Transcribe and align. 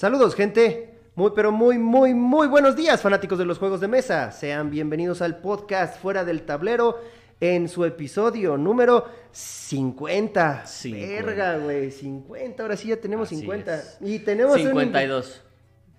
Saludos, 0.00 0.34
gente. 0.34 0.94
Muy, 1.14 1.32
pero 1.36 1.52
muy, 1.52 1.76
muy, 1.76 2.14
muy 2.14 2.48
buenos 2.48 2.74
días, 2.74 3.02
fanáticos 3.02 3.38
de 3.38 3.44
los 3.44 3.58
juegos 3.58 3.82
de 3.82 3.86
mesa. 3.88 4.32
Sean 4.32 4.70
bienvenidos 4.70 5.20
al 5.20 5.42
podcast 5.42 6.00
Fuera 6.00 6.24
del 6.24 6.46
Tablero 6.46 6.98
en 7.38 7.68
su 7.68 7.84
episodio 7.84 8.56
número 8.56 9.06
50. 9.30 10.64
50. 10.64 11.06
Verga, 11.22 11.58
güey. 11.58 11.90
50. 11.90 12.62
Ahora 12.62 12.78
sí 12.78 12.88
ya 12.88 12.96
tenemos 12.96 13.28
Así 13.28 13.40
50. 13.40 13.74
es. 13.74 13.98
Y 14.00 14.20
tenemos. 14.20 14.56
un- 14.56 14.68
52. 14.68 15.42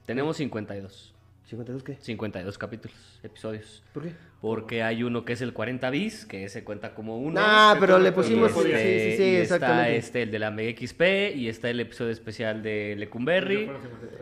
Tenemos 0.08 0.38
52. 0.38 1.14
¿52 1.52 1.84
qué? 1.84 1.96
52 2.00 2.58
capítulos, 2.58 3.20
episodios. 3.24 3.84
¿Por 3.94 4.04
qué? 4.04 4.14
Porque 4.40 4.84
hay 4.84 5.04
uno 5.04 5.26
que 5.26 5.34
es 5.34 5.42
el 5.42 5.54
40 5.54 5.90
bis, 5.90 6.26
que 6.26 6.48
se 6.50 6.64
cuenta 6.64 6.94
como 6.94 7.18
uno. 7.18 7.40
Nah, 7.40 7.76
pero 7.80 8.00
le 8.00 8.12
pusimos. 8.12 8.52
este, 8.52 8.62
Sí, 8.62 9.12
sí, 9.12 9.18
sí, 9.18 9.30
y 9.32 9.36
exactamente. 9.36 9.82
Está 9.98 9.98
este, 9.98 10.22
el 10.24 10.32
de 10.32 10.40
la 10.40 10.52
Mega 10.52 10.72
XP, 10.80 11.36
y 11.36 11.50
está 11.50 11.70
el 11.70 11.80
episodio 11.80 12.12
especial 12.12 12.64
de 12.64 12.96
Lecumberry. 12.98 13.70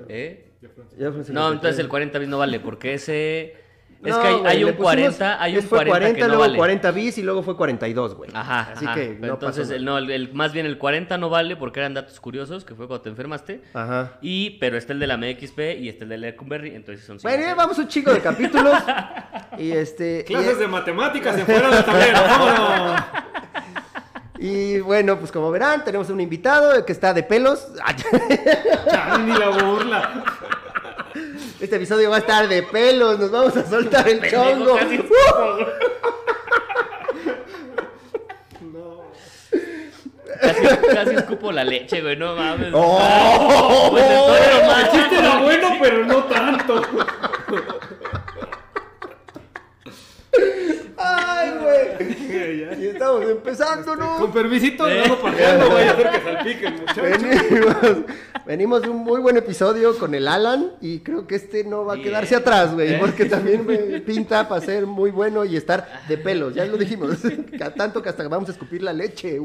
¿Eh? 0.08 0.54
Ya 0.62 0.70
fueron 0.70 0.88
No, 0.98 1.24
53. 1.24 1.54
entonces 1.54 1.80
el 1.80 1.88
40 1.88 2.20
bis 2.20 2.28
no 2.30 2.38
vale, 2.40 2.60
porque 2.60 2.96
ese... 2.96 3.69
Es 4.02 4.16
No, 4.16 4.22
que 4.22 4.28
hay, 4.30 4.34
güey, 4.36 4.48
hay 4.48 4.60
le 4.60 4.66
un 4.66 4.72
pusimos- 4.78 4.84
40, 5.18 5.44
hay 5.44 5.58
un 5.58 5.64
fue 5.64 5.86
40, 5.86 6.16
que 6.16 6.22
no 6.22 6.28
luego 6.28 6.42
vale. 6.44 6.58
40 6.58 6.92
bis 6.92 7.18
y 7.18 7.22
luego 7.22 7.44
fue 7.44 7.58
42, 7.58 8.16
güey. 8.16 8.30
Ajá, 8.34 8.70
Así 8.72 8.86
ajá. 8.86 8.96
que 8.96 9.18
no 9.20 9.28
entonces, 9.34 9.64
pasó 9.68 9.76
el, 9.76 9.84
no, 9.84 9.98
el, 9.98 10.10
el- 10.10 10.34
más 10.34 10.54
bien 10.54 10.66
el 10.66 10.78
40 10.78 11.18
no 11.18 11.30
vale 11.30 11.58
porque 11.58 11.82
eran 11.82 11.94
datos 11.96 12.18
curiosos, 12.22 12.64
que 12.64 12.76
fue 12.76 12.88
cuando 12.88 13.02
te 13.02 13.10
enfermaste. 13.10 13.62
Ajá. 13.74 14.14
Y, 14.22 14.52
pero 14.52 14.78
está 14.78 14.94
el 14.94 15.00
de 15.00 15.08
la 15.08 15.18
MXP 15.18 15.60
y 15.82 15.90
está 15.90 16.06
el 16.06 16.12
de 16.12 16.18
Lecumberry, 16.18 16.76
entonces 16.76 17.06
son 17.06 17.18
Bueno, 17.18 17.40
ya 17.40 17.50
50. 17.50 17.56
vamos 17.62 17.78
un 17.78 17.88
chico 17.90 18.14
de 18.14 18.20
capítulos. 18.22 18.74
y 19.58 19.72
este. 19.74 20.24
Clases 20.24 20.56
y- 20.56 20.60
de 20.62 20.68
matemáticas 20.68 21.38
en 21.38 21.46
fuera 21.46 21.70
del 21.70 21.84
tablero, 21.84 22.20
vámonos. 22.22 23.02
Y 24.42 24.80
bueno, 24.80 25.18
pues 25.20 25.34
como 25.34 25.52
verán, 25.52 25.84
tenemos 25.84 26.10
un 26.10 26.22
invitado 26.22 26.86
que 26.86 26.94
está 26.94 27.14
de 27.14 27.24
pelos. 27.24 27.68
Chale, 28.90 29.24
ni 29.26 29.38
la 29.38 29.50
burla. 29.50 30.24
Este 31.60 31.76
episodio 31.76 32.10
va 32.10 32.18
a 32.18 32.20
estar 32.20 32.48
de 32.48 32.64
pelos, 32.64 33.20
nos 33.20 33.32
vamos 33.32 33.56
a 33.58 33.70
soltar 33.70 34.08
el 34.08 34.22
chongo. 34.30 34.76
casi 34.78 34.98
¡Uh! 34.98 35.02
escupo, 35.04 35.56
güey. 35.56 35.66
Casi, 40.40 40.62
casi 40.94 41.16
escupo 41.16 41.52
la 41.52 41.64
leche, 41.66 42.02
güey, 42.02 42.16
no 42.16 42.34
mames. 42.36 42.72
¡Oh! 42.74 43.90
Pues. 43.92 44.04
El 44.06 44.92
chiste 44.92 45.18
era 45.18 45.38
bueno, 45.42 45.70
pero 45.82 46.06
no 46.06 46.24
tanto. 46.26 46.82
¡Ay, 50.98 51.52
güey! 51.62 52.84
Y 52.84 52.88
estamos 52.88 53.24
empezando, 53.24 53.98
Con 53.98 54.00
¿no? 54.22 54.32
permisito, 54.32 54.88
Eh. 54.90 55.04
no 55.08 55.18
pateando, 55.18 55.70
voy 55.70 55.82
a 55.84 55.92
hacer 55.92 56.10
que 56.12 56.22
salpique 56.22 56.66
el 56.68 56.74
muchacho. 56.74 57.02
Venimos, 57.02 57.98
venimos 58.50 58.82
de 58.82 58.90
un 58.90 58.98
muy 58.98 59.22
buen 59.22 59.38
episodio 59.38 59.96
con 60.00 60.16
el 60.16 60.28
Alan 60.28 60.72
y 60.82 61.02
creo 61.02 61.28
que 61.28 61.36
este 61.36 61.64
no 61.64 61.86
va 61.86 61.94
a 61.94 62.02
quedarse 62.02 62.36
atrás, 62.36 62.74
güey, 62.74 63.00
porque 63.00 63.26
también 63.30 63.64
me 63.64 64.02
pinta 64.02 64.50
para 64.50 64.60
ser 64.60 64.88
muy 64.88 65.12
bueno 65.12 65.46
y 65.46 65.56
estar 65.56 66.02
de 66.08 66.18
pelos, 66.18 66.56
ya 66.56 66.66
lo 66.66 66.76
dijimos, 66.76 67.20
tanto 67.78 68.02
que 68.02 68.10
hasta 68.10 68.28
vamos 68.28 68.50
a 68.50 68.54
escupir 68.54 68.82
la 68.82 68.92
leche. 68.92 69.40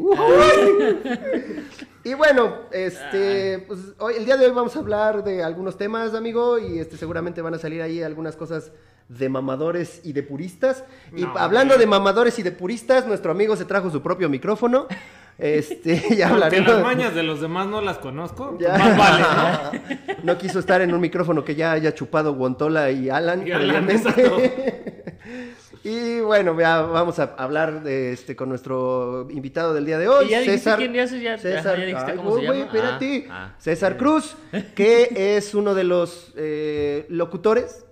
Y 2.02 2.14
bueno, 2.14 2.60
este, 2.72 3.62
pues 3.66 3.78
hoy, 3.98 4.14
el 4.16 4.24
día 4.24 4.38
de 4.38 4.46
hoy 4.46 4.52
vamos 4.52 4.74
a 4.74 4.78
hablar 4.78 5.22
de 5.22 5.44
algunos 5.44 5.76
temas, 5.76 6.14
amigo, 6.14 6.58
y 6.58 6.78
este 6.78 6.96
seguramente 6.96 7.42
van 7.42 7.52
a 7.52 7.58
salir 7.58 7.82
ahí 7.82 8.02
algunas 8.02 8.36
cosas 8.36 8.72
de 9.08 9.28
mamadores 9.28 10.00
y 10.04 10.12
de 10.12 10.22
puristas. 10.22 10.84
Y 11.16 11.24
hablando 11.36 11.76
de 11.76 11.86
mamadores 11.86 12.38
y 12.38 12.42
de 12.42 12.52
puristas, 12.52 13.06
nuestro 13.06 13.30
amigo 13.32 13.56
se 13.56 13.64
trajo 13.64 13.90
su 13.90 14.02
propio 14.02 14.28
micrófono. 14.28 14.86
Este, 15.36 16.14
ya 16.16 16.28
hablaremos. 16.28 16.74
las 16.74 16.82
mañas 16.82 17.12
de 17.12 17.24
los 17.24 17.40
demás 17.40 17.66
no 17.66 17.80
las 17.80 17.98
conozco. 17.98 18.56
Ya. 18.60 18.78
Más 18.78 18.96
vale, 18.96 19.24
¿no? 20.14 20.14
¿no? 20.22 20.38
quiso 20.38 20.60
estar 20.60 20.80
en 20.80 20.94
un 20.94 21.00
micrófono 21.00 21.44
que 21.44 21.56
ya 21.56 21.72
haya 21.72 21.92
chupado 21.92 22.34
Guantola 22.34 22.92
y 22.92 23.10
Alan. 23.10 23.44
Y 23.44 23.50
Alan, 23.50 23.88
y 25.82 26.20
bueno, 26.20 26.58
ya 26.58 26.82
vamos 26.82 27.18
a 27.18 27.34
hablar 27.36 27.82
de 27.82 28.12
este 28.12 28.36
con 28.36 28.48
nuestro 28.48 29.26
invitado 29.30 29.74
del 29.74 29.84
día 29.86 29.98
de 29.98 30.06
hoy, 30.08 30.26
¿Y 30.26 30.30
ya 30.30 30.44
César. 30.44 30.78
quién 30.78 30.92
ya 30.94 31.06
se- 31.08 31.20
ya- 31.20 31.36
César, 31.36 31.72
ajá, 31.74 31.80
ya 31.80 31.86
dijiste 31.86 32.10
Ay, 32.12 32.16
cómo 32.16 32.38
se 32.38 32.46
güey, 32.46 32.58
llama? 32.60 32.72
espérate. 32.72 33.26
Ah, 33.28 33.48
ah. 33.50 33.54
César 33.58 33.96
Cruz, 33.96 34.36
que 34.76 35.36
es 35.36 35.52
uno 35.54 35.74
de 35.74 35.84
los 35.84 36.32
eh, 36.36 37.06
locutores 37.08 37.84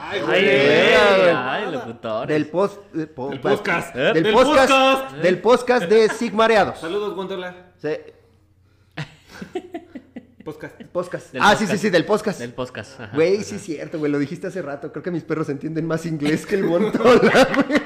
Ay, 0.00 0.20
güey. 0.20 0.48
ay, 1.34 1.72
locutores. 1.72 2.28
del 2.28 2.46
post, 2.48 2.80
eh, 2.94 3.06
po- 3.06 3.30
Del 3.30 3.40
podcast. 3.40 3.94
del, 3.94 4.22
Del 4.22 4.32
podcast, 4.32 4.70
podcast. 4.70 5.16
del 5.16 5.38
podcast 5.40 5.84
de 5.88 6.08
Sigmareados. 6.10 6.78
Saludos, 6.78 7.14
Guantola. 7.14 7.54
Sí, 7.80 7.88
Podcast. 10.44 10.82
podcast. 10.92 11.32
Del 11.32 11.42
ah, 11.42 11.50
sí, 11.54 11.58
sí, 11.58 11.64
podcast. 11.64 11.82
sí, 11.82 11.90
del 11.90 12.04
podcast. 12.04 12.38
Del 12.40 12.52
podcast. 12.52 13.00
ajá. 13.00 13.12
Güey, 13.14 13.42
sí 13.44 13.54
es 13.56 13.62
cierto, 13.62 13.98
güey, 13.98 14.10
lo 14.10 14.18
dijiste 14.18 14.48
hace 14.48 14.60
rato. 14.60 14.90
Creo 14.92 15.02
que 15.02 15.10
mis 15.12 15.22
perros 15.22 15.48
entienden 15.48 15.86
más 15.86 16.04
inglés 16.04 16.44
que 16.46 16.56
el 16.56 16.66
Guantola, 16.66 17.48
güey. 17.66 17.80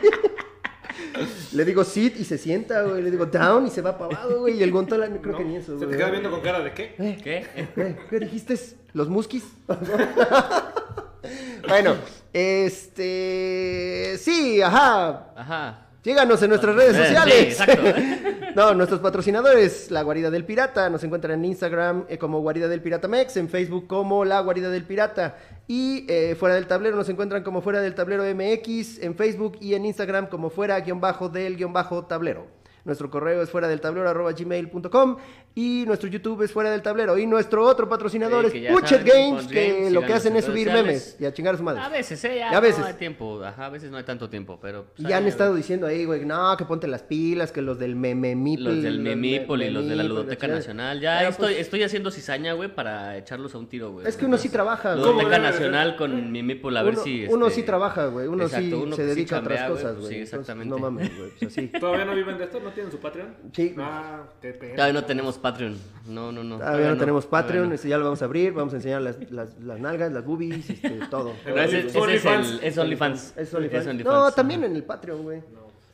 Le 1.56 1.64
digo 1.64 1.84
sit 1.84 2.20
y 2.20 2.24
se 2.24 2.36
sienta, 2.36 2.82
güey. 2.82 3.02
Le 3.02 3.10
digo 3.10 3.24
down 3.24 3.66
y 3.66 3.70
se 3.70 3.80
va 3.80 3.96
para 3.96 4.14
abajo, 4.14 4.40
güey. 4.40 4.58
Y 4.58 4.62
el 4.62 4.70
Guantola 4.70 5.08
no 5.08 5.22
creo 5.22 5.32
¿No? 5.32 5.38
que 5.38 5.44
ni 5.44 5.56
eso, 5.56 5.78
Se 5.78 5.86
güey. 5.86 5.92
te 5.92 5.96
queda 5.96 6.10
viendo 6.10 6.30
con 6.30 6.42
cara 6.42 6.60
de 6.60 6.72
qué. 6.74 6.94
Eh, 6.98 7.18
¿Qué? 7.24 7.46
¿Qué, 7.74 7.96
qué 8.10 8.18
dijiste? 8.20 8.58
¿Los 8.92 9.08
muskis? 9.08 9.42
bueno, 11.66 11.96
este... 12.32 14.16
Sí, 14.18 14.60
ajá. 14.60 15.32
Ajá. 15.34 15.85
Síganos 16.06 16.40
en 16.40 16.50
nuestras 16.50 16.76
redes 16.76 16.96
sociales. 16.96 17.34
sí, 17.34 17.62
exacto. 17.64 17.82
no, 18.54 18.74
nuestros 18.74 19.00
patrocinadores, 19.00 19.90
La 19.90 20.02
Guarida 20.02 20.30
del 20.30 20.44
Pirata, 20.44 20.88
nos 20.88 21.02
encuentran 21.02 21.40
en 21.40 21.44
Instagram 21.46 22.04
eh, 22.08 22.16
como 22.16 22.38
Guarida 22.42 22.68
del 22.68 22.80
Pirata 22.80 23.08
Mex, 23.08 23.36
en 23.38 23.48
Facebook 23.48 23.88
como 23.88 24.24
La 24.24 24.38
Guarida 24.38 24.70
del 24.70 24.84
Pirata 24.84 25.36
y 25.66 26.06
eh, 26.08 26.36
Fuera 26.38 26.54
del 26.54 26.68
Tablero 26.68 26.94
nos 26.94 27.08
encuentran 27.08 27.42
como 27.42 27.60
Fuera 27.60 27.80
del 27.80 27.96
Tablero 27.96 28.22
MX, 28.22 29.02
en 29.02 29.16
Facebook 29.16 29.58
y 29.60 29.74
en 29.74 29.84
Instagram 29.84 30.28
como 30.28 30.48
Fuera 30.48 30.78
guion 30.78 31.00
bajo 31.00 31.28
del 31.28 31.56
guion 31.56 31.72
bajo 31.72 32.04
tablero. 32.04 32.46
Nuestro 32.84 33.10
correo 33.10 33.42
es 33.42 33.50
fuera 33.50 33.66
del 33.66 33.80
tablero 33.80 34.08
arroba 34.08 34.30
gmail.com 34.30 35.16
y 35.58 35.84
nuestro 35.86 36.06
YouTube 36.10 36.42
es 36.42 36.52
fuera 36.52 36.70
del 36.70 36.82
tablero. 36.82 37.16
Y 37.16 37.26
nuestro 37.26 37.64
otro 37.64 37.88
patrocinador 37.88 38.50
Sí, 38.50 38.66
es 38.66 38.70
Puchet 38.70 39.02
Games, 39.02 39.46
que 39.46 39.72
Games, 39.72 39.92
lo 39.92 40.02
que 40.02 40.12
hacen 40.12 40.32
en 40.32 40.40
es 40.40 40.44
subir 40.44 40.66
sociales. 40.66 40.84
memes 40.84 41.16
y 41.18 41.24
a 41.24 41.32
chingar 41.32 41.54
a 41.54 41.56
su 41.56 41.64
madre. 41.64 41.80
A 41.80 41.88
veces, 41.88 42.22
¿eh? 42.26 42.36
Ya, 42.40 42.50
a 42.50 42.60
veces. 42.60 42.80
no 42.80 42.84
hay 42.84 42.92
tiempo. 42.92 43.42
Ajá, 43.42 43.64
a 43.64 43.70
veces 43.70 43.90
no 43.90 43.96
hay 43.96 44.04
tanto 44.04 44.28
tiempo, 44.28 44.58
pero... 44.60 44.84
pues, 44.94 45.08
Y 45.08 45.14
han 45.14 45.26
estado 45.26 45.54
diciendo 45.54 45.86
ahí, 45.86 46.04
güey, 46.04 46.26
no, 46.26 46.54
que 46.58 46.66
ponte 46.66 46.86
las 46.86 47.02
pilas, 47.02 47.52
que 47.52 47.62
los 47.62 47.78
del 47.78 47.96
Mememipol. 47.96 48.64
Los 48.64 48.82
del 48.82 49.00
Memípol 49.00 49.62
y 49.62 49.70
los 49.70 49.88
de 49.88 49.96
la 49.96 50.02
Ludoteca. 50.02 50.46
Nacional. 50.46 51.00
Ya 51.00 51.20
Pero, 51.20 51.30
estoy, 51.30 51.54
pues, 51.54 51.60
estoy 51.60 51.82
haciendo 51.84 52.10
cizaña, 52.10 52.52
güey, 52.52 52.74
para 52.74 53.16
echarlos 53.16 53.54
a 53.54 53.58
un 53.58 53.66
tiro, 53.66 53.92
güey. 53.92 54.06
Es 54.06 54.18
que 54.18 54.26
uno 54.26 54.36
sí 54.36 54.50
trabaja, 54.50 54.92
güey. 54.92 55.06
¿Cómo 55.06 55.22
Ludoteca? 55.22 55.42
Nacional 55.42 55.96
con 55.96 56.32
Memípol, 56.32 56.76
a 56.76 56.82
ver 56.82 56.96
si... 56.96 57.24
uno 57.30 57.46
este, 57.46 57.60
sí 57.60 57.66
trabaja, 57.66 58.08
güey. 58.08 58.26
Uno 58.26 58.46
sí 58.46 58.54
se 58.56 58.60
que 58.60 58.94
sí 58.94 59.02
dedica 59.02 59.38
a 59.38 59.40
otras 59.40 59.70
cosas, 59.70 59.92
pues, 59.92 60.00
güey. 60.00 60.12
sí, 60.16 60.20
exactamente. 60.20 60.68
no 60.68 60.76
mames, 60.76 61.16
güey. 61.16 61.30
Pues. 61.40 61.72
¿Todavía 61.80 62.04
no 62.04 62.14
viven 62.14 62.36
de 62.36 62.44
esto? 62.44 62.60
¿No 62.60 62.72
tienen 62.72 62.92
su 62.92 62.98
Patreon? 62.98 63.34
Sí. 63.54 63.74
Ah, 63.78 64.24
qué 64.42 64.52
pena. 64.52 64.74
Todavía 64.74 65.00
no 65.00 65.06
tenemos 65.06 65.38
Patreon. 65.50 65.76
No, 66.08 66.30
no, 66.32 66.44
no. 66.44 66.58
Todavía 66.58 66.88
no 66.90 66.96
tenemos 66.96 67.26
Patreon, 67.26 67.68
no. 67.68 67.74
este 67.74 67.88
ya 67.88 67.98
lo 67.98 68.04
vamos 68.04 68.22
a 68.22 68.24
abrir, 68.26 68.52
vamos 68.52 68.72
a 68.72 68.76
enseñar 68.76 69.02
las, 69.02 69.16
las, 69.30 69.58
las 69.58 69.80
nalgas, 69.80 70.12
las 70.12 70.24
boobies, 70.24 70.70
este, 70.70 70.90
todo. 71.10 71.32
Ese 71.44 71.78
es 71.80 71.94
el... 71.94 72.60
Es 72.62 72.78
OnlyFans. 72.78 73.34
Es 73.36 73.54
OnlyFans. 73.54 74.04
No, 74.04 74.30
también 74.32 74.64
en 74.64 74.76
el 74.76 74.84
Patreon, 74.84 75.22
güey. 75.22 75.40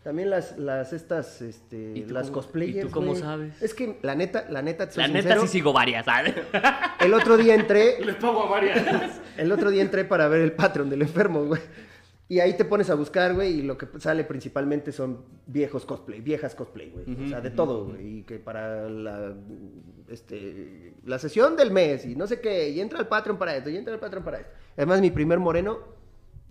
También 0.03 0.31
las, 0.31 0.59
las 0.59 0.93
estas, 0.93 1.41
¿Y 1.41 1.49
este, 1.51 2.05
tú 2.09 2.13
las 2.13 2.25
cómo- 2.27 2.35
cosplayers, 2.43 2.79
y 2.79 2.81
tú 2.89 2.91
cómo 2.91 3.15
sabes? 3.15 3.63
Es 3.63 3.73
que, 3.73 3.99
la 4.03 4.17
neta, 4.17 4.47
la 4.51 4.61
neta, 4.61 4.89
La 4.97 5.07
neta 5.07 5.21
sincero, 5.21 5.43
sí 5.43 5.49
sigo 5.49 5.73
varias, 5.73 6.05
¿sabes? 6.05 6.35
el 6.99 7.15
otro 7.15 7.37
día 7.37 7.55
entré, 7.55 8.05
Les 8.05 8.17
pago 8.17 8.43
a 8.43 8.51
varias. 8.51 9.21
El 9.37 9.53
otro 9.53 9.71
día 9.71 9.81
entré 9.83 10.05
para 10.05 10.27
ver 10.27 10.41
el 10.41 10.53
Patreon 10.53 10.91
del 10.91 11.03
enfermo, 11.03 11.45
güey. 11.45 11.61
Y 12.29 12.41
ahí 12.41 12.55
te 12.57 12.65
pones 12.65 12.89
a 12.89 12.95
buscar, 12.95 13.35
güey, 13.35 13.59
y 13.59 13.63
lo 13.63 13.77
que 13.77 13.87
sale 13.99 14.25
principalmente 14.25 14.91
son 14.91 15.25
viejos 15.47 15.85
cosplay, 15.85 16.21
viejas 16.21 16.55
cosplay, 16.55 16.91
güey. 16.91 17.27
o 17.27 17.29
sea, 17.29 17.41
de 17.41 17.51
todo, 17.51 17.87
güey. 17.87 18.19
Y 18.19 18.23
que 18.23 18.39
para 18.39 18.89
la, 18.89 19.35
este, 20.09 20.95
la 21.05 21.19
sesión 21.19 21.57
del 21.57 21.71
mes 21.71 22.07
y 22.07 22.17
no 22.17 22.27
sé 22.27 22.41
qué, 22.41 22.71
y 22.71 22.81
entra 22.81 22.99
al 22.99 23.09
Patreon 23.09 23.39
para 23.39 23.57
esto, 23.57 23.69
y 23.69 23.77
entra 23.77 23.93
al 23.93 24.01
Patreon 24.01 24.25
para 24.25 24.39
esto. 24.39 24.53
Además, 24.77 25.01
mi 25.01 25.11
primer 25.11 25.41
moreno, 25.41 25.81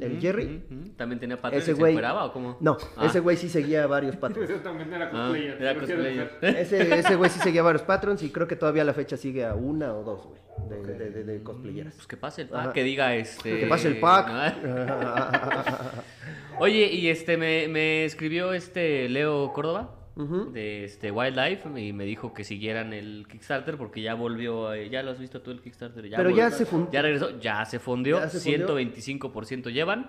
el 0.02 0.20
Jerry. 0.20 0.64
¿También 0.98 1.20
tenía 1.20 1.38
Patreon 1.38 1.62
ese 1.62 1.72
y 1.72 1.76
se 1.76 1.80
güey... 1.80 1.92
encueraba 1.94 2.26
o 2.26 2.34
cómo? 2.34 2.58
No, 2.60 2.78
Ah. 2.98 3.06
ese 3.06 3.20
güey 3.20 3.38
sí 3.38 3.48
seguía 3.50 3.88
varios 3.88 4.16
Patreons. 4.18 4.50
Ese 4.50 4.60
también 4.60 4.92
era 4.94 5.06
Ah, 5.08 5.12
cosplayer. 5.12 5.58
era 5.62 5.76
cosplayer. 5.76 6.32
Ese 6.42 7.00
ese 7.00 7.16
güey 7.16 7.30
sí 7.30 7.40
seguía 7.40 7.64
varios 7.64 7.84
Patreons 7.84 8.22
y 8.24 8.30
creo 8.32 8.48
que 8.48 8.56
todavía 8.56 8.82
a 8.82 8.86
la 8.86 8.94
fecha 8.94 9.16
sigue 9.18 9.46
a 9.46 9.54
una 9.56 9.94
o 9.94 10.04
dos, 10.04 10.26
güey, 10.28 10.42
de, 10.86 10.94
de, 10.94 11.10
de- 11.12 11.24
de 11.24 11.44
cosplayeras. 11.44 11.94
Pues 11.96 12.08
que 12.08 12.18
pase 12.18 12.42
el 12.44 12.48
Ajá. 12.54 12.64
pack, 12.66 12.74
que 12.74 12.84
diga 12.84 13.16
este... 13.16 13.60
Que 13.60 13.66
pase 13.68 13.88
el 13.88 14.00
pack. 14.00 14.56
Oye, 16.60 16.92
y 16.94 17.08
este, 17.10 17.38
me, 17.38 17.68
me 17.68 18.06
escribió 18.06 18.54
este 18.54 19.10
Leo 19.10 19.52
Córdoba 19.54 19.96
De 20.16 20.84
este 20.84 21.10
Wildlife 21.12 21.80
y 21.80 21.94
me 21.94 22.04
dijo 22.06 22.34
que 22.34 22.44
siguieran 22.44 22.94
el 22.94 23.26
Kickstarter 23.32 23.78
porque 23.78 24.02
ya 24.02 24.14
volvió, 24.14 24.74
eh, 24.74 24.90
ya 24.90 25.02
lo 25.04 25.12
has 25.12 25.20
visto 25.20 25.42
tú 25.42 25.52
el 25.52 25.62
Kickstarter. 25.62 26.08
Ya 26.08 26.18
Pero 26.18 26.30
ya 26.32 26.52
se 26.52 26.66
fun- 26.66 26.90
Ya 26.92 27.02
regresó, 27.02 27.40
ya 27.40 27.66
se 27.66 27.80
fundió, 27.80 28.20
Ya 28.20 28.30
se 28.30 28.40
fundió. 28.40 28.68
125% 28.68 29.70
llevan. 29.72 30.08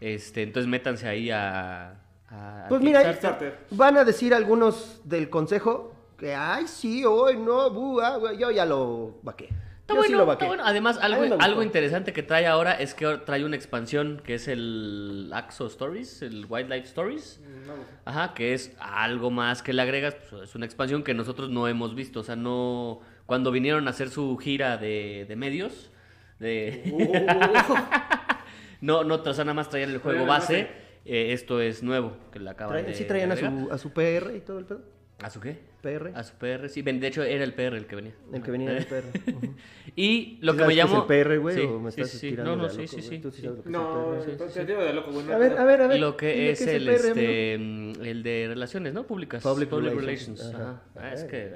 Este, 0.00 0.42
entonces 0.42 0.68
métanse 0.68 1.06
ahí 1.08 1.30
a... 1.30 2.00
a- 2.28 2.66
Pues 2.68 2.80
mira, 2.82 3.04
Kickstarter. 3.04 3.58
van 3.70 3.96
a 3.98 4.04
decir 4.04 4.34
algunos 4.34 5.00
del 5.04 5.28
consejo 5.30 5.94
que, 6.18 6.34
ay, 6.34 6.66
sí, 6.66 7.04
hoy 7.04 7.36
no, 7.36 8.00
ah, 8.02 8.16
güey", 8.16 8.38
yo 8.38 8.50
ya 8.50 8.64
lo 8.64 9.18
vaqué. 9.22 9.48
Está 9.86 9.92
sí 9.92 9.98
bueno, 10.14 10.24
lo 10.24 10.32
está 10.32 10.46
bueno. 10.46 10.62
Además, 10.64 10.98
algo, 11.02 11.36
algo 11.40 11.62
interesante 11.62 12.14
que 12.14 12.22
trae 12.22 12.46
ahora 12.46 12.72
es 12.72 12.94
que 12.94 13.18
trae 13.26 13.44
una 13.44 13.54
expansión 13.56 14.22
que 14.24 14.34
es 14.36 14.48
el 14.48 15.30
Axo 15.34 15.66
Stories, 15.66 16.22
el 16.22 16.46
Wildlife 16.48 16.86
Stories. 16.86 17.38
No, 17.66 17.74
Ajá, 18.06 18.32
que 18.32 18.54
es 18.54 18.74
algo 18.78 19.30
más 19.30 19.62
que 19.62 19.74
le 19.74 19.82
agregas, 19.82 20.16
pues, 20.30 20.44
es 20.44 20.54
una 20.54 20.64
expansión 20.64 21.02
que 21.02 21.12
nosotros 21.12 21.50
no 21.50 21.68
hemos 21.68 21.94
visto, 21.94 22.20
o 22.20 22.22
sea, 22.24 22.34
no... 22.34 23.00
Cuando 23.26 23.50
vinieron 23.50 23.86
a 23.86 23.90
hacer 23.90 24.08
su 24.08 24.38
gira 24.38 24.78
de, 24.78 25.26
de 25.28 25.36
medios, 25.36 25.90
de... 26.38 26.82
no, 28.80 29.04
no, 29.04 29.14
o 29.16 29.34
sea, 29.34 29.44
nada 29.44 29.54
más 29.54 29.68
traían 29.68 29.90
el 29.90 29.98
juego 29.98 30.24
base, 30.24 30.68
eh, 31.04 31.32
esto 31.32 31.60
es 31.60 31.82
nuevo, 31.82 32.16
que 32.32 32.38
le 32.38 32.48
acaban 32.48 32.74
Traen- 32.78 32.86
de 32.86 32.94
sí 32.94 33.04
traían 33.04 33.32
a 33.32 33.36
su, 33.36 33.68
a 33.70 33.76
su 33.78 33.92
PR 33.92 34.34
y 34.34 34.40
todo 34.40 34.58
el 34.58 34.64
pedo. 34.64 34.80
¿A 35.22 35.28
su 35.28 35.40
qué? 35.40 35.73
PR. 35.84 36.12
A 36.14 36.24
su 36.24 36.34
PR, 36.36 36.68
sí, 36.68 36.82
de 36.82 37.06
hecho 37.06 37.22
era 37.22 37.44
el 37.44 37.52
PR 37.52 37.76
el 37.76 37.86
que 37.86 37.96
venía. 37.96 38.14
El 38.32 38.42
que 38.42 38.50
venía 38.50 38.72
del 38.72 38.86
PR. 38.86 39.04
Ujú. 39.36 39.54
Y 39.94 40.38
lo 40.40 40.52
¿Sí 40.52 40.58
que 40.58 40.64
me 40.64 40.74
qué 40.74 40.80
es 40.80 40.86
llamó... 40.86 41.02
el 41.02 41.06
PR, 41.06 41.38
güey? 41.38 41.56
Sí, 41.56 41.62
¿O 41.62 41.78
me 41.78 41.92
sí, 41.92 42.00
estás 42.00 42.18
sí, 42.18 42.30
tirando 42.30 42.56
No, 42.56 42.62
no, 42.62 42.70
sí, 42.70 42.76
loco, 42.78 42.88
sí, 42.88 43.02
sí. 43.02 43.18
¿Tú 43.18 43.30
sí 43.30 43.42
que 43.42 43.70
No, 43.70 44.14
el 44.14 44.36
te 44.36 44.64
digo 44.64 44.82
de 44.82 44.92
loco, 44.94 45.12
güey. 45.12 45.30
A 45.30 45.38
ver, 45.38 45.58
a 45.58 45.64
ver, 45.64 45.82
a 45.82 45.86
ver. 45.86 46.00
Lo 46.00 46.16
que 46.16 46.50
es 46.50 46.66
el, 46.66 46.88
este, 46.88 47.54
el 47.54 48.22
de 48.22 48.46
relaciones, 48.48 48.94
¿no? 48.94 49.06
Públicas. 49.06 49.42
Public 49.42 49.70
Relations. 49.70 50.40
relations, 50.40 50.54
Ajá. 50.54 50.82
Ah, 50.96 51.12
es 51.12 51.24
que... 51.24 51.50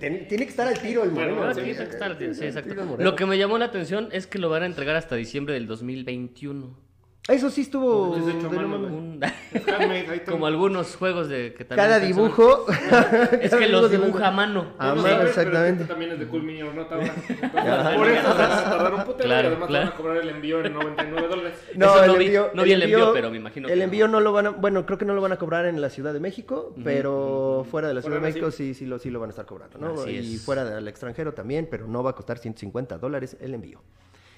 eh, 0.00 0.26
tiene 0.28 0.44
que 0.44 0.50
estar 0.50 0.66
al 0.66 0.78
tiro 0.80 1.04
el 1.04 1.10
moreno. 1.10 1.52
Sí, 1.52 1.54
sí, 1.54 1.60
güey. 1.60 1.70
exacto, 1.72 1.94
está, 1.94 2.08
sí, 2.12 2.16
Tiro 2.18 2.46
exacto. 2.46 2.96
el. 2.98 3.04
Lo 3.04 3.16
que 3.16 3.26
me 3.26 3.38
llamó 3.38 3.58
la 3.58 3.66
atención 3.66 4.08
es 4.12 4.26
que 4.26 4.38
lo 4.38 4.48
van 4.48 4.62
a 4.62 4.66
entregar 4.66 4.96
hasta 4.96 5.14
diciembre 5.16 5.54
del 5.54 5.66
2021. 5.66 6.83
Eso 7.26 7.48
sí 7.48 7.62
estuvo. 7.62 8.16
Es 8.18 8.34
hecho 8.34 8.48
a 8.48 8.50
de 8.50 8.56
no 8.58 8.68
mano. 8.68 8.86
Un- 8.88 9.20
como 10.28 10.46
algunos 10.46 10.94
juegos 10.96 11.28
de 11.30 11.54
que 11.54 11.64
también 11.64 11.88
Cada 11.88 11.98
dibujo. 11.98 12.66
Es 13.40 13.50
cada 13.50 13.62
que 13.62 13.68
los 13.68 13.90
dibuja 13.90 14.28
a 14.28 14.30
mano. 14.30 14.74
Ah, 14.78 14.92
No 14.94 15.00
mano, 15.02 15.22
exactamente. 15.22 15.84
también 15.86 16.12
es 16.12 16.18
de 16.18 16.26
Cool 16.26 16.42
Mini 16.42 16.60
or 16.62 16.74
Not 16.74 16.92
ahora. 16.92 17.06
Entonces, 17.28 17.54
Ajá. 17.54 17.94
por 17.96 18.08
eso 18.08 18.20
se 18.32 18.38
van 18.38 18.52
a 18.52 18.64
tardar 18.64 18.94
un 18.94 19.04
putero 19.04 19.24
Claro, 19.24 19.48
y 19.48 19.50
además 19.52 19.68
claro. 19.68 19.84
van 19.86 19.94
a 19.94 19.96
cobrar 19.96 20.16
el 20.18 20.28
envío 20.28 20.62
en 20.66 20.74
99 20.74 21.28
dólares. 21.28 21.54
No, 21.76 22.02
el 22.02 22.06
no 22.08 22.18
vi- 22.18 22.24
envío, 22.26 22.50
no 22.52 22.62
vi 22.62 22.72
el 22.72 22.82
envío, 22.82 23.12
pero 23.14 23.30
me 23.30 23.36
imagino 23.38 23.68
El 23.68 23.78
que- 23.78 23.84
envío 23.84 24.06
no 24.06 24.20
lo 24.20 24.32
van 24.34 24.46
a, 24.46 24.50
bueno, 24.50 24.84
creo 24.84 24.98
que 24.98 25.06
no 25.06 25.14
lo 25.14 25.22
van 25.22 25.32
a 25.32 25.36
cobrar 25.38 25.64
en 25.64 25.80
la 25.80 25.88
Ciudad 25.88 26.12
de 26.12 26.20
México, 26.20 26.74
pero 26.84 27.66
fuera 27.70 27.88
de 27.88 27.94
la 27.94 28.02
Ciudad 28.02 28.16
de 28.16 28.20
de 28.20 28.28
México 28.28 28.50
sí, 28.50 28.74
sí 28.74 28.84
lo, 28.84 28.98
sí 28.98 29.08
lo 29.08 29.18
van 29.20 29.30
a 29.30 29.32
estar 29.32 29.46
cobrando, 29.46 29.78
¿no? 29.78 29.94
Así 30.02 30.10
y 30.10 30.34
es. 30.34 30.42
fuera 30.44 30.64
del 30.66 30.86
extranjero 30.88 31.32
también, 31.32 31.68
pero 31.70 31.86
no 31.88 32.02
va 32.02 32.10
a 32.10 32.14
costar 32.14 32.36
150 32.36 32.98
dólares 32.98 33.38
el 33.40 33.54
envío. 33.54 33.80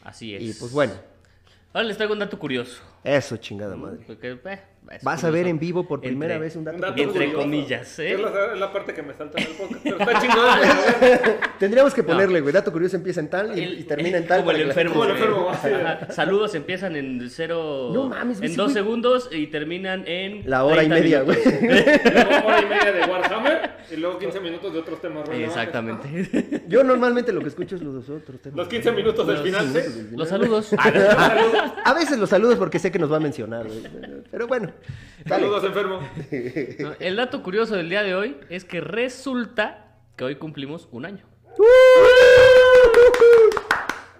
Así 0.04 0.36
es. 0.36 0.42
Y 0.42 0.52
pues 0.60 0.70
bueno, 0.72 0.92
Ahora 1.76 1.88
les 1.88 1.98
traigo 1.98 2.14
un 2.14 2.20
dato 2.20 2.38
curioso. 2.38 2.80
eso 3.04 3.36
chingada 3.36 3.76
madre. 3.76 4.02
Porque, 4.06 4.30
eh, 4.30 4.62
es 4.90 5.02
Vas 5.02 5.24
a 5.24 5.30
ver 5.30 5.46
en 5.46 5.58
vivo 5.58 5.86
por 5.86 6.00
primera 6.00 6.34
Entre- 6.34 6.46
vez 6.46 6.56
un 6.56 6.64
dato. 6.64 6.76
Un 6.76 6.80
dato 6.82 6.92
curioso. 6.94 7.10
Entre 7.12 7.26
curioso. 7.26 7.42
comillas, 7.44 7.98
¿eh? 7.98 8.12
Es 8.14 8.20
la, 8.20 8.52
es 8.52 8.58
la 8.60 8.72
parte 8.72 8.94
que 8.94 9.02
me 9.02 9.14
salta 9.14 9.38
en 9.40 9.46
el 9.46 9.52
podcast. 9.54 9.80
Pero 9.82 9.98
está 9.98 10.20
chingón. 10.20 11.36
Tendríamos 11.58 11.94
que 11.94 12.02
ponerle, 12.02 12.40
güey, 12.40 12.52
dato 12.52 12.72
curioso 12.72 12.96
empieza 12.96 13.20
en 13.20 13.28
tal 13.30 13.58
y, 13.58 13.62
El- 13.62 13.78
y 13.80 13.84
termina 13.84 14.18
en 14.18 14.26
tal. 14.26 14.40
Como 14.40 14.50
el 14.52 14.60
enfermo. 14.62 14.92
Como 14.92 15.04
el 15.04 15.10
enfermo, 15.12 15.50
Ajá. 15.50 16.12
Saludos 16.12 16.54
empiezan 16.54 16.96
en 16.96 17.28
cero. 17.30 17.90
No 17.92 18.08
mames, 18.08 18.40
En 18.40 18.50
sí, 18.50 18.56
dos 18.56 18.66
güey. 18.66 18.74
segundos 18.74 19.28
y 19.32 19.46
terminan 19.48 20.04
en. 20.06 20.48
La 20.48 20.64
hora 20.64 20.82
y 20.84 20.88
30 20.88 20.94
media, 21.02 21.22
güey. 21.22 21.38
Luego 21.44 22.46
hora 22.46 22.60
y 22.62 22.66
media 22.66 22.92
de 22.92 23.00
Warhammer 23.10 23.70
y 23.90 23.96
luego 23.96 24.18
15 24.18 24.40
minutos 24.40 24.72
de 24.72 24.78
otros 24.80 25.00
temas 25.00 25.26
relevantes. 25.28 25.56
Exactamente. 25.56 26.62
Yo 26.68 26.82
normalmente 26.82 27.32
lo 27.32 27.40
que 27.40 27.48
escucho 27.48 27.76
es 27.76 27.82
los 27.82 28.08
otros 28.08 28.40
temas. 28.40 28.56
Los 28.56 28.68
15 28.68 28.92
minutos 28.92 29.26
del 29.26 29.38
final, 29.38 29.66
¿sí? 29.72 30.08
Los 30.16 30.28
saludos. 30.28 30.72
A 31.84 31.94
veces 31.94 32.18
los 32.18 32.28
saludos 32.30 32.56
porque 32.56 32.78
sé 32.78 32.90
que 32.90 32.98
nos 32.98 33.10
va 33.12 33.16
a 33.16 33.20
mencionar, 33.20 33.66
güey. 33.66 33.82
Pero 34.30 34.46
bueno. 34.46 34.72
Saludos, 35.26 35.64
enfermo. 35.64 36.00
No, 36.78 36.92
El 37.00 37.16
dato 37.16 37.42
curioso 37.42 37.74
del 37.76 37.88
día 37.88 38.02
de 38.02 38.14
hoy 38.14 38.36
es 38.48 38.64
que 38.64 38.80
resulta 38.80 39.96
que 40.16 40.24
hoy 40.24 40.36
cumplimos 40.36 40.88
un 40.92 41.04
año. 41.06 41.24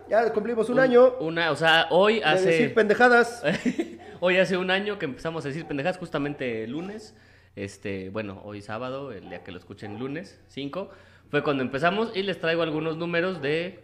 Ya 0.09 0.33
cumplimos 0.33 0.69
un 0.71 0.79
año 0.79 1.15
Una, 1.21 1.51
o 1.51 1.57
sea, 1.57 1.87
hoy 1.91 2.21
de 2.21 2.31
decir 2.31 2.49
hace. 2.49 2.69
pendejadas. 2.71 3.43
hoy 4.21 4.39
hace 4.39 4.57
un 4.57 4.71
año 4.71 4.99
que 4.99 5.05
empezamos 5.07 5.45
a 5.45 5.49
decir 5.49 5.67
pendejadas, 5.67 5.99
justamente 5.99 6.65
el 6.65 6.71
lunes. 6.73 7.15
Este, 7.57 8.11
bueno, 8.11 8.41
hoy 8.45 8.61
sábado, 8.63 9.13
el 9.13 9.29
día 9.31 9.43
que 9.43 9.51
lo 9.51 9.59
escuchen 9.59 9.99
lunes, 9.99 10.39
5, 10.49 10.91
fue 11.31 11.43
cuando 11.43 11.63
empezamos 11.63 12.13
y 12.15 12.23
les 12.23 12.39
traigo 12.39 12.63
algunos 12.63 12.97
números 12.99 13.41
de 13.41 13.81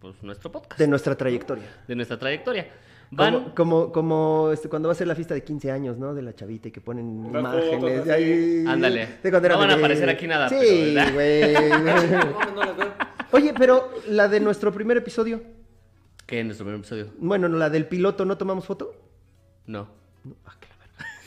pues, 0.00 0.22
nuestro 0.22 0.50
podcast, 0.50 0.78
De 0.78 0.88
nuestra 0.88 1.14
trayectoria. 1.16 1.64
de 1.86 1.94
nuestra 1.94 2.18
trayectoria. 2.18 2.68
Van, 3.16 3.32
Como, 3.34 3.54
como, 3.54 3.92
como 3.92 4.50
este, 4.52 4.68
cuando 4.68 4.88
va 4.88 4.92
a 4.92 4.94
ser 4.96 5.06
la 5.06 5.14
fiesta 5.14 5.34
de 5.34 5.42
15 5.44 5.70
años, 5.70 5.98
¿no? 5.98 6.14
De 6.14 6.22
la 6.22 6.34
chavita 6.34 6.68
y 6.68 6.70
que 6.70 6.80
ponen 6.80 7.32
Las 7.32 7.40
imágenes. 7.40 7.80
fotos, 8.00 8.08
ahí, 8.08 8.64
Ándale. 8.66 9.08
de 9.22 9.30
No 9.30 9.40
van 9.58 9.70
a 9.70 9.74
aparecer 9.74 10.08
aquí 10.08 10.26
nada, 10.26 10.48
Sí, 10.48 10.94
güey. 11.14 11.54
Oye, 13.32 13.52
pero 13.56 13.90
la 14.08 14.28
de 14.28 14.40
nuestro 14.40 14.72
primer 14.72 14.96
episodio. 14.96 15.42
que 16.26 16.40
en 16.40 16.46
nuestro 16.46 16.64
primer 16.66 16.80
episodio. 16.80 17.08
Bueno, 17.18 17.48
no, 17.48 17.56
la 17.58 17.68
del 17.70 17.86
piloto, 17.86 18.24
¿no 18.24 18.36
tomamos 18.38 18.64
foto? 18.64 18.92
No. 19.66 19.88
No, 20.24 20.34
ah. 20.46 20.54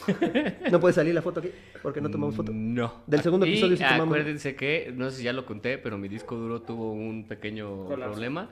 ¿No 0.71 0.79
puede 0.79 0.93
salir 0.93 1.13
la 1.13 1.21
foto 1.21 1.41
aquí? 1.41 1.49
Porque 1.83 1.99
no 1.99 2.09
tomamos 2.09 2.33
foto. 2.35 2.51
No. 2.53 3.01
Del 3.07 3.21
segundo 3.21 3.45
Y 3.45 3.49
episodio 3.49 3.75
sí 3.77 3.83
tomamos. 3.83 4.05
acuérdense 4.07 4.55
que, 4.55 4.93
no 4.95 5.09
sé 5.11 5.17
si 5.17 5.23
ya 5.23 5.33
lo 5.33 5.45
conté, 5.45 5.77
pero 5.77 5.97
mi 5.97 6.07
disco 6.07 6.35
duro 6.35 6.61
tuvo 6.61 6.93
un 6.93 7.27
pequeño 7.27 7.85
Colapso. 7.85 8.11
problema. 8.13 8.49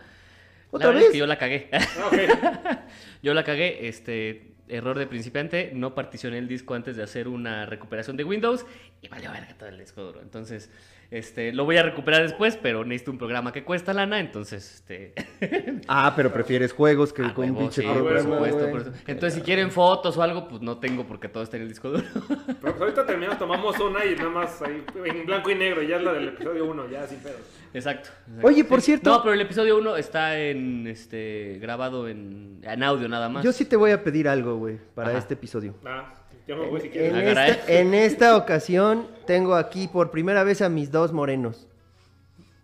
¿Otra 0.71 0.87
la 0.87 0.93
verdad 0.93 1.01
es 1.01 1.07
vez? 1.07 1.11
que 1.13 1.19
yo 1.19 1.27
la 1.27 1.37
cagué. 1.37 1.69
Ah, 1.71 2.85
yo 3.23 3.33
la 3.33 3.43
cagué, 3.43 3.87
este, 3.87 4.55
error 4.67 4.97
de 4.97 5.07
principiante, 5.07 5.71
no 5.73 5.95
particioné 5.95 6.37
el 6.37 6.47
disco 6.47 6.73
antes 6.73 6.95
de 6.95 7.03
hacer 7.03 7.27
una 7.27 7.65
recuperación 7.65 8.17
de 8.17 8.23
Windows 8.23 8.65
y 9.01 9.07
valió 9.07 9.31
verga 9.31 9.55
todo 9.57 9.69
el 9.69 9.77
disco 9.77 10.01
duro. 10.01 10.21
Entonces, 10.21 10.69
este, 11.17 11.53
lo 11.53 11.63
voy 11.63 11.77
a 11.77 11.83
recuperar 11.83 12.23
después, 12.23 12.57
pero 12.61 12.83
necesito 12.83 13.11
un 13.11 13.17
programa 13.17 13.53
que 13.53 13.63
cuesta 13.63 13.93
lana, 13.93 14.19
entonces, 14.19 14.75
este... 14.75 15.13
Ah, 15.87 16.13
pero 16.15 16.33
prefieres 16.33 16.73
juegos 16.73 17.13
que 17.13 17.21
ah, 17.21 17.33
con 17.33 17.49
un 17.49 17.57
pinche 17.57 17.81
sí, 17.81 17.87
por 17.87 17.97
programa, 17.97 18.35
supuesto, 18.35 18.59
güey. 18.59 18.71
por 18.71 18.81
eso. 18.81 18.91
Entonces, 19.07 19.33
si 19.35 19.41
quieren 19.41 19.71
fotos 19.71 20.17
o 20.17 20.23
algo, 20.23 20.47
pues 20.47 20.61
no 20.61 20.77
tengo 20.79 21.05
porque 21.05 21.29
todo 21.29 21.43
está 21.43 21.57
en 21.57 21.63
el 21.63 21.69
disco 21.69 21.89
duro. 21.89 22.03
Pero 22.13 22.57
pues 22.59 22.81
ahorita 22.81 23.05
terminamos, 23.05 23.37
tomamos 23.39 23.79
una 23.79 24.03
y 24.05 24.15
nada 24.15 24.29
más 24.29 24.61
ahí 24.61 24.83
en 25.05 25.25
blanco 25.25 25.49
y 25.51 25.55
negro. 25.55 25.81
Ya 25.83 25.97
es 25.97 26.03
la 26.03 26.13
del 26.13 26.29
episodio 26.29 26.65
1, 26.65 26.89
ya 26.89 27.07
sin 27.07 27.19
pedos. 27.19 27.39
Exacto. 27.73 28.09
exacto. 28.09 28.47
Oye, 28.47 28.63
por 28.63 28.81
cierto- 28.81 29.09
No, 29.09 29.21
pero 29.21 29.33
el 29.33 29.41
episodio 29.41 29.77
1 29.77 29.97
está 29.97 30.39
en 30.39 30.87
este 30.87 31.59
grabado 31.61 32.07
en, 32.07 32.59
en 32.63 32.83
audio 32.83 33.07
nada 33.07 33.29
más. 33.29 33.43
Yo 33.43 33.51
sí 33.51 33.65
te 33.65 33.75
voy 33.75 33.91
a 33.91 34.03
pedir 34.03 34.27
algo, 34.27 34.57
güey, 34.57 34.79
para 34.95 35.09
Ajá. 35.09 35.19
este 35.19 35.35
episodio. 35.35 35.75
Ah, 35.85 36.13
yo 36.47 36.57
me 36.57 36.67
voy 36.67 36.81
si 36.81 36.87
En, 36.87 36.93
quieres. 36.93 37.13
Ah, 37.13 37.23
caray. 37.23 37.51
esta, 37.51 37.71
en 37.71 37.93
esta 37.93 38.37
ocasión 38.37 39.07
tengo 39.25 39.55
aquí 39.55 39.87
por 39.87 40.11
primera 40.11 40.43
vez 40.43 40.61
a 40.61 40.69
mis 40.69 40.91
dos 40.91 41.11
morenos. 41.11 41.67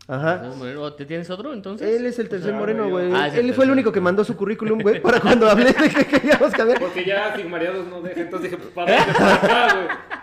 Ajá. 0.08 0.52
¿O 0.80 0.94
¿Te 0.94 1.06
tienes 1.06 1.30
otro 1.30 1.54
entonces? 1.54 1.88
Él 1.88 2.06
es 2.06 2.20
el 2.20 2.28
tercer 2.28 2.54
moreno, 2.54 2.90
güey. 2.90 3.14
Ah, 3.14 3.28
Él 3.28 3.54
fue 3.54 3.64
el 3.64 3.72
único 3.72 3.92
que 3.94 4.02
mandó 4.02 4.24
su 4.26 4.36
currículum, 4.36 4.82
güey, 4.82 5.02
para 5.02 5.22
cuando 5.22 5.50
hablé 5.50 5.72
de 5.72 5.90
que 5.90 6.06
queríamos 6.06 6.52
cambiar. 6.52 6.80
Porque 6.80 7.06
ya 7.06 7.34
Sigmariados 7.36 7.88
no 7.88 8.02
deja, 8.02 8.20
entonces 8.22 8.52
dije, 8.52 8.62
pues 8.62 8.74
para 8.74 9.06
para 9.06 9.36
acá, 9.36 9.76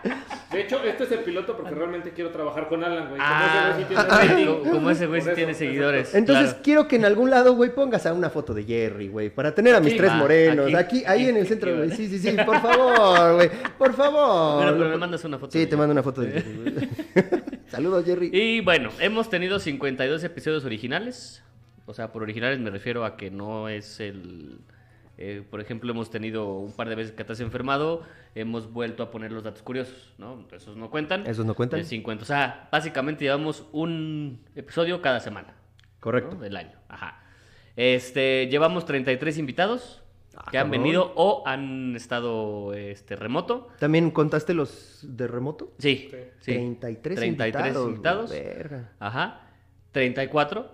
güey. 0.02 0.14
De 0.58 0.64
hecho, 0.64 0.82
este 0.82 1.04
es 1.04 1.12
el 1.12 1.20
piloto 1.20 1.56
porque 1.56 1.70
realmente 1.72 2.10
quiero 2.10 2.30
trabajar 2.30 2.68
con 2.68 2.82
Alan, 2.82 3.10
güey. 3.10 3.20
Como 3.20 3.22
Ah, 3.22 3.44
ese 3.46 3.62
güey 3.62 3.78
sí 3.78 3.84
tiene 4.34 4.46
como, 4.72 4.90
ese 4.90 5.06
güey 5.06 5.20
sí 5.22 5.54
seguidores. 5.54 6.14
Entonces 6.16 6.46
claro. 6.48 6.62
quiero 6.64 6.88
que 6.88 6.96
en 6.96 7.04
algún 7.04 7.30
lado, 7.30 7.54
güey, 7.54 7.72
pongas 7.72 8.06
a 8.06 8.12
una 8.12 8.28
foto 8.28 8.52
de 8.54 8.64
Jerry, 8.64 9.06
güey, 9.06 9.30
para 9.30 9.54
tener 9.54 9.76
a 9.76 9.78
mis 9.80 9.90
Aquí. 9.92 9.98
tres 9.98 10.10
Ah, 10.10 10.16
morenos. 10.16 10.66
aquí, 10.74 10.74
Aquí, 10.98 11.04
ahí 11.06 11.28
en 11.28 11.36
el 11.36 11.46
centro, 11.46 11.76
güey. 11.76 11.90
Sí, 11.92 12.08
sí, 12.08 12.18
sí, 12.18 12.36
por 12.44 12.60
favor, 12.60 13.34
güey. 13.36 13.50
Por 13.78 13.94
favor. 13.94 14.56
Bueno, 14.64 14.72
pero 14.78 14.90
me 14.90 14.96
mandas 14.96 15.24
una 15.24 15.38
foto. 15.38 15.52
Sí, 15.52 15.60
de 15.60 15.66
te 15.68 15.76
mando 15.76 15.92
una 15.92 16.02
foto 16.02 16.22
de 16.22 16.32
Jerry, 16.32 16.54
güey. 16.56 16.88
Saludos, 17.68 18.04
Jerry. 18.04 18.30
Y 18.32 18.60
bueno, 18.60 18.90
hemos 18.98 19.30
tenido 19.30 19.60
52 19.60 20.24
episodios 20.24 20.64
originales. 20.64 21.40
O 21.86 21.94
sea, 21.94 22.10
por 22.10 22.22
originales 22.24 22.58
me 22.58 22.70
refiero 22.70 23.04
a 23.04 23.16
que 23.16 23.30
no 23.30 23.68
es 23.68 24.00
el... 24.00 24.58
eh, 25.18 25.42
por 25.48 25.60
ejemplo, 25.60 25.90
hemos 25.90 26.10
tenido 26.10 26.54
un 26.54 26.72
par 26.72 26.88
de 26.88 26.94
veces 26.94 27.12
que 27.12 27.25
te 27.25 27.32
has 27.32 27.40
enfermado, 27.40 28.02
hemos 28.34 28.72
vuelto 28.72 29.02
a 29.02 29.10
poner 29.10 29.32
los 29.32 29.42
datos 29.44 29.62
curiosos, 29.62 30.14
¿no? 30.16 30.46
Esos 30.52 30.76
no 30.76 30.90
cuentan. 30.90 31.26
¿Esos 31.26 31.44
no 31.44 31.54
cuentan? 31.54 31.80
De 31.80 31.84
50. 31.84 32.22
O 32.22 32.26
sea, 32.26 32.68
básicamente 32.72 33.25
llevamos 33.25 33.66
un 33.72 34.44
episodio 34.54 35.02
cada 35.02 35.20
semana. 35.20 35.54
Correcto. 36.00 36.37
¿no? 36.37 36.42
Del 36.42 36.56
año. 36.56 36.78
Ajá. 36.88 37.22
Este, 37.76 38.48
llevamos 38.50 38.84
33 38.84 39.38
invitados 39.38 40.02
Ah, 40.40 40.46
que 40.52 40.58
han 40.58 40.66
cabrón. 40.66 40.82
venido 40.82 41.12
o 41.16 41.42
han 41.46 41.96
estado 41.96 42.72
este, 42.72 43.16
remoto. 43.16 43.68
¿También 43.80 44.12
contaste 44.12 44.54
los 44.54 45.00
de 45.02 45.26
remoto? 45.26 45.72
Sí, 45.78 46.10
sí. 46.40 46.52
33, 46.52 47.16
33 47.16 47.25
invitados. 47.26 47.88
invitados. 47.88 48.30
Verga. 48.30 48.92
Ajá. 49.00 49.40
34. 49.90 50.70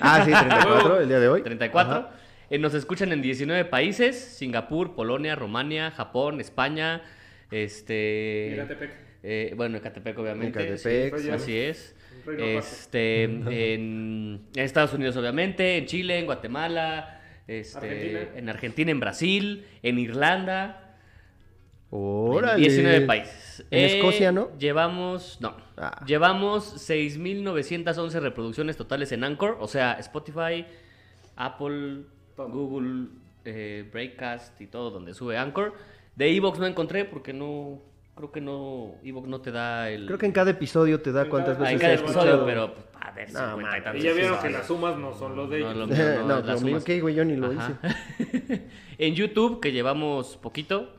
Ah, 0.00 0.22
sí, 0.24 0.30
34 0.30 1.00
el 1.00 1.08
día 1.08 1.18
de 1.18 1.28
hoy. 1.28 1.42
34. 1.42 1.92
Ajá. 1.92 2.10
Eh, 2.50 2.58
nos 2.58 2.74
escuchan 2.74 3.12
en 3.12 3.22
19 3.22 3.64
países: 3.66 4.16
Singapur, 4.18 4.94
Polonia, 4.94 5.34
Rumania, 5.34 5.90
Japón, 5.90 6.40
España. 6.40 7.02
Este. 7.50 8.54
Ecatepec. 8.54 8.90
eh, 9.22 9.52
bueno, 9.56 9.78
Ecatepec, 9.78 10.18
obviamente. 10.18 10.62
Ecatepec, 10.62 11.16
sí, 11.18 11.22
sí. 11.24 11.30
así 11.30 11.56
es. 11.58 11.94
Este, 12.38 13.22
en, 13.22 13.46
en 13.48 14.48
Estados 14.56 14.92
Unidos, 14.94 15.16
obviamente, 15.16 15.76
en 15.76 15.86
Chile, 15.86 16.18
en 16.18 16.26
Guatemala, 16.26 17.20
este, 17.46 17.78
Argentina. 17.78 18.20
en 18.34 18.48
Argentina, 18.48 18.90
en 18.90 18.98
Brasil, 19.00 19.64
en 19.84 19.98
Irlanda, 20.00 20.96
Órale. 21.90 22.54
en 22.54 22.68
19 22.68 23.06
países. 23.06 23.64
En 23.70 23.84
Escocia, 23.84 24.32
¿no? 24.32 24.50
Llevamos, 24.58 25.38
no. 25.40 25.56
Ah. 25.76 26.04
Llevamos 26.04 26.90
6.911 26.90 28.20
reproducciones 28.20 28.76
totales 28.76 29.12
en 29.12 29.22
Anchor, 29.22 29.56
o 29.60 29.68
sea, 29.68 29.92
Spotify, 30.00 30.66
Apple. 31.36 32.06
Google, 32.44 33.08
eh, 33.44 33.88
Breakcast 33.92 34.60
y 34.60 34.66
todo 34.66 34.90
donde 34.90 35.14
sube 35.14 35.36
Anchor. 35.38 35.72
De 36.14 36.34
Evox 36.34 36.58
no 36.58 36.66
encontré 36.66 37.04
porque 37.04 37.32
no, 37.32 37.80
creo 38.14 38.32
que 38.32 38.40
no, 38.40 38.94
Evox 39.04 39.28
no 39.28 39.40
te 39.40 39.50
da 39.50 39.90
el... 39.90 40.06
Creo 40.06 40.18
que 40.18 40.26
en 40.26 40.32
cada 40.32 40.50
episodio 40.50 41.00
te 41.00 41.12
da 41.12 41.22
En 41.24 41.28
cuántas 41.30 41.56
cada- 41.56 41.68
Ah, 41.68 41.72
veces 41.72 41.74
en 41.74 41.80
cada 41.80 41.94
episodio, 41.94 42.20
escuchado. 42.34 42.46
pero 42.46 42.74
pues, 42.74 42.86
a 43.00 43.10
ver, 43.12 43.32
No, 43.32 43.50
50 43.56 43.78
y 43.78 43.82
tantos 43.82 44.02
Y 44.02 44.06
ya 44.06 44.12
vieron 44.14 44.38
que 44.40 44.50
las 44.50 44.66
sumas 44.66 44.96
no 44.96 45.14
son 45.14 45.36
los 45.36 45.50
de 45.50 45.60
No, 45.60 45.66
ellos. 45.70 45.76
lo 45.78 45.86
No, 45.86 45.94
mío 45.94 46.04
no, 46.14 46.22
no, 46.22 46.28
las 46.40 46.46
lo 46.46 46.52
mío, 46.52 46.68
sumas. 46.68 46.84
¿qué, 46.84 47.00
güey? 47.00 47.14
Yo 47.14 47.24
ni 47.24 47.36
lo 47.36 47.48
Ajá. 47.52 47.78
hice. 48.18 48.62
en 48.98 49.14
YouTube, 49.14 49.60
que 49.60 49.72
llevamos 49.72 50.36
poquito, 50.38 50.90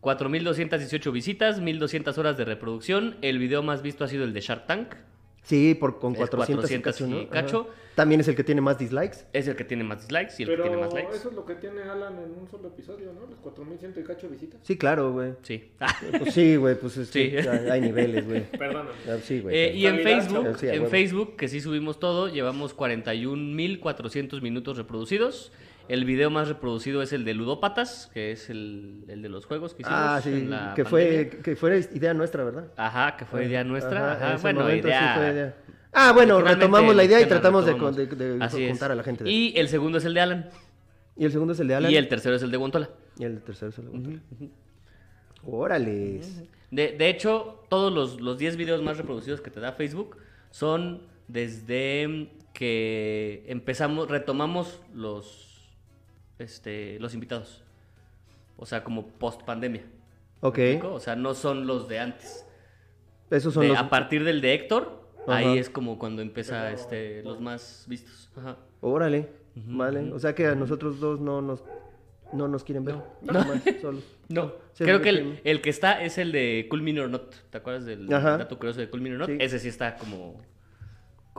4.218 0.00 1.12
visitas, 1.12 1.60
1.200 1.60 2.16
horas 2.18 2.36
de 2.36 2.44
reproducción. 2.44 3.16
El 3.22 3.38
video 3.38 3.62
más 3.62 3.82
visto 3.82 4.04
ha 4.04 4.08
sido 4.08 4.24
el 4.24 4.32
de 4.32 4.40
Shark 4.40 4.66
Tank. 4.66 4.94
Sí, 5.42 5.74
por, 5.74 5.98
con 5.98 6.12
Es 6.12 6.18
400, 6.18 6.70
y 6.70 6.74
400 6.80 6.92
cacho, 6.92 7.06
¿no? 7.06 7.20
y 7.22 7.26
cacho. 7.26 7.60
Ajá. 7.70 7.78
También 7.94 8.22
es 8.22 8.28
el 8.28 8.34
que 8.36 8.42
tiene 8.44 8.62
más 8.62 8.78
dislikes. 8.78 9.18
Es 9.34 9.48
el 9.48 9.54
que 9.56 9.64
tiene 9.64 9.84
más 9.84 10.00
dislikes 10.00 10.34
y 10.38 10.42
el 10.44 10.48
que 10.48 10.52
Pero 10.54 10.62
tiene 10.62 10.78
más 10.78 10.94
likes. 10.94 11.14
eso 11.14 11.28
es 11.28 11.34
lo 11.34 11.44
que 11.44 11.56
tiene 11.56 11.82
Alan 11.82 12.14
en 12.16 12.30
un 12.40 12.48
solo 12.48 12.68
episodio, 12.68 13.12
¿no? 13.12 13.26
Los 13.26 13.38
4100 13.40 13.94
y 13.98 14.02
cacho 14.02 14.28
visitas. 14.30 14.60
Sí, 14.62 14.78
claro, 14.78 15.12
güey. 15.12 15.32
Sí. 15.42 15.72
Pues 16.18 16.32
sí, 16.32 16.56
güey, 16.56 16.74
pues 16.78 16.96
es 16.96 17.10
que 17.10 17.42
Sí. 17.42 17.48
hay, 17.48 17.68
hay 17.68 17.80
niveles, 17.82 18.26
güey. 18.26 18.44
Perdóname. 18.58 18.90
Ah, 19.06 19.16
Sí, 19.22 19.40
güey. 19.40 19.54
Eh, 19.54 19.74
y 19.74 19.84
en 19.86 19.98
Facebook. 20.00 20.56
Sí, 20.58 20.68
en. 20.68 20.86
Facebook, 20.88 21.36
que 21.36 21.48
sí 21.48 21.60
subimos 21.60 21.98
todo, 21.98 22.28
llevamos 22.28 22.74
41.400 22.74 24.40
minutos 24.40 24.76
reproducidos. 24.78 25.52
El 25.88 26.04
video 26.04 26.30
más 26.30 26.48
reproducido 26.48 27.02
es 27.02 27.12
el 27.12 27.24
de 27.24 27.34
Ludópatas, 27.34 28.10
que 28.14 28.32
es 28.32 28.48
el, 28.50 29.04
el 29.08 29.20
de 29.22 29.28
los 29.28 29.46
juegos 29.46 29.74
que 29.74 29.82
hicimos 29.82 29.98
ah, 30.00 30.20
sí, 30.22 30.30
en 30.30 30.50
la 30.50 30.72
que 30.74 30.84
fue, 30.84 31.28
que 31.42 31.56
fue 31.56 31.80
idea 31.92 32.14
nuestra, 32.14 32.44
¿verdad? 32.44 32.66
Ajá, 32.76 33.16
que 33.16 33.24
fue 33.24 33.46
idea 33.46 33.64
nuestra. 33.64 34.12
Ajá, 34.12 34.26
Ajá, 34.34 34.38
bueno, 34.42 34.60
momento 34.60 34.88
sí 34.88 34.94
fue 35.16 35.30
idea. 35.32 35.56
Ah, 35.92 36.12
bueno, 36.12 36.40
retomamos 36.40 36.94
la 36.96 37.04
idea 37.04 37.20
y 37.20 37.26
tratamos 37.26 37.66
de, 37.66 37.72
retomamos. 37.72 37.96
de- 37.96 38.06
de 38.06 38.42
Así 38.44 38.62
es. 38.64 38.70
juntar 38.70 38.92
a 38.92 38.94
la 38.94 39.02
gente. 39.02 39.24
de- 39.24 39.30
Y 39.30 39.52
el 39.58 39.68
segundo 39.68 39.98
es 39.98 40.04
el 40.04 40.14
de 40.14 40.20
Alan. 40.20 40.48
Y 41.16 41.24
el 41.26 41.32
segundo 41.32 41.52
es 41.52 41.60
el 41.60 41.68
de 41.68 41.74
Alan. 41.74 41.90
Y 41.92 41.96
el 41.96 42.08
tercero 42.08 42.36
es 42.36 42.42
el 42.42 42.50
de 42.50 42.56
Guantola. 42.56 42.88
Y 43.18 43.24
el 43.24 43.42
tercero 43.42 43.68
es 43.70 43.78
el 43.78 43.84
de 43.84 43.90
Gonzalo. 43.90 44.20
Órale. 45.44 46.20
De, 46.70 46.92
de 46.96 47.08
hecho, 47.10 47.64
todos 47.68 47.92
los, 47.92 48.20
los 48.20 48.38
10 48.38 48.56
videos 48.56 48.80
más 48.82 48.96
reproducidos 48.96 49.40
que 49.42 49.50
te 49.50 49.60
da 49.60 49.72
Facebook 49.72 50.16
son 50.50 51.02
desde 51.28 52.30
que 52.54 53.44
empezamos, 53.48 54.08
retomamos 54.08 54.80
los, 54.94 55.51
este, 56.42 56.98
los 57.00 57.14
invitados. 57.14 57.62
O 58.56 58.66
sea, 58.66 58.84
como 58.84 59.06
post 59.08 59.42
pandemia. 59.42 59.82
Ok. 60.40 60.58
O 60.84 61.00
sea, 61.00 61.16
no 61.16 61.34
son 61.34 61.66
los 61.66 61.88
de 61.88 61.98
antes. 62.00 62.46
Esos 63.30 63.54
son 63.54 63.62
De- 63.62 63.68
los... 63.70 63.78
A 63.78 63.88
partir 63.88 64.24
del 64.24 64.40
de 64.40 64.54
Héctor, 64.54 65.02
Ajá. 65.26 65.36
ahí 65.38 65.58
es 65.58 65.70
como 65.70 65.98
cuando 65.98 66.20
empieza 66.22 66.70
este, 66.72 67.22
los 67.22 67.40
más 67.40 67.84
vistos. 67.88 68.30
Ajá. 68.36 68.56
Órale. 68.80 69.28
Vale. 69.54 70.12
O 70.12 70.18
sea 70.18 70.34
que 70.34 70.46
a 70.46 70.54
nosotros 70.54 70.98
dos 71.00 71.20
no 71.20 71.40
nos, 71.42 71.62
no 72.32 72.48
nos 72.48 72.64
quieren 72.64 72.84
ver. 72.84 72.96
No. 73.22 73.32
Nada 73.32 73.44
más, 73.46 73.62
solos. 73.80 74.04
No, 74.28 74.52
Sí, 74.74 74.84
creo 74.84 75.00
que 75.02 75.08
el, 75.10 75.40
que- 75.42 75.50
el 75.50 75.60
que 75.60 75.70
está 75.70 76.02
es 76.02 76.18
el 76.18 76.32
de 76.32 76.66
Cool 76.70 76.82
Mini 76.82 76.98
or 77.00 77.10
Not. 77.10 77.34
¿Te 77.50 77.58
acuerdas 77.58 77.84
del 77.84 78.12
Ajá. 78.12 78.38
dato 78.38 78.56
curioso 78.58 78.80
de 78.80 78.88
Cool 78.90 79.00
Mini 79.02 79.14
or 79.14 79.20
Not? 79.20 79.28
Sí. 79.30 79.36
Ese 79.40 79.58
sí 79.58 79.68
está 79.68 79.96
como. 79.96 80.40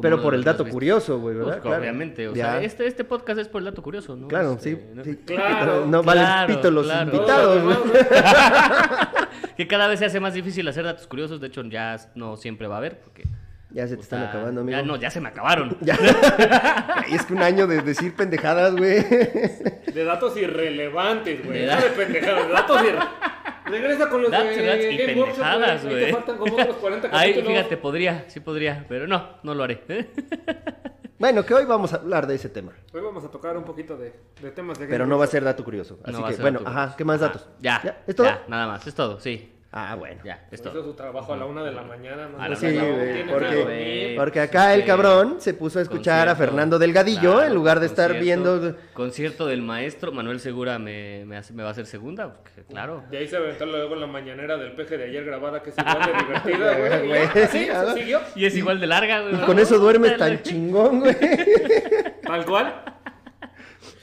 Pero 0.02 0.22
por 0.22 0.34
el 0.34 0.44
dato 0.44 0.66
curioso, 0.68 1.20
güey, 1.20 1.36
Pues, 1.36 1.46
¿verdad? 1.46 1.62
Claro. 1.62 1.78
Obviamente, 1.82 2.28
o 2.28 2.34
Ya. 2.34 2.54
sea, 2.54 2.62
este, 2.64 2.88
este 2.88 3.04
podcast 3.04 3.40
es 3.40 3.48
por 3.48 3.60
el 3.62 3.66
dato 3.66 3.84
curioso, 3.84 4.16
¿no? 4.16 4.28
Claro, 4.28 4.54
Este, 4.54 4.72
sí. 4.76 4.82
¿no? 4.94 5.04
sí. 5.04 5.16
Claro, 5.26 5.86
no 5.86 6.02
valen 6.02 6.24
claro, 6.26 6.48
pito 6.56 6.72
los 6.72 6.86
claro. 6.86 7.12
invitados, 7.14 7.64
güey. 7.64 7.78
Que 9.58 9.68
cada 9.68 9.88
vez 9.88 10.00
se 10.00 10.06
hace 10.06 10.20
más 10.20 10.34
difícil 10.34 10.68
hacer 10.68 10.84
datos 10.84 11.06
curiosos, 11.06 11.40
de 11.40 11.48
hecho 11.48 11.62
ya 11.64 11.96
no 12.16 12.38
siempre 12.38 12.68
va 12.68 12.76
a 12.76 12.78
haber, 12.80 13.00
porque... 13.02 13.24
Ya 13.70 13.88
se 13.88 13.96
te 13.96 14.00
o 14.02 14.04
están 14.04 14.20
sea, 14.22 14.30
acabando, 14.30 14.62
amigo. 14.62 14.78
Ya 14.78 14.84
no, 14.84 14.96
ya 14.98 15.10
se 15.12 15.20
me 15.22 15.30
acabaron. 15.30 15.78
Ya. 15.82 15.96
Ay, 16.96 17.14
es 17.16 17.26
que 17.26 17.34
un 17.34 17.42
año 17.44 17.66
de 17.68 17.82
decir 17.82 18.16
pendejadas, 18.16 18.76
güey. 18.76 19.02
De 19.04 20.04
datos 20.06 20.36
irrelevantes, 20.38 21.44
güey. 21.46 21.60
De 21.62 21.66
No 21.68 21.72
da- 21.72 21.82
de 21.82 21.90
pendejadas, 21.90 22.48
de 22.48 22.54
datos 22.54 22.82
irrelevantes. 22.82 23.53
Regresa 23.66 24.10
con 24.10 24.22
los 24.22 24.32
Datos 24.32 24.56
de 24.56 24.92
y 24.94 24.98
Game 24.98 25.20
Workshop, 25.22 25.44
pendejadas, 25.44 25.86
güey. 25.86 26.12
faltan 26.12 26.38
como 26.38 26.54
otros 26.56 26.76
40 26.78 27.10
Ay, 27.14 27.34
fíjate, 27.46 27.78
podría, 27.78 28.26
sí 28.28 28.40
podría, 28.40 28.86
pero 28.88 29.08
no, 29.08 29.38
no 29.44 29.54
lo 29.56 29.64
haré. 29.64 29.84
Bueno, 31.20 31.46
que 31.46 31.54
hoy 31.54 31.64
vamos 31.64 31.94
a 31.94 31.98
hablar 31.98 32.28
de 32.28 32.36
ese 32.36 32.50
tema. 32.50 32.74
Hoy 32.94 33.00
vamos 33.00 33.24
a 33.24 33.30
tocar 33.32 33.56
un 33.56 33.64
poquito 33.64 33.96
de, 33.96 34.14
de 34.42 34.52
temas 34.52 34.78
de 34.78 34.88
Game 34.88 34.94
Pero 34.94 35.08
no 35.08 35.18
va 35.18 35.24
a 35.24 35.28
ser 35.28 35.42
dato 35.42 35.64
curioso. 35.64 35.98
Así 36.04 36.20
No 36.20 36.28
que, 36.28 36.36
bueno, 36.36 36.60
ajá. 36.66 36.96
¿qué 36.98 37.06
más 37.06 37.22
datos? 37.22 37.48
Ya, 37.62 38.02
¿Es 38.06 38.14
todo? 38.14 38.28
ya, 38.28 38.44
nada 38.50 38.68
más, 38.68 38.86
es 38.86 38.94
todo, 38.94 39.22
sí. 39.22 39.53
Ah, 39.76 39.96
bueno. 39.96 40.22
Ya, 40.24 40.46
es 40.52 40.60
Hizo 40.62 40.70
todo. 40.70 40.84
su 40.84 40.94
trabajo 40.94 41.34
a 41.34 41.38
la 41.38 41.46
una 41.46 41.64
de 41.64 41.72
la 41.72 41.82
mañana. 41.82 42.28
¿no? 42.28 42.40
A 42.40 42.48
la 42.48 42.56
Sí, 42.56 42.68
una 42.68 42.84
de 42.84 42.92
la 42.92 42.96
güey, 42.96 43.14
que 43.26 44.16
porque- 44.16 44.40
acá 44.40 44.76
el 44.76 44.86
cabrón 44.86 45.38
se 45.40 45.56
puso 45.56 45.80
a 45.80 45.82
escuchar 45.82 46.28
a 46.28 46.32
concierto, 46.34 46.52
Fernando 46.52 46.78
Delgadillo 46.78 47.22
claro, 47.34 47.44
en 47.48 47.54
lugar 47.56 47.80
de 47.80 47.88
estar 47.88 48.12
concierto, 48.12 48.60
viendo. 48.60 48.78
Concierto 48.94 49.48
del 49.48 49.64
maestro, 49.64 50.12
Manuel 50.12 50.40
Segura 50.40 50.78
me, 50.78 51.24
me, 51.26 51.38
hace- 51.38 51.54
me 51.54 51.64
va 51.64 51.70
a 51.70 51.72
hacer 51.72 51.88
segunda, 51.88 52.32
porque, 52.36 52.62
claro. 52.70 53.04
De 53.10 53.18
ahí 53.18 53.28
se 53.28 53.36
aventó 53.38 53.66
luego 53.66 53.96
la 53.96 54.06
mañanera 54.06 54.58
del 54.58 54.74
peje 54.74 54.96
de 54.96 55.06
ayer 55.06 55.26
grabada, 55.26 55.64
que 55.64 55.72
es 55.72 55.76
igual 55.80 56.00
de 56.06 56.24
divertida, 56.24 56.74
güey. 56.78 57.08
Güey, 57.08 57.22
Y 57.24 57.34
ya, 57.36 57.44
Así, 57.44 57.70
ajá. 57.70 57.94
se 57.94 58.00
siguió. 58.00 58.20
Y 58.36 58.46
es 58.46 58.56
igual 58.56 58.80
de 58.80 58.86
larga, 58.86 59.22
güey. 59.22 59.34
Y 59.34 59.38
con 59.40 59.58
eso 59.58 59.80
duermes 59.80 60.18
tan 60.18 60.40
chingón, 60.44 61.00
güey. 61.00 61.16
Tal 62.22 62.46
cual. 62.46 62.84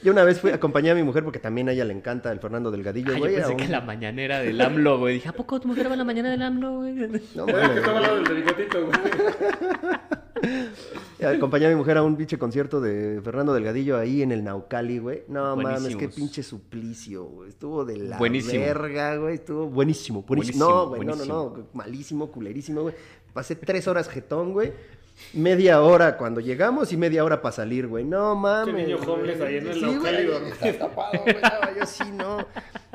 Yo 0.03 0.11
una 0.11 0.23
vez 0.23 0.39
fui, 0.39 0.51
acompañé 0.51 0.91
a 0.91 0.95
mi 0.95 1.03
mujer 1.03 1.23
porque 1.23 1.39
también 1.39 1.69
a 1.69 1.71
ella 1.71 1.85
le 1.85 1.93
encanta 1.93 2.31
el 2.31 2.39
Fernando 2.39 2.71
Delgadillo, 2.71 3.09
Ay, 3.09 3.15
yo 3.15 3.19
güey. 3.19 3.35
pensé 3.35 3.53
a 3.53 3.57
que 3.57 3.67
la 3.67 3.81
mañanera 3.81 4.39
del 4.39 4.59
AMLO, 4.61 4.99
güey. 4.99 5.15
Dije, 5.15 5.29
¿a 5.29 5.33
poco 5.33 5.59
tu 5.59 5.67
mujer 5.67 5.89
va 5.89 5.93
a 5.93 5.97
la 5.97 6.03
mañana 6.03 6.29
del 6.31 6.41
AMLO, 6.41 6.77
güey? 6.77 6.93
No, 7.35 7.47
Era 7.47 7.73
que 7.73 7.79
estaba 7.79 7.97
al 7.97 8.03
lado 8.03 8.15
del 8.15 8.23
de 8.25 8.33
bigotito, 8.33 8.85
güey. 8.85 8.99
Acompañé 11.23 11.67
a 11.67 11.69
mi 11.69 11.75
mujer 11.75 11.97
a 11.97 12.03
un 12.03 12.15
pinche 12.17 12.37
concierto 12.39 12.81
de 12.81 13.21
Fernando 13.23 13.53
Delgadillo 13.53 13.97
ahí 13.97 14.23
en 14.23 14.31
el 14.31 14.43
Naucali, 14.43 14.97
güey. 14.97 15.23
No 15.27 15.55
mames, 15.55 15.95
qué 15.95 16.09
pinche 16.09 16.41
suplicio, 16.41 17.25
güey. 17.25 17.49
Estuvo 17.49 17.85
de 17.85 17.97
la 17.97 18.17
Buenísimo. 18.17 18.63
verga, 18.63 19.17
güey. 19.17 19.35
Estuvo 19.35 19.67
buenísimo, 19.67 20.23
buenísimo. 20.23 20.65
Buenísimo, 20.65 20.65
no, 20.67 20.87
güey, 20.89 21.05
no, 21.05 21.15
no, 21.15 21.25
no. 21.25 21.67
Malísimo, 21.73 22.31
culerísimo, 22.31 22.81
güey. 22.81 22.95
Pasé 23.33 23.55
tres 23.55 23.87
horas 23.87 24.09
jetón, 24.09 24.51
güey. 24.53 24.73
Media 25.33 25.81
hora 25.81 26.17
cuando 26.17 26.41
llegamos 26.41 26.91
y 26.91 26.97
media 26.97 27.23
hora 27.23 27.41
para 27.41 27.53
salir, 27.53 27.87
güey. 27.87 28.03
No 28.03 28.35
mames. 28.35 28.75
niño 28.75 28.97
güey. 28.97 29.09
homeless 29.09 29.41
ahí 29.41 29.57
en 29.57 29.67
el 29.67 29.73
Sí, 29.75 29.81
Naucali 29.81 30.15
güey, 30.17 30.27
dormido. 30.27 30.55
está 30.61 30.77
tapado, 30.87 31.11
güey. 31.23 31.35
No, 31.41 31.79
yo 31.79 31.85
sí, 31.85 32.03
no. 32.13 32.47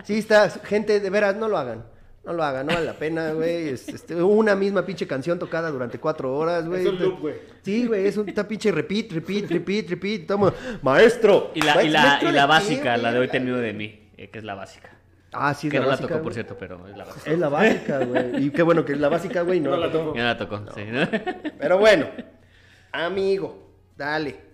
Sí, 0.04 0.18
está. 0.18 0.50
Gente, 0.50 1.00
de 1.00 1.11
veras, 1.11 1.35
no 1.37 1.49
lo 1.49 1.56
hagan. 1.56 1.85
No 2.25 2.33
lo 2.33 2.42
hagan, 2.42 2.66
no 2.66 2.75
vale 2.75 2.85
la 2.87 2.92
pena, 2.95 3.33
güey. 3.33 3.68
Es- 3.68 3.88
este, 3.88 4.16
una 4.16 4.54
misma 4.56 4.85
pinche 4.85 5.06
canción 5.06 5.38
tocada 5.38 5.71
durante 5.71 5.99
cuatro 6.00 6.37
horas, 6.37 6.66
güey. 6.66 6.83
Es 6.83 6.88
un 6.88 6.99
loop, 6.99 7.21
güey. 7.21 7.35
Sí, 7.62 7.87
güey, 7.87 8.06
es 8.06 8.16
un 8.16 8.28
está 8.28 8.47
pinche 8.49 8.73
repeat, 8.73 9.12
repeat, 9.12 9.49
repeat, 9.49 9.88
repeat. 9.90 10.26
Toma, 10.26 10.52
maestro. 10.83 11.52
Y 11.54 11.61
la, 11.62 11.83
y 11.85 11.88
la, 11.88 12.02
¿maestro 12.02 12.28
y 12.28 12.33
la 12.33 12.42
qué, 12.42 12.47
básica, 12.49 12.97
la 12.97 13.12
de 13.12 13.18
hoy 13.21 13.28
tenido 13.28 13.59
de 13.59 13.73
mí, 13.73 14.09
eh, 14.16 14.28
que 14.28 14.38
es 14.40 14.45
la 14.45 14.54
básica. 14.56 14.90
Ah, 15.33 15.54
sí, 15.54 15.66
es 15.66 15.73
que 15.73 15.78
la 15.78 15.85
no 15.85 15.90
básica, 15.90 16.09
la 16.09 16.14
tocó, 16.14 16.23
por 16.23 16.35
cierto, 16.35 16.56
pero 16.59 16.87
es 16.88 16.97
la 16.97 17.04
básica. 17.04 17.30
Es 17.30 17.38
la 17.38 17.49
básica, 17.49 18.04
güey. 18.04 18.47
Y 18.47 18.50
qué 18.50 18.62
bueno 18.62 18.85
que 18.85 18.92
es 18.92 19.00
la 19.00 19.09
básica, 19.09 19.42
güey, 19.42 19.61
no, 19.61 19.71
No 19.71 19.76
la 19.76 19.92
tocó. 19.92 20.14
Ya 20.14 20.25
la 20.25 20.37
tocó, 20.38 20.62
sí. 20.75 20.85
¿no? 20.90 21.06
Pero 21.59 21.78
bueno, 21.78 22.06
amigo, 22.92 23.71
dale. 23.97 24.47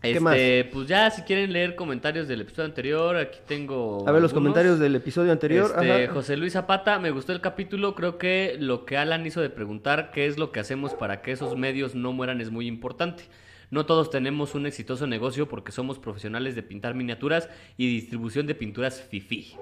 ¿Qué 0.00 0.20
más? 0.20 0.36
Este, 0.36 0.70
pues 0.72 0.88
ya, 0.88 1.10
si 1.10 1.22
quieren 1.22 1.52
leer 1.52 1.74
comentarios 1.74 2.28
del 2.28 2.42
episodio 2.42 2.66
anterior, 2.66 3.16
aquí 3.16 3.38
tengo. 3.46 4.06
A 4.06 4.12
ver 4.12 4.20
los 4.20 4.32
comentarios 4.32 4.78
del 4.78 4.94
episodio 4.96 5.32
anterior. 5.32 5.70
Este, 5.74 6.04
Ajá. 6.04 6.12
José 6.12 6.36
Luis 6.36 6.52
Zapata, 6.52 6.98
me 6.98 7.10
gustó 7.10 7.32
el 7.32 7.40
capítulo. 7.40 7.94
Creo 7.94 8.18
que 8.18 8.56
lo 8.58 8.84
que 8.84 8.96
Alan 8.96 9.26
hizo 9.26 9.40
de 9.40 9.50
preguntar 9.50 10.10
qué 10.10 10.26
es 10.26 10.38
lo 10.38 10.52
que 10.52 10.60
hacemos 10.60 10.94
para 10.94 11.22
que 11.22 11.32
esos 11.32 11.56
medios 11.56 11.94
no 11.94 12.12
mueran 12.12 12.40
es 12.40 12.50
muy 12.50 12.66
importante. 12.66 13.24
No 13.70 13.86
todos 13.86 14.10
tenemos 14.10 14.54
un 14.54 14.66
exitoso 14.66 15.06
negocio 15.06 15.48
porque 15.48 15.72
somos 15.72 15.98
profesionales 15.98 16.54
de 16.54 16.62
pintar 16.62 16.94
miniaturas 16.94 17.48
y 17.78 17.86
distribución 17.88 18.46
de 18.46 18.54
pinturas 18.54 19.00
fifi. 19.00 19.56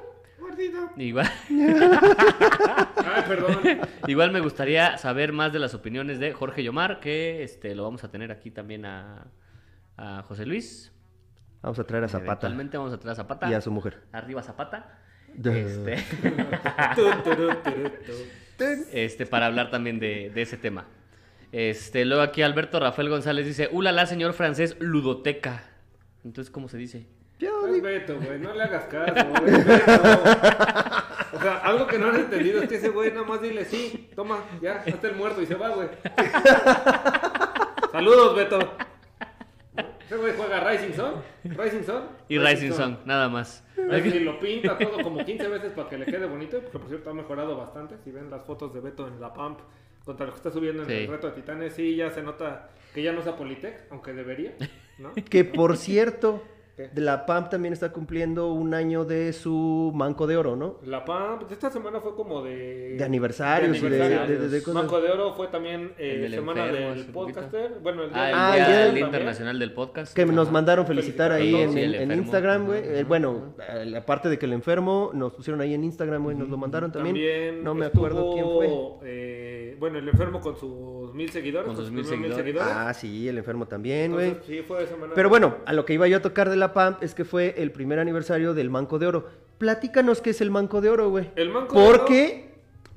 Gordito. 0.51 0.91
Igual, 0.97 1.31
Ay, 1.49 3.23
perdón. 3.29 3.61
igual 4.07 4.33
me 4.33 4.41
gustaría 4.41 4.99
saber 4.99 5.33
más 5.33 5.53
de 5.53 5.59
las 5.59 5.75
opiniones 5.75 6.19
de 6.19 6.33
Jorge 6.33 6.63
Yomar, 6.63 7.01
que 7.01 7.43
este, 7.43 7.75
lo 7.75 7.85
vamos 7.85 8.05
a 8.05 8.11
tener 8.11 8.31
aquí 8.33 8.51
también 8.51 8.85
a, 8.85 9.27
a 9.97 10.23
José 10.23 10.47
Luis. 10.47 10.93
Vamos 11.63 11.79
a 11.79 11.85
traer 11.85 12.05
a 12.05 12.09
Zapata 12.09 12.33
Eventualmente 12.47 12.79
vamos 12.79 12.93
a 12.93 12.99
traer 12.99 13.13
a 13.13 13.17
Zapata. 13.17 13.51
y 13.51 13.55
a 13.55 13.61
su 13.61 13.71
mujer. 13.71 14.01
Arriba 14.13 14.43
Zapata. 14.43 14.99
Este, 15.45 15.97
este, 19.05 19.27
para 19.27 19.47
hablar 19.47 19.71
también 19.71 20.01
de, 20.01 20.31
de 20.35 20.43
ese 20.43 20.57
tema. 20.57 20.87
Este, 21.53 22.05
luego 22.05 22.23
aquí 22.23 22.43
Alberto 22.43 22.79
Rafael 22.81 23.09
González 23.09 23.47
dice, 23.47 23.69
ulala, 23.73 24.07
señor 24.07 24.33
francés, 24.33 24.77
ludoteca. 24.81 25.65
Entonces, 26.25 26.51
¿cómo 26.51 26.69
se 26.69 26.79
dice? 26.79 27.07
Yo 27.41 27.67
Es 27.67 27.73
digo- 27.75 27.87
Beto, 27.87 28.19
güey, 28.21 28.39
no 28.39 28.53
le 28.55 28.63
hagas 28.63 28.85
caso, 28.85 29.15
güey. 29.41 29.55
es 29.55 29.65
Beto. 29.67 29.93
O 31.33 31.41
sea, 31.43 31.57
algo 31.65 31.87
que 31.87 31.99
no 31.99 32.09
han 32.11 32.17
entendido 32.17 32.63
es 32.63 32.69
que 32.69 32.75
ese 32.77 32.91
güey 32.91 33.11
nada 33.13 33.25
más 33.27 33.41
dile 33.41 33.65
sí, 33.65 34.11
toma, 34.15 34.41
ya, 34.61 34.83
hazte 34.87 35.07
el 35.09 35.15
muerto 35.17 35.41
y 35.41 35.47
se 35.47 35.55
va, 35.55 35.71
güey. 35.71 35.89
Saludos, 37.93 38.37
Beto. 38.37 38.59
Ese 40.07 40.17
güey 40.17 40.33
juega 40.37 40.61
Rising 40.69 40.93
Sun. 40.93 41.13
Rising 41.45 41.85
Sun. 41.85 42.03
Y 42.29 42.39
Rising 42.39 42.73
Sun, 42.73 42.99
nada 43.05 43.29
más. 43.29 43.65
Y 43.77 44.19
lo 44.21 44.39
pinta 44.39 44.77
todo 44.77 45.03
como 45.03 45.25
15 45.25 45.49
veces 45.49 45.73
para 45.73 45.89
que 45.89 45.99
le 45.99 46.07
quede 46.07 46.27
bonito. 46.27 46.61
Porque 46.61 46.79
por 46.79 46.89
cierto 46.89 47.11
ha 47.11 47.15
mejorado 47.15 47.57
bastante. 47.57 47.97
Si 48.05 48.11
ven 48.11 48.29
las 48.31 48.45
fotos 48.45 48.75
de 48.75 48.81
Beto 48.81 49.07
en 49.07 49.21
la 49.21 49.33
Pump 49.33 49.61
contra 50.05 50.27
lo 50.27 50.33
que 50.33 50.37
está 50.39 50.51
subiendo 50.51 50.83
en 50.83 50.89
Sí. 50.89 50.95
el 50.95 51.09
reto 51.09 51.29
de 51.29 51.35
Titanes, 51.35 51.75
sí 51.75 51.95
ya 51.97 52.11
se 52.11 52.23
nota 52.23 52.71
que 52.93 53.03
ya 53.03 53.13
no 53.13 53.21
usa 53.21 53.37
Politec, 53.37 53.85
aunque 53.91 54.13
debería. 54.13 54.53
¿no? 54.99 55.13
Que 55.15 55.45
por 55.45 55.77
cierto, 55.77 56.43
La 56.95 57.27
PAMP 57.27 57.49
también 57.51 57.73
está 57.73 57.93
cumpliendo 57.93 58.53
un 58.53 58.75
año 58.75 59.05
de 59.05 59.33
su 59.33 59.93
manco 59.95 60.27
de 60.27 60.37
oro, 60.37 60.57
¿no? 60.57 60.77
La 60.85 61.05
Pump 61.05 61.47
de 61.49 61.55
esta 61.55 61.71
semana 61.71 62.01
fue 62.01 62.15
como 62.15 62.43
de. 62.43 62.97
De 62.97 63.05
aniversarios 63.05 63.77
y 63.77 63.81
de- 63.81 63.87
aniversarios. 64.03 64.29
de- 64.29 64.39
de- 64.39 64.49
de 64.49 64.63
cosas. 64.63 64.75
Manco 64.75 65.01
de 65.01 65.11
Oro 65.11 65.33
fue 65.35 65.49
también 65.49 65.93
eh, 65.99 66.23
El 66.27 66.33
semana 66.35 66.67
enfermo, 66.67 66.95
del 66.95 67.05
podcaster. 67.07 67.73
Bueno, 67.83 68.05
el 68.05 68.11
Ah, 68.15 68.29
el 68.29 68.35
Ah, 68.37 68.53
Día, 68.55 68.65
el 68.65 68.67
día 68.71 68.79
del 68.87 68.95
del- 68.95 69.05
Internacional 69.05 69.59
del 69.59 69.73
Podcast. 69.73 70.15
Que 70.15 70.27
nos 70.27 70.51
mandaron 70.51 70.87
felicitar 70.87 71.33
ahí 71.33 71.55
en. 71.55 72.11
Instagram, 72.13 72.67
güey. 72.67 72.81
Eh, 72.85 73.05
bueno, 73.05 73.55
eh, 73.69 73.95
aparte 73.97 74.29
de 74.29 74.39
que 74.39 74.47
el 74.47 74.53
enfermo, 74.53 75.11
nos 75.15 75.33
pusieron 75.35 75.61
ahí 75.61 75.75
en 75.75 75.85
Instagram, 75.85 76.23
güey, 76.23 76.37
nos 76.37 76.49
lo 76.49 76.57
mandaron 76.57 76.91
también. 76.93 77.15
También 77.15 77.65
no 77.65 77.75
me 77.75 77.87
estuvo, 77.87 78.07
acuerdo 78.07 78.33
quién 78.33 78.45
fue. 78.47 78.69
eh, 79.05 79.77
bueno, 79.79 79.99
el 79.99 80.09
enfermo 80.09 80.41
con 80.41 80.57
sus 81.11 81.17
mil 81.17 81.31
seguidores. 81.31 81.67
Con 81.67 81.77
sus 81.77 81.91
mil 81.91 82.05
primeros 82.05 82.37
seguidores. 82.37 82.69
Ah, 82.75 82.93
sí, 82.95 83.29
el 83.29 83.39
enfermo 83.39 83.67
también, 83.67 84.13
güey. 84.13 84.37
Sí, 84.47 84.63
fue 84.67 84.87
semana. 84.87 85.13
Pero 85.15 85.29
bueno, 85.29 85.57
a 85.67 85.73
lo 85.73 85.85
que 85.85 85.95
iba 85.95 86.07
yo 86.09 86.17
a 86.19 86.23
tocar 86.23 86.49
de 86.51 86.57
la 86.57 86.73
PAMP 86.73 87.03
es 87.03 87.15
que 87.15 87.25
fue 87.25 87.55
el 87.59 87.73
primer 87.73 87.99
aniversario 87.99 88.55
del 88.55 88.71
Manco 88.71 88.99
de 88.99 89.07
Oro. 89.07 89.29
Platícanos 89.59 90.21
qué 90.23 90.31
es 90.31 90.41
el 90.41 90.51
Manco 90.51 90.81
de 90.81 90.89
Oro, 90.91 91.11
güey. 91.11 91.31
El 91.37 91.51
Manco 91.51 91.79
de 91.79 91.85
¿Por 91.87 91.95
Oro- 91.97 92.05
qué? 92.07 92.51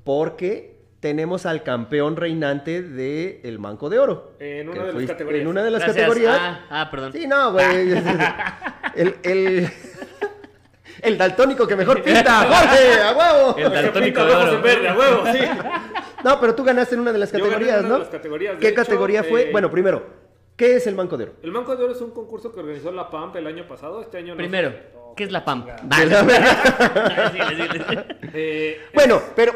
Porque 0.03 0.73
tenemos 0.99 1.45
al 1.45 1.63
campeón 1.63 2.15
reinante 2.15 2.81
del 2.81 3.39
el 3.43 3.59
Manco 3.59 3.89
de 3.89 3.99
Oro. 3.99 4.33
En 4.39 4.69
una 4.69 4.85
de 4.85 4.93
las 4.93 5.05
categorías. 5.07 5.41
En 5.41 5.47
una 5.47 5.63
de 5.63 5.71
las 5.71 5.81
Gracias. 5.83 6.05
categorías. 6.07 6.37
Ah, 6.39 6.65
ah, 6.69 6.91
perdón. 6.91 7.11
Sí, 7.11 7.27
no, 7.27 7.51
güey. 7.51 7.91
el, 8.95 9.15
el, 9.23 9.69
el 11.03 11.17
daltónico 11.17 11.67
que 11.67 11.75
mejor 11.75 12.01
pinta, 12.03 12.39
Jorge, 12.45 13.01
a 13.01 13.11
huevo. 13.11 13.57
El 13.57 13.71
daltónico 13.71 14.21
pinta 14.21 14.25
de 14.25 14.35
oro. 14.35 14.55
en 14.55 14.61
verde, 14.61 14.89
a 14.89 14.97
huevo, 14.97 15.23
sí. 15.31 15.39
No, 16.23 16.39
pero 16.39 16.55
tú 16.55 16.63
ganaste 16.63 16.95
en 16.95 17.01
una 17.01 17.11
de 17.11 17.19
las 17.19 17.31
Yo 17.31 17.39
gané 17.39 17.47
en 17.47 17.51
categorías, 17.53 17.79
una 17.81 17.87
¿no? 17.89 17.93
de 17.95 17.99
las 18.01 18.09
categorías, 18.09 18.53
de 18.53 18.59
¿Qué 18.59 18.67
hecho, 18.69 18.75
categoría 18.75 19.23
fue? 19.23 19.41
eh, 19.43 19.49
Bueno, 19.51 19.69
primero, 19.69 20.05
¿qué 20.55 20.75
es 20.77 20.87
el 20.87 20.95
Manco 20.95 21.17
de 21.17 21.25
Oro? 21.25 21.33
El 21.43 21.51
Manco 21.51 21.75
de 21.75 21.83
Oro 21.83 21.93
es 21.93 22.01
un 22.01 22.11
concurso 22.11 22.51
que 22.53 22.59
organizó 22.61 22.91
la 22.91 23.09
PAMP 23.09 23.35
el 23.35 23.47
año 23.47 23.67
pasado. 23.67 24.01
Este 24.01 24.17
año 24.19 24.29
no 24.33 24.37
Primero, 24.37 24.69
sé. 24.69 24.77
¿qué 25.17 25.23
es 25.25 25.31
la 25.31 25.43
PAM? 25.45 25.65
Síguele, 27.31 27.67
síguele. 27.71 28.05
Eh, 28.33 28.81
Bueno, 28.93 29.21
pero. 29.35 29.53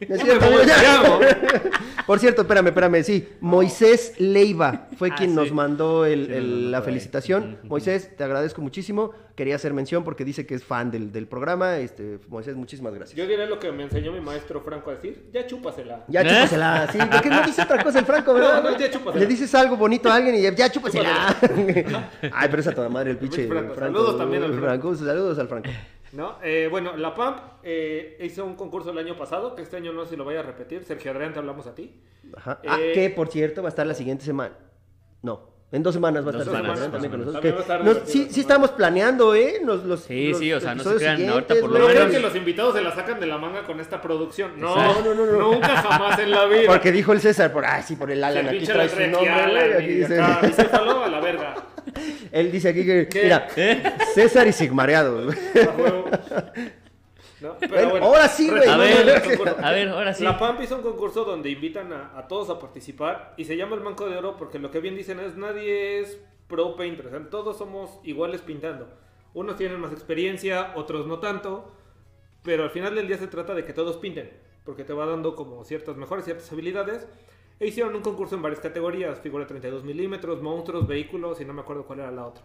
Por 2.06 2.18
cierto, 2.18 2.42
espérame, 2.42 2.66
espérame, 2.68 3.02
sí. 3.02 3.28
Moisés 3.40 4.14
Leiva 4.18 4.88
fue 4.98 5.08
Ah, 5.10 5.14
quien 5.16 5.30
sí. 5.30 5.36
nos 5.36 5.52
mandó 5.52 6.04
el- 6.04 6.30
el- 6.30 6.70
la 6.70 6.82
felicitación. 6.82 7.58
Moisés, 7.64 8.14
te 8.16 8.24
agradezco 8.24 8.60
muchísimo. 8.60 9.12
Quería 9.36 9.56
hacer 9.56 9.72
mención 9.72 10.04
porque 10.04 10.24
dice 10.24 10.46
que 10.46 10.54
es 10.54 10.64
fan 10.64 10.90
del, 10.90 11.10
del 11.12 11.26
programa. 11.26 11.78
Este, 11.78 12.18
Moisés, 12.28 12.56
muchísimas 12.56 12.94
gracias. 12.94 13.16
yo 13.16 13.26
diré 13.26 13.46
lo 13.46 13.58
que 13.58 13.72
me 13.72 13.84
enseñó 13.84 14.12
mi 14.12 14.20
maestro 14.20 14.60
Franco 14.60 14.90
a 14.90 14.94
decir. 14.94 15.24
Ya 15.32 15.46
chúpasela. 15.46 16.04
Ya 16.08 16.20
¿Eh? 16.22 16.28
chúpasela, 16.28 16.88
sí, 16.92 16.98
porque 17.10 17.30
no 17.30 17.42
dice 17.42 17.62
otra 17.62 17.82
cosa 17.82 17.98
el 18.00 18.04
Franco, 18.04 18.34
¿verdad? 18.34 18.62
No, 18.62 18.70
no, 18.72 18.78
ya 18.78 18.90
chúpasela. 18.90 19.20
Le 19.24 19.26
dices 19.26 19.54
algo 19.54 19.76
bonito 19.76 20.10
a 20.10 20.16
alguien 20.16 20.34
y 20.34 20.42
ya, 20.42 20.54
ya 20.54 20.70
chúpasela. 20.70 21.34
Ay, 22.32 22.48
pero 22.50 22.60
es 22.60 22.66
a 22.68 22.74
toda 22.74 22.88
madre 22.88 23.12
el 23.12 23.16
pinche 23.16 23.46
Franco. 23.46 23.74
Franco. 23.74 23.98
Saludos 23.98 24.18
también 24.18 24.42
al 24.42 24.54
Franco. 24.60 24.94
Saludos 24.94 25.38
al 25.38 25.48
Franco. 25.48 25.70
¿No? 26.14 26.38
Eh, 26.42 26.68
bueno, 26.70 26.96
la 26.96 27.14
PAMP 27.14 27.38
eh, 27.64 28.16
hizo 28.22 28.44
un 28.44 28.54
concurso 28.54 28.90
el 28.90 28.98
año 28.98 29.16
pasado, 29.16 29.54
que 29.56 29.62
este 29.62 29.76
año 29.76 29.92
no 29.92 30.04
sé 30.04 30.10
si 30.10 30.16
lo 30.16 30.24
vaya 30.24 30.40
a 30.40 30.42
repetir. 30.44 30.84
Sergio 30.84 31.10
Adrián, 31.10 31.32
te 31.32 31.40
hablamos 31.40 31.66
a 31.66 31.74
ti. 31.74 32.00
Ajá. 32.36 32.60
Ah, 32.66 32.78
Eh, 32.80 32.92
que 32.94 33.10
por 33.10 33.28
cierto 33.28 33.62
va 33.62 33.68
a 33.68 33.70
estar 33.70 33.86
la 33.86 33.94
siguiente 33.94 34.24
semana. 34.24 34.54
No, 35.22 35.50
en 35.72 35.82
dos 35.82 35.92
semanas 35.94 36.24
va 36.24 36.28
a 36.28 36.30
estar 36.32 36.44
semanas, 36.44 36.78
Sergio 36.78 36.84
Adrián 36.84 36.92
también 36.92 37.10
con 37.10 37.20
nosotros. 37.20 37.42
semanas. 37.42 37.66
También 37.66 37.98
nos- 38.02 38.08
sí, 38.08 38.28
sí 38.30 38.40
estamos 38.42 38.70
planeando, 38.70 39.34
¿eh? 39.34 39.54
Los, 39.64 39.84
los, 39.84 40.00
Sí, 40.02 40.28
los 40.30 40.38
sí, 40.38 40.52
o 40.52 40.60
sea, 40.60 40.74
no 40.76 40.84
se 40.84 40.94
crean, 40.96 41.28
ahorita 41.28 41.54
por 41.60 41.70
lo 41.70 41.78
No 41.80 41.88
menos- 41.88 42.10
que 42.12 42.20
los 42.20 42.36
invitados 42.36 42.74
se 42.76 42.82
la 42.82 42.94
sacan 42.94 43.18
de 43.18 43.26
la 43.26 43.38
manga 43.38 43.64
con 43.64 43.80
esta 43.80 44.00
producción. 44.00 44.52
No. 44.60 44.76
No, 44.76 45.02
no, 45.02 45.14
no, 45.14 45.26
no. 45.26 45.52
Nunca 45.54 45.68
jamás 45.82 46.18
en 46.20 46.30
la 46.30 46.46
vida. 46.46 46.66
Porque 46.68 46.92
dijo 46.92 47.12
el 47.12 47.20
César, 47.20 47.52
por, 47.52 47.64
ah, 47.64 47.82
sí, 47.82 47.96
por 47.96 48.10
el 48.12 48.22
Alan, 48.22 48.46
el 48.46 48.56
aquí 48.56 48.66
trae 48.66 48.88
su 48.88 49.00
nombre, 49.00 49.30
Alan 49.30 49.72
aquí 49.72 49.84
y 49.84 49.94
dice- 49.96 50.20
acá, 50.20 50.46
bicéfalo 50.46 51.02
a 51.02 51.08
la 51.08 51.20
verga. 51.20 51.54
Él 52.34 52.50
dice 52.50 52.70
aquí 52.70 52.84
que, 52.84 53.06
¿Qué? 53.06 53.22
mira, 53.22 53.48
César 54.12 54.46
y 54.48 54.52
Sigmareado. 54.52 55.30
Pero 55.54 55.72
Bueno, 57.68 57.90
bueno, 57.90 58.06
ahora 58.06 58.26
sí, 58.26 58.50
güey, 58.50 58.68
A 58.68 58.76
ver, 58.76 59.88
a 59.88 59.92
ahora 59.92 60.14
sí. 60.14 60.24
La 60.24 60.36
PAMP 60.36 60.62
hizo 60.62 60.76
un 60.76 60.82
concurso 60.82 61.24
donde 61.24 61.50
invitan 61.50 61.92
a, 61.92 62.18
a 62.18 62.26
todos 62.26 62.50
a 62.50 62.58
participar 62.58 63.34
y 63.36 63.44
se 63.44 63.56
llama 63.56 63.76
el 63.76 63.82
Manco 63.82 64.08
de 64.08 64.16
Oro 64.16 64.36
porque 64.36 64.58
lo 64.58 64.72
que 64.72 64.80
bien 64.80 64.96
dicen 64.96 65.20
es 65.20 65.36
nadie 65.36 66.00
es 66.00 66.18
pro 66.48 66.74
painter, 66.74 67.06
o 67.06 67.10
sea, 67.10 67.30
todos 67.30 67.56
somos 67.56 68.00
iguales 68.02 68.40
pintando. 68.40 68.88
Unos 69.32 69.56
tienen 69.56 69.78
más 69.80 69.92
experiencia, 69.92 70.72
otros 70.74 71.06
no 71.06 71.20
tanto, 71.20 71.72
pero 72.42 72.64
al 72.64 72.70
final 72.70 72.96
del 72.96 73.06
día 73.06 73.18
se 73.18 73.28
trata 73.28 73.54
de 73.54 73.64
que 73.64 73.72
todos 73.72 73.98
pinten, 73.98 74.32
porque 74.64 74.82
te 74.82 74.92
va 74.92 75.06
dando 75.06 75.36
como 75.36 75.64
ciertas 75.64 75.96
mejores, 75.96 76.24
ciertas 76.24 76.50
habilidades. 76.50 77.06
E 77.60 77.68
hicieron 77.68 77.94
un 77.94 78.02
concurso 78.02 78.34
en 78.34 78.42
varias 78.42 78.60
categorías, 78.60 79.20
figura 79.20 79.46
32 79.46 79.84
milímetros, 79.84 80.42
monstruos, 80.42 80.86
vehículos 80.86 81.40
y 81.40 81.44
no 81.44 81.52
me 81.52 81.60
acuerdo 81.60 81.84
cuál 81.86 82.00
era 82.00 82.10
la 82.10 82.26
otra. 82.26 82.44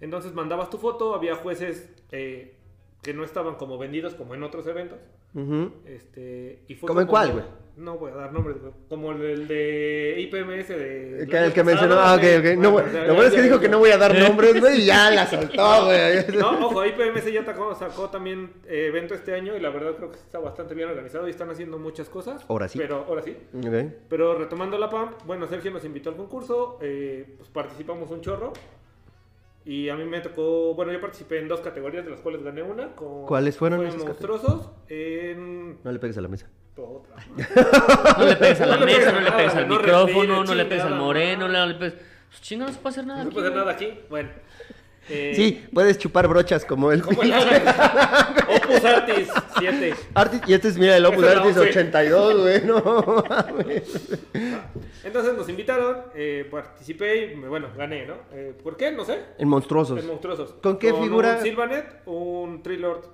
Entonces 0.00 0.32
mandabas 0.34 0.70
tu 0.70 0.78
foto, 0.78 1.14
había 1.14 1.34
jueces 1.36 1.90
eh, 2.12 2.56
que 3.02 3.12
no 3.12 3.24
estaban 3.24 3.56
como 3.56 3.76
vendidos 3.76 4.14
como 4.14 4.34
en 4.34 4.42
otros 4.42 4.66
eventos. 4.66 4.98
Ujú. 5.34 5.72
Este, 5.84 6.64
y 6.68 6.74
fue 6.74 6.88
¿Cómo 6.88 7.00
en 7.00 7.06
cuál, 7.06 7.32
güey? 7.32 7.44
No 7.80 7.96
voy 7.96 8.12
a 8.12 8.14
dar 8.14 8.32
nombres, 8.32 8.60
güey. 8.60 8.72
Como 8.90 9.12
el, 9.12 9.22
el 9.22 9.48
de 9.48 10.14
IPMS 10.18 10.68
de. 10.68 11.20
El 11.22 11.28
que, 11.28 11.36
el 11.38 11.52
que 11.54 11.64
mencionó, 11.64 11.94
ah, 11.98 12.14
ok, 12.14 12.22
ok. 12.40 12.58
No, 12.58 12.72
Bueno, 12.72 12.88
lo 12.92 13.14
bueno 13.14 13.22
es 13.22 13.30
que 13.30 13.36
ya- 13.38 13.42
dijo 13.42 13.58
que 13.58 13.68
no 13.70 13.78
voy 13.78 13.90
a 13.90 13.96
dar 13.96 14.14
nombres, 14.18 14.60
güey, 14.60 14.82
y 14.82 14.84
ya 14.84 15.10
la 15.10 15.26
soltó, 15.26 15.84
güey. 15.86 16.26
No, 16.38 16.66
ojo, 16.66 16.84
IPMS 16.84 17.32
ya 17.32 17.42
sacó, 17.42 17.74
sacó 17.74 18.10
también 18.10 18.52
eh, 18.68 18.86
evento 18.88 19.14
este 19.14 19.34
año 19.34 19.56
y 19.56 19.60
la 19.60 19.70
verdad 19.70 19.94
creo 19.96 20.10
que 20.10 20.18
está 20.18 20.38
bastante 20.38 20.74
bien 20.74 20.90
organizado 20.90 21.26
y 21.26 21.30
están 21.30 21.48
haciendo 21.48 21.78
muchas 21.78 22.10
cosas. 22.10 22.44
Ahora 22.48 22.68
sí. 22.68 22.78
Pero 22.78 23.06
ahora 23.08 23.22
sí. 23.22 23.34
Ok. 23.56 23.92
Pero 24.10 24.36
retomando 24.36 24.76
la 24.76 24.90
PAMP, 24.90 25.24
bueno, 25.24 25.46
Sergio 25.46 25.70
nos 25.70 25.84
invitó 25.86 26.10
al 26.10 26.16
concurso, 26.16 26.78
eh, 26.82 27.34
pues 27.38 27.48
participamos 27.48 28.10
un 28.10 28.20
chorro. 28.20 28.52
Y 29.64 29.88
a 29.90 29.94
mí 29.96 30.04
me 30.04 30.20
tocó, 30.20 30.74
bueno, 30.74 30.90
yo 30.92 31.00
participé 31.00 31.38
en 31.38 31.48
dos 31.48 31.60
categorías 31.60 32.04
de 32.04 32.10
las 32.10 32.20
cuales 32.20 32.42
gané 32.42 32.62
una. 32.62 32.94
Con, 32.94 33.26
¿Cuáles 33.26 33.56
fueron 33.56 33.78
fue 33.80 33.88
esas 33.88 34.04
monstruosos 34.04 34.70
en 34.88 35.82
No 35.82 35.92
le 35.92 35.98
pegues 35.98 36.16
a 36.18 36.20
la 36.22 36.28
mesa. 36.28 36.48
Otra. 36.76 37.16
No 38.18 38.24
le 38.24 38.36
pegues 38.36 38.60
a 38.60 38.66
la 38.66 38.76
No 38.76 38.86
mesa, 38.86 39.12
no 39.12 39.20
le 39.20 39.32
pegues 39.32 39.54
al 39.54 39.68
no 39.68 39.76
micrófono, 39.76 40.44
no 40.44 40.54
le 40.54 40.64
pegues 40.64 40.84
al 40.84 40.94
moreno, 40.96 41.48
no 41.48 41.66
le 41.66 41.74
pegues. 41.74 41.94
Pues 42.28 42.40
chinga, 42.42 42.66
no 42.66 42.72
se 42.72 42.78
puede 42.78 42.92
hacer 42.92 43.06
nada. 43.06 43.24
No 43.24 43.26
aquí. 43.28 43.34
puede 43.34 43.46
hacer 43.48 43.58
nada 43.58 43.72
aquí. 43.72 43.98
Bueno. 44.08 44.28
Eh, 45.08 45.32
Sí, 45.34 45.66
puedes 45.74 45.98
chupar 45.98 46.28
brochas 46.28 46.64
como 46.64 46.92
el 46.92 47.02
Como 47.02 47.20
el 47.22 47.32
Opus 48.56 48.84
Artis 48.84 49.28
7. 49.58 49.94
Artis, 50.14 50.40
y 50.46 50.54
este 50.54 50.68
es, 50.68 50.78
mira, 50.78 50.96
el 50.96 51.04
Opus 51.04 51.24
Artis 51.24 51.56
once. 51.56 51.70
82, 51.70 52.40
güey, 52.42 52.62
no. 52.64 53.24
Entonces 55.04 55.34
nos 55.36 55.48
invitaron, 55.48 55.96
eh, 56.14 56.46
participé 56.50 57.32
y 57.32 57.34
bueno, 57.34 57.68
gané, 57.76 58.06
¿no? 58.06 58.14
Eh, 58.32 58.54
¿Por 58.62 58.76
qué? 58.76 58.92
No 58.92 59.04
sé. 59.04 59.18
En 59.38 59.48
monstruosos. 59.48 59.98
En 59.98 60.06
monstruosos. 60.06 60.52
¿Con 60.62 60.78
qué 60.78 60.92
figura? 60.94 61.36
Un 61.38 61.42
Silvanet, 61.42 62.02
un 62.06 62.62
Trilord 62.62 63.04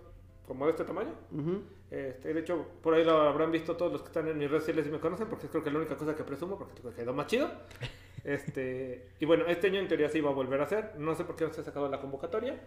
como 0.46 0.66
de 0.66 0.72
este 0.72 0.84
tamaño. 0.84 1.14
Ujú. 1.32 1.62
Este, 1.90 2.34
de 2.34 2.40
hecho, 2.40 2.66
por 2.82 2.94
ahí 2.94 3.04
lo 3.04 3.20
habrán 3.20 3.52
visto 3.52 3.76
todos 3.76 3.92
los 3.92 4.02
que 4.02 4.08
están 4.08 4.26
en 4.28 4.38
mis 4.38 4.50
redes 4.50 4.64
sociales 4.64 4.86
y 4.88 4.90
me 4.90 4.98
conocen, 4.98 5.28
porque 5.28 5.46
creo 5.46 5.62
que 5.62 5.68
es 5.68 5.72
la 5.72 5.78
única 5.78 5.96
cosa 5.96 6.16
que 6.16 6.24
presumo, 6.24 6.58
porque 6.58 6.80
quedó 6.94 7.12
más 7.12 7.26
chido. 7.26 7.50
Este, 8.24 9.10
y 9.20 9.24
bueno, 9.24 9.44
este 9.46 9.68
año 9.68 9.78
en 9.78 9.86
teoría 9.86 10.08
se 10.08 10.18
iba 10.18 10.28
a 10.28 10.34
volver 10.34 10.60
a 10.60 10.64
hacer. 10.64 10.94
No 10.98 11.14
sé 11.14 11.22
por 11.22 11.36
qué 11.36 11.44
no 11.44 11.52
se 11.52 11.60
ha 11.60 11.64
sacado 11.64 11.88
la 11.88 12.00
convocatoria. 12.00 12.60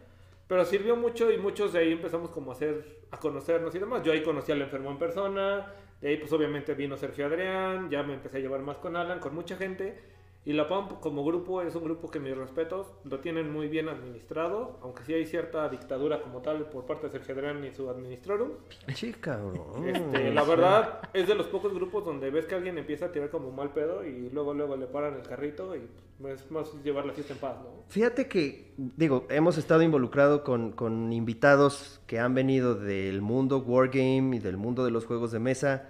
Pero 0.48 0.64
sirvió 0.64 0.96
mucho 0.96 1.30
y 1.30 1.38
muchos 1.38 1.74
de 1.74 1.80
ahí 1.80 1.92
empezamos 1.92 2.30
como 2.30 2.52
a 2.52 2.54
hacer, 2.54 3.02
a 3.12 3.20
conocernos 3.20 3.76
y 3.76 3.80
demás. 3.80 4.02
Yo 4.02 4.14
ahí 4.14 4.24
conocí 4.24 4.54
al 4.54 4.62
enfermo 4.62 4.90
en 4.90 4.98
persona. 4.98 5.74
De 6.00 6.08
ahí 6.08 6.18
pues 6.18 6.32
obviamente 6.32 6.76
vino 6.76 6.96
Sergio 6.96 7.26
Adrián. 7.26 7.90
Ya 7.90 8.04
me 8.04 8.14
empecé 8.14 8.38
a 8.38 8.40
llevar 8.40 8.62
más 8.62 8.78
con 8.78 8.96
Alan, 8.96 9.20
con 9.20 9.36
mucha 9.36 9.58
gente. 9.58 10.00
Y 10.46 10.54
la 10.54 10.70
PAMP 10.70 11.00
como 11.02 11.26
grupo 11.26 11.62
es 11.62 11.76
un 11.76 11.84
grupo 11.84 12.10
que 12.10 12.20
mis 12.20 12.36
respetos 12.36 12.88
lo 13.04 13.20
tienen 13.20 13.52
muy 13.52 13.68
bien 13.68 13.90
administrado. 13.90 14.80
Aunque 14.82 15.04
sí 15.04 15.14
hay 15.14 15.26
cierta 15.26 15.68
dictadura 15.68 16.22
como 16.22 16.42
tal 16.42 16.66
por 16.70 16.86
parte 16.86 17.08
de 17.08 17.12
Sergio 17.12 17.36
Adrián 17.36 17.64
y 17.66 17.72
su 17.72 17.90
administrorum. 17.90 18.52
Chica, 18.94 19.36
cabrón. 19.36 19.88
Este, 19.88 20.34
la 20.34 20.44
verdad 20.44 21.02
es 21.14 21.28
de 21.28 21.36
los 21.36 21.48
pocos 21.48 21.74
grupos 21.74 22.06
donde 22.06 22.32
ves 22.32 22.46
que 22.46 22.56
alguien 22.56 22.78
empieza 22.78 23.08
a 23.08 23.12
tirar 23.12 23.30
como 23.30 23.52
mal 23.52 23.74
pedo 23.74 24.06
y 24.06 24.30
luego 24.30 24.54
luego 24.54 24.78
le 24.78 24.88
paran 24.88 25.16
el 25.16 25.24
carrito 25.24 25.76
y 25.76 25.82
pues, 26.20 26.42
es 26.42 26.52
más 26.52 26.74
llevar 26.84 27.06
la 27.06 27.14
fiesta 27.14 27.34
en 27.34 27.40
paz, 27.40 27.58
¿no? 27.62 27.84
Fíjate 27.90 28.28
que, 28.28 28.74
digo, 28.78 29.26
hemos 29.30 29.58
estado 29.58 29.84
involucrados 29.84 30.42
con, 30.42 30.72
con 30.72 31.12
invitados 31.12 32.02
que 32.08 32.18
han 32.18 32.34
venido 32.34 32.76
del 32.76 33.22
mundo 33.22 33.60
wargame 33.60 34.38
y 34.38 34.40
del 34.40 34.58
mundo 34.58 34.86
de 34.86 34.92
los 34.92 35.06
juegos 35.06 35.32
de 35.32 35.40
mesa. 35.40 35.90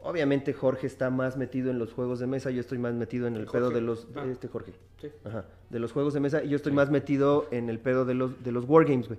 Obviamente 0.00 0.52
Jorge 0.52 0.86
está 0.86 1.10
más 1.10 1.36
metido 1.36 1.70
en 1.70 1.78
los 1.78 1.92
juegos 1.92 2.20
de 2.20 2.26
mesa, 2.26 2.50
yo 2.50 2.60
estoy 2.60 2.78
más 2.78 2.94
metido 2.94 3.26
en 3.26 3.36
el 3.36 3.46
Jorge. 3.46 3.58
pedo 3.58 3.70
de 3.70 3.80
los... 3.80 4.06
Ah. 4.14 4.24
Este 4.30 4.48
Jorge. 4.48 4.72
Sí. 5.00 5.08
Ajá, 5.24 5.44
de 5.70 5.78
los 5.78 5.92
juegos 5.92 6.14
de 6.14 6.20
mesa 6.20 6.42
y 6.42 6.50
yo 6.50 6.56
estoy 6.56 6.72
más 6.72 6.90
metido 6.90 7.48
en 7.50 7.68
el 7.68 7.78
pedo 7.80 8.04
de 8.04 8.14
los, 8.14 8.42
de 8.42 8.52
los 8.52 8.64
wargames, 8.64 9.08
güey. 9.08 9.18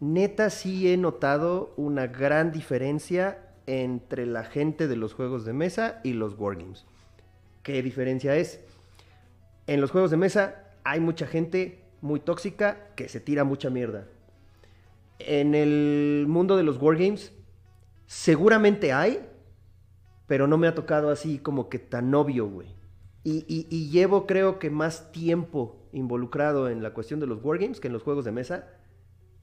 Neta 0.00 0.48
sí 0.48 0.90
he 0.90 0.96
notado 0.96 1.74
una 1.76 2.06
gran 2.06 2.52
diferencia 2.52 3.50
entre 3.66 4.24
la 4.24 4.44
gente 4.44 4.88
de 4.88 4.96
los 4.96 5.12
juegos 5.12 5.44
de 5.44 5.52
mesa 5.52 6.00
y 6.02 6.14
los 6.14 6.38
wargames. 6.38 6.86
¿Qué 7.62 7.82
diferencia 7.82 8.36
es? 8.36 8.60
En 9.66 9.80
los 9.80 9.90
juegos 9.90 10.10
de 10.10 10.16
mesa 10.16 10.70
hay 10.82 11.00
mucha 11.00 11.26
gente 11.26 11.84
muy 12.00 12.20
tóxica 12.20 12.88
que 12.96 13.08
se 13.08 13.20
tira 13.20 13.44
mucha 13.44 13.70
mierda. 13.70 14.06
En 15.18 15.54
el 15.54 16.24
mundo 16.26 16.56
de 16.56 16.62
los 16.62 16.78
wargames, 16.78 17.32
seguramente 18.06 18.92
hay, 18.92 19.20
pero 20.30 20.46
no 20.46 20.58
me 20.58 20.68
ha 20.68 20.76
tocado 20.76 21.10
así 21.10 21.38
como 21.40 21.68
que 21.68 21.80
tan 21.80 22.14
obvio, 22.14 22.46
güey. 22.48 22.68
Y, 23.24 23.44
y- 23.48 23.66
y 23.68 23.90
llevo 23.90 24.28
creo 24.28 24.60
que 24.60 24.70
más 24.70 25.10
tiempo 25.10 25.88
involucrado 25.92 26.68
en 26.68 26.84
la 26.84 26.94
cuestión 26.94 27.18
de 27.18 27.26
los 27.26 27.42
wargames 27.42 27.80
que 27.80 27.88
en 27.88 27.92
los 27.94 28.04
juegos 28.04 28.24
de 28.24 28.30
mesa. 28.30 28.68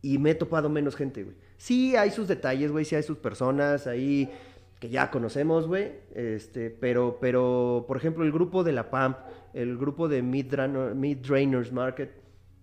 Y 0.01 0.17
me 0.17 0.31
he 0.31 0.35
topado 0.35 0.69
menos 0.69 0.95
gente, 0.95 1.25
güey. 1.25 1.35
Sí 1.57 1.97
hay 1.97 2.09
sus 2.11 2.29
detalles, 2.29 2.71
güey, 2.71 2.85
sí 2.85 2.95
hay 2.95 3.03
sus 3.03 3.17
personas 3.17 3.85
ahí 3.85 4.29
que 4.79 4.87
ya 4.87 5.11
conocemos, 5.11 5.67
güey. 5.67 5.91
Este, 6.15 6.69
pero, 6.69 7.17
pero, 7.19 7.83
por 7.85 7.97
ejemplo, 7.97 8.23
el 8.23 8.31
grupo 8.31 8.63
de 8.63 8.71
la 8.71 8.89
PAMP, 8.89 9.17
el 9.53 9.77
grupo 9.77 10.07
de 10.07 10.21
Mid, 10.21 10.45
Drainer- 10.53 10.95
Mid 10.95 11.17
Drainers 11.17 11.73
Market, 11.73 12.11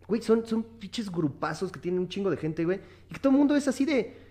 güey, 0.09 0.23
son, 0.23 0.47
son 0.47 0.63
pinches 0.63 1.13
grupazos 1.13 1.71
que 1.71 1.79
tienen 1.79 2.01
un 2.01 2.09
chingo 2.09 2.31
de 2.31 2.39
gente, 2.39 2.65
güey. 2.65 2.81
Y 3.11 3.13
que 3.13 3.21
todo 3.21 3.33
el 3.33 3.39
mundo 3.39 3.55
es 3.55 3.69
así 3.69 3.85
de, 3.85 4.24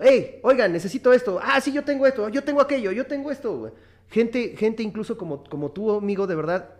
hey, 0.00 0.40
oigan, 0.42 0.72
necesito 0.72 1.12
esto. 1.12 1.38
Ah, 1.42 1.60
sí, 1.60 1.72
yo 1.72 1.84
tengo 1.84 2.06
esto, 2.06 2.28
yo 2.28 2.42
tengo 2.42 2.60
aquello, 2.60 2.92
yo 2.92 3.06
tengo 3.06 3.30
esto, 3.30 3.56
güey. 3.58 3.72
Gente, 4.08 4.56
gente 4.56 4.82
incluso 4.82 5.16
como, 5.16 5.44
como 5.44 5.70
tú, 5.70 5.90
amigo, 5.92 6.26
de 6.26 6.34
verdad. 6.34 6.70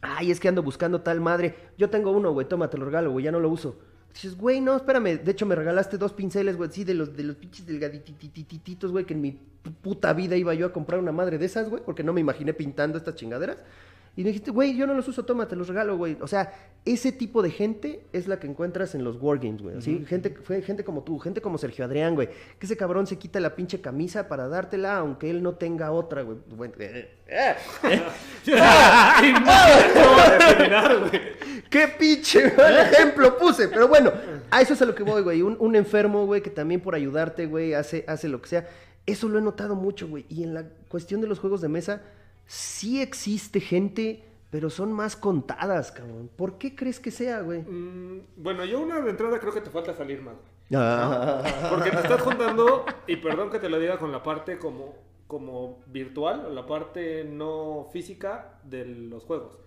Ay, 0.00 0.30
es 0.30 0.40
que 0.40 0.48
ando 0.48 0.62
buscando 0.62 1.00
tal 1.02 1.20
madre. 1.20 1.54
Yo 1.78 1.90
tengo 1.90 2.10
uno, 2.10 2.32
güey, 2.32 2.48
toma, 2.48 2.68
te 2.70 2.78
lo 2.78 2.84
regalo, 2.86 3.10
güey, 3.12 3.24
ya 3.24 3.32
no 3.32 3.40
lo 3.40 3.48
uso. 3.48 3.78
Dices, 4.12 4.36
güey, 4.36 4.60
no, 4.60 4.76
espérame. 4.76 5.18
De 5.22 5.30
hecho, 5.32 5.46
me 5.46 5.54
regalaste 5.54 5.96
dos 5.96 6.12
pinceles, 6.12 6.56
güey, 6.56 6.70
sí, 6.72 6.84
de 6.84 6.94
los, 6.94 7.16
de 7.16 7.22
los 7.22 7.36
pinches 7.36 7.66
delgadititititos, 7.66 8.90
güey, 8.90 9.04
que 9.04 9.14
en 9.14 9.20
mi 9.20 9.32
pu- 9.32 9.72
puta 9.80 10.12
vida 10.12 10.36
iba 10.36 10.52
yo 10.54 10.66
a 10.66 10.72
comprar 10.72 11.00
una 11.00 11.12
madre 11.12 11.38
de 11.38 11.46
esas, 11.46 11.68
güey, 11.70 11.82
porque 11.84 12.02
no 12.02 12.12
me 12.12 12.20
imaginé 12.20 12.52
pintando 12.52 12.98
estas 12.98 13.14
chingaderas. 13.14 13.58
Y 14.14 14.24
me 14.24 14.28
dijiste, 14.28 14.50
güey, 14.50 14.76
yo 14.76 14.86
no 14.86 14.92
los 14.92 15.08
uso, 15.08 15.24
toma, 15.24 15.48
te 15.48 15.56
los 15.56 15.68
regalo, 15.68 15.96
güey. 15.96 16.18
O 16.20 16.26
sea, 16.26 16.52
ese 16.84 17.12
tipo 17.12 17.40
de 17.40 17.50
gente 17.50 18.04
es 18.12 18.28
la 18.28 18.38
que 18.38 18.46
encuentras 18.46 18.94
en 18.94 19.04
los 19.04 19.16
wargames, 19.16 19.62
güey. 19.62 19.78
Así, 19.78 20.04
gente, 20.04 20.34
fue 20.42 20.60
gente 20.60 20.84
como 20.84 21.02
tú, 21.02 21.18
gente 21.18 21.40
como 21.40 21.56
Sergio 21.56 21.86
Adrián, 21.86 22.14
güey. 22.14 22.28
Que 22.58 22.66
ese 22.66 22.76
cabrón 22.76 23.06
se 23.06 23.16
quita 23.16 23.40
la 23.40 23.56
pinche 23.56 23.80
camisa 23.80 24.28
para 24.28 24.48
dártela, 24.48 24.98
aunque 24.98 25.30
él 25.30 25.42
no 25.42 25.54
tenga 25.54 25.92
otra, 25.92 26.20
güey. 26.22 26.36
Bueno, 26.54 26.74
eh, 26.78 27.10
eh. 27.26 27.54
Güey. 31.02 31.62
¡Qué 31.70 31.88
pinche 31.98 32.52
mal 32.54 32.78
ejemplo 32.80 33.38
puse! 33.38 33.68
Pero 33.68 33.88
bueno, 33.88 34.12
a 34.50 34.60
eso 34.60 34.74
es 34.74 34.82
a 34.82 34.84
lo 34.84 34.94
que 34.94 35.04
voy, 35.04 35.22
güey. 35.22 35.40
Un, 35.40 35.56
un 35.58 35.74
enfermo, 35.74 36.26
güey, 36.26 36.42
que 36.42 36.50
también 36.50 36.82
por 36.82 36.94
ayudarte, 36.94 37.46
güey, 37.46 37.72
hace, 37.72 38.04
hace 38.06 38.28
lo 38.28 38.42
que 38.42 38.48
sea. 38.48 38.68
Eso 39.06 39.26
lo 39.28 39.38
he 39.38 39.42
notado 39.42 39.74
mucho, 39.74 40.06
güey. 40.06 40.26
Y 40.28 40.42
en 40.42 40.52
la 40.52 40.64
cuestión 40.88 41.22
de 41.22 41.28
los 41.28 41.38
juegos 41.38 41.62
de 41.62 41.68
mesa, 41.68 42.02
sí 42.46 43.00
existe 43.00 43.60
gente, 43.60 44.24
pero 44.50 44.70
son 44.70 44.92
más 44.92 45.16
contadas, 45.16 45.92
cabrón. 45.92 46.30
¿Por 46.36 46.58
qué 46.58 46.74
crees 46.74 47.00
que 47.00 47.10
sea, 47.10 47.40
güey? 47.40 47.62
Mm, 47.62 48.26
bueno, 48.36 48.64
yo 48.64 48.80
una 48.80 49.00
de 49.00 49.10
entrada 49.10 49.38
creo 49.38 49.52
que 49.52 49.60
te 49.60 49.70
falta 49.70 49.94
salir 49.94 50.20
más, 50.20 50.34
güey. 50.34 50.52
Ah. 50.74 51.42
Porque 51.70 51.90
te 51.90 51.96
estás 51.96 52.20
juntando, 52.22 52.84
y 53.06 53.16
perdón 53.16 53.50
que 53.50 53.58
te 53.58 53.68
lo 53.68 53.78
diga 53.78 53.98
con 53.98 54.12
la 54.12 54.22
parte 54.22 54.58
como, 54.58 54.94
como 55.26 55.80
virtual, 55.86 56.54
la 56.54 56.66
parte 56.66 57.24
no 57.24 57.88
física 57.92 58.58
de 58.62 58.84
los 58.84 59.24
juegos. 59.24 59.58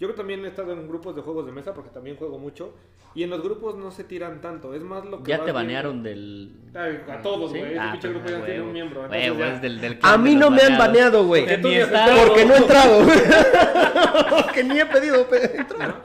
Yo 0.00 0.08
que 0.08 0.14
también 0.14 0.42
he 0.44 0.48
estado 0.48 0.72
en 0.72 0.88
grupos 0.88 1.14
de 1.14 1.20
juegos 1.22 1.44
de 1.44 1.52
mesa, 1.52 1.74
porque 1.74 1.90
también 1.90 2.16
juego 2.16 2.38
mucho, 2.38 2.72
y 3.14 3.22
en 3.22 3.28
los 3.30 3.42
grupos 3.42 3.76
no 3.76 3.90
se 3.90 4.02
tiran 4.02 4.40
tanto, 4.40 4.72
es 4.74 4.82
más 4.82 5.04
lo 5.04 5.22
que... 5.22 5.30
Ya 5.30 5.44
te 5.44 5.52
banearon 5.52 6.02
del. 6.02 6.56
Ay, 6.74 7.02
a 7.06 7.20
todos, 7.20 7.52
¿Sí? 7.52 7.58
güey. 7.58 7.72
Ese 7.72 7.78
Ah, 7.80 7.92
pinche 7.92 8.08
grupo 8.08 8.24
pues, 8.24 8.38
ya 8.38 8.44
tiene 8.46 8.62
un 8.62 8.72
miembro. 8.72 9.02
Ya- 9.12 9.58
del, 9.60 9.78
del 9.80 9.98
A 10.02 10.16
mí 10.16 10.34
no 10.34 10.50
me 10.50 10.62
han 10.62 10.78
baneado, 10.78 11.26
güey. 11.26 11.44
Porque 11.44 12.44
no 12.46 12.54
he 12.54 12.56
entrado. 12.56 13.06
Porque 14.30 14.64
ni 14.64 14.78
he 14.80 14.86
pedido 14.86 15.28
pe- 15.28 15.56
entrar. 15.58 16.02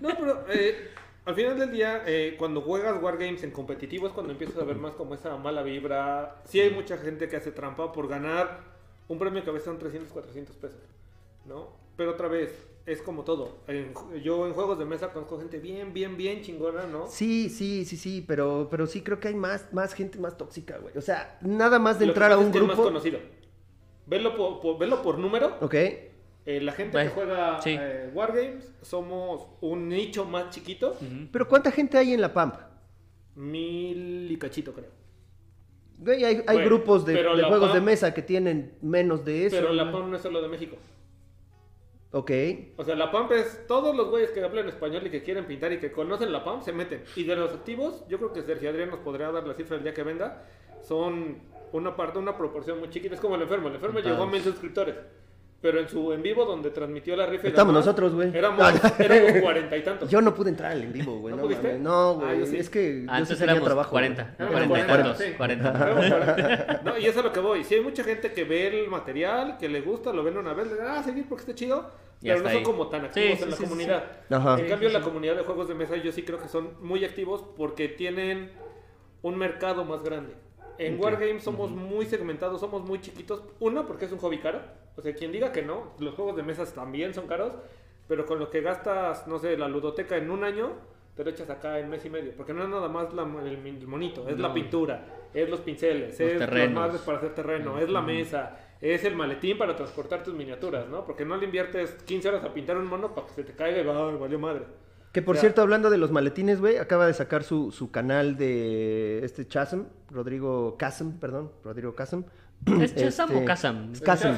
No, 0.00 0.08
pero 0.18 0.44
eh, 0.50 0.90
al 1.24 1.34
final 1.34 1.58
del 1.58 1.70
día, 1.70 2.02
eh, 2.06 2.34
cuando 2.38 2.60
juegas 2.60 3.00
Wargames 3.00 3.42
en 3.44 3.50
competitivo 3.52 4.06
es 4.08 4.12
cuando 4.12 4.32
empiezas 4.32 4.58
a 4.60 4.64
ver 4.64 4.76
más 4.76 4.94
como 4.94 5.14
esa 5.14 5.36
mala 5.36 5.62
vibra. 5.62 6.36
Sí 6.44 6.60
hay 6.60 6.70
mucha 6.70 6.96
gente 6.98 7.28
que 7.28 7.36
hace 7.36 7.52
trampa 7.52 7.92
por 7.92 8.08
ganar 8.08 8.60
un 9.08 9.18
premio 9.18 9.44
que 9.44 9.50
a 9.50 9.52
veces 9.52 9.66
son 9.66 9.78
300, 9.78 10.10
400 10.12 10.56
pesos, 10.56 10.80
¿no? 11.46 11.83
Pero 11.96 12.12
otra 12.12 12.28
vez, 12.28 12.66
es 12.86 13.00
como 13.02 13.22
todo. 13.24 13.58
En- 13.68 13.92
yo 14.22 14.46
en 14.46 14.52
juegos 14.52 14.78
de 14.78 14.84
mesa 14.84 15.12
conozco 15.12 15.38
gente 15.38 15.58
bien, 15.58 15.92
bien, 15.92 16.16
bien 16.16 16.42
chingona, 16.42 16.86
¿no? 16.86 17.06
Sí, 17.08 17.48
sí, 17.48 17.84
sí, 17.84 17.96
sí, 17.96 18.24
pero, 18.26 18.68
pero 18.70 18.86
sí 18.86 19.00
creo 19.02 19.20
que 19.20 19.28
hay 19.28 19.34
más, 19.34 19.72
más 19.72 19.94
gente 19.94 20.18
más 20.18 20.36
tóxica, 20.36 20.78
güey. 20.78 20.96
O 20.96 21.00
sea, 21.00 21.38
nada 21.42 21.78
más 21.78 21.98
de 21.98 22.06
Lo 22.06 22.12
que 22.12 22.16
entrar 22.18 22.32
a 22.32 22.38
un 22.38 22.46
es 22.46 22.52
que 22.52 22.58
es 22.58 22.64
más 22.64 22.74
grupo. 22.76 22.88
conocido. 22.88 23.18
Velo 24.06 24.36
por, 24.36 24.60
por- 24.60 24.78
velo 24.78 25.02
por 25.02 25.18
número. 25.18 25.56
Ok. 25.60 25.74
Eh, 26.46 26.60
la 26.60 26.72
gente 26.72 26.98
que 27.02 27.08
juega 27.08 27.58
sí. 27.62 27.74
eh, 27.80 28.10
Wargames 28.12 28.70
somos 28.82 29.46
un 29.62 29.88
nicho 29.88 30.26
más 30.26 30.50
chiquito. 30.50 30.94
Pero 31.32 31.48
¿cuánta 31.48 31.70
gente 31.70 31.96
hay 31.96 32.12
en 32.12 32.20
la 32.20 32.34
PAMP? 32.34 32.56
Mil 33.34 34.30
y 34.30 34.36
cachito, 34.36 34.72
creo. 34.74 34.90
Güey, 35.98 36.24
hay, 36.24 36.36
hay 36.36 36.42
Bueno, 36.44 36.64
grupos 36.66 37.06
de, 37.06 37.14
juegos 37.48 37.72
de 37.72 37.80
mesa 37.80 38.12
que 38.12 38.20
tienen 38.22 38.74
menos 38.82 39.24
de 39.24 39.46
eso. 39.46 39.56
Pero 39.56 39.72
la 39.72 39.84
güey. 39.84 39.94
PAM 39.94 40.10
no 40.10 40.16
es 40.16 40.22
solo 40.22 40.42
de 40.42 40.48
México. 40.48 40.76
Ok. 42.14 42.30
O 42.76 42.84
sea, 42.84 42.94
la 42.94 43.10
PAMP 43.10 43.32
es 43.32 43.66
todos 43.66 43.94
los 43.96 44.08
güeyes 44.08 44.30
que 44.30 44.40
hablan 44.40 44.68
español 44.68 45.04
y 45.04 45.10
que 45.10 45.24
quieren 45.24 45.46
pintar 45.46 45.72
y 45.72 45.80
que 45.80 45.90
conocen 45.90 46.30
la 46.30 46.44
PAMP 46.44 46.62
se 46.62 46.72
meten. 46.72 47.02
Y 47.16 47.24
de 47.24 47.34
los 47.34 47.52
activos, 47.52 48.04
yo 48.08 48.18
creo 48.18 48.32
que 48.32 48.42
Sergio 48.42 48.70
Adrián 48.70 48.90
nos 48.90 49.00
podría 49.00 49.32
dar 49.32 49.44
la 49.44 49.54
cifra 49.54 49.76
el 49.76 49.82
día 49.82 49.92
que 49.92 50.04
venga. 50.04 50.44
Son 50.80 51.40
una 51.72 51.96
parte, 51.96 52.20
una 52.20 52.36
proporción 52.36 52.78
muy 52.78 52.88
chiquita. 52.88 53.16
Es 53.16 53.20
como 53.20 53.34
el 53.34 53.42
enfermo. 53.42 53.66
El 53.66 53.74
enfermo 53.74 53.98
llegó 53.98 54.22
a 54.22 54.26
mil 54.26 54.40
suscriptores. 54.40 54.94
Pero 55.64 55.80
en 55.80 55.88
su 55.88 56.12
en 56.12 56.20
vivo, 56.22 56.44
donde 56.44 56.68
transmitió 56.68 57.16
la 57.16 57.24
rifa 57.24 57.48
Estamos 57.48 57.72
nosotros, 57.72 58.14
güey. 58.14 58.36
Éramos, 58.36 58.58
No. 58.98 59.04
éramos 59.04 59.40
cuarenta 59.40 59.76
y 59.78 59.82
tantos. 59.82 60.10
Yo 60.10 60.20
no 60.20 60.34
pude 60.34 60.50
entrar 60.50 60.72
al 60.72 60.82
en 60.82 60.92
vivo, 60.92 61.20
güey. 61.20 61.30
¿No 61.34 61.38
No, 61.40 61.42
pudiste? 61.44 61.68
mames. 61.68 61.80
no, 61.80 62.10
Ah, 62.10 62.12
güey. 62.26 62.40
yo 62.40 62.46
sí. 62.46 62.56
Es 62.58 62.68
que 62.68 63.06
Ah, 63.08 63.24
sí 63.24 63.28
tenía 63.34 63.44
éramos 63.52 63.64
trabajo. 63.64 63.90
40. 63.90 64.34
güey. 64.38 64.50
Éramos 64.50 64.78
40 64.78 64.78
y 64.78 64.86
40, 64.86 65.02
tantos. 65.08 65.24
sí. 65.26 65.32
40. 65.38 65.68
Éramos 65.70 66.06
40. 66.06 66.80
No, 66.84 66.98
y 66.98 67.00
eso 67.06 67.10
es 67.10 67.16
a 67.16 67.22
lo 67.22 67.32
que 67.32 67.40
voy. 67.40 67.64
Si 67.64 67.74
hay 67.76 67.80
mucha 67.80 68.04
gente 68.04 68.32
que 68.34 68.44
ve 68.44 68.66
el 68.82 68.88
material, 68.90 69.56
que 69.56 69.70
le 69.70 69.80
gusta, 69.80 70.12
lo 70.12 70.22
ven 70.22 70.36
una 70.36 70.52
vez, 70.52 70.66
le 70.68 70.76
da, 70.76 70.98
ah, 70.98 71.02
seguir 71.02 71.24
porque 71.26 71.40
está 71.44 71.54
chido. 71.54 71.90
Pero 72.20 72.36
no 72.40 72.48
son 72.48 72.56
ahí. 72.58 72.62
como 72.62 72.88
tan 72.88 73.06
activos 73.06 73.38
Sí, 73.38 73.42
en 73.44 73.50
la 73.50 73.56
sí, 73.56 73.62
sí, 73.62 73.68
comunidad. 73.68 74.04
Ajá. 74.30 74.52
En 74.58 74.60
Sí, 74.60 74.66
cambio, 74.70 74.88
sí, 74.90 74.92
la 74.92 74.98
sí. 75.00 75.04
comunidad 75.06 75.36
de 75.36 75.42
juegos 75.44 75.66
de 75.68 75.74
mesa 75.74 75.96
yo 75.96 76.12
sí 76.12 76.22
creo 76.24 76.38
que 76.38 76.48
son 76.48 76.72
muy 76.82 77.04
activos 77.06 77.42
porque 77.56 77.88
tienen 77.88 78.50
un 79.22 79.38
mercado 79.38 79.86
más 79.86 80.02
grande. 80.04 80.34
En 80.76 81.00
Wargames 81.00 81.42
somos 81.42 81.70
muy 81.70 82.04
segmentados, 82.04 82.60
somos 82.60 82.82
muy 82.82 83.00
chiquitos. 83.00 83.42
Uno, 83.60 83.86
porque 83.86 84.04
es 84.04 84.12
un 84.12 84.18
hobby 84.18 84.38
caro. 84.38 84.60
O 84.96 85.02
sea, 85.02 85.14
quien 85.14 85.32
diga 85.32 85.52
que 85.52 85.62
no, 85.62 85.92
los 85.98 86.14
juegos 86.14 86.36
de 86.36 86.42
mesas 86.42 86.72
también 86.72 87.14
son 87.14 87.26
caros. 87.26 87.52
Pero 88.06 88.26
con 88.26 88.38
lo 88.38 88.50
que 88.50 88.60
gastas, 88.60 89.26
no 89.26 89.38
sé, 89.38 89.56
la 89.56 89.66
ludoteca 89.66 90.16
en 90.18 90.30
un 90.30 90.44
año, 90.44 90.72
te 91.16 91.24
lo 91.24 91.30
echas 91.30 91.48
acá 91.48 91.78
en 91.78 91.88
mes 91.88 92.04
y 92.04 92.10
medio. 92.10 92.32
Porque 92.36 92.52
no 92.52 92.62
es 92.62 92.68
nada 92.68 92.86
más 92.88 93.14
la- 93.14 93.22
el, 93.22 93.66
el 93.66 93.86
monito, 93.86 94.28
es 94.28 94.38
la 94.38 94.48
No. 94.48 94.54
pintura, 94.54 95.06
es 95.32 95.48
los 95.48 95.60
pinceles, 95.60 96.10
Los 96.10 96.20
es 96.20 96.38
las 96.38 96.48
terrenos. 96.50 96.74
madres 96.74 97.00
para 97.00 97.16
hacer 97.18 97.34
terreno, 97.34 97.78
es 97.78 97.88
la 97.88 98.02
mesa, 98.02 98.58
es 98.80 99.04
el 99.04 99.16
maletín 99.16 99.56
para 99.56 99.74
transportar 99.74 100.22
tus 100.22 100.34
miniaturas, 100.34 100.86
¿no? 100.88 101.06
Porque 101.06 101.24
no 101.24 101.36
le 101.38 101.46
inviertes 101.46 101.92
15 102.04 102.28
horas 102.28 102.44
a 102.44 102.52
pintar 102.52 102.76
un 102.76 102.86
mono 102.86 103.14
para 103.14 103.26
que 103.26 103.32
se 103.32 103.42
te 103.44 103.52
caiga 103.54 103.80
y 103.80 103.84
va, 103.86 104.10
valió 104.16 104.38
madre. 104.38 104.64
Que 105.12 105.22
por 105.22 105.32
O 105.32 105.36
sea, 105.36 105.42
cierto, 105.42 105.62
hablando 105.62 105.88
de 105.88 105.96
los 105.96 106.10
maletines, 106.10 106.60
güey, 106.60 106.76
acaba 106.76 107.06
de 107.06 107.14
sacar 107.14 107.42
su, 107.42 107.70
su 107.72 107.90
canal 107.90 108.36
de 108.36 109.24
este 109.24 109.46
Chasm, 109.48 109.84
Rodrigo 110.10 110.76
Casem, 110.76 111.12
perdón, 111.18 111.50
Rodrigo 111.64 111.94
Casem. 111.94 112.24
¿Es 112.80 112.94
Chasam 112.94 113.30
Este, 113.30 113.42
o 113.42 113.44
Casam? 113.44 113.92
es 113.92 114.00
Casem. 114.00 114.36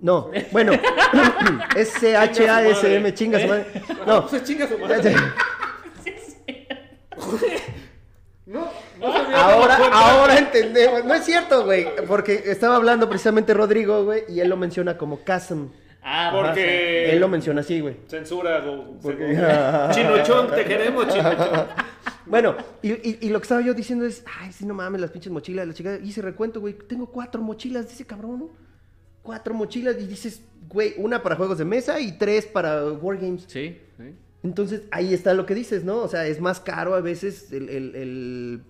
No, 0.00 0.30
bueno, 0.52 0.72
es 1.76 1.90
C-H-A-S-M, 1.90 3.14
chinga 3.14 3.40
su 3.40 3.48
madre. 3.48 3.66
No, 4.06 4.28
chinga 4.44 4.68
su 4.68 4.78
madre. 4.78 5.14
No, 8.46 8.66
no 8.98 9.06
ahora, 9.36 9.76
ahora 9.92 10.38
entendemos. 10.38 11.04
No 11.04 11.12
es 11.12 11.22
cierto, 11.22 11.66
güey, 11.66 11.86
porque 12.06 12.44
estaba 12.46 12.76
hablando 12.76 13.06
precisamente 13.06 13.52
Rodrigo, 13.52 14.04
güey, 14.06 14.22
y 14.26 14.40
él 14.40 14.48
lo 14.48 14.56
menciona 14.56 14.96
como 14.96 15.22
Casem. 15.22 15.68
Ah, 16.02 16.30
Porque 16.32 17.10
Él 17.12 17.18
lo 17.20 17.28
menciona 17.28 17.60
así, 17.60 17.80
güey. 17.80 17.96
censura, 18.06 18.62
Porque- 19.02 19.34
según- 19.34 19.90
Chinochón, 19.92 20.50
te 20.54 20.64
queremos, 20.64 21.08
Chinochón. 21.08 21.66
Bueno, 22.26 22.56
y, 22.82 22.92
y- 22.92 23.18
y 23.22 23.28
lo 23.30 23.38
que 23.40 23.44
estaba 23.44 23.60
yo 23.62 23.74
diciendo 23.74 24.04
es, 24.04 24.22
ay, 24.40 24.52
sí, 24.52 24.64
no 24.66 24.74
mames, 24.74 25.00
las 25.00 25.10
pinches 25.10 25.32
mochilas, 25.32 25.66
la 25.66 25.74
chica, 25.74 25.98
hice 26.02 26.22
recuento, 26.22 26.60
güey, 26.60 26.74
tengo 26.74 27.06
cuatro 27.06 27.40
mochilas, 27.42 27.88
dice 27.88 28.06
cabrón, 28.06 28.38
¿no? 28.38 28.50
Cuatro 29.22 29.54
mochilas 29.54 29.96
y 30.00 30.06
dices, 30.06 30.42
güey, 30.68 30.94
una 30.98 31.22
para 31.22 31.36
juegos 31.36 31.58
de 31.58 31.64
mesa 31.64 32.00
y 32.00 32.12
tres 32.18 32.46
para 32.46 32.84
wargames. 32.92 33.44
Sí, 33.46 33.78
sí. 33.96 34.14
Entonces, 34.42 34.82
ahí 34.90 35.12
está 35.12 35.34
lo 35.34 35.46
que 35.46 35.54
dices, 35.54 35.84
¿no? 35.84 35.96
O 35.98 36.08
sea, 36.08 36.26
es 36.26 36.40
más 36.40 36.60
caro 36.60 36.94
a 36.94 37.00
veces 37.00 37.50
el, 37.52 37.68
el- 37.68 37.94
el- 37.96 38.62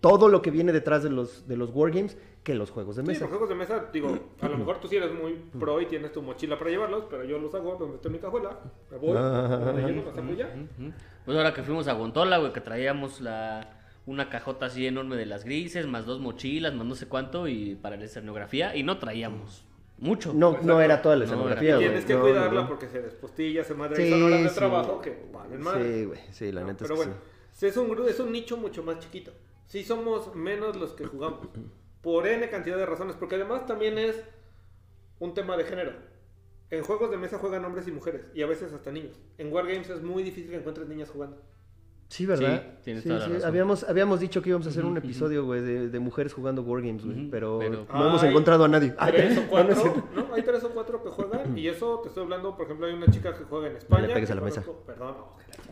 todo 0.00 0.28
lo 0.28 0.42
que 0.42 0.50
viene 0.50 0.72
detrás 0.72 1.02
de 1.02 1.10
los, 1.10 1.46
de 1.48 1.56
los 1.56 1.70
wargames 1.70 2.16
que 2.42 2.54
los 2.54 2.70
juegos 2.70 2.96
de 2.96 3.02
Sí, 3.02 3.08
mesa. 3.08 3.20
los 3.20 3.30
juegos 3.30 3.48
de 3.48 3.54
mesa, 3.54 3.90
digo, 3.92 4.16
a 4.40 4.48
lo 4.48 4.56
mejor 4.58 4.78
tú 4.80 4.88
sí 4.88 4.96
eres 4.96 5.12
muy 5.12 5.34
pro 5.58 5.80
y 5.80 5.86
tienes 5.86 6.12
tu 6.12 6.22
mochila 6.22 6.58
para 6.58 6.70
llevarlos, 6.70 7.04
pero 7.10 7.24
yo 7.24 7.38
los 7.38 7.54
hago 7.54 7.76
donde 7.76 7.96
está 7.96 8.08
mi 8.08 8.18
cajuela, 8.18 8.58
me 8.90 8.96
voy, 8.98 9.12
donde 9.12 9.82
llego, 9.82 10.02
los 10.06 10.14
saco 10.14 10.32
ya. 10.32 10.46
Ujú. 10.46 10.92
Pues 11.24 11.36
ahora 11.36 11.52
que 11.52 11.62
fuimos 11.62 11.88
a 11.88 11.92
Gontola, 11.94 12.38
güey, 12.38 12.52
que 12.52 12.60
traíamos 12.60 13.20
la 13.20 13.72
una 14.06 14.30
cajota 14.30 14.66
así 14.66 14.86
enorme 14.86 15.16
de 15.16 15.26
las 15.26 15.44
grises, 15.44 15.86
más 15.88 16.06
dos 16.06 16.20
mochilas, 16.20 16.72
más 16.74 16.86
no 16.86 16.94
sé 16.94 17.08
cuánto, 17.08 17.48
y 17.48 17.74
para 17.74 17.96
la 17.96 18.04
escenografía, 18.04 18.76
y 18.76 18.82
no 18.84 18.98
traíamos 18.98 19.64
Mucho. 19.98 20.32
No, 20.34 20.58
no 20.62 20.80
era 20.80 21.00
toda 21.02 21.16
la 21.16 21.24
No, 21.24 21.32
escenografía, 21.32 21.74
güey. 21.76 21.86
Tienes 21.88 22.04
que 22.04 22.14
No, 22.14 22.20
cuidarla 22.20 22.50
no, 22.52 22.62
no. 22.62 22.68
porque 22.68 22.86
se 22.86 23.00
despostilla, 23.02 23.64
se 23.64 23.72
madre 23.74 23.96
Sí, 23.96 24.10
son 24.10 24.22
horas 24.24 24.42
de 24.42 24.48
sí. 24.50 24.54
trabajo 24.54 25.00
que 25.00 25.24
valen 25.32 25.60
más. 25.62 25.82
Sí, 25.82 26.04
güey, 26.04 26.20
sí, 26.30 26.52
la 26.52 26.62
neta 26.64 26.84
Pero 26.84 26.94
es 26.94 27.00
que 27.00 27.06
bueno, 27.08 27.20
es 27.62 27.76
un, 27.78 27.88
gru- 27.88 28.06
es 28.06 28.20
un 28.20 28.30
nicho 28.30 28.56
mucho 28.58 28.82
más 28.84 28.98
chiquito. 29.00 29.32
Sí 29.66 29.84
somos 29.84 30.34
menos 30.34 30.76
los 30.76 30.92
que 30.92 31.04
jugamos. 31.06 31.40
Por 32.02 32.26
N 32.26 32.48
cantidad 32.48 32.76
de 32.76 32.86
razones. 32.86 33.16
Porque 33.16 33.34
además 33.34 33.66
también 33.66 33.98
es 33.98 34.16
un 35.18 35.34
tema 35.34 35.56
de 35.56 35.64
género. 35.64 35.92
En 36.70 36.82
juegos 36.84 37.10
de 37.10 37.16
mesa 37.16 37.38
juegan 37.38 37.64
hombres 37.64 37.86
y 37.88 37.92
mujeres. 37.92 38.30
Y 38.34 38.42
a 38.42 38.46
veces 38.46 38.72
hasta 38.72 38.90
niños. 38.90 39.18
En 39.38 39.52
Wargames 39.52 39.88
es 39.90 40.02
muy 40.02 40.22
difícil 40.22 40.50
que 40.50 40.56
encuentres 40.56 40.88
niñas 40.88 41.10
jugando. 41.10 41.36
Sí, 42.08 42.24
¿verdad? 42.24 42.62
Sí, 42.62 42.78
tienes 42.84 43.02
toda 43.02 43.18
la 43.18 43.26
razón. 43.26 43.48
Habíamos, 43.48 43.82
habíamos 43.82 44.20
dicho 44.20 44.40
que 44.40 44.50
íbamos 44.50 44.68
a 44.68 44.70
hacer 44.70 44.84
un 44.84 44.96
episodio, 44.96 45.44
güey, 45.44 45.60
de, 45.60 45.88
de 45.88 45.98
mujeres 45.98 46.32
jugando 46.34 46.62
Wargames, 46.62 47.04
güey, 47.04 47.22
Ujú, 47.22 47.30
pero, 47.32 47.58
pero- 47.58 47.86
no 47.92 48.08
hemos 48.08 48.22
encontrado 48.22 48.64
a 48.64 48.68
nadie. 48.68 48.94
Tres 49.08 49.36
o 49.36 49.40
no, 49.40 49.42
no 49.42 49.50
cuatro, 49.50 49.74
cierto. 49.74 50.04
¿no? 50.14 50.34
Hay 50.34 50.42
tres 50.42 50.62
o 50.62 50.70
cuatro 50.70 51.02
que 51.02 51.10
juegan. 51.10 51.58
Y 51.58 51.66
eso 51.66 51.98
te 52.02 52.08
estoy 52.08 52.22
hablando, 52.22 52.56
por 52.56 52.66
ejemplo, 52.66 52.86
hay 52.86 52.92
una 52.94 53.08
chica 53.08 53.36
que 53.36 53.42
juega 53.42 53.66
en 53.70 53.76
España. 53.78 54.06
le 54.06 54.14
pegues 54.14 54.30
a 54.30 54.34
la 54.36 54.40
mesa. 54.40 54.64
Perdón. 54.86 55.16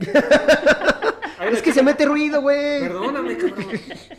Es 1.42 1.51
que 1.62 1.70
chica- 1.70 1.75
se 1.75 1.83
mete 1.83 2.05
ruido, 2.07 2.40
güey. 2.40 2.81
Perdóname, 2.81 3.37
cabrón. 3.38 3.66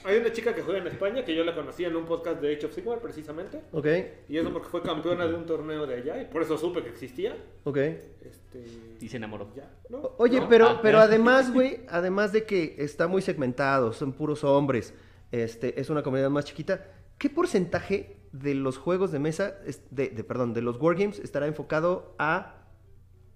Hay 0.04 0.18
una 0.18 0.32
chica 0.32 0.54
que 0.54 0.62
juega 0.62 0.80
en 0.82 0.88
España 0.88 1.24
que 1.26 1.36
yo 1.36 1.44
la 1.44 1.56
conocí 1.56 1.84
en 1.86 1.96
un 1.96 2.06
podcast 2.06 2.42
de 2.42 2.56
Age 2.56 2.66
of 2.66 2.74
Sigmar, 2.74 3.00
precisamente. 3.00 3.62
Ok, 3.72 3.88
Y 4.30 4.38
eso 4.38 4.52
porque 4.52 4.68
fue 4.70 4.82
campeona 4.82 5.26
de 5.28 5.34
un 5.36 5.46
torneo 5.46 5.86
de 5.88 5.96
allá 5.96 6.22
y 6.22 6.26
por 6.26 6.42
eso 6.42 6.58
supe 6.58 6.84
que 6.84 6.90
existía. 6.90 7.36
ok. 7.64 7.78
Este. 7.78 8.66
Y 9.00 9.10
se 9.10 9.18
enamoró. 9.18 9.50
Ya, 9.56 9.70
¿no? 9.90 10.12
Oye, 10.18 10.40
¿No? 10.42 10.50
pero, 10.50 10.68
Ah, 10.68 10.80
pero 10.82 11.00
además, 11.00 11.52
güey, 11.54 11.82
además 11.90 12.32
de 12.32 12.44
que 12.46 12.76
está 12.80 13.08
muy 13.08 13.22
segmentado, 13.22 13.94
son 13.94 14.14
puros 14.14 14.44
hombres, 14.44 14.94
este, 15.32 15.80
es 15.80 15.90
una 15.90 16.02
comunidad 16.04 16.30
más 16.30 16.46
chiquita, 16.46 16.86
¿qué 17.18 17.30
porcentaje 17.30 18.18
de 18.32 18.54
los 18.56 18.78
juegos 18.78 19.12
de 19.12 19.20
mesa, 19.20 19.56
es- 19.66 19.82
de, 19.92 20.10
de- 20.10 20.24
perdón, 20.24 20.54
de 20.54 20.62
los 20.62 20.80
wargames 20.82 21.20
estará 21.20 21.48
enfocado 21.48 22.16
a 22.20 22.55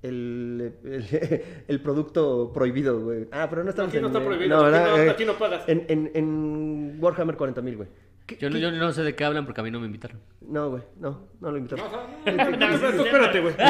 el, 0.01 0.73
el, 0.83 1.41
el 1.67 1.81
producto 1.81 2.51
prohibido, 2.53 2.99
güey? 3.01 3.27
Ah, 3.31 3.47
pero 3.49 3.63
no 3.63 3.69
estamos 3.71 3.89
Aquí 3.91 3.99
no 4.01 4.07
en- 4.07 4.15
está 4.15 4.25
prohibido, 4.25 4.57
no, 4.57 4.63
aquí, 4.65 4.71
¿verdad? 4.71 4.91
no, 4.91 4.97
Eh, 5.03 5.09
aquí 5.09 5.25
no 5.25 5.33
pagas. 5.33 5.63
En, 5.67 5.85
en, 5.89 6.11
en 6.13 6.97
Warhammer 6.99 7.35
40.000, 7.37 7.75
güey. 7.77 7.89
¿Qué- 8.25 8.37
Yo 8.37 8.49
qué- 8.49 8.59
yo 8.61 8.71
no 8.71 8.91
sé 8.93 9.03
de 9.03 9.15
qué 9.15 9.25
hablan 9.25 9.45
porque 9.45 9.61
a 9.61 9.63
mí 9.63 9.71
no 9.71 9.79
me 9.79 9.87
invitaron. 9.87 10.19
No, 10.41 10.69
güey, 10.69 10.83
no, 10.99 11.27
no 11.41 11.51
lo 11.51 11.59
no, 11.59 11.67
no, 11.75 12.57
no, 12.57 13.03
espérate, 13.03 13.39
güey. 13.41 13.55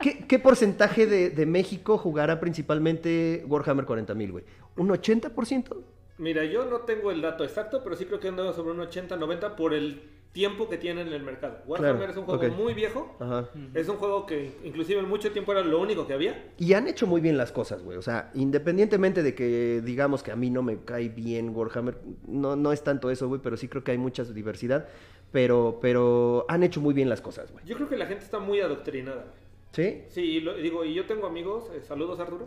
¿Qué, 0.00 0.24
qué 0.28 0.38
porcentaje 0.38 1.06
de, 1.06 1.30
de 1.30 1.46
México 1.46 1.98
jugará 1.98 2.38
principalmente 2.38 3.44
Warhammer 3.48 3.84
40.000, 3.84 4.30
güey? 4.30 4.44
¿Un 4.76 4.88
80%? 4.90 5.76
Mira, 6.18 6.44
yo 6.44 6.64
no 6.66 6.78
tengo 6.80 7.10
el 7.10 7.20
dato 7.20 7.42
exacto, 7.44 7.80
pero 7.82 7.96
sí 7.96 8.04
creo 8.04 8.20
que 8.20 8.28
andaba 8.28 8.52
sobre 8.52 8.72
un 8.72 8.78
80-90 8.78 9.56
por 9.56 9.74
el 9.74 10.02
tiempo 10.38 10.68
que 10.68 10.78
tiene 10.78 11.00
en 11.00 11.08
el 11.12 11.24
mercado. 11.24 11.58
Warhammer 11.66 11.96
Claro, 11.96 12.12
es 12.12 12.16
un 12.16 12.24
juego 12.26 12.46
ok. 12.46 12.56
muy 12.56 12.72
viejo. 12.72 13.16
Ajá. 13.18 13.48
Es 13.74 13.88
un 13.88 13.96
juego 13.96 14.24
que 14.24 14.52
inclusive 14.62 15.00
en 15.00 15.08
mucho 15.08 15.32
tiempo 15.32 15.50
era 15.50 15.62
lo 15.64 15.80
único 15.80 16.06
que 16.06 16.12
había. 16.12 16.52
Y 16.58 16.74
han 16.74 16.86
hecho 16.86 17.08
muy 17.08 17.20
bien 17.20 17.36
las 17.36 17.50
cosas, 17.50 17.82
güey. 17.82 17.98
O 17.98 18.02
sea, 18.02 18.30
independientemente 18.34 19.24
de 19.24 19.34
que 19.34 19.80
digamos 19.84 20.22
que 20.22 20.30
a 20.30 20.36
mí 20.36 20.48
no 20.48 20.62
me 20.62 20.84
cae 20.84 21.08
bien 21.08 21.50
Warhammer, 21.56 21.98
no, 22.28 22.54
no 22.54 22.70
es 22.72 22.84
tanto 22.84 23.10
eso, 23.10 23.26
güey, 23.26 23.40
pero 23.42 23.56
sí 23.56 23.66
creo 23.66 23.82
que 23.82 23.90
hay 23.90 23.98
mucha 23.98 24.22
diversidad. 24.22 24.86
Pero, 25.32 25.80
pero 25.82 26.46
han 26.48 26.62
hecho 26.62 26.80
muy 26.80 26.94
bien 26.94 27.08
las 27.08 27.20
cosas, 27.20 27.50
güey. 27.50 27.64
Yo 27.66 27.74
creo 27.74 27.88
que 27.88 27.96
la 27.96 28.06
gente 28.06 28.24
está 28.24 28.38
muy 28.38 28.60
adoctrinada. 28.60 29.24
güey. 29.24 29.48
¿Sí? 29.72 30.04
Sí, 30.08 30.20
y 30.22 30.40
lo- 30.40 30.54
digo, 30.54 30.84
y 30.84 30.94
yo 30.94 31.04
tengo 31.06 31.26
amigos, 31.26 31.68
eh, 31.74 31.80
saludos 31.82 32.20
Arturo, 32.20 32.46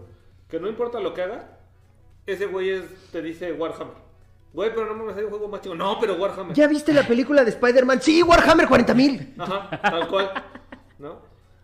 que 0.50 0.62
no 0.62 0.70
importa 0.70 1.02
lo 1.02 1.14
que 1.14 1.24
haga, 1.24 1.60
ese 2.26 2.46
güey 2.46 2.70
es, 2.70 2.84
te 3.12 3.22
dice 3.22 3.52
Warhammer. 3.52 3.96
Güey, 4.54 4.70
pero 4.76 4.94
no 4.94 5.04
me 5.06 5.14
hay 5.14 5.24
un 5.24 5.30
juego 5.30 5.48
más 5.48 5.62
chico. 5.62 5.76
No, 5.76 5.98
pero 6.00 6.16
Warhammer. 6.16 6.54
¿Ya 6.56 6.68
viste 6.68 6.92
la 6.94 7.04
película 7.04 7.44
de 7.44 7.52
Spider-Man? 7.52 8.02
Sí, 8.02 8.22
Warhammer 8.22 8.68
40.000. 8.68 9.34
Ajá, 9.38 9.70
tal 9.82 10.08
cual. 10.10 10.32
¿No? 11.00 11.20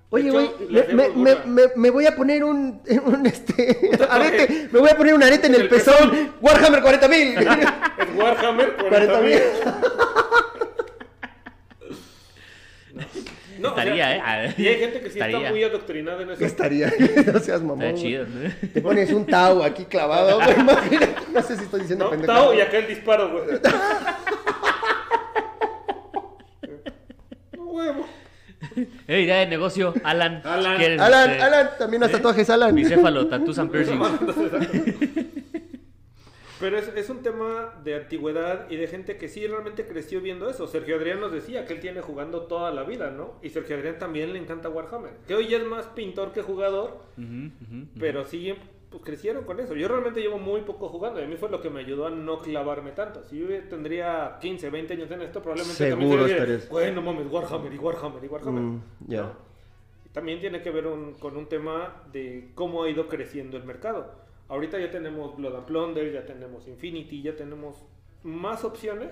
Oye, 0.09 0.31
güey, 0.31 0.49
me, 0.93 1.09
me, 1.09 1.35
me, 1.45 1.61
me- 1.75 1.89
voy 1.89 2.05
a 2.05 2.15
poner 2.15 2.41
un, 2.45 2.81
un 3.05 3.25
este, 3.25 3.91
arete, 4.09 4.69
me 4.71 4.79
voy 4.79 4.89
a 4.89 4.95
poner 4.95 5.13
un 5.13 5.21
arete 5.21 5.47
en 5.47 5.55
el, 5.55 5.61
El 5.63 5.67
pezón. 5.69 6.31
Warhammer 6.39 6.81
40.000. 6.81 7.73
Es 7.97 8.15
Warhammer 8.15 8.77
40.000. 8.77 8.89
40.000. 8.89 10.26
No, 13.61 13.71
o 13.71 13.75
sea, 13.75 13.83
Estaría, 13.83 14.15
¿eh? 14.15 14.21
Ah, 14.23 14.45
Y 14.57 14.67
hay 14.67 14.79
gente 14.79 15.01
que 15.01 15.09
sí 15.09 15.19
está 15.19 15.49
muy 15.49 15.63
adoctrinada 15.63 16.21
en 16.21 16.31
eso. 16.31 16.45
Estaría, 16.45 16.91
no 17.33 17.39
seas 17.39 17.61
mamón. 17.61 17.83
Está 17.83 17.99
chido, 18.01 18.25
¿no? 18.25 18.69
Te 18.73 18.81
pones 18.81 19.11
un 19.11 19.25
Tau 19.25 19.63
aquí 19.63 19.85
clavado, 19.85 20.37
güey. 20.37 20.59
Imagínate. 20.59 21.15
No 21.33 21.41
sé 21.41 21.57
si 21.57 21.63
estoy 21.63 21.81
diciendo 21.81 22.05
No, 22.05 22.11
pendejada. 22.11 22.39
Tao 22.39 22.53
y 22.53 22.61
acá 22.61 22.77
el 22.77 22.87
disparo, 22.87 23.29
güey. 23.31 23.59
Huevo. 27.57 28.07
Eh, 29.07 29.21
idea 29.21 29.37
de 29.37 29.47
negocio, 29.47 29.93
Alan. 30.03 30.41
Alan. 30.43 30.81
Alan, 30.99 31.31
este, 31.31 31.43
Alan, 31.43 31.69
también 31.79 32.01
las 32.01 32.11
tatuajes, 32.11 32.49
Alan. 32.49 32.75
Bicéfalo, 32.75 33.27
tattoos 33.27 33.59
and 33.59 33.71
piercings. 33.71 34.07
Pero 36.59 36.77
es, 36.79 36.87
es 36.95 37.09
un 37.09 37.21
tema 37.21 37.75
de 37.83 37.95
antigüedad 37.95 38.69
y 38.69 38.77
de 38.77 38.87
gente 38.87 39.17
que 39.17 39.27
sí 39.29 39.45
realmente 39.45 39.85
creció 39.85 40.21
viendo 40.21 40.49
eso. 40.49 40.65
Sergio 40.67 40.95
Adrián 40.95 41.19
nos 41.19 41.31
decía 41.31 41.65
que 41.65 41.73
él 41.73 41.79
tiene 41.79 42.01
jugando 42.01 42.43
toda 42.43 42.71
la 42.71 42.83
vida, 42.83 43.11
¿no? 43.11 43.35
Y 43.43 43.49
Sergio 43.49 43.75
Adrián 43.75 43.99
también 43.99 44.33
le 44.33 44.39
encanta 44.39 44.67
Warhammer. 44.69 45.11
Que 45.27 45.35
hoy 45.35 45.47
ya 45.47 45.57
es 45.57 45.65
más 45.65 45.85
pintor 45.87 46.31
que 46.33 46.41
jugador, 46.41 46.97
pero 47.99 48.25
sí 48.25 48.55
pues, 48.89 49.03
crecieron 49.03 49.43
con 49.43 49.59
eso. 49.59 49.75
Yo 49.75 49.87
realmente 49.87 50.19
llevo 50.21 50.39
muy 50.39 50.61
poco 50.61 50.89
jugando 50.89 51.19
y 51.19 51.23
a 51.23 51.27
mí 51.27 51.35
fue 51.35 51.49
lo 51.49 51.61
que 51.61 51.69
me 51.69 51.81
ayudó 51.81 52.07
a 52.07 52.09
no 52.09 52.39
clavarme 52.39 52.91
tanto. 52.91 53.23
Si 53.25 53.37
yo 53.37 53.47
tendría 53.69 54.37
15, 54.41 54.69
20 54.71 54.93
años 54.93 55.11
en 55.11 55.21
esto, 55.21 55.41
probablemente 55.41 55.75
Seguro 55.75 55.99
también 55.99 56.19
sería, 56.21 56.35
estarías. 56.37 56.69
Güey, 56.69 56.91
no 56.93 57.01
mames, 57.03 57.27
Warhammer 57.31 57.73
y 57.73 57.77
Warhammer 57.77 58.23
y 58.23 58.27
Warhammer. 58.27 58.61
Mm, 58.63 58.81
ya. 59.07 59.21
¿no? 59.21 59.31
Y 60.05 60.09
También 60.09 60.39
tiene 60.39 60.61
que 60.63 60.71
ver 60.71 60.87
un- 60.87 61.13
con 61.15 61.37
un 61.37 61.47
tema 61.47 62.03
de 62.11 62.49
cómo 62.55 62.83
ha 62.83 62.89
ido 62.89 63.07
creciendo 63.07 63.57
el 63.57 63.63
mercado. 63.63 64.25
Ahorita 64.49 64.79
ya 64.79 64.89
tenemos 64.89 65.35
Blood 65.35 65.55
and 65.55 65.65
Plunder, 65.65 66.11
ya 66.11 66.25
tenemos 66.25 66.67
Infinity, 66.67 67.21
ya 67.21 67.35
tenemos 67.35 67.85
más 68.23 68.63
opciones 68.63 69.09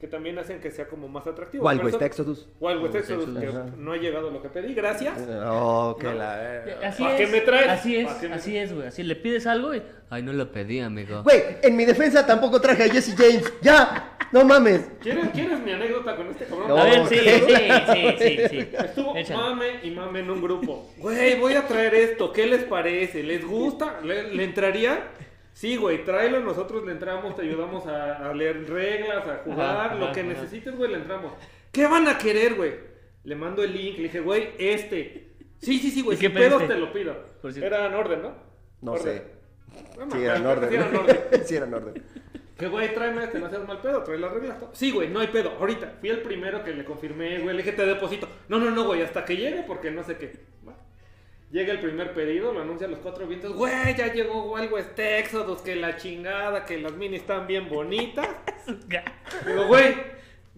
que 0.00 0.08
también 0.08 0.38
hacen 0.38 0.60
que 0.60 0.70
sea 0.70 0.86
como 0.88 1.08
más 1.08 1.26
atractivo. 1.26 1.66
Wild 1.66 1.84
West 1.84 2.02
Exodus. 2.02 2.48
Wild 2.60 2.82
West 2.82 2.94
Exodus, 2.96 3.22
Exodus. 3.28 3.40
que 3.42 3.48
Ajá. 3.48 3.66
no 3.78 3.92
ha 3.92 3.96
llegado 3.96 4.30
lo 4.30 4.42
que 4.42 4.48
pedí, 4.48 4.74
gracias. 4.74 5.18
Oh, 5.46 5.96
que 5.98 6.08
¿No? 6.08 6.14
la... 6.14 6.64
Así 6.82 7.02
¿Pa' 7.02 7.12
es, 7.12 7.16
qué 7.16 7.26
me 7.32 7.40
traes? 7.40 7.68
así 7.68 7.96
es, 7.96 8.06
¿Pa' 8.06 8.20
qué 8.20 8.28
me 8.28 8.34
así 8.34 8.56
es, 8.56 8.74
güey. 8.74 8.88
Así 8.88 9.02
le 9.02 9.16
pides 9.16 9.46
algo 9.46 9.74
y... 9.74 9.82
Ay, 10.10 10.22
no 10.22 10.32
lo 10.32 10.50
pedí, 10.52 10.80
amigo. 10.80 11.22
Güey, 11.22 11.42
en 11.62 11.76
mi 11.76 11.84
defensa 11.84 12.26
tampoco 12.26 12.60
traje 12.60 12.84
a 12.84 12.88
Jesse 12.88 13.14
James. 13.16 13.52
¡Ya! 13.62 14.13
¡No 14.34 14.44
mames! 14.44 14.90
¿Quieres, 15.00 15.28
¿Quieres 15.28 15.60
mi 15.60 15.70
anécdota 15.70 16.16
con 16.16 16.26
este 16.28 16.46
cabrón? 16.46 16.66
No. 16.66 16.76
A 16.76 16.84
ver, 16.86 17.06
sí, 17.06 17.18
sí, 17.18 17.40
sí, 17.46 18.16
sí, 18.18 18.48
sí. 18.50 18.68
Estuvo 18.76 19.16
Échale. 19.16 19.40
mame 19.40 19.66
y 19.84 19.90
mame 19.92 20.18
en 20.18 20.30
un 20.30 20.42
grupo. 20.42 20.90
Güey, 20.98 21.38
voy 21.38 21.54
a 21.54 21.68
traer 21.68 21.94
esto. 21.94 22.32
¿Qué 22.32 22.44
les 22.48 22.64
parece? 22.64 23.22
¿Les 23.22 23.46
gusta? 23.46 24.00
¿Le, 24.02 24.34
le 24.34 24.42
entraría? 24.42 25.04
Sí, 25.52 25.76
güey, 25.76 26.04
tráelo. 26.04 26.40
Nosotros 26.40 26.84
le 26.84 26.90
entramos, 26.90 27.36
te 27.36 27.42
ayudamos 27.42 27.86
a, 27.86 28.28
a 28.28 28.34
leer 28.34 28.68
reglas, 28.68 29.24
a 29.24 29.36
jugar. 29.44 29.76
Ajá, 29.86 29.94
lo 29.94 30.06
ajá, 30.06 30.14
que 30.14 30.20
ajá. 30.22 30.28
necesites, 30.30 30.76
güey, 30.76 30.90
le 30.90 30.96
entramos. 30.96 31.32
¿Qué 31.70 31.86
van 31.86 32.08
a 32.08 32.18
querer, 32.18 32.56
güey? 32.56 32.72
Le 33.22 33.36
mando 33.36 33.62
el 33.62 33.72
link. 33.72 33.98
Le 33.98 34.02
dije, 34.02 34.18
güey, 34.18 34.48
este. 34.58 35.28
Sí, 35.60 35.78
sí, 35.78 35.92
sí, 35.92 36.02
güey. 36.02 36.16
¿Y 36.16 36.20
qué 36.20 36.26
Sin 36.26 36.34
pedos 36.36 36.66
te 36.66 36.74
lo 36.74 36.92
pido. 36.92 37.14
Era 37.62 37.86
en 37.86 37.94
orden, 37.94 38.22
¿no? 38.22 38.32
No 38.82 38.92
Orden. 38.94 39.14
sé. 39.14 39.34
Sí, 40.12 40.24
era 40.24 40.36
en 40.38 40.46
orden. 40.46 40.70
sí 40.70 40.74
era 40.76 40.86
en 40.88 40.96
orden. 40.96 41.18
Sí, 41.46 41.54
era 41.54 41.66
en 41.66 41.74
orden. 41.74 42.02
Que 42.56 42.68
güey, 42.68 42.94
tráeme 42.94 43.24
este, 43.24 43.40
no 43.40 43.50
seas 43.50 43.66
mal 43.66 43.80
pedo, 43.80 44.04
trae 44.04 44.18
las 44.18 44.32
reglas. 44.32 44.58
Sí, 44.72 44.92
güey, 44.92 45.08
no 45.08 45.18
hay 45.18 45.26
pedo. 45.26 45.50
Ahorita, 45.58 45.94
fui 45.98 46.08
el 46.10 46.22
primero 46.22 46.62
que 46.62 46.72
le 46.72 46.84
confirmé, 46.84 47.40
güey, 47.40 47.56
le 47.56 47.62
dije 47.62 47.74
te 47.74 47.84
deposito. 47.84 48.28
No, 48.48 48.58
no, 48.58 48.70
no, 48.70 48.84
güey, 48.84 49.02
hasta 49.02 49.24
que 49.24 49.36
llegue 49.36 49.64
porque 49.66 49.90
no 49.90 50.04
sé 50.04 50.16
qué. 50.16 50.38
Va. 50.66 50.76
Llega 51.50 51.72
el 51.72 51.80
primer 51.80 52.14
pedido, 52.14 52.52
lo 52.52 52.62
anuncia 52.62 52.86
a 52.86 52.90
los 52.90 53.00
cuatro 53.00 53.26
vientos. 53.26 53.54
Güey, 53.54 53.96
ya 53.96 54.12
llegó 54.12 54.52
Wild 54.52 54.72
West 54.72 54.96
Exodus, 54.96 55.62
que 55.62 55.74
la 55.74 55.96
chingada, 55.96 56.64
que 56.64 56.78
las 56.78 56.92
minis 56.92 57.22
están 57.22 57.48
bien 57.48 57.68
bonitas. 57.68 58.28
Digo, 59.46 59.66
güey, 59.66 59.96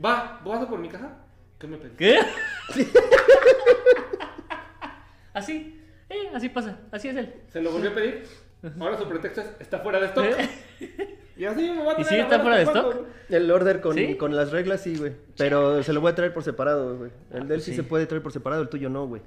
va, 0.03 0.43
¿vas 0.45 0.63
a 0.63 0.69
por 0.69 0.79
mi 0.79 0.91
caja? 0.91 1.17
¿Qué 1.59 1.67
me 1.67 1.79
pediste? 1.79 1.97
¿Qué? 1.97 2.21
así, 5.33 5.83
eh, 6.11 6.31
así 6.35 6.51
pasa, 6.51 6.79
así 6.93 7.09
es 7.09 7.17
él. 7.17 7.35
Se 7.49 7.63
lo 7.63 7.73
volvió 7.73 7.91
a 7.91 7.95
pedir. 7.95 8.23
Ahora 8.79 8.99
su 8.99 9.09
pretexto 9.09 9.41
es, 9.41 9.49
está 9.61 9.79
fuera 9.79 9.99
de 9.99 10.07
stock. 10.07 10.27
Y 11.37 11.44
así 11.44 11.62
me 11.70 11.85
va 11.85 11.92
a 11.92 12.01
¿Y 12.01 12.05
traer 12.05 12.09
sí 12.09 12.14
a 12.16 12.22
está 12.22 12.40
fuera 12.40 12.57
de 12.57 12.62
stock? 12.64 12.96
El 13.29 13.51
order 13.51 13.81
con, 13.81 13.94
¿Sí? 13.94 14.14
con 14.14 14.35
las 14.35 14.51
reglas, 14.53 14.81
sí, 14.83 14.96
güey. 14.96 15.12
Pero 15.37 15.83
se 15.83 15.92
lo 15.92 16.01
voy 16.01 16.12
a 16.12 16.14
traer 16.14 16.33
por 16.33 16.42
separado, 16.42 16.96
güey. 16.96 17.11
El 17.33 17.46
de 17.49 17.57
él 17.57 17.61
sí, 17.61 17.72
sí. 17.72 17.77
se 17.77 17.83
puede 17.83 18.07
traer 18.07 18.22
por 18.22 18.33
separado, 18.33 18.62
el 18.62 18.68
tuyo 18.68 18.88
no, 18.88 19.07
güey. 19.07 19.20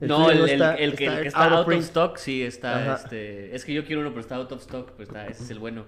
no, 0.00 0.30
el, 0.30 0.38
el- 0.38 0.48
está- 0.50 0.74
el 0.76 0.94
que, 0.96 1.04
el 1.06 1.10
está 1.12 1.22
que 1.22 1.28
está 1.28 1.38
out 1.44 1.46
of 1.48 1.52
out 1.52 1.60
of 1.60 1.66
print. 1.66 1.82
stock, 1.82 2.16
sí, 2.16 2.42
está, 2.42 2.78
Ajá. 2.94 2.94
este... 3.04 3.54
Es 3.54 3.64
que 3.66 3.74
yo 3.74 3.84
quiero 3.84 4.00
uno, 4.00 4.10
pero 4.10 4.20
está 4.22 4.36
out 4.36 4.50
of 4.52 4.60
stock, 4.62 4.92
pues 4.92 5.08
está, 5.08 5.26
ese 5.26 5.42
es 5.42 5.50
el 5.50 5.58
bueno. 5.58 5.84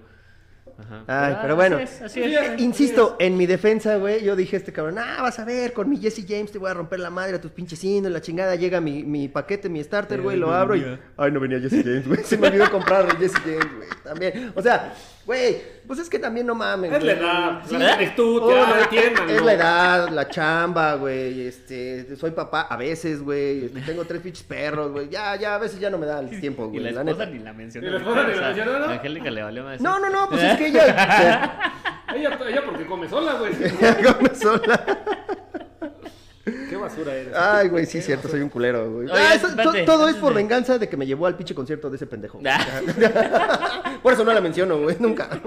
Ajá. 0.77 1.03
Ay, 1.07 1.33
Ah, 1.35 1.39
pero 1.41 1.55
bueno. 1.55 1.77
Así 1.77 2.21
es, 2.21 2.37
así. 2.37 2.63
Insisto, 2.63 3.15
en 3.19 3.37
mi 3.37 3.45
defensa, 3.45 3.95
güey, 3.97 4.23
yo 4.23 4.35
dije 4.35 4.55
a 4.55 4.59
este 4.59 4.71
cabrón, 4.73 4.97
ah, 4.99 5.19
vas 5.21 5.37
a 5.39 5.45
ver, 5.45 5.71
con 5.73 5.89
mi 5.89 5.97
Jesse 5.97 6.25
James 6.27 6.51
te 6.51 6.57
voy 6.57 6.69
a 6.69 6.73
romper 6.73 6.99
la 6.99 7.09
madre 7.09 7.35
a 7.35 7.41
tus 7.41 7.51
pinches 7.51 7.83
indios, 7.83 8.11
la 8.11 8.21
chingada, 8.21 8.55
llega 8.55 8.81
mi, 8.81 9.03
mi 9.03 9.27
paquete, 9.27 9.69
mi 9.69 9.83
starter, 9.83 10.21
güey, 10.21 10.37
lo 10.37 10.51
abro 10.53 10.75
y... 10.75 10.83
Ay, 11.17 11.31
no 11.31 11.39
venía 11.39 11.59
Jesse 11.59 11.83
James, 11.83 12.07
güey, 12.07 12.23
se 12.23 12.37
me 12.37 12.47
olvidó 12.47 12.69
comprar 12.71 13.05
el 13.09 13.17
Jesse 13.17 13.39
James, 13.43 13.75
güey, 13.77 13.89
también. 14.03 14.51
O 14.55 14.61
sea, 14.61 14.93
Güey, 15.25 15.61
pues 15.87 15.99
es 15.99 16.09
que 16.09 16.19
también 16.19 16.45
no 16.45 16.53
mames. 16.53 16.91
Es 16.91 17.01
la 17.03 17.11
edad, 17.13 17.61
Sí. 17.65 17.77
la 17.77 17.93
juventud, 17.95 18.41
Oh, 18.43 18.51
ya, 18.51 18.89
la-. 19.25 19.31
Es 19.33 19.41
la 19.41 19.53
edad, 19.53 20.09
la 20.09 20.27
chamba, 20.27 20.95
güey. 20.95 21.47
Este, 21.47 22.13
soy 22.17 22.31
papá 22.31 22.67
a 22.69 22.75
veces, 22.75 23.21
güey. 23.23 23.65
este, 23.65 23.79
tengo 23.81 24.03
tres 24.03 24.21
pinches 24.21 24.43
perros, 24.43 24.91
güey. 24.91 25.07
Ya, 25.09 25.35
ya, 25.37 25.55
a 25.55 25.57
veces 25.59 25.79
ya 25.79 25.89
no 25.89 25.97
me 25.97 26.05
da 26.05 26.19
el 26.19 26.39
tiempo, 26.41 26.65
Y 26.65 26.79
güey. 26.79 26.83
la 26.83 26.91
la 27.03 27.11
esposa 27.11 27.25
neta. 27.25 27.37
ni 27.37 27.43
la 27.43 27.53
mencionó. 27.53 27.87
¿Y 27.87 27.91
la 27.91 27.97
esposa 27.99 28.27
ni 28.27 28.35
la 28.35 28.47
mencionó, 28.47 28.79
no? 28.79 28.85
Angélica 28.85 29.31
le 29.31 29.43
valió 29.43 29.63
más. 29.63 29.79
No, 29.79 29.97
no, 29.99 30.09
no, 30.09 30.29
pues 30.29 30.43
es 30.43 30.57
que 30.57 30.67
ella. 30.67 31.71
Ella, 32.13 32.37
ella 32.47 32.61
porque 32.63 32.85
come 32.85 33.09
sola, 33.09 33.33
güey. 33.39 33.53
ella 33.63 34.13
come 34.13 34.35
sola. 34.35 34.85
Qué 36.43 36.75
basura 36.75 37.15
eres. 37.15 37.33
Ay, 37.35 37.69
güey, 37.69 37.85
sí, 37.85 38.01
cierto, 38.01 38.27
soy 38.27 38.41
un 38.41 38.49
culero, 38.49 38.91
güey. 38.91 39.07
Oye, 39.09 39.13
Ah, 39.21 39.33
eso- 39.35 39.47
espérate, 39.47 39.83
todo 39.83 40.09
es 40.09 40.15
por 40.17 40.33
venganza 40.33 40.77
de 40.77 40.89
que 40.89 40.97
me 40.97 41.05
llevó 41.05 41.25
al 41.27 41.37
pinche 41.37 41.55
concierto 41.55 41.89
de 41.89 41.95
ese 41.95 42.05
pendejo. 42.05 42.39
Ah. 42.45 43.97
Por 44.03 44.11
eso 44.13 44.25
no 44.25 44.33
la 44.33 44.41
menciono, 44.41 44.77
güey, 44.79 44.97
nunca. 44.99 45.29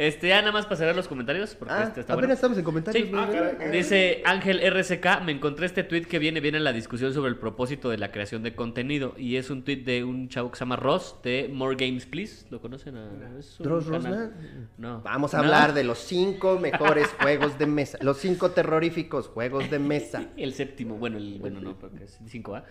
Este, 0.00 0.28
ya 0.28 0.40
nada 0.40 0.50
más 0.52 0.64
para 0.64 0.76
cerrar 0.76 0.96
los 0.96 1.08
comentarios, 1.08 1.54
porque 1.54 1.74
Ah, 1.74 1.82
este 1.84 2.00
está 2.00 2.14
apenas 2.14 2.28
bueno. 2.28 2.34
estamos 2.34 2.56
en 2.58 2.64
comentarios, 2.64 3.06
Sí. 3.08 3.12
Ah, 3.14 3.28
caray. 3.58 3.70
Dice 3.70 4.22
Ángel 4.24 4.60
RCK, 4.62 5.20
me 5.26 5.32
encontré 5.32 5.66
este 5.66 5.84
tweet 5.84 6.06
que 6.06 6.18
viene 6.18 6.40
bien 6.40 6.54
en 6.54 6.64
la 6.64 6.72
discusión 6.72 7.12
sobre 7.12 7.28
el 7.28 7.36
propósito 7.36 7.90
de 7.90 7.98
la 7.98 8.10
creación 8.10 8.42
de 8.42 8.54
contenido 8.54 9.14
y 9.18 9.36
es 9.36 9.50
un 9.50 9.62
tweet 9.62 9.82
de 9.84 10.02
un 10.02 10.30
chavo 10.30 10.50
que 10.50 10.56
se 10.56 10.60
llama 10.64 10.76
Ross 10.76 11.16
de 11.22 11.50
More 11.52 11.76
Games 11.76 12.06
Please, 12.06 12.46
¿lo 12.48 12.62
conocen? 12.62 12.96
a- 12.96 13.10
es 13.38 13.60
un 13.60 13.64
¿Dross 13.66 13.84
canal- 13.84 14.02
Rosman? 14.02 14.68
No. 14.78 15.02
Vamos 15.02 15.34
a 15.34 15.36
No. 15.36 15.42
hablar 15.44 15.74
de 15.74 15.84
los 15.84 15.98
cinco 15.98 16.58
mejores 16.58 17.08
juegos 17.20 17.58
de 17.58 17.66
mesa. 17.66 17.98
Los 18.00 18.16
cinco 18.16 18.52
terroríficos 18.52 19.28
juegos 19.28 19.70
de 19.70 19.78
mesa. 19.78 20.24
El 20.38 20.54
séptimo, 20.54 20.96
bueno, 20.96 21.18
el, 21.18 21.38
bueno 21.40 21.60
no, 21.60 21.78
porque 21.78 22.04
es 22.04 22.18
5A. 22.26 22.64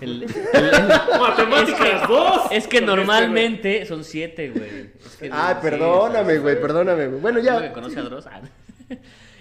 El, 0.00 0.22
el- 0.22 0.28
Matemáticas, 1.20 2.08
dos. 2.08 2.42
es 2.52 2.68
que 2.68 2.78
Con 2.78 2.86
normalmente 2.86 3.84
son 3.86 4.04
siete, 4.04 4.50
güey. 4.50 4.92
Es 5.04 5.16
que- 5.16 5.30
Ay, 5.32 5.54
sí, 5.56 5.60
perdóname, 5.62 6.38
güey, 6.38 6.54
perdóname, 6.60 6.75
güey. 6.84 7.08
Bueno, 7.20 7.40
¿Uno 7.40 7.60
ya. 7.60 7.72
conoce 7.72 7.98
a 7.98 8.02
Dross? 8.02 8.26
Ah. 8.26 8.40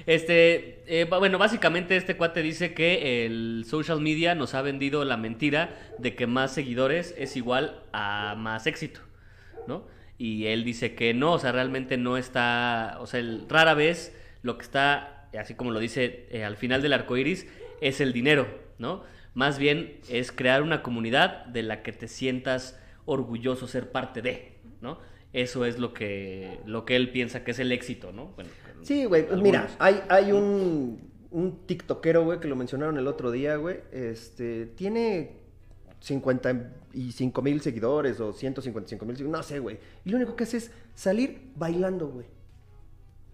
Este, 0.06 0.84
eh, 0.86 1.06
bueno, 1.06 1.39
básicamente 1.39 1.98
este 1.98 2.15
cuate 2.15 2.43
dice 2.43 2.76
que 2.76 3.26
el 3.26 3.65
social 3.67 4.02
media 4.02 4.36
nos 4.36 4.54
ha 4.54 4.62
vendido 4.62 5.04
la 5.04 5.17
mentira 5.17 5.76
de 5.98 6.15
que 6.15 6.28
más 6.28 6.54
seguidores 6.54 7.15
es 7.17 7.36
igual 7.36 7.82
a 7.91 8.36
más 8.38 8.67
éxito, 8.67 9.00
¿no? 9.67 9.88
Y 10.19 10.45
él 10.45 10.63
dice 10.63 10.93
que 10.93 11.15
no, 11.15 11.34
o 11.34 11.39
sea, 11.39 11.52
realmente 11.52 11.98
no 11.98 12.17
está, 12.17 12.98
o 13.00 13.08
sea, 13.08 13.21
rara 13.50 13.74
vez 13.74 14.15
lo 14.43 14.58
que 14.60 14.63
está, 14.63 15.28
así 15.39 15.56
como 15.56 15.71
lo 15.71 15.80
dice 15.80 16.28
eh, 16.30 16.43
al 16.43 16.56
final 16.56 16.84
del 16.84 16.93
arco 16.93 17.17
iris, 17.17 17.48
es 17.82 18.00
el 18.00 18.13
dinero, 18.13 18.48
¿no? 18.78 19.04
Más 19.34 19.58
bien 19.58 20.00
es 20.08 20.32
crear 20.32 20.62
una 20.62 20.84
comunidad 20.84 21.45
de 21.45 21.63
la 21.63 21.82
que 21.82 21.91
te 21.91 22.08
sientas 22.08 22.80
orgulloso 23.06 23.67
ser 23.67 23.91
parte 23.91 24.21
de, 24.21 24.54
¿no? 24.82 25.00
Eso 25.36 25.65
es 25.65 25.80
lo 25.80 25.93
que, 25.93 26.62
lo 26.65 26.86
que 26.86 26.95
él 26.95 27.12
piensa 27.12 27.43
que 27.43 27.52
es 27.52 27.60
el 27.60 27.74
éxito, 27.74 28.13
¿no? 28.13 28.28
Bueno, 28.36 28.50
Sí, 28.84 29.04
güey, 29.04 29.24
pues 29.24 29.34
algunos. 29.34 29.43
mira, 29.43 29.69
hay, 29.80 30.02
hay 30.08 30.32
un, 30.32 31.12
un 31.32 31.65
tiktokero, 31.65 32.24
güey, 32.24 32.39
que 32.39 32.48
lo 32.48 32.56
mencionaron 32.56 32.98
el 32.98 33.06
otro 33.06 33.32
día, 33.32 33.58
güey. 33.58 33.80
Este, 33.91 34.67
tiene 34.67 35.32
55 36.00 37.41
mil 37.41 37.60
seguidores 37.62 38.19
o 38.21 38.32
155 38.32 39.06
mil 39.06 39.17
seguidores, 39.17 39.39
no 39.39 39.43
sé, 39.43 39.60
güey. 39.60 39.78
Y 40.06 40.12
lo 40.12 40.17
único 40.17 40.36
que 40.38 40.45
hace 40.45 40.58
es 40.58 40.71
salir 40.93 41.52
bailando, 41.56 42.08
güey. 42.08 42.28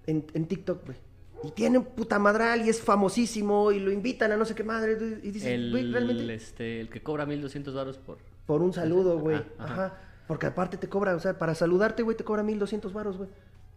En, 0.07 0.25
en 0.33 0.45
TikTok, 0.47 0.85
güey. 0.85 0.97
Y 1.43 1.51
tiene 1.51 1.77
un 1.79 1.85
puta 1.85 2.17
madral 2.17 2.65
y 2.65 2.69
es 2.69 2.81
famosísimo 2.81 3.71
y 3.71 3.79
lo 3.79 3.91
invitan 3.91 4.31
a 4.31 4.37
no 4.37 4.45
sé 4.45 4.55
qué 4.55 4.63
madre. 4.63 4.97
Y 5.21 5.29
dices, 5.31 5.71
güey, 5.71 5.91
realmente 5.91 6.33
este, 6.33 6.81
el 6.81 6.89
que 6.89 7.03
cobra 7.03 7.25
1200 7.27 7.73
baros 7.75 7.97
por... 7.97 8.17
por 8.45 8.61
un 8.61 8.73
saludo, 8.73 9.19
güey. 9.19 9.41
Ajá. 9.59 9.99
Porque 10.31 10.45
aparte 10.47 10.77
te 10.77 10.87
cobra, 10.87 11.13
o 11.13 11.19
sea, 11.19 11.37
para 11.37 11.53
saludarte, 11.53 12.03
güey, 12.03 12.15
te 12.15 12.23
cobra 12.23 12.41
1200 12.41 12.93
varos, 12.93 13.17
güey. 13.17 13.29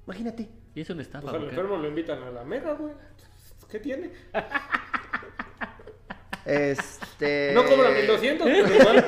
Imagínate. 0.06 0.48
Y 0.76 0.82
es 0.82 0.88
una 0.90 1.02
estafa. 1.02 1.28
Pues 1.28 1.34
al 1.42 1.48
enfermo 1.48 1.76
lo 1.78 1.88
invitan 1.88 2.22
a 2.22 2.30
la 2.30 2.44
mega, 2.44 2.74
güey. 2.74 2.94
¿Qué 3.68 3.80
tiene? 3.80 4.12
Este. 6.44 7.50
No 7.54 7.64
cobra 7.64 7.90
1200, 7.90 8.46
pero 8.46 8.74
igual. 8.80 9.04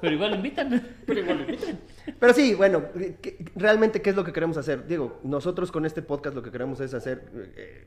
Pero 0.00 0.14
igual 0.14 0.30
lo 0.30 0.36
invitan. 0.36 0.88
Pero 1.06 1.20
igual 1.20 1.36
lo 1.38 1.44
invitan. 1.44 1.78
Pero 2.18 2.34
sí, 2.34 2.54
bueno, 2.54 2.86
¿qué- 3.20 3.36
realmente, 3.54 4.02
¿qué 4.02 4.10
es 4.10 4.16
lo 4.16 4.24
que 4.24 4.32
queremos 4.32 4.56
hacer? 4.56 4.86
Digo, 4.88 5.20
nosotros 5.22 5.70
con 5.70 5.86
este 5.86 6.02
podcast 6.02 6.34
lo 6.34 6.42
que 6.42 6.50
queremos 6.50 6.80
es 6.80 6.92
hacer 6.92 7.28
eh, 7.56 7.86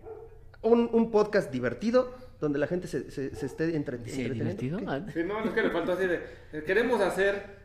un, 0.62 0.90
un 0.94 1.12
podcast 1.12 1.52
divertido 1.52 2.16
donde 2.40 2.58
la 2.60 2.68
gente 2.68 2.88
se, 2.88 3.12
se- 3.12 3.36
se 3.36 3.46
esté 3.48 3.76
entre, 3.76 3.98
¿Sí, 4.06 4.22
entreteniendo. 4.22 4.78
divertido? 4.78 4.78
¿Qué? 5.08 5.12
Sí, 5.12 5.24
no, 5.28 5.44
es 5.44 5.52
que 5.52 5.62
le 5.64 5.72
faltó 5.72 5.92
así 5.92 6.06
de. 6.08 6.64
Queremos 6.66 7.02
hacer. 7.02 7.63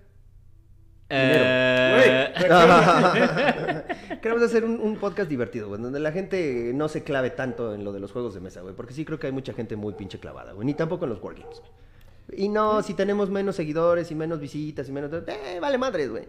Eh, 1.10 2.34
Queremos 4.20 4.42
hacer 4.44 4.64
un, 4.64 4.80
un 4.80 4.96
podcast 4.96 5.28
divertido, 5.30 5.68
güey, 5.68 5.80
donde 5.80 6.00
la 6.00 6.12
gente 6.12 6.72
no 6.74 6.88
se 6.88 7.02
clave 7.02 7.30
tanto 7.30 7.74
en 7.74 7.84
lo 7.84 7.92
de 7.92 8.00
los 8.00 8.12
juegos 8.12 8.34
de 8.34 8.40
mesa, 8.40 8.60
güey, 8.60 8.74
porque 8.74 8.92
sí 8.92 9.04
creo 9.04 9.18
que 9.18 9.26
hay 9.26 9.32
mucha 9.32 9.52
gente 9.54 9.74
muy 9.76 9.94
pinche 9.94 10.18
clavada, 10.20 10.52
güey, 10.52 10.66
ni 10.66 10.74
tampoco 10.74 11.04
en 11.06 11.10
los 11.10 11.22
wargames, 11.22 11.60
güey. 11.60 11.70
Y 12.30 12.50
no, 12.50 12.82
si 12.82 12.92
tenemos 12.92 13.30
menos 13.30 13.56
seguidores 13.56 14.10
y 14.10 14.14
menos 14.14 14.38
visitas 14.38 14.86
y 14.86 14.92
menos... 14.92 15.10
Eh, 15.26 15.58
vale 15.62 15.78
madres, 15.78 16.10
güey. 16.10 16.24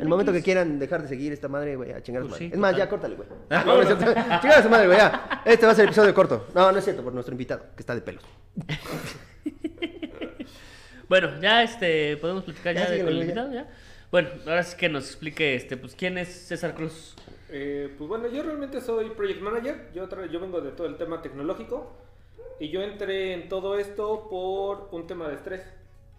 El 0.00 0.08
momento 0.08 0.32
que 0.32 0.42
quieran 0.42 0.80
dejar 0.80 1.02
de 1.02 1.08
seguir 1.08 1.32
esta 1.32 1.46
madre, 1.46 1.76
güey, 1.76 1.92
a 1.92 2.02
chingar 2.02 2.22
a 2.22 2.24
su 2.24 2.30
Pues 2.30 2.40
madre. 2.40 2.48
sí, 2.48 2.52
es 2.52 2.58
más, 2.58 2.72
total. 2.72 2.84
ya 2.84 2.90
córtale, 2.90 3.14
güey. 3.14 3.28
No, 3.50 3.64
no 3.64 3.80
es 3.80 3.86
cierto. 3.86 4.04
Chingar 4.42 4.58
a 4.58 4.62
su 4.64 4.68
madre, 4.68 4.86
güey, 4.88 4.98
ya. 4.98 5.42
Este 5.44 5.64
va 5.66 5.70
a 5.70 5.74
ser 5.76 5.84
episodio 5.84 6.12
corto. 6.12 6.48
No, 6.52 6.72
no 6.72 6.78
es 6.78 6.84
cierto, 6.84 7.04
por 7.04 7.12
nuestro 7.14 7.32
invitado, 7.32 7.62
que 7.76 7.80
está 7.82 7.94
de 7.94 8.00
pelos. 8.00 8.24
bueno, 11.08 11.30
ya 11.40 11.62
este, 11.62 12.16
podemos 12.16 12.42
platicar 12.42 12.74
Ya, 12.74 12.90
de 12.90 12.98
con 13.04 13.08
el 13.10 13.20
invitado, 13.20 13.52
¿ya? 13.52 13.68
Bueno, 14.10 14.28
ahora 14.46 14.62
sí 14.62 14.76
que 14.76 14.88
nos 14.88 15.04
explique, 15.06 15.54
este, 15.54 15.76
pues, 15.76 15.94
¿quién 15.94 16.18
es 16.18 16.28
César 16.28 16.74
Cruz? 16.74 17.16
Eh, 17.48 17.94
pues 17.96 18.08
bueno, 18.08 18.28
yo 18.28 18.42
realmente 18.42 18.80
soy 18.80 19.10
project 19.10 19.40
manager. 19.40 19.90
Yo, 19.94 20.08
yo 20.26 20.40
vengo 20.40 20.60
de 20.60 20.70
todo 20.72 20.86
el 20.86 20.96
tema 20.96 21.22
tecnológico. 21.22 21.92
Y 22.58 22.70
yo 22.70 22.82
entré 22.82 23.34
en 23.34 23.48
todo 23.48 23.78
esto 23.78 24.28
por 24.30 24.88
un 24.92 25.06
tema 25.06 25.28
de 25.28 25.34
estrés. 25.34 25.62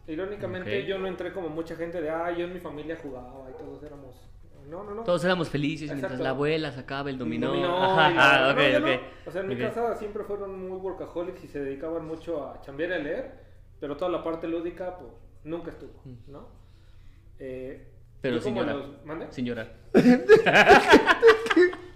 Irónicamente, 0.08 0.82
Ok. 0.82 0.86
yo 0.88 0.98
no 1.00 1.08
entré 1.08 1.34
como 1.34 1.50
mucha 1.50 1.76
gente 1.76 2.02
de, 2.02 2.10
ah, 2.10 2.32
yo 2.32 2.46
en 2.46 2.54
mi 2.54 2.60
familia 2.60 2.98
jugaba 3.02 3.50
y 3.50 3.54
todos 3.58 3.82
éramos. 3.84 4.16
No, 4.70 4.84
no, 4.84 4.94
no. 4.94 5.04
Todos 5.04 5.24
éramos 5.24 5.50
felices 5.50 5.88
mientras 5.88 6.12
Exacto. 6.12 6.24
la 6.24 6.30
abuela 6.32 6.72
sacaba 6.72 7.10
el 7.10 7.18
dominó. 7.18 7.48
Dominó 7.48 7.84
Ajá, 7.84 8.14
ah, 8.18 8.52
ok, 8.52 8.58
no, 8.58 8.70
yo 8.70 8.80
no. 8.82 9.02
O 9.26 9.32
sea, 9.32 9.42
en 9.42 9.48
mi 9.48 9.58
casa 9.58 9.96
siempre 9.96 10.24
fueron 10.24 10.68
muy 10.68 10.78
workaholics 10.78 11.44
y 11.44 11.48
se 11.48 11.62
dedicaban 11.62 12.06
mucho 12.06 12.46
a 12.46 12.62
chambear 12.62 12.92
y 12.92 12.94
a 12.94 12.98
leer, 13.00 13.32
pero 13.80 13.96
toda 13.98 14.12
la 14.12 14.24
parte 14.24 14.48
lúdica, 14.48 14.98
pues, 14.98 15.12
nunca 15.44 15.72
estuvo, 15.72 16.02
¿no? 16.28 16.48
Eh. 17.40 17.88
Pero 18.22 18.38
yo 18.38 18.44
como 18.44 18.56
señora. 18.62 18.72
a 18.72 18.76
los- 18.76 19.06
¿mande? 19.06 19.28
Sin 19.32 19.46
llorar. 19.46 19.74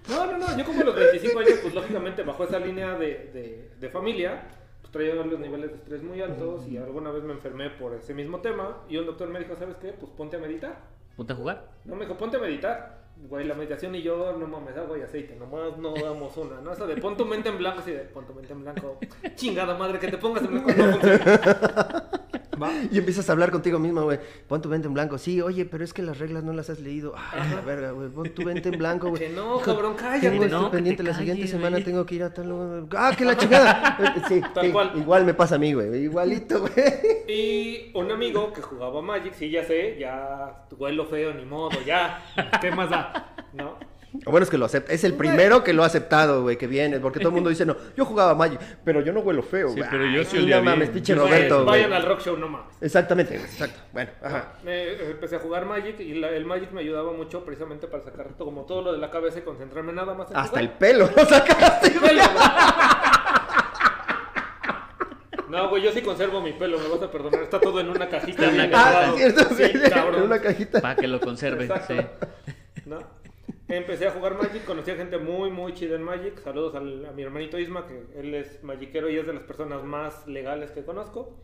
No, 0.09 0.25
no, 0.25 0.37
no, 0.39 0.57
yo 0.57 0.65
como 0.65 0.81
a 0.81 0.83
los 0.85 0.95
25 0.95 1.39
años, 1.39 1.59
pues 1.61 1.73
lógicamente 1.73 2.23
bajo 2.23 2.43
esa 2.43 2.59
línea 2.59 2.95
de, 2.97 3.29
de, 3.33 3.71
de 3.79 3.89
familia, 3.89 4.43
pues 4.81 4.91
traía 4.91 5.13
los 5.15 5.39
niveles 5.39 5.69
de 5.69 5.77
estrés 5.77 6.03
muy 6.03 6.19
altos 6.21 6.67
y 6.67 6.75
alguna 6.77 7.11
vez 7.11 7.23
me 7.23 7.31
enfermé 7.33 7.69
por 7.69 7.93
ese 7.93 8.13
mismo 8.13 8.39
tema 8.41 8.79
y 8.89 8.97
un 8.97 9.05
doctor 9.05 9.29
me 9.29 9.39
dijo, 9.39 9.55
¿sabes 9.55 9.75
qué? 9.77 9.93
Pues 9.93 10.11
ponte 10.17 10.35
a 10.35 10.39
meditar. 10.39 10.79
¿Ponte 11.15 11.31
a 11.33 11.35
jugar? 11.35 11.69
No, 11.85 11.95
me 11.95 12.05
dijo, 12.05 12.17
ponte 12.17 12.37
a 12.37 12.39
meditar. 12.41 12.99
Güey, 13.29 13.45
la 13.45 13.53
meditación 13.53 13.93
y 13.95 14.01
yo, 14.01 14.33
no 14.37 14.47
mames, 14.47 14.75
agua 14.75 14.97
y 14.97 15.01
aceite, 15.03 15.35
nomás 15.35 15.77
no 15.77 15.93
damos 15.93 16.35
una, 16.37 16.59
¿no? 16.59 16.73
Esa 16.73 16.87
de 16.87 16.97
pon 16.97 17.15
tu 17.15 17.23
mente 17.25 17.49
en 17.49 17.57
blanco, 17.59 17.79
así 17.79 17.91
de 17.91 17.99
pon 17.99 18.25
tu 18.25 18.33
mente 18.33 18.51
en 18.51 18.61
blanco. 18.63 18.97
Chingada 19.35 19.77
madre, 19.77 19.99
que 19.99 20.07
te 20.09 20.17
pongas 20.17 20.43
en 20.43 20.49
blanco 20.51 20.71
no 20.75 20.91
funciona. 20.93 22.09
Va. 22.61 22.69
Y 22.91 22.97
empiezas 22.97 23.27
a 23.29 23.31
hablar 23.31 23.51
contigo 23.51 23.79
mismo, 23.79 24.03
güey. 24.03 24.19
Pon 24.47 24.61
tu 24.61 24.69
mente 24.69 24.87
en 24.87 24.93
blanco. 24.93 25.17
Sí, 25.17 25.41
oye, 25.41 25.65
pero 25.65 25.83
es 25.83 25.93
que 25.93 26.01
las 26.01 26.19
reglas 26.19 26.43
no 26.43 26.53
las 26.53 26.69
has 26.69 26.79
leído. 26.79 27.13
Ay, 27.15 27.49
la 27.55 27.61
verga, 27.61 27.91
güey. 27.91 28.09
Pon 28.09 28.29
tu 28.29 28.43
mente 28.43 28.69
en 28.69 28.77
blanco, 28.77 29.09
güey. 29.09 29.21
Que 29.27 29.29
no, 29.29 29.59
cabrón, 29.59 29.95
cállate. 29.95 30.29
Tengo 30.29 30.45
No, 30.47 30.69
pendiente. 30.71 31.03
te 31.03 31.09
La 31.09 31.15
siguiente 31.15 31.41
calles, 31.43 31.51
semana 31.51 31.83
tengo 31.83 32.05
que 32.05 32.15
ir 32.15 32.23
a 32.23 32.33
tal 32.33 32.49
lugar. 32.49 32.83
¡Ah, 32.97 33.13
que 33.17 33.25
la 33.25 33.37
chingada! 33.37 33.97
Sí, 34.27 34.41
Tal 34.53 34.65
sí, 34.67 34.71
cual. 34.71 34.91
igual 34.95 35.25
me 35.25 35.33
pasa 35.33 35.55
a 35.55 35.57
mí, 35.57 35.73
güey. 35.73 36.03
Igualito, 36.03 36.59
güey. 36.61 36.71
Y 37.27 37.91
un 37.95 38.11
amigo 38.11 38.51
que 38.53 38.61
jugaba 38.61 39.01
Magic, 39.01 39.33
sí, 39.33 39.49
ya 39.49 39.63
sé, 39.63 39.97
ya 39.99 40.65
huelo 40.77 41.05
feo, 41.05 41.33
ni 41.33 41.45
modo, 41.45 41.71
ya. 41.85 42.23
¿Qué 42.61 42.71
más 42.71 42.89
da? 42.89 43.35
¿No? 43.53 43.77
Lo 44.13 44.29
bueno 44.31 44.43
es 44.43 44.49
que 44.49 44.57
lo 44.57 44.65
acepta. 44.65 44.91
Es 44.91 45.03
el 45.05 45.13
primero 45.13 45.63
que 45.63 45.71
lo 45.71 45.83
ha 45.83 45.85
aceptado, 45.85 46.41
güey, 46.41 46.57
que 46.57 46.67
viene. 46.67 46.99
Porque 46.99 47.19
todo 47.19 47.29
el 47.29 47.35
mundo 47.35 47.49
dice, 47.49 47.65
no, 47.65 47.77
yo 47.95 48.03
jugaba 48.03 48.35
Magic, 48.35 48.59
pero 48.83 48.99
yo 49.01 49.13
no 49.13 49.21
huelo 49.21 49.41
feo, 49.41 49.69
Sí, 49.69 49.77
güey. 49.77 49.89
pero 49.89 50.05
yo 50.05 50.23
sí 50.25 50.37
olía 50.37 50.57
No 50.57 50.63
mames, 50.63 50.79
bien. 50.79 50.91
pinche 50.93 51.13
Vayan- 51.15 51.25
Roberto, 51.27 51.55
güey. 51.63 51.65
Vayan 51.83 51.93
al 51.93 52.05
rock 52.05 52.19
show, 52.21 52.35
no 52.37 52.49
mames. 52.49 52.75
Exactamente, 52.81 53.35
güey, 53.37 53.45
exacto. 53.49 53.79
Bueno, 53.93 54.11
ajá. 54.21 54.53
Me- 54.63 54.93
empecé 55.11 55.37
a 55.37 55.39
jugar 55.39 55.65
Magic 55.65 55.99
y 56.01 56.15
la- 56.15 56.29
el 56.29 56.45
Magic 56.45 56.71
me 56.71 56.81
ayudaba 56.81 57.13
mucho 57.13 57.45
precisamente 57.45 57.87
para 57.87 58.03
sacar 58.03 58.27
todo, 58.37 58.45
como 58.45 58.65
todo 58.65 58.81
lo 58.81 58.91
de 58.91 58.97
la 58.97 59.09
cabeza 59.09 59.39
y 59.39 59.43
concentrarme 59.43 59.93
nada 59.93 60.13
más 60.13 60.29
en 60.29 60.35
Hasta 60.37 60.59
el 60.59 60.67
jugar. 60.67 60.79
pelo 60.79 61.09
lo 61.15 61.25
sacaste, 61.25 61.89
güey. 61.99 62.17
No, 65.49 65.69
güey, 65.69 65.83
yo 65.83 65.91
sí 65.91 66.01
conservo 66.01 66.41
mi 66.41 66.53
pelo, 66.53 66.79
me 66.79 66.87
vas 66.87 67.01
a 67.01 67.11
perdonar. 67.11 67.43
Está 67.43 67.59
todo 67.59 67.79
en 67.81 67.89
una 67.89 68.07
cajita. 68.07 68.43
En 68.45 68.53
una 68.53 68.57
bien 68.67 68.71
cajita. 68.71 68.89
Ah, 68.89 68.91
guardado. 68.91 69.17
es 69.17 69.33
cierto, 69.33 69.55
sí. 69.55 69.79
Sí, 69.85 69.89
cabrón. 69.91 70.15
En 70.15 70.21
una 70.23 70.41
cajita. 70.41 70.81
Para 70.81 70.95
que 70.95 71.07
lo 71.07 71.19
conserve, 71.19 71.65
Exacto. 71.65 71.93
sí. 71.93 72.51
¿no? 72.85 72.99
Empecé 73.71 74.07
a 74.07 74.11
jugar 74.11 74.35
Magic, 74.37 74.65
conocí 74.65 74.91
a 74.91 74.95
gente 74.95 75.17
muy, 75.17 75.49
muy 75.49 75.73
chida 75.73 75.95
en 75.95 76.03
Magic. 76.03 76.37
Saludos 76.39 76.75
al- 76.75 77.05
a 77.05 77.11
mi 77.13 77.23
hermanito 77.23 77.57
Isma, 77.57 77.85
que 77.87 78.05
él 78.19 78.33
es 78.35 78.61
magiquero 78.63 79.09
y 79.09 79.17
es 79.17 79.25
de 79.25 79.33
las 79.33 79.43
personas 79.43 79.83
más 79.83 80.27
legales 80.27 80.71
que 80.71 80.83
conozco. 80.83 81.37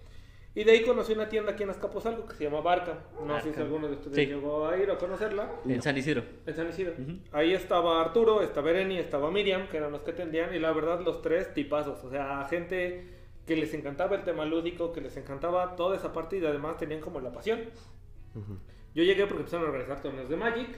Y 0.53 0.63
de 0.63 0.71
ahí 0.71 0.83
conocí 0.83 1.13
una 1.13 1.29
tienda 1.29 1.51
aquí 1.51 1.63
en 1.63 1.69
Azcapotzalco 1.69 2.25
que 2.27 2.33
se 2.33 2.43
llama 2.45 2.61
Barca. 2.61 2.97
No 3.25 3.35
sé 3.35 3.41
si 3.43 3.49
Barca. 3.49 3.61
alguno 3.61 3.87
de 3.87 3.93
ustedes 3.93 4.15
Sí. 4.15 4.25
llegó 4.25 4.67
a 4.67 4.75
ir 4.77 4.89
a 4.89 4.97
conocerla. 4.97 5.51
En 5.65 5.81
San 5.81 5.95
Isidro. 5.97 6.23
En 6.45 6.55
San 6.55 6.67
Isidro. 6.67 6.93
Ujú. 6.99 7.19
Ahí 7.31 7.53
estaba 7.53 8.01
Arturo, 8.01 8.41
estaba 8.41 8.71
Ereni, 8.71 8.97
estaba 8.97 9.29
Miriam, 9.31 9.67
que 9.67 9.77
eran 9.77 9.91
los 9.91 10.01
que 10.01 10.11
atendían, 10.11 10.53
y 10.55 10.59
la 10.59 10.71
verdad 10.73 10.99
los 11.01 11.21
tres 11.21 11.53
tipazos, 11.53 12.03
o 12.03 12.09
sea, 12.09 12.43
gente 12.49 13.07
que 13.45 13.55
les 13.55 13.73
encantaba 13.73 14.15
el 14.17 14.23
tema 14.23 14.43
lúdico, 14.45 14.91
que 14.91 14.99
les 14.99 15.15
encantaba 15.15 15.75
toda 15.77 15.95
esa 15.95 16.11
parte 16.11 16.37
y 16.39 16.45
además 16.45 16.77
tenían 16.77 16.99
como 17.01 17.21
la 17.21 17.31
pasión. 17.31 17.61
Yo 18.95 19.03
llegué 19.03 19.25
porque 19.27 19.41
empezaron 19.41 19.67
a 19.67 19.69
organizar 19.69 20.01
torneos 20.01 20.27
de 20.27 20.35
Magic, 20.37 20.69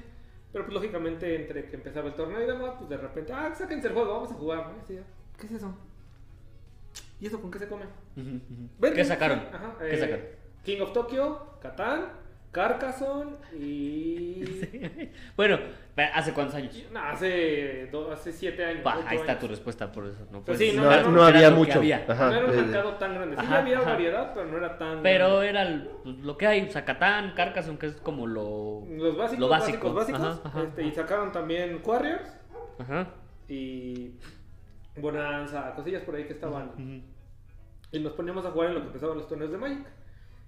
pero 0.52 0.66
pues 0.66 0.74
lógicamente 0.74 1.36
entre 1.36 1.66
que 1.66 1.76
empezaba 1.76 2.08
el 2.08 2.16
torneo 2.16 2.41
y 2.41 2.47
demás, 2.47 2.74
pues 2.78 2.89
de 2.89 2.97
repente, 2.97 3.34
ah, 3.34 3.54
sáquense 3.56 3.88
el 3.88 3.93
juego, 3.93 4.14
vamos 4.14 4.32
a 4.32 4.36
jugar. 4.36 4.72
¿Qué 4.88 5.45
es 5.45 5.52
eso? 5.52 5.76
¿Y 7.20 7.28
eso 7.28 7.39
con 7.41 7.52
qué 7.52 7.60
se 7.60 7.68
come? 7.68 7.86
¿Qué 8.82 9.06
sacaron? 9.06 9.39
Ajá, 9.54 9.76
¿Qué 9.80 9.93
eh, 9.93 9.97
sacaron? 9.97 10.26
King 10.64 10.82
of 10.82 10.93
Tokyo, 10.93 11.60
Catán, 11.62 12.14
Carcassonne 12.52 13.36
y... 13.54 14.43
Bueno, 15.38 15.60
¿hace 16.14 16.34
cuántos 16.34 16.56
años? 16.56 16.76
No, 16.91 17.00
hace, 17.00 17.88
do- 17.91 18.12
hace 18.12 18.32
siete 18.32 18.66
años. 18.66 18.82
Ahí 18.86 19.18
está 19.18 19.32
años. 19.34 19.39
tu 19.41 19.47
respuesta 19.47 19.91
por 19.91 20.08
eso. 20.08 20.20
No, 20.32 20.41
Pues 20.41 20.43
puedes 20.45 20.60
sí, 20.60 20.66
decir 20.66 20.80
No, 20.82 20.89
nada, 20.89 21.02
no, 21.04 21.10
no 21.12 21.18
porque 21.18 21.28
había 21.28 21.39
era 21.41 21.50
lo 21.50 21.56
que 21.56 21.60
mucho. 21.68 21.78
había. 21.80 22.06
Ajá, 22.08 22.26
no 22.30 22.36
era 22.38 22.45
un 22.47 22.54
eh, 22.54 22.62
mercado 22.64 22.93
tan 22.95 23.14
grande. 23.16 23.36
Sí, 23.38 23.43
Ajá, 23.45 23.60
había 23.60 23.78
ajá. 23.80 23.89
variedad, 23.91 24.32
pero 24.34 24.45
no 24.47 24.58
era 24.58 24.78
tan. 24.78 25.04
Pero 25.04 25.41
era 25.43 25.86
pues, 26.04 26.18
lo 26.18 26.38
que 26.38 26.47
hay, 26.47 26.70
Zacatán, 26.72 27.34
Carcassonne, 27.36 27.78
que 27.78 27.86
es 27.88 27.95
como 28.02 28.26
lo... 28.28 28.84
Los 28.89 29.16
básicos, 29.18 29.39
Lo 29.39 29.47
básico. 29.50 29.93
básicos, 29.93 30.20
básicos. 30.24 30.45
Ajá, 30.45 30.60
ajá, 30.60 30.64
este, 30.68 30.84
y 30.84 30.91
sacaron 30.91 31.32
también 31.32 31.82
Warriors 31.86 32.36
Ajá. 32.80 33.08
y 33.47 34.12
Bonanza, 34.97 35.74
cosillas 35.76 36.02
por 36.04 36.16
ahí 36.16 36.26
que 36.26 36.34
estaban. 36.34 37.04
Y 37.91 38.00
nos 38.00 38.14
poníamos 38.14 38.45
a 38.45 38.52
jugar 38.52 38.70
en 38.70 38.76
lo 38.76 38.82
que 38.82 38.88
empezaban 38.88 39.18
los 39.18 39.28
torneos 39.28 39.52
de 39.52 39.58
Magic. 39.58 39.86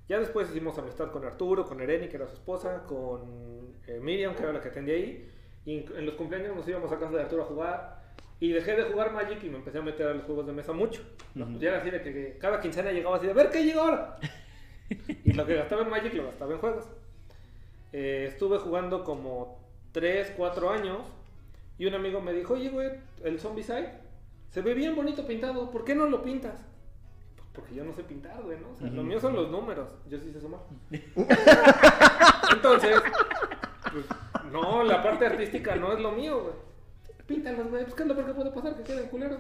Ya 0.07 0.19
después 0.19 0.49
hicimos 0.49 0.77
amistad 0.77 1.11
con 1.11 1.23
Arturo, 1.25 1.65
con 1.65 1.79
Ereni, 1.81 2.09
que 2.09 2.17
era 2.17 2.27
su 2.27 2.33
esposa, 2.33 2.83
con 2.83 3.75
eh, 3.87 3.99
Miriam, 4.01 4.35
que 4.35 4.43
era 4.43 4.53
la 4.53 4.61
que 4.61 4.69
atendía 4.69 4.95
ahí. 4.95 5.29
Y 5.65 5.77
en, 5.77 6.05
los 6.05 6.15
cumpleaños 6.15 6.55
nos 6.55 6.67
íbamos 6.67 6.91
a 6.91 6.99
casa 6.99 7.15
de 7.15 7.21
Arturo 7.21 7.43
a 7.43 7.45
jugar. 7.45 8.01
Y 8.39 8.51
dejé 8.51 8.75
de 8.75 8.83
jugar 8.83 9.13
Magic 9.13 9.43
y 9.43 9.49
me 9.49 9.57
empecé 9.57 9.77
a 9.77 9.81
meter 9.81 10.07
a 10.07 10.13
los 10.13 10.23
juegos 10.23 10.47
de 10.47 10.53
mesa 10.53 10.73
mucho. 10.73 11.01
No, 11.35 11.45
Ujú. 11.45 11.59
Ya 11.59 11.69
era 11.69 11.77
así 11.77 11.91
de 11.91 12.01
que, 12.01 12.11
que 12.11 12.37
cada 12.39 12.59
quincena 12.59 12.91
llegaba 12.91 13.17
así 13.17 13.27
de, 13.27 13.31
a 13.31 13.35
ver 13.35 13.49
qué 13.49 13.63
llegó 13.63 13.81
ahora. 13.81 14.17
y 15.23 15.33
lo 15.33 15.45
que 15.45 15.55
gastaba 15.55 15.83
en 15.83 15.89
Magic 15.89 16.13
lo 16.15 16.25
gastaba 16.25 16.53
en 16.53 16.59
juegos. 16.59 16.89
Eh, 17.93 18.25
estuve 18.27 18.57
jugando 18.57 19.03
como 19.03 19.59
3, 19.91 20.33
4 20.35 20.69
años. 20.71 20.99
Y 21.77 21.85
un 21.85 21.93
amigo 21.93 22.19
me 22.21 22.33
dijo, 22.33 22.55
oye, 22.55 22.69
güey, 22.69 22.89
el 23.23 23.39
Zombicide 23.39 24.01
se 24.51 24.61
ve 24.61 24.73
bien 24.73 24.95
bonito 24.95 25.25
pintado, 25.25 25.71
¿por 25.71 25.85
qué 25.85 25.95
no 25.95 26.05
lo 26.07 26.21
pintas? 26.21 26.61
Porque 27.53 27.75
yo 27.75 27.83
no 27.83 27.93
sé 27.93 28.03
pintar, 28.03 28.41
güey, 28.43 28.57
¿no? 28.59 28.69
O 28.71 28.75
sea, 28.75 28.87
lo 28.87 29.03
mío 29.03 29.19
son 29.19 29.35
los 29.35 29.49
números, 29.49 29.89
yo 30.09 30.17
sí 30.19 30.31
sé 30.31 30.39
sumar. 30.39 30.61
Entonces, 32.51 33.01
pues, 33.91 34.05
no, 34.51 34.83
la 34.83 35.03
parte 35.03 35.25
artística 35.25 35.75
no 35.75 35.91
es 35.91 35.99
lo 35.99 36.11
mío, 36.11 36.41
güey. 36.41 36.53
Píntalos, 37.27 37.69
güey, 37.69 37.83
pues 37.83 37.95
¿qué 37.95 38.03
es 38.03 38.07
lo 38.07 38.15
peor 38.15 38.27
que 38.27 38.33
puede 38.33 38.51
pasar? 38.51 38.75
Que 38.75 38.83
queden 38.83 39.09
culeros. 39.09 39.39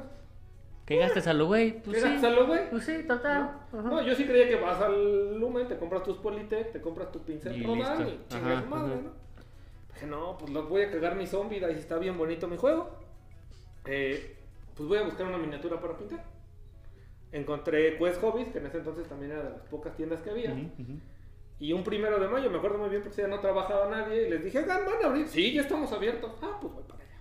¿Qué 0.85 0.97
gastes 0.97 1.27
a 1.27 1.33
lo 1.33 1.47
güey? 1.47 1.81
Pues 1.81 1.97
¿Qué 1.97 2.03
sí. 2.03 2.13
gastas, 2.13 2.33
lo, 2.33 2.47
güey? 2.47 2.69
Pues 2.69 2.83
sí, 2.83 3.03
total. 3.07 3.61
¿No? 3.71 4.01
Yo 4.01 4.13
sí 4.13 4.25
creía 4.25 4.49
que 4.49 4.55
vas 4.57 4.81
al 4.81 5.39
Lumen, 5.39 5.67
te 5.67 5.77
compras 5.77 6.03
tus 6.03 6.17
Politec, 6.17 6.73
te 6.73 6.81
compras 6.81 7.11
tu 7.13 7.19
pincel 7.19 7.63
Rodal 7.63 8.09
y 8.09 8.27
chingas 8.27 8.67
madre, 8.67 8.93
ajá. 8.95 9.01
¿no? 9.03 9.11
Dije, 9.93 10.05
no, 10.07 10.37
pues 10.37 10.51
lo 10.51 10.67
voy 10.67 10.81
a 10.81 10.91
cagar 10.91 11.15
mi 11.15 11.27
zombie, 11.27 11.59
y 11.59 11.63
está 11.63 11.97
bien 11.97 12.17
bonito 12.17 12.47
mi 12.47 12.57
juego. 12.57 12.89
Eh, 13.85 14.35
pues 14.75 14.89
voy 14.89 14.97
a 14.97 15.03
buscar 15.03 15.27
una 15.27 15.37
miniatura 15.37 15.79
para 15.79 15.97
pintar. 15.97 16.25
Encontré 17.31 17.97
Quest 17.97 18.21
Hobbies, 18.21 18.49
que 18.49 18.59
en 18.59 18.65
ese 18.65 18.77
entonces 18.79 19.07
también 19.07 19.31
era 19.31 19.43
de 19.43 19.49
las 19.51 19.61
pocas 19.63 19.95
tiendas 19.95 20.21
que 20.21 20.29
había. 20.31 20.51
Ujú, 20.51 20.61
ujú. 20.81 20.99
Y 21.59 21.73
un 21.73 21.83
primero 21.83 22.19
de 22.19 22.27
mayo, 22.27 22.49
me 22.49 22.57
acuerdo 22.57 22.79
muy 22.79 22.89
bien 22.89 23.03
porque 23.03 23.21
ya 23.21 23.27
no 23.27 23.39
trabajaba 23.39 23.87
nadie. 23.89 24.27
Y 24.27 24.29
les 24.31 24.43
dije, 24.43 24.59
"Oigan, 24.59 24.85
van 24.85 25.03
a 25.03 25.07
abrir. 25.07 25.27
Sí, 25.27 25.53
ya 25.53 25.61
estamos 25.61 25.91
abiertos. 25.93 26.31
Ah, 26.41 26.57
pues 26.59 26.73
voy 26.73 26.83
para 26.83 27.03
allá. 27.03 27.19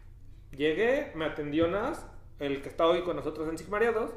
Llegué, 0.56 1.12
me 1.14 1.26
atendió 1.26 1.68
Nas, 1.68 2.06
el 2.38 2.62
que 2.62 2.70
está 2.70 2.86
hoy 2.86 3.02
con 3.02 3.16
nosotros 3.16 3.48
en 3.48 3.58
Sigmareados. 3.58 4.12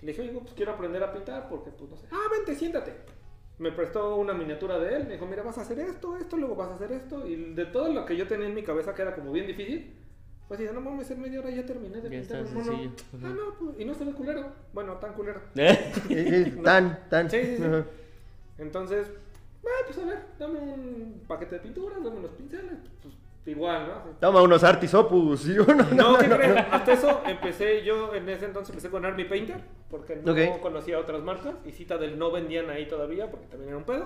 Le 0.00 0.12
dije, 0.12 0.22
oye, 0.22 0.30
pues 0.40 0.54
quiero 0.54 0.72
aprender 0.72 1.02
a 1.02 1.12
pintar 1.12 1.48
porque, 1.48 1.70
pues 1.70 1.90
no 1.90 1.96
sé. 1.96 2.06
Ah, 2.12 2.28
vente, 2.30 2.54
siéntate. 2.54 2.92
Me 3.58 3.72
prestó 3.72 4.14
una 4.14 4.32
miniatura 4.32 4.78
de 4.78 4.94
él. 4.94 5.06
Me 5.06 5.14
dijo, 5.14 5.26
mira, 5.26 5.42
vas 5.42 5.58
a 5.58 5.62
hacer 5.62 5.80
esto, 5.80 6.16
esto, 6.16 6.36
luego 6.36 6.54
vas 6.54 6.70
a 6.70 6.74
hacer 6.76 6.92
esto. 6.92 7.26
Y 7.26 7.54
de 7.54 7.66
todo 7.66 7.92
lo 7.92 8.06
que 8.06 8.16
yo 8.16 8.28
tenía 8.28 8.46
en 8.46 8.54
mi 8.54 8.62
cabeza, 8.62 8.94
que 8.94 9.02
era 9.02 9.16
como 9.16 9.32
bien 9.32 9.48
difícil, 9.48 9.96
pues 10.48 10.58
dije, 10.60 10.72
no 10.72 10.80
mames, 10.80 11.10
en 11.10 11.20
media 11.20 11.40
hora 11.40 11.50
ya 11.50 11.64
terminé 11.66 12.00
de 12.00 12.02
Ya 12.10 12.20
pintar. 12.20 12.38
hermano". 12.40 12.64
sencillo. 12.64 12.90
Ah, 13.22 13.28
no, 13.28 13.54
pues, 13.58 13.80
y 13.80 13.84
no 13.84 13.94
se 13.94 14.04
ve 14.04 14.12
culero. 14.12 14.46
Bueno, 14.72 14.94
tan 14.94 15.12
culero. 15.12 15.40
Eh, 15.56 15.92
eh, 16.10 16.60
Tan, 16.64 17.08
tan. 17.10 17.30
Sí, 17.30 17.38
sí, 17.44 17.56
sí. 17.58 17.62
Ajá. 17.64 17.84
Entonces, 18.58 19.06
ah, 19.64 19.82
pues 19.86 19.98
a 19.98 20.04
ver, 20.04 20.18
dame 20.38 20.58
un 20.58 21.22
paquete 21.28 21.56
de 21.56 21.60
pinturas, 21.60 22.02
dame 22.02 22.16
unos 22.16 22.30
pinceles, 22.32 22.74
pues 23.02 23.14
igual, 23.46 23.86
¿no? 23.86 23.94
Así. 23.94 24.08
Toma 24.20 24.42
unos 24.42 24.64
Artis 24.64 24.92
Opus 24.94 25.46
y 25.48 25.58
uno. 25.58 25.84
No, 25.94 26.18
¿qué 26.18 26.28
crees? 26.28 26.56
Hasta 26.70 26.92
eso 26.92 27.22
empecé 27.26 27.84
yo, 27.84 28.14
en 28.14 28.28
ese 28.28 28.46
entonces 28.46 28.70
empecé 28.70 28.90
con 28.90 29.04
Army 29.04 29.24
Painter, 29.24 29.60
porque 29.90 30.16
no 30.16 30.34
conocía 30.60 30.98
otras 30.98 31.22
marcas, 31.22 31.54
y 31.64 31.72
Citadel 31.72 32.18
no 32.18 32.30
vendían 32.32 32.68
ahí 32.70 32.86
todavía, 32.88 33.30
porque 33.30 33.46
también 33.46 33.68
era 33.70 33.78
un 33.78 33.84
pedo. 33.84 34.04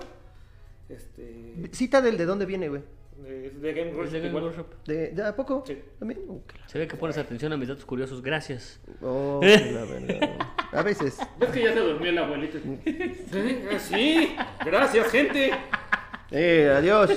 Este, 0.89 1.69
Cita 1.71 2.01
del 2.01 2.17
de 2.17 2.25
dónde 2.25 2.45
viene, 2.45 2.69
güey. 2.69 2.83
De, 3.23 3.49
de 3.49 3.73
Game 3.73 3.91
Workshop 3.93 4.11
de 4.13 4.19
Game 4.19 4.29
igual. 4.29 4.43
Workshop. 4.43 4.67
¿De, 4.85 5.09
de 5.11 5.23
a 5.23 5.35
poco? 5.35 5.63
Sí. 5.65 5.81
¿También? 5.99 6.21
Uh, 6.27 6.41
Se 6.67 6.77
ve 6.79 6.87
que 6.87 6.95
pones 6.97 7.17
atención 7.17 7.51
a 7.53 7.57
mis 7.57 7.67
datos 7.67 7.85
curiosos, 7.85 8.21
gracias. 8.21 8.79
Oh, 9.01 9.41
la 9.43 9.85
verga. 9.85 10.37
A 10.71 10.81
veces. 10.83 11.19
¿Ves 11.39 11.49
que 11.49 11.63
ya 11.63 11.73
se 11.73 11.79
durmió 11.79 12.09
el 12.09 12.17
abuelito? 12.17 12.57
Sí, 12.59 13.63
sí, 13.79 14.35
gracias, 14.65 15.11
gente. 15.11 15.51
Eh, 16.31 16.73
adiós. 16.75 17.11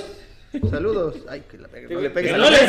Saludos. 0.69 1.25
Ay, 1.29 1.41
que 1.41 1.57
la 1.57 1.67
verga. 1.67 1.93
No 1.93 2.01
le 2.01 2.09
pegues 2.09 2.37
no 2.37 2.49
le-. 2.49 2.57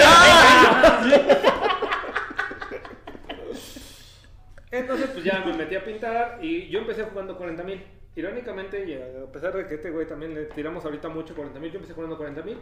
Entonces, 4.71 5.09
pues 5.11 5.25
ya 5.25 5.43
me 5.47 5.55
metí 5.55 5.75
a 5.77 5.85
pintar 5.85 6.39
y 6.43 6.69
yo 6.69 6.81
empecé 6.81 7.03
jugando 7.05 7.37
40 7.37 7.63
mil. 7.65 7.83
Irónicamente, 8.17 8.85
y 8.85 8.95
a 8.95 9.31
pesar 9.31 9.55
de 9.57 9.67
que 9.67 9.77
este 9.77 9.91
güey 9.91 10.07
también 10.07 10.35
le 10.35 10.47
tiramos 10.47 10.85
ahorita 10.85 11.09
mucho 11.09 11.35
40 11.37 11.61
mil, 11.61 11.71
yo 11.71 11.77
empecé 11.77 11.95
jugando 11.95 12.17
40 12.17 12.43
mil. 12.43 12.59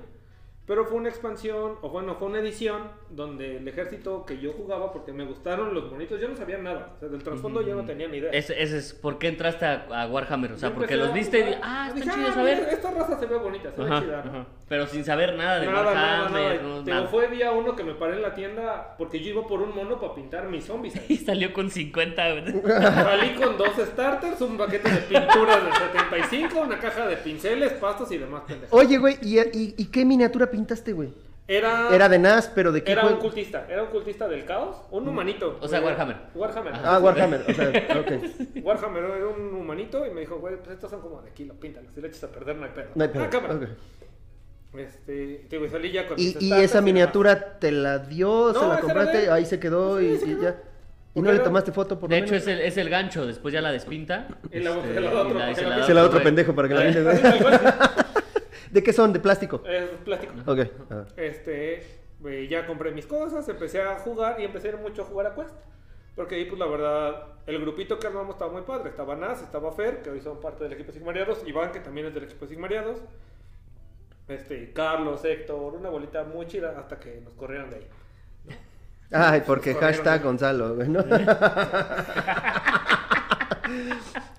Pero 0.67 0.85
fue 0.87 0.97
una 0.99 1.09
expansión, 1.09 1.75
o 1.81 1.91
bueno, 1.91 2.17
fue 2.17 2.27
una 2.29 2.41
edición 2.41 2.83
donde 3.11 3.59
el 3.59 3.69
ejército 3.69 4.25
que 4.27 4.39
yo 4.39 4.53
jugaba, 4.53 4.93
porque 4.93 5.13
me 5.13 5.25
gustaron 5.25 5.73
los 5.73 5.91
monitos, 5.93 6.21
yo 6.21 6.29
no 6.29 6.37
sabía 6.37 6.59
nada. 6.59 6.95
O 6.97 6.99
sea, 6.99 7.09
del 7.09 7.23
trasfondo 7.23 7.63
yo 7.63 7.77
no 7.77 7.85
tenía 7.85 8.09
ni 8.09 8.19
idea. 8.19 8.31
Ese, 8.33 8.61
ese 8.61 8.79
es 8.79 8.93
por 8.93 9.19
qué 9.19 9.29
entraste 9.29 9.65
a, 9.65 9.87
a 9.91 10.07
Warhammer. 10.09 10.53
O 10.53 10.57
sea, 10.59 10.71
Yo 10.71 10.75
porque 10.75 10.97
los 10.97 11.11
a 11.11 11.13
viste 11.13 11.39
y 11.39 11.55
ah, 11.63 11.91
dije, 11.95 12.09
están 12.09 12.21
chidos 12.21 12.37
a 12.37 12.41
mira, 12.43 12.61
ver. 12.61 12.69
Esta 12.73 12.91
raza 12.91 13.19
se 13.21 13.27
ve 13.27 13.37
bonita, 13.39 13.71
se 13.73 13.81
Ajá, 13.83 14.01
ve 14.01 14.07
chida. 14.07 14.23
¿no? 14.25 14.47
Pero 14.69 14.87
sin 14.89 15.05
saber 15.05 15.37
nada 15.37 15.61
de 15.61 15.67
Nada, 15.67 15.95
nada, 15.95 16.23
Warhammer. 16.25 16.61
nada. 16.63 16.69
no, 16.69 16.83
nada. 16.83 17.07
fue 17.07 17.29
día 17.29 17.53
uno 17.53 17.77
que 17.77 17.85
me 17.85 17.95
paré 17.95 18.15
en 18.15 18.23
la 18.23 18.35
tienda 18.35 18.97
porque 18.99 19.21
yo 19.21 19.31
iba 19.31 19.47
por 19.47 19.63
un 19.63 19.73
mono 19.73 20.01
para 20.01 20.17
pintar 20.17 20.49
mis 20.49 20.65
zombies. 20.65 20.95
Y 21.09 21.17
salió 21.19 21.53
con 21.53 21.71
50. 21.71 22.31
güey. 22.33 22.45
Salí 22.67 23.35
con 23.37 23.57
dos 23.57 23.71
starters, 23.79 24.41
un 24.41 24.59
paquete 24.59 24.91
de 24.91 24.97
pinturas 25.03 25.65
de 25.65 25.73
75, 25.73 26.61
una 26.61 26.79
caja 26.81 27.07
de 27.07 27.17
pinceles, 27.19 27.73
pastos 27.75 28.11
y 28.11 28.19
demás. 28.19 28.43
Oye, 28.71 28.99
güey, 28.99 29.17
¿y, 29.23 29.39
y, 29.39 29.75
y 29.79 29.85
qué 29.87 30.05
miniatura 30.05 30.51
pintaste, 30.57 30.93
güey? 30.93 31.13
Era, 31.49 31.95
Era 31.95 32.09
de 32.09 32.19
NAS, 32.19 32.51
pero 32.53 32.73
¿de 32.73 32.83
qué 32.83 32.91
era 32.91 33.03
un 33.03 33.09
juego? 33.09 33.23
cultista, 33.23 33.67
era 33.71 33.85
un 33.85 33.91
cultista 33.91 34.27
del 34.27 34.45
caos, 34.45 34.79
un 34.91 35.07
humanito. 35.07 35.57
O 35.61 35.69
sea, 35.69 35.79
Güey, 35.79 35.93
Warhammer. 35.93 36.17
Warhammer. 36.35 36.73
Ah, 36.83 36.99
Warhammer. 36.99 37.45
O 37.49 37.55
sea, 37.55 37.69
ok. 38.01 38.65
Warhammer 38.65 39.05
era 39.05 39.27
un 39.29 39.55
humanito 39.55 40.05
y 40.05 40.11
me 40.11 40.23
dijo, 40.23 40.39
güey, 40.39 40.57
pues 40.57 40.71
estos 40.75 40.91
son 40.91 41.01
como 41.01 41.23
de 41.23 41.31
kilo, 41.31 41.55
píntalos. 41.55 41.93
Si 41.95 42.01
le 42.01 42.09
echas 42.09 42.25
a 42.25 42.29
perder, 42.33 42.57
no 42.57 42.65
hay 42.65 42.73
pedo. 42.73 42.89
No 42.97 43.05
hay 43.05 43.11
pedo. 43.11 43.23
Ah, 43.25 43.31
cámara. 43.31 43.55
ok. 43.55 43.63
Este, 44.77 45.47
te 45.49 45.57
digo, 45.57 45.65
y 45.67 45.69
salí 45.71 45.93
ya 45.93 46.07
con 46.07 46.19
¿Y, 46.19 46.37
y 46.41 46.53
esa 46.53 46.81
miniatura 46.83 47.59
te 47.61 47.71
la 47.73 47.99
dio? 48.01 48.53
No, 48.53 48.61
¿Se 48.61 48.67
la 48.67 48.73
era 48.75 48.81
compraste? 48.83 49.19
de. 49.19 49.31
Ahí 49.31 49.47
se 49.47 49.59
quedó 49.61 49.99
Sí, 50.01 50.05
y, 50.07 50.17
se 50.19 50.25
y 50.27 50.29
quedó. 50.35 50.43
ya. 50.43 50.63
¿Y 51.15 51.23
no 51.23 51.31
le 51.31 51.37
era- 51.37 51.45
tomaste 51.45 51.73
foto 51.73 51.99
por 51.99 52.11
De 52.11 52.19
hecho, 52.19 52.35
es 52.35 52.47
el, 52.49 52.61
es 52.61 52.77
el 52.77 52.91
gancho. 52.91 53.25
Después 53.25 53.55
ya 53.55 53.63
la 53.63 53.71
despinta. 53.73 54.27
Y 54.53 54.59
la- 54.61 54.71
Este, 54.77 54.95
se 54.95 55.01
la 55.01 55.11
da 55.13 55.21
otro 55.23 55.37
y 55.39 55.39
la 55.41 55.55
Se 55.55 55.63
la 55.95 56.01
da 56.01 56.07
otro 56.07 56.11
güey. 56.19 56.25
pendejo 56.25 56.55
para 56.55 56.69
que 56.69 56.75
la 56.75 56.85
Eh, 56.89 56.91
viene. 56.93 57.09
Así 57.11 57.23
tal 57.23 57.39
cual. 57.39 57.61
¿De 58.71 58.83
qué 58.83 58.93
son? 58.93 59.13
¿De 59.13 59.21
plástico? 59.21 59.63
Es 59.67 59.89
plástico. 60.05 60.35
Ok. 60.47 60.59
ah. 60.91 61.05
Este, 61.17 61.83
eh, 62.25 62.47
ya 62.49 62.67
compré 62.67 62.91
mis 62.93 63.07
cosas, 63.07 63.49
empecé 63.49 63.83
a 63.83 63.99
jugar 63.99 64.41
y 64.41 64.45
empecé 64.45 64.75
mucho 64.77 65.03
a 65.03 65.05
jugar 65.05 65.27
a 65.27 65.35
Quest. 65.35 65.55
Porque 66.15 66.35
ahí, 66.37 66.47
pues 66.47 66.59
la 66.59 66.67
verdad, 66.67 67.27
el 67.47 67.61
grupito 67.61 67.99
que 67.99 68.07
armamos 68.07 68.37
estaba 68.37 68.51
muy 68.51 68.63
padre. 68.63 68.89
Estaba 68.89 69.15
Nas, 69.17 69.43
estaba 69.43 69.71
Fer, 69.73 70.01
que 70.03 70.11
hoy 70.11 70.21
son 70.21 70.41
parte 70.41 70.65
del 70.65 70.73
equipo 70.73 70.91
Sigmariados. 70.93 71.47
Iván, 71.47 71.73
que 71.73 71.81
también 71.81 72.07
es 72.07 72.15
del 72.15 72.25
equipo 72.25 72.47
Sigmariados. 72.47 73.03
Este, 74.27 74.73
Carlos, 74.73 75.25
Héctor, 75.25 75.75
una 75.75 75.91
bolita 75.91 76.25
muy 76.25 76.47
chida 76.47 76.75
hasta 76.79 76.99
que 76.99 77.21
nos 77.21 77.35
corrieron 77.35 77.71
de 77.71 77.77
ahí. 77.77 77.87
Ay, 79.13 79.43
porque 79.47 79.75
hashtag 79.75 80.23
Gonzalo, 80.23 80.75
güey, 80.75 80.89
¿no? 80.89 81.01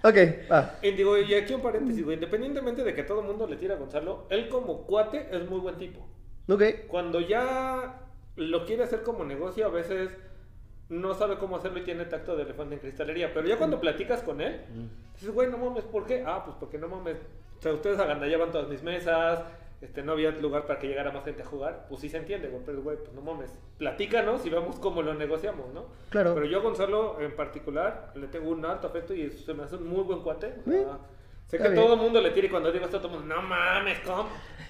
ok, 0.03 0.51
va. 0.51 0.75
Y 0.81 0.91
digo, 0.91 1.17
y 1.17 1.33
aquí 1.33 1.53
un 1.53 1.61
paréntesis, 1.61 2.03
güey, 2.03 2.15
independientemente 2.15 2.83
de 2.83 2.93
que 2.93 3.03
todo 3.03 3.21
el 3.21 3.27
mundo 3.27 3.47
le 3.47 3.57
tira 3.57 3.75
a 3.75 3.77
Gonzalo, 3.77 4.25
él 4.29 4.49
como 4.49 4.83
cuate 4.85 5.27
es 5.31 5.49
muy 5.49 5.59
buen 5.59 5.77
tipo. 5.77 6.05
Ok. 6.49 6.63
Cuando 6.87 7.19
ya 7.19 8.01
lo 8.35 8.65
quiere 8.65 8.83
hacer 8.83 9.03
como 9.03 9.25
negocio, 9.25 9.65
a 9.65 9.69
veces 9.69 10.09
no 10.89 11.13
sabe 11.13 11.37
cómo 11.37 11.57
hacerlo 11.57 11.79
y 11.79 11.83
tiene 11.83 12.05
tacto 12.05 12.35
de 12.35 12.43
elefante 12.43 12.75
en 12.75 12.81
cristalería. 12.81 13.33
Pero 13.33 13.47
ya 13.47 13.57
cuando 13.57 13.79
platicas 13.79 14.21
con 14.21 14.41
él, 14.41 14.61
dices, 15.13 15.33
güey, 15.33 15.49
no 15.49 15.57
mames, 15.57 15.83
¿por 15.83 16.05
qué? 16.05 16.23
Ah, 16.25 16.43
pues 16.45 16.55
porque 16.59 16.77
no 16.77 16.87
mames. 16.87 17.17
O 17.59 17.61
sea, 17.61 17.73
ustedes 17.73 17.99
agandallaban 17.99 18.51
todas 18.51 18.69
mis 18.69 18.83
mesas, 18.83 19.43
este, 19.81 20.01
no 20.03 20.13
había 20.13 20.31
lugar 20.31 20.65
para 20.65 20.79
que 20.79 20.87
llegara 20.87 21.11
más 21.11 21.23
gente 21.23 21.43
a 21.43 21.45
jugar. 21.45 21.85
Pues 21.89 22.01
sí 22.01 22.09
se 22.09 22.17
entiende, 22.17 22.47
güey, 22.47 22.63
pero 22.65 22.81
güey, 22.81 22.97
pues 22.97 23.13
no 23.13 23.21
mames. 23.21 23.51
Platícanos 23.77 24.45
y 24.45 24.49
vemos 24.49 24.77
cómo 24.79 25.01
lo 25.01 25.13
negociamos, 25.13 25.71
¿no? 25.73 25.85
Claro. 26.09 26.33
Pero 26.33 26.45
yo 26.47 26.59
a 26.59 26.61
Gonzalo 26.61 27.17
en 27.21 27.35
particular 27.35 28.11
le 28.15 28.27
tengo 28.27 28.49
un 28.49 28.65
alto 28.65 28.87
afecto 28.87 29.13
y 29.13 29.29
se 29.29 29.53
me 29.53 29.63
hace 29.63 29.75
un 29.75 29.87
muy 29.87 30.03
buen 30.03 30.21
cuate. 30.21 30.47
O 30.65 30.69
sea, 30.71 30.73
Sí. 30.73 30.85
sé 31.47 31.55
Está 31.57 31.69
que 31.69 31.73
bien. 31.75 31.83
todo 31.85 31.93
el 31.93 31.99
mundo 32.01 32.19
le 32.21 32.31
tira 32.31 32.47
y 32.47 32.49
cuando 32.49 32.71
digo 32.71 32.85
esto, 32.85 32.99
todo 32.99 33.13
el 33.13 33.19
mundo, 33.19 33.35
no 33.35 33.41
mames, 33.41 33.99
¿cómo? 34.05 34.27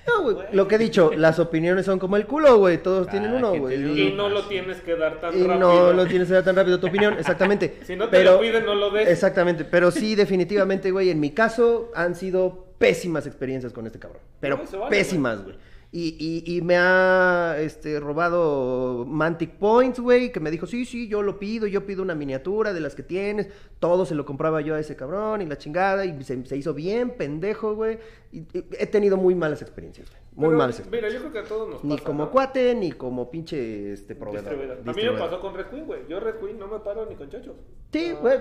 No, 0.08 0.22
güey, 0.22 0.38
lo 0.54 0.68
que 0.68 0.76
he 0.76 0.78
dicho, 0.78 1.12
las 1.16 1.38
opiniones 1.40 1.86
son 1.86 2.00
como 2.00 2.16
el 2.18 2.26
culo, 2.28 2.58
güey. 2.60 2.78
Todos 2.82 3.08
Ah, 3.08 3.12
tienen 3.12 3.34
uno, 3.34 3.54
güey. 3.56 3.76
Y 3.82 4.08
Y, 4.10 4.14
no 4.14 4.30
lo 4.30 4.44
tienes 4.48 4.80
que 4.82 4.96
dar 4.96 5.20
tan 5.20 5.38
y 5.38 5.44
rápido. 5.44 5.58
no 5.58 5.94
lo 5.94 6.06
tienes 6.06 6.28
que 6.30 6.34
dar 6.36 6.44
tan 6.44 6.56
rápido 6.56 6.80
tu 6.80 6.88
opinión, 6.88 7.16
exactamente. 7.18 7.80
Si 7.84 7.96
no 7.96 8.06
te 8.06 8.12
pero, 8.18 8.34
lo 8.34 8.40
piden, 8.40 8.66
no 8.66 8.76
lo 8.76 8.90
des. 8.92 9.08
Exactamente, 9.10 9.66
pero 9.66 9.90
sí, 9.92 10.16
definitivamente, 10.16 10.92
güey, 10.92 11.10
en 11.10 11.20
mi 11.20 11.32
caso 11.32 11.92
han 11.96 12.16
sido 12.16 12.67
pésimas 12.78 13.26
experiencias 13.28 13.74
con 13.74 13.86
este 13.86 14.00
cabrón. 14.00 14.22
Pero 14.40 14.58
No, 14.58 14.68
se 14.68 14.78
vale, 14.78 14.90
pésimas, 14.90 15.44
güey. 15.44 15.56
Y, 15.90 16.44
y, 16.46 16.58
y 16.58 16.62
me 16.62 16.76
ha 16.76 17.56
este, 17.60 18.00
robado 18.02 19.06
Mantic 19.08 19.52
Points, 19.52 20.02
güey, 20.02 20.34
que 20.34 20.42
me 20.42 20.52
dijo, 20.52 20.68
sí, 20.68 20.86
sí, 20.86 21.08
yo 21.08 21.24
lo 21.24 21.40
pido, 21.40 21.66
yo 21.66 21.86
pido 21.86 22.04
una 22.04 22.14
miniatura 22.14 22.74
de 22.74 22.82
las 22.82 22.94
que 22.94 23.04
tienes, 23.04 23.48
todo 23.80 24.06
se 24.06 24.14
lo 24.14 24.26
compraba 24.26 24.60
yo 24.60 24.76
a 24.76 24.82
ese 24.82 24.98
cabrón 24.98 25.42
y 25.42 25.46
la 25.46 25.58
chingada, 25.58 26.04
y 26.04 26.22
se, 26.26 26.46
se 26.46 26.58
hizo 26.58 26.74
bien 26.74 27.12
pendejo, 27.12 27.74
güey. 27.74 28.00
He 28.32 28.86
tenido 28.88 29.16
muy 29.18 29.36
malas 29.36 29.62
experiencias. 29.62 30.10
Muy 30.36 30.48
Pero, 30.50 30.58
malas 30.58 30.80
experiencias. 30.80 31.14
Mira, 31.14 31.24
yo 31.24 31.32
creo 31.32 31.42
que 31.44 31.48
a 31.48 31.50
todos 31.50 31.70
nos 31.70 31.84
Ni 31.84 31.92
pasa, 31.96 32.04
como 32.06 32.26
¿no? 32.26 32.32
cuate, 32.32 32.76
ni 32.76 32.92
como 32.92 33.32
pinche 33.32 33.94
este, 33.94 34.14
proveedor. 34.16 34.44
Distribuidor. 34.44 34.78
A 34.86 34.94
mí 34.94 35.04
me 35.04 35.18
pasó 35.18 35.40
con 35.42 35.56
Red 35.56 35.66
Queen, 35.68 35.86
güey. 35.86 36.02
Yo 36.08 36.20
Red 36.20 36.36
Queen 36.36 36.60
no 36.60 36.68
me 36.68 36.80
paro 36.80 37.06
ni 37.08 37.16
con 37.16 37.30
chochos. 37.30 37.56
Sí, 37.92 38.12
Ah, 38.16 38.20
güey. 38.22 38.38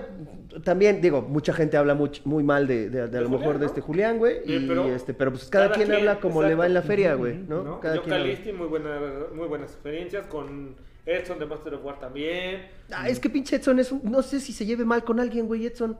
También, 0.63 1.01
digo, 1.01 1.21
mucha 1.23 1.53
gente 1.53 1.77
habla 1.77 1.95
muy, 1.95 2.11
muy 2.25 2.43
mal 2.43 2.67
de, 2.67 2.89
de, 2.89 3.07
de 3.07 3.17
a 3.17 3.21
lo 3.21 3.27
Julián, 3.27 3.39
mejor 3.39 3.53
de 3.55 3.59
¿no? 3.61 3.65
este 3.65 3.81
Julián, 3.81 4.17
güey. 4.19 4.41
Sí, 4.45 4.53
Y 4.55 4.67
pero 4.67 4.85
este, 4.93 5.13
pero 5.13 5.31
pues 5.31 5.45
cada, 5.45 5.65
cada 5.65 5.75
quien, 5.75 5.87
quien, 5.87 5.99
habla 5.99 6.19
como 6.19 6.43
le 6.43 6.53
va 6.53 6.65
en 6.67 6.73
la 6.73 6.81
feria, 6.83 7.15
güey, 7.15 7.37
¿no? 7.37 7.63
¿no? 7.63 7.79
Cada 7.79 7.95
yo 7.95 8.03
quien. 8.03 8.15
Calisti, 8.17 8.51
muy, 8.53 8.67
buena, 8.67 8.99
muy 9.33 9.47
buenas 9.47 9.71
experiencias. 9.71 10.27
Con 10.27 10.75
Edson 11.05 11.39
de 11.39 11.45
Master 11.45 11.73
of 11.75 11.85
War 11.85 11.99
también. 11.99 12.67
Ah, 12.91 13.07
es 13.09 13.19
que 13.19 13.29
pinche 13.29 13.55
Edson 13.55 13.79
es 13.79 13.91
un- 13.91 14.01
no 14.03 14.21
sé 14.21 14.39
si 14.41 14.51
se 14.53 14.65
lleve 14.65 14.83
mal 14.85 15.03
con 15.03 15.19
alguien, 15.19 15.47
güey, 15.47 15.65
Edson. 15.65 15.97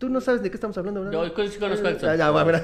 Tú 0.00 0.08
no 0.08 0.20
sabes 0.22 0.42
de 0.42 0.50
qué 0.50 0.56
estamos 0.56 0.76
hablando, 0.78 1.02
¿verdad? 1.04 1.12
Yo 1.36 1.46
sí 1.46 1.58
conozco 1.58 1.86
a 1.86 1.90
Edson. 1.90 2.08
Ah, 2.08 2.16
ya, 2.16 2.30
bueno. 2.30 2.58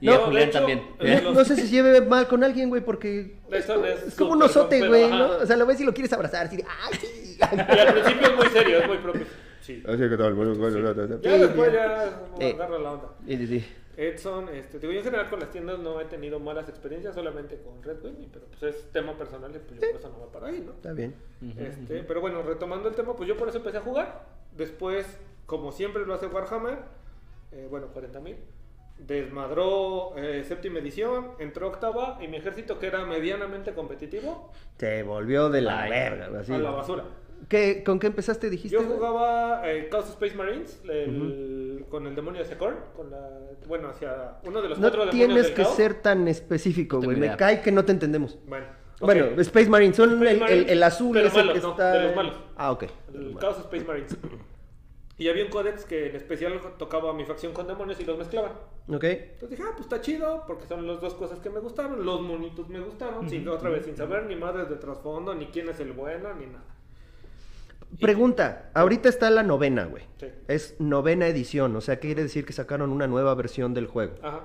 Y 0.00 0.06
No, 0.06 0.12
a 0.14 0.18
Julián 0.18 0.48
hecho, 0.48 0.58
también. 0.58 0.82
eh, 1.00 1.20
No, 1.22 1.32
no 1.32 1.44
sé 1.44 1.56
si 1.56 1.66
lleve 1.68 2.00
mal 2.00 2.28
con 2.28 2.44
alguien, 2.44 2.68
güey, 2.68 2.80
porque 2.82 3.38
es, 3.50 4.14
como 4.16 4.32
un 4.34 4.42
osote, 4.44 4.86
güey, 4.86 5.10
¿no? 5.10 5.38
O 5.38 5.46
sea, 5.46 5.56
lo 5.56 5.66
ves 5.66 5.80
y 5.80 5.84
lo 5.84 5.92
quieres 5.92 6.12
abrazar, 6.12 6.46
así 6.46 6.56
de, 6.56 6.64
¡ay, 6.64 6.94
sí! 7.00 7.36
Y 7.40 7.42
al 7.78 7.92
principio 7.92 8.28
es 8.28 8.36
muy 8.36 8.46
serio, 8.46 8.78
es 8.78 8.86
muy 8.86 8.98
propio. 8.98 9.22
Sí. 9.62 9.82
Así 9.84 9.98
que 10.08 10.16
tal, 10.16 10.34
bueno, 10.34 10.54
bueno, 10.54 10.80
bueno, 10.80 10.94
bueno. 10.94 11.20
Ya 11.20 11.32
Sí, 11.34 11.38
después 11.40 11.72
ya 11.72 12.20
Eh. 12.38 12.52
agarra 12.54 12.78
la 12.78 12.92
onda. 12.92 13.08
Sí, 13.26 13.36
sí, 13.36 13.46
sí. 13.46 13.66
Edson, 13.96 14.48
este, 14.50 14.78
digo, 14.78 14.92
yo 14.92 14.98
en 14.98 15.04
general 15.04 15.28
con 15.30 15.40
las 15.40 15.50
tiendas 15.50 15.78
no 15.80 16.00
he 16.00 16.04
tenido 16.04 16.38
malas 16.38 16.68
experiencias, 16.68 17.14
solamente 17.14 17.58
con 17.64 17.82
Red 17.82 18.04
Wing, 18.04 18.28
pero 18.32 18.46
pues 18.46 18.74
es 18.74 18.92
tema 18.92 19.16
personal 19.18 19.50
y 19.54 19.58
pues 19.58 19.80
yo 19.80 19.90
por 19.90 20.00
eso 20.00 20.08
no 20.10 20.20
va 20.26 20.32
para 20.32 20.46
ahí, 20.48 20.62
¿no? 20.64 20.72
Está 20.72 20.92
bien. 20.92 21.14
Este, 21.58 22.04
pero 22.06 22.20
bueno, 22.20 22.42
retomando 22.42 22.88
el 22.88 22.94
tema, 22.94 23.14
pues 23.16 23.28
yo 23.28 23.36
por 23.36 23.48
eso 23.48 23.58
empecé 23.58 23.78
a 23.78 23.80
jugar. 23.82 24.22
Después, 24.56 25.06
como 25.46 25.72
siempre 25.72 26.04
lo 26.06 26.14
hace 26.14 26.26
Warhammer, 26.26 26.78
eh, 27.52 27.66
bueno, 27.70 27.88
40.000, 27.94 28.36
desmadró 28.98 30.16
eh, 30.16 30.44
séptima 30.44 30.78
edición, 30.78 31.32
entró 31.38 31.68
octava 31.68 32.18
y 32.22 32.28
mi 32.28 32.36
ejército, 32.36 32.78
que 32.78 32.86
era 32.86 33.04
medianamente 33.04 33.74
competitivo, 33.74 34.50
Se 34.78 35.02
volvió 35.02 35.50
de 35.50 35.60
la 35.62 35.88
verga, 35.88 36.30
así. 36.40 36.52
a 36.52 36.58
la 36.58 36.70
basura. 36.70 37.04
¿Qué, 37.48 37.82
¿Con 37.84 37.98
qué 37.98 38.06
empezaste, 38.06 38.48
dijiste? 38.48 38.74
Yo 38.74 38.82
jugaba 38.84 39.70
eh, 39.70 39.88
Chaos 39.90 40.08
Space 40.10 40.34
Marines 40.34 40.80
el- 40.88 41.84
con 41.90 42.06
el 42.06 42.14
demonio 42.14 42.40
de 42.42 42.46
Secor, 42.48 42.74
con 42.96 43.10
la, 43.10 43.28
bueno, 43.68 43.88
hacia 43.88 44.38
uno 44.44 44.62
de 44.62 44.68
los 44.70 44.78
No 44.78 44.82
cuatro 44.84 45.00
demonios 45.06 45.26
tienes 45.26 45.44
del 45.48 45.54
que 45.54 45.62
caos. 45.62 45.76
ser 45.76 45.94
tan 46.00 46.26
específico, 46.28 47.00
güey. 47.02 47.16
Me 47.18 47.36
cae 47.36 47.60
que 47.60 47.70
no 47.70 47.84
te 47.84 47.92
entendemos. 47.92 48.38
Bueno. 48.46 48.66
Bueno, 49.00 49.24
Space 49.42 49.68
Marines, 49.68 49.96
son 49.96 50.10
Space 50.14 50.30
el, 50.30 50.34
el- 50.36 50.40
Marines, 50.40 50.70
el 50.72 50.82
azul 50.82 51.12
pero 51.14 51.26
ese 51.28 51.36
malos, 51.36 51.54
que 51.54 51.60
no, 51.60 51.70
está... 51.72 51.92
de 51.92 52.02
los 52.04 52.16
malos. 52.16 52.40
Ah, 52.56 52.70
ok. 52.72 52.84
el 53.12 53.36
Chaos 53.38 53.58
Space 53.58 53.84
Marines. 53.84 54.16
Y 55.16 55.28
había 55.28 55.44
un 55.44 55.50
códex 55.50 55.84
que 55.84 56.08
en 56.10 56.16
especial 56.16 56.60
tocaba 56.76 57.10
a 57.10 57.12
mi 57.12 57.24
facción 57.24 57.52
con 57.52 57.68
demonios 57.68 58.00
y 58.00 58.04
los 58.04 58.18
mezclaban. 58.18 58.52
Ok. 58.88 59.04
Entonces 59.04 59.50
dije, 59.50 59.62
ah, 59.64 59.70
pues 59.72 59.82
está 59.86 60.00
chido, 60.00 60.42
porque 60.46 60.66
son 60.66 60.86
las 60.88 61.00
dos 61.00 61.14
cosas 61.14 61.38
que 61.38 61.50
me 61.50 61.60
gustaron. 61.60 62.04
Los 62.04 62.20
monitos 62.20 62.68
me 62.68 62.80
gustaron, 62.80 63.28
sin, 63.30 63.46
otra 63.48 63.70
vez, 63.70 63.84
sin 63.84 63.96
saber 63.96 64.24
ni 64.26 64.34
madres 64.34 64.68
de 64.68 64.74
trasfondo, 64.76 65.32
ni 65.34 65.46
quién 65.46 65.68
es 65.68 65.78
el 65.78 65.92
bueno, 65.92 66.34
ni 66.34 66.46
nada. 66.46 66.64
Pregunta, 68.00 68.70
ahorita 68.74 69.08
está 69.08 69.30
la 69.30 69.44
novena, 69.44 69.84
güey. 69.84 70.02
Sí. 70.18 70.26
Es 70.48 70.74
novena 70.80 71.28
edición, 71.28 71.76
o 71.76 71.80
sea, 71.80 72.00
¿qué 72.00 72.08
quiere 72.08 72.24
decir 72.24 72.44
que 72.44 72.52
sacaron 72.52 72.90
una 72.90 73.06
nueva 73.06 73.34
versión 73.36 73.72
del 73.72 73.86
juego? 73.86 74.14
Ajá. 74.22 74.40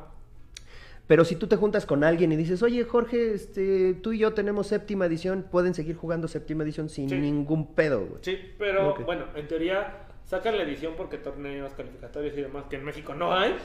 Pero 1.07 1.25
si 1.25 1.35
tú 1.35 1.47
te 1.47 1.55
juntas 1.55 1.87
con 1.87 2.03
alguien 2.03 2.31
y 2.31 2.35
dices, 2.35 2.61
oye, 2.61 2.83
Jorge, 2.83 3.33
este, 3.33 3.95
tú 3.95 4.13
y 4.13 4.19
yo 4.19 4.35
tenemos 4.35 4.67
séptima 4.67 5.07
edición, 5.07 5.47
pueden 5.49 5.73
seguir 5.73 5.95
jugando 5.95 6.27
séptima 6.27 6.63
edición 6.63 6.89
sin 6.89 7.09
Sí. 7.09 7.17
ningún 7.17 7.73
pedo, 7.73 8.01
güey. 8.05 8.19
Sí, 8.21 8.37
pero 8.59 8.93
bueno, 9.03 9.25
en 9.33 9.47
teoría 9.47 10.05
sacan 10.29 10.57
la 10.57 10.63
edición 10.63 10.93
porque 10.95 11.17
torneos 11.17 11.73
calificatorios 11.73 12.37
y 12.37 12.41
demás 12.41 12.65
que 12.69 12.75
en 12.75 12.85
México 12.85 13.15
no 13.15 13.33
hay. 13.33 13.55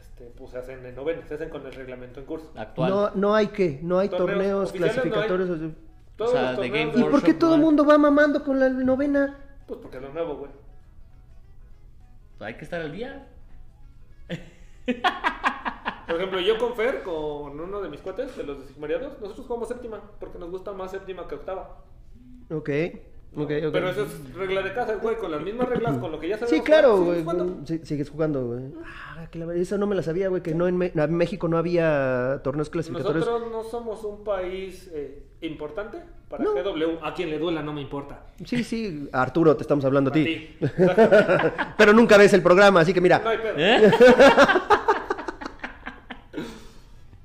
Este, 0.00 0.24
pues 0.36 0.52
se 0.52 0.58
hacen 0.58 0.84
en 0.86 0.94
novena, 0.94 1.26
se 1.26 1.34
hacen 1.34 1.50
con 1.50 1.66
el 1.66 1.72
reglamento 1.72 2.20
en 2.20 2.26
curso. 2.26 2.50
Actual. 2.56 2.90
No, 2.90 3.10
no 3.14 3.34
hay 3.34 3.48
que, 3.48 3.80
no 3.82 3.98
hay 3.98 4.08
Torneos 4.08 4.30
torneos, 4.30 4.70
oficiales 4.70 4.96
no 4.96 5.02
hay. 5.02 5.10
clasificatorios. 5.10 5.50
o 5.50 6.26
sea, 6.26 6.52
los 6.52 6.60
de 6.60 6.68
torneos 6.70 6.94
Game 6.94 7.06
¿Y 7.06 7.10
por 7.10 7.22
qué 7.22 7.34
todo 7.34 7.54
el 7.54 7.60
no 7.60 7.66
mundo 7.66 7.84
va 7.84 7.98
mamando 7.98 8.42
con 8.42 8.58
la 8.58 8.70
novena? 8.70 9.38
Pues 9.66 9.78
porque 9.80 9.98
es 9.98 10.02
lo 10.02 10.12
nuevo, 10.12 10.36
güey. 10.36 10.50
Hay 12.40 12.54
que 12.54 12.64
estar 12.64 12.80
al 12.80 12.92
día. 12.92 13.28
Por 16.06 16.16
ejemplo, 16.16 16.40
yo 16.40 16.58
con 16.58 16.74
Fer, 16.76 17.02
con 17.02 17.58
uno 17.60 17.80
de 17.80 17.88
mis 17.88 18.00
cuates, 18.00 18.36
de 18.36 18.44
los 18.44 18.60
de 18.60 18.66
Sigmariados, 18.66 19.20
nosotros 19.20 19.46
jugamos 19.46 19.68
séptima, 19.68 20.00
porque 20.18 20.38
nos 20.38 20.50
gusta 20.50 20.72
más 20.72 20.90
séptima 20.90 21.26
que 21.28 21.34
octava. 21.34 21.82
Ok, 22.50 22.68
Pero 23.36 23.88
eso 23.90 24.02
es 24.04 24.34
regla 24.34 24.62
de 24.62 24.72
casa, 24.72 24.94
güey, 24.96 25.16
con 25.16 25.30
las 25.30 25.42
mismas 25.42 25.68
reglas, 25.68 25.98
con 25.98 26.12
lo 26.12 26.20
que 26.20 26.28
ya 26.28 26.38
sabemos. 26.38 26.56
Sí, 26.58 26.64
claro, 26.64 26.96
güey. 26.98 27.16
seguimos 27.18 27.34
jugando. 27.34 27.66
Sí, 27.66 27.80
sigues 27.84 28.10
jugando, 28.10 28.46
güey. 28.46 28.60
Ah, 29.16 29.26
que 29.30 29.38
la- 29.38 29.54
eso 29.54 29.76
no 29.78 29.86
me 29.86 29.94
la 29.94 30.02
sabía, 30.02 30.28
güey, 30.28 30.42
que 30.42 30.54
no 30.54 30.68
en, 30.68 30.76
Me- 30.76 30.92
en 30.94 31.14
México 31.14 31.48
no 31.48 31.58
había 31.58 32.40
torneos 32.44 32.70
clasificatorios. 32.70 33.26
Nosotros 33.26 33.50
no 33.50 33.62
somos 33.64 34.04
un 34.04 34.22
país 34.24 34.90
eh, 34.94 35.22
importante 35.42 35.98
para 36.28 36.44
No. 36.44 36.52
GW. 36.54 36.98
A 37.02 37.12
quien 37.14 37.30
le 37.30 37.38
duela 37.38 37.62
no 37.62 37.72
me 37.72 37.80
importa. 37.80 38.20
Sí, 38.44 38.62
sí, 38.64 39.08
Arturo, 39.12 39.56
te 39.56 39.62
estamos 39.62 39.84
hablando 39.84 40.10
a 40.10 40.12
ti. 40.12 40.56
Pero 41.76 41.92
nunca 41.92 42.16
ves 42.16 42.32
el 42.34 42.42
programa, 42.42 42.80
así 42.80 42.92
que 42.92 43.00
No 43.00 43.02
mira. 43.02 43.22
hay 43.24 43.38
pedo. 43.38 43.54
¿Eh? 43.56 43.90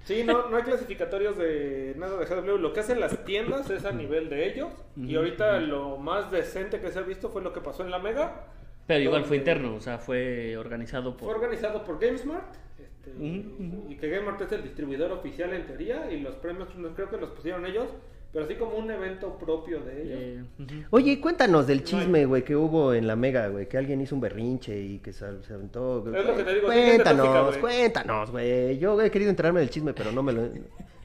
Sí, 0.10 0.24
no, 0.24 0.50
no 0.50 0.58
hay 0.58 0.64
clasificatorios 0.64 1.38
de 1.38 1.94
nada 1.96 2.18
de 2.18 2.26
GW. 2.26 2.58
Lo 2.58 2.74
que 2.74 2.80
hacen 2.80 3.00
las 3.00 3.24
tiendas 3.26 3.70
es 3.70 3.86
a 3.86 3.92
nivel 3.92 4.28
de 4.28 4.52
ellos. 4.52 4.70
Y 4.98 5.16
ahorita 5.16 5.60
lo 5.60 5.98
más 5.98 6.32
decente 6.32 6.80
que 6.80 6.90
se 6.92 6.98
ha 6.98 7.04
visto 7.04 7.30
fue 7.30 7.44
lo 7.44 7.54
que 7.54 7.62
pasó 7.62 7.84
en 7.84 7.92
la 7.92 8.00
Mega. 8.00 8.48
Pero 8.88 9.02
igual 9.02 9.24
fue 9.26 9.38
interno, 9.38 9.76
o 9.76 9.80
sea, 9.80 10.00
fue 10.00 10.58
organizado 10.58 11.12
Fue 11.14 11.28
por... 11.28 11.36
organizado 11.36 11.86
por 11.86 12.00
GameSmart. 12.00 12.56
este. 12.80 13.12
Y 13.22 13.98
que 13.98 14.10
GameSmart 14.10 14.42
es 14.42 14.52
el 14.54 14.64
distribuidor 14.64 15.12
oficial 15.12 15.54
en 15.54 15.68
teoría. 15.68 16.12
Y 16.12 16.22
los 16.22 16.34
premios 16.38 16.74
no 16.76 16.90
creo 16.96 17.12
que 17.12 17.18
los 17.18 17.30
pusieron 17.30 17.68
ellos. 17.68 17.90
Pero 18.32 18.46
así 18.46 18.56
como 18.56 18.78
un 18.78 18.92
evento 18.92 19.38
propio 19.40 19.80
de 19.80 20.02
ellos. 20.04 20.20
Eh. 20.70 20.86
Oye, 20.92 21.20
cuéntanos 21.20 21.66
del 21.66 21.84
chisme, 21.84 22.26
güey, 22.26 22.44
que 22.44 22.56
hubo 22.56 22.94
en 22.94 23.08
la 23.08 23.16
Mega, 23.16 23.48
güey, 23.48 23.68
que 23.68 23.78
alguien 23.78 24.02
hizo 24.02 24.14
un 24.14 24.22
berrinche 24.22 24.80
y 24.80 25.00
que 25.00 25.12
sal- 25.14 25.44
se 25.44 25.54
aventó. 25.56 25.98
Es 26.16 26.26
lo 26.26 26.36
que 26.36 26.44
te 26.44 26.54
digo, 26.54 26.68
Cuéntanos, 26.68 27.26
tóxica, 27.26 27.62
cuéntanos, 27.62 28.30
güey. 28.32 28.78
Yo 28.78 29.02
he 29.02 29.10
querido 29.10 29.32
enterarme 29.32 29.62
del 29.62 29.72
chisme, 29.72 29.94
pero 29.94 30.12
no 30.12 30.22
me 30.22 30.32
lo. 30.34 30.44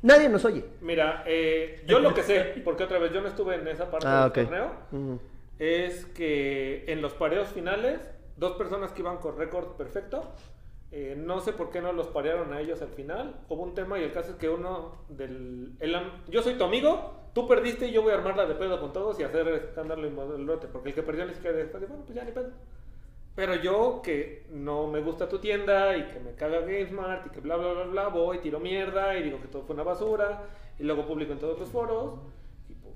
Nadie 0.03 0.29
nos 0.29 0.45
oye. 0.45 0.63
Mira, 0.83 1.25
eh, 1.27 1.83
yo 1.87 1.99
lo 1.99 2.13
que 2.13 2.23
sé, 2.23 2.61
porque 2.63 2.85
otra 2.85 2.99
vez 2.99 3.11
yo 3.11 3.23
no 3.23 3.29
estuve 3.29 3.55
en 3.55 3.67
esa 3.69 3.91
parte 3.91 4.07
Ah, 4.07 4.29
del 4.29 4.45
torneo. 4.47 5.19
Es 5.59 6.05
que 6.07 6.85
en 6.89 7.01
los 7.01 7.15
pareos 7.15 7.49
finales, 7.49 8.01
dos 8.37 8.53
personas 8.57 8.93
que 8.93 9.01
iban 9.01 9.17
con 9.17 9.39
récord 9.39 9.77
perfecto, 9.77 10.31
eh, 10.97 11.17
no 11.17 11.41
sé 11.41 11.53
por 11.53 11.71
qué 11.71 11.81
no 11.81 11.93
los 11.93 12.07
parearon 12.07 12.53
a 12.53 12.61
ellos 12.61 12.81
al 12.81 12.91
final. 12.91 13.35
Hubo 13.49 13.65
un 13.65 13.75
tema 13.75 13.99
y 13.99 14.05
el 14.05 14.13
caso 14.13 14.31
es 14.31 14.37
que 14.37 14.49
uno 14.49 14.93
del... 15.09 15.73
el 15.81 15.97
yo 16.29 16.41
soy 16.41 16.55
tu 16.55 16.63
amigo, 16.63 17.31
tú 17.35 17.49
perdiste 17.49 17.89
y 17.89 17.91
yo 17.91 18.03
voy 18.03 18.13
a 18.13 18.15
armarla 18.15 18.47
de 18.47 18.55
pedo 18.55 18.81
con 18.81 18.93
todos 18.93 19.19
y 19.19 19.25
hacer 19.25 19.49
escándalo 19.49 20.07
y 20.07 20.11
modelote, 20.11 20.69
porque 20.69 20.91
el 20.91 20.95
que 20.95 21.03
perdió 21.03 21.27
ni 21.27 21.35
siquiera 21.35 21.57
después, 21.57 21.89
bueno, 21.89 22.05
pues 22.05 22.15
ya 22.15 22.25
ni 22.25 22.31
pedo. 22.31 22.53
Pero 23.35 23.57
yo 23.57 24.03
que 24.05 24.47
no 24.51 24.87
me 24.87 25.01
gusta 25.01 25.29
tu 25.29 25.41
tienda 25.41 25.97
y 25.97 26.07
que 26.13 26.21
me 26.21 26.37
caga 26.37 26.61
GameSmart 26.61 27.27
y 27.27 27.31
que 27.31 27.41
bla 27.41 27.57
bla 27.57 27.73
bla 27.73 27.85
bla, 27.87 28.09
voy, 28.09 28.39
tiro 28.39 28.61
mierda 28.61 29.19
y 29.19 29.25
digo 29.25 29.41
que 29.41 29.49
todo 29.49 29.65
fue 29.65 29.75
una 29.75 29.83
basura 29.83 30.45
y 30.79 30.85
luego 30.85 31.09
publico 31.09 31.33
en 31.33 31.41
todos 31.41 31.59
los 31.59 31.69
foros 31.71 32.21
y 32.69 32.75
pues 32.75 32.95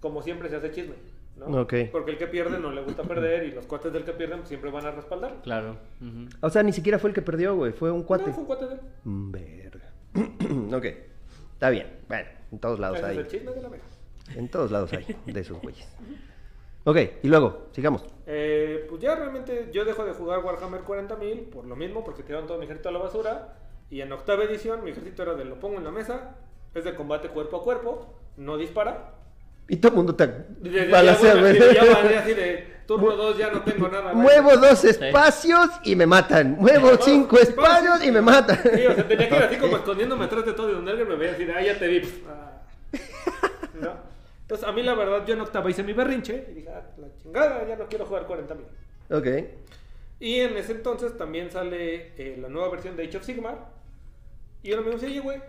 como 0.00 0.22
siempre 0.22 0.48
se 0.48 0.56
hace 0.56 0.72
chisme, 0.72 0.96
¿no? 1.36 1.62
Ok. 1.62 1.74
Porque 1.90 2.12
el 2.12 2.18
que 2.18 2.26
pierde 2.26 2.58
no 2.58 2.70
le 2.72 2.82
gusta 2.82 3.02
perder 3.02 3.44
y 3.44 3.52
los 3.52 3.66
cuates 3.66 3.92
del 3.92 4.04
que 4.04 4.12
pierden 4.12 4.46
siempre 4.46 4.70
van 4.70 4.86
a 4.86 4.90
respaldar. 4.90 5.40
Claro. 5.42 5.76
ujú. 6.00 6.28
O 6.40 6.50
sea, 6.50 6.62
ni 6.62 6.72
siquiera 6.72 6.98
fue 6.98 7.10
el 7.10 7.14
que 7.14 7.22
perdió, 7.22 7.56
güey, 7.56 7.72
fue 7.72 7.90
un 7.90 8.02
cuate. 8.02 8.26
No, 8.28 8.32
fue 8.32 8.40
un 8.42 8.46
cuate 8.46 8.66
de 8.66 8.74
él. 8.74 8.80
Mm, 9.04 9.30
Verga. 9.32 9.92
ok, 10.76 10.84
está 11.54 11.70
bien. 11.70 12.00
Bueno, 12.08 12.28
en 12.52 12.58
todos 12.58 12.78
lados 12.78 12.98
Ese 12.98 13.06
es 13.06 13.10
hay. 13.12 13.18
el 13.18 13.26
chisme 13.28 13.52
de 13.52 13.62
la 13.62 13.68
mega. 13.68 13.82
En 14.36 14.48
todos 14.48 14.70
lados 14.70 14.92
hay 14.92 15.16
de 15.26 15.40
esos 15.40 15.60
güeyes. 15.60 15.88
Ok, 16.84 16.96
y 17.22 17.28
luego, 17.28 17.68
sigamos. 17.72 18.04
Eh, 18.26 18.86
pues 18.88 19.00
ya 19.00 19.14
realmente 19.14 19.68
yo 19.72 19.84
dejo 19.84 20.04
de 20.04 20.12
jugar 20.14 20.44
Warhammer 20.44 20.82
40.000 20.82 21.48
por 21.50 21.64
lo 21.64 21.76
mismo, 21.76 22.02
porque 22.04 22.22
tiraron 22.24 22.46
todo 22.46 22.58
mi 22.58 22.64
ejército 22.64 22.88
a 22.88 22.92
la 22.92 22.98
basura. 22.98 23.56
Y 23.88 24.00
en 24.00 24.10
octava 24.12 24.42
edición 24.44 24.82
mi 24.82 24.90
ejército 24.90 25.22
era 25.22 25.34
de 25.34 25.44
lo 25.44 25.60
pongo 25.60 25.76
en 25.78 25.84
la 25.84 25.90
mesa, 25.92 26.36
es 26.74 26.84
de 26.84 26.94
combate 26.94 27.28
cuerpo 27.28 27.58
a 27.58 27.62
cuerpo, 27.62 28.14
no 28.36 28.56
dispara. 28.56 29.14
Y 29.68 29.76
todo 29.76 29.92
el 29.92 29.96
mundo 29.96 30.14
te 30.14 30.26
balacea, 30.90 31.34
güey. 31.36 31.58
así, 31.58 31.74
ya 31.74 31.92
mandé 31.92 32.16
así 32.18 32.34
de 32.34 32.72
turno 32.86 33.16
2 33.16 33.38
ya 33.38 33.50
no 33.50 33.62
tengo 33.62 33.88
nada. 33.88 34.12
Muevo 34.12 34.56
dos 34.56 34.84
espacios 34.84 35.70
y 35.84 35.96
me 35.96 36.06
matan. 36.06 36.56
Muevo 36.58 36.96
cinco 37.00 37.36
sí, 37.36 37.42
espacios 37.44 38.04
y 38.04 38.10
me 38.10 38.20
matan. 38.20 38.60
Sí, 38.62 38.86
o 38.86 38.94
sea, 38.94 39.06
tenía 39.06 39.28
que 39.28 39.36
ir 39.36 39.42
así 39.42 39.56
como 39.56 39.76
escondiéndome 39.78 40.24
atrás 40.24 40.44
de 40.44 40.52
todo 40.52 40.70
y 40.70 40.74
donde 40.74 40.90
alguien 40.90 41.08
me 41.08 41.16
veía 41.16 41.32
así 41.32 41.44
de, 41.44 41.52
ah, 41.52 41.62
ya 41.62 41.78
te 41.78 41.88
vi. 41.88 42.02
ah. 42.28 42.62
¿No? 43.80 44.12
Entonces, 44.42 44.68
a 44.68 44.72
mí 44.72 44.82
la 44.82 44.94
verdad, 44.94 45.24
yo 45.26 45.34
en 45.34 45.40
octava 45.40 45.70
hice 45.70 45.82
mi 45.82 45.92
berrinche 45.92 46.46
y 46.50 46.54
dije, 46.54 46.68
ah, 46.68 46.82
la 46.98 47.08
chingada, 47.22 47.66
ya 47.66 47.76
no 47.76 47.86
quiero 47.86 48.04
jugar 48.04 48.26
40 48.26 48.54
mil. 48.54 48.66
Ok. 49.10 49.26
Y 50.20 50.40
en 50.40 50.56
ese 50.56 50.72
entonces 50.72 51.16
también 51.16 51.50
sale 51.50 52.12
eh, 52.16 52.38
la 52.40 52.48
nueva 52.48 52.68
versión 52.68 52.96
de 52.96 53.04
Age 53.04 53.16
of 53.16 53.24
Sigmar. 53.24 53.70
Y 54.62 54.72
uno 54.72 54.82
me 54.82 54.90
dice, 54.92 55.06
oye, 55.06 55.20
güey, 55.20 55.40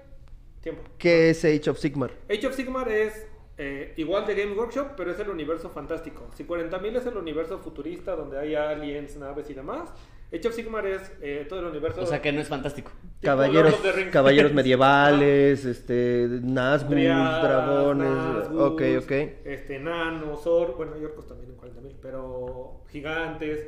tiempo. 0.61 0.84
¿Qué 0.97 1.30
es 1.30 1.43
Age 1.43 1.70
of 1.70 1.78
Sigmar? 1.78 2.11
Age 2.30 2.47
of 2.47 2.55
Sigmar 2.55 2.89
es 2.89 3.28
eh, 3.58 3.93
igual 3.97 4.26
de 4.26 4.36
Game 4.36 4.54
Workshop, 4.54 4.89
pero 4.97 5.12
es 5.12 5.20
el 5.20 5.30
universo 5.30 5.70
fantástico. 5.70 6.28
Si 6.36 6.43
40.000 6.45 6.95
es 6.97 7.06
el 7.06 7.18
universo 7.18 7.60
futurista 7.60 8.16
donde 8.16 8.39
hay 8.39 8.56
aliens, 8.56 9.16
naves 9.18 9.49
y 9.49 9.54
demás, 9.54 9.89
Age 10.36 10.47
of 10.47 10.56
Sigmar 10.56 10.88
es 10.88 11.12
eh, 11.22 11.45
todo 11.47 11.60
el 11.60 11.66
universo. 11.68 12.01
O 12.01 12.06
sea 12.08 12.20
que 12.20 12.32
no 12.32 12.41
es 12.41 12.47
fantástico. 12.47 12.91
Caballeros, 13.22 13.76
caballeros 14.12 14.51
medievales, 14.56 15.64
este, 15.66 16.28
Nazgûl, 16.28 17.41
dragones. 17.43 18.10
Nazgûl, 18.10 18.60
Ok, 18.62 18.82
ok. 19.04 19.12
Este, 19.45 19.76
enanos, 19.76 20.47
or, 20.47 20.76
bueno, 20.76 20.93
hay 20.95 21.06
orcos 21.06 21.28
también 21.28 21.51
en 21.51 21.58
40.000, 21.58 21.95
pero 22.01 22.82
gigantes. 22.89 23.68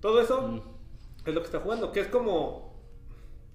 Todo 0.00 0.20
eso 0.20 0.42
Mm. 0.48 0.60
es 1.28 1.34
lo 1.34 1.40
que 1.40 1.46
está 1.46 1.60
jugando, 1.60 1.90
que 1.92 2.00
es 2.00 2.08
como. 2.08 2.72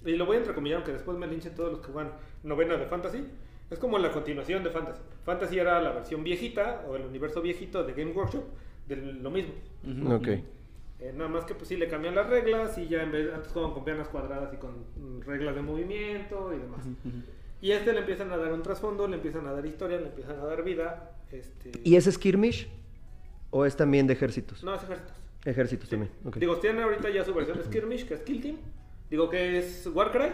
Y 0.03 0.15
lo 0.15 0.25
voy 0.25 0.37
a 0.37 0.39
entrecomillar, 0.39 0.77
aunque 0.77 0.93
después 0.93 1.15
me 1.17 1.27
linchen 1.27 1.53
todos 1.53 1.71
los 1.73 1.81
que 1.85 1.91
juegan 1.91 2.13
novena 2.41 2.75
de 2.77 2.85
Fantasy. 2.87 3.23
Es 3.69 3.79
como 3.79 3.97
la 3.97 4.11
continuación 4.11 4.63
de 4.63 4.69
Fantasy. 4.69 5.01
Fantasy 5.25 5.59
era 5.59 5.81
la 5.81 5.91
versión 5.91 6.23
viejita, 6.23 6.85
o 6.87 6.95
el 6.95 7.03
universo 7.05 7.41
viejito 7.41 7.83
de 7.83 7.93
Game 7.93 8.11
Workshop, 8.11 8.43
de 8.87 8.95
lo 8.95 9.29
mismo. 9.29 9.53
Ujú. 9.83 10.13
Ok. 10.13 10.27
Eh, 10.99 11.13
nada 11.13 11.29
más 11.29 11.45
que 11.45 11.53
pues 11.53 11.67
sí 11.67 11.77
le 11.77 11.87
cambian 11.87 12.15
las 12.15 12.27
reglas 12.27 12.75
y 12.79 12.87
ya 12.87 13.03
en 13.03 13.11
vez 13.11 13.31
antes 13.31 13.51
jugaban 13.51 13.73
con 13.73 13.83
piernas 13.83 14.07
cuadradas 14.07 14.51
y 14.53 14.57
con 14.57 14.85
reglas 15.21 15.53
de 15.53 15.61
movimiento 15.61 16.51
y 16.53 16.57
demás. 16.57 16.85
Y 17.61 17.71
a 17.71 17.77
este 17.77 17.93
le 17.93 17.99
empiezan 17.99 18.31
a 18.31 18.37
dar 18.37 18.51
un 18.51 18.63
trasfondo, 18.63 19.07
le 19.07 19.15
empiezan 19.15 19.45
a 19.47 19.51
dar 19.51 19.65
historia, 19.65 19.99
le 19.99 20.07
empiezan 20.07 20.39
a 20.39 20.45
dar 20.45 20.63
vida. 20.63 21.11
Este... 21.31 21.71
¿Y 21.83 21.95
es 21.95 22.05
skirmish? 22.05 22.67
¿O 23.51 23.65
es 23.65 23.75
también 23.75 24.07
de 24.07 24.13
ejércitos? 24.13 24.63
No, 24.63 24.73
es 24.75 24.83
ejércitos. 24.83 25.15
Ejércitos 25.45 25.89
también. 25.89 26.11
Ok. 26.25 26.37
Digo, 26.37 26.57
tiene 26.57 26.81
ahorita 26.81 27.09
ya 27.09 27.23
su 27.23 27.33
versión 27.33 27.63
Skirmish, 27.63 28.05
que 28.05 28.15
es 28.15 28.21
Kill 28.21 28.41
Team. 28.41 28.57
Digo 29.09 29.29
que 29.29 29.59
es 29.59 29.87
Warcry, 29.87 30.31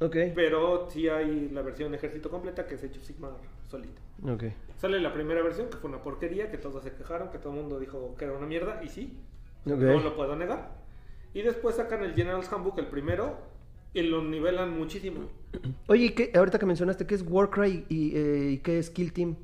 Ok. 0.00 0.16
pero 0.34 0.88
sí 0.90 1.08
hay 1.08 1.48
la 1.50 1.62
versión 1.62 1.94
ejército 1.94 2.28
completa 2.28 2.66
que 2.66 2.74
es 2.74 2.84
of 2.84 3.04
Sigmar 3.04 3.32
solita. 3.68 4.00
Ok. 4.28 4.44
Sale 4.76 5.00
la 5.00 5.12
primera 5.12 5.42
versión, 5.42 5.68
que 5.68 5.76
fue 5.76 5.88
una 5.88 6.02
porquería, 6.02 6.50
que 6.50 6.58
todos 6.58 6.82
se 6.82 6.92
quejaron, 6.92 7.30
que 7.30 7.38
todo 7.38 7.52
el 7.52 7.60
mundo 7.60 7.78
dijo 7.78 8.14
que 8.18 8.24
era 8.24 8.34
una 8.34 8.46
mierda, 8.46 8.82
y 8.84 8.88
sí, 8.88 9.18
no 9.64 9.76
lo 9.76 10.16
puedo 10.16 10.36
negar. 10.36 10.72
Y 11.32 11.42
después 11.42 11.76
sacan 11.76 12.04
el 12.04 12.14
General's 12.14 12.52
Handbook, 12.52 12.78
el 12.78 12.86
primero, 12.86 13.38
y 13.92 14.02
lo 14.02 14.22
nivelan 14.22 14.76
muchísimo. 14.76 15.28
Oye, 15.88 16.06
¿y 16.06 16.10
qué, 16.10 16.32
ahorita 16.34 16.58
que 16.58 16.66
mencionaste, 16.66 17.06
¿qué 17.06 17.14
es 17.14 17.24
Warcry 17.26 17.86
y, 17.88 18.16
eh, 18.16 18.50
y 18.52 18.58
qué 18.58 18.78
es 18.78 18.90
Kill 18.90 19.12
Team? 19.12 19.36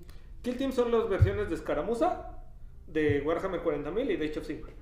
Kill 0.42 0.56
Team 0.56 0.72
son 0.72 0.90
las 0.90 1.08
versiones 1.08 1.48
de 1.48 1.54
Escaramuza, 1.54 2.38
de 2.86 3.22
Warhammer 3.22 3.62
40.000 3.62 4.10
y 4.10 4.16
de 4.16 4.26
Age 4.26 4.38
of 4.40 4.46
Sigmar. 4.46 4.72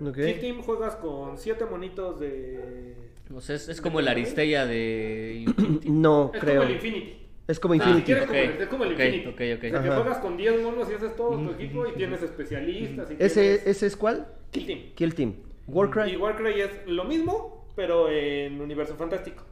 Ok. 0.00 0.14
Kill 0.14 0.40
Team 0.40 0.62
juegas 0.62 0.96
con 0.96 1.38
siete 1.38 1.64
monitos 1.66 2.20
de... 2.20 2.94
O 3.34 3.40
sea, 3.40 3.56
es, 3.56 3.68
es 3.68 3.80
como 3.80 4.00
el 4.00 4.08
Aristella 4.08 4.66
de 4.66 5.44
Infinity. 5.46 5.88
No, 5.90 6.30
Es 6.34 6.40
creo. 6.40 6.60
como 6.60 6.68
el 6.68 6.74
Infinity. 6.76 7.14
Es 7.46 7.60
como 7.60 7.74
Ah, 7.74 7.76
Infinity. 7.76 8.12
como 8.14 8.32
el- 8.34 8.50
es 8.62 8.68
como 8.68 8.84
el 8.84 8.92
Infinity. 8.92 9.26
ok, 9.28 9.34
ok. 9.34 9.64
O 9.64 9.70
sea, 9.70 9.82
que 9.82 9.88
juegas 9.90 10.18
con 10.18 10.36
10 10.36 10.62
monos 10.62 10.88
y 10.90 10.94
haces 10.94 11.16
todo 11.16 11.38
tu 11.38 11.50
equipo 11.52 11.86
y 11.86 11.92
tienes 11.92 12.22
especialistas. 12.22 13.10
Y 13.10 13.14
¿Ese, 13.18 13.40
tienes 13.42 13.66
¿Ese 13.66 13.86
es 13.86 13.96
cuál? 13.96 14.26
Kill 14.50 14.66
Team. 14.66 14.80
Kill 14.94 15.14
Team. 15.14 15.30
Y 15.66 15.70
Warcry. 15.70 16.16
Warcry 16.16 16.60
es 16.60 16.70
lo 16.86 17.04
mismo, 17.04 17.66
pero 17.76 18.10
en 18.10 18.60
universo 18.60 18.96
fantástico. 18.96 19.44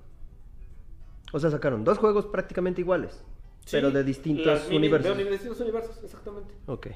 O 1.33 1.39
sea, 1.41 1.51
sacaron 1.51 1.85
dos 1.85 1.99
juegos 1.99 2.27
prácticamente 2.27 2.81
iguales. 2.81 3.23
pero 3.71 3.91
de 3.91 4.05
distintos 4.05 4.69
universos. 4.71 5.17
De 5.17 5.25
distintos 5.31 5.61
universos, 5.61 6.01
exactamente. 6.05 6.55
Ok. 6.67 6.87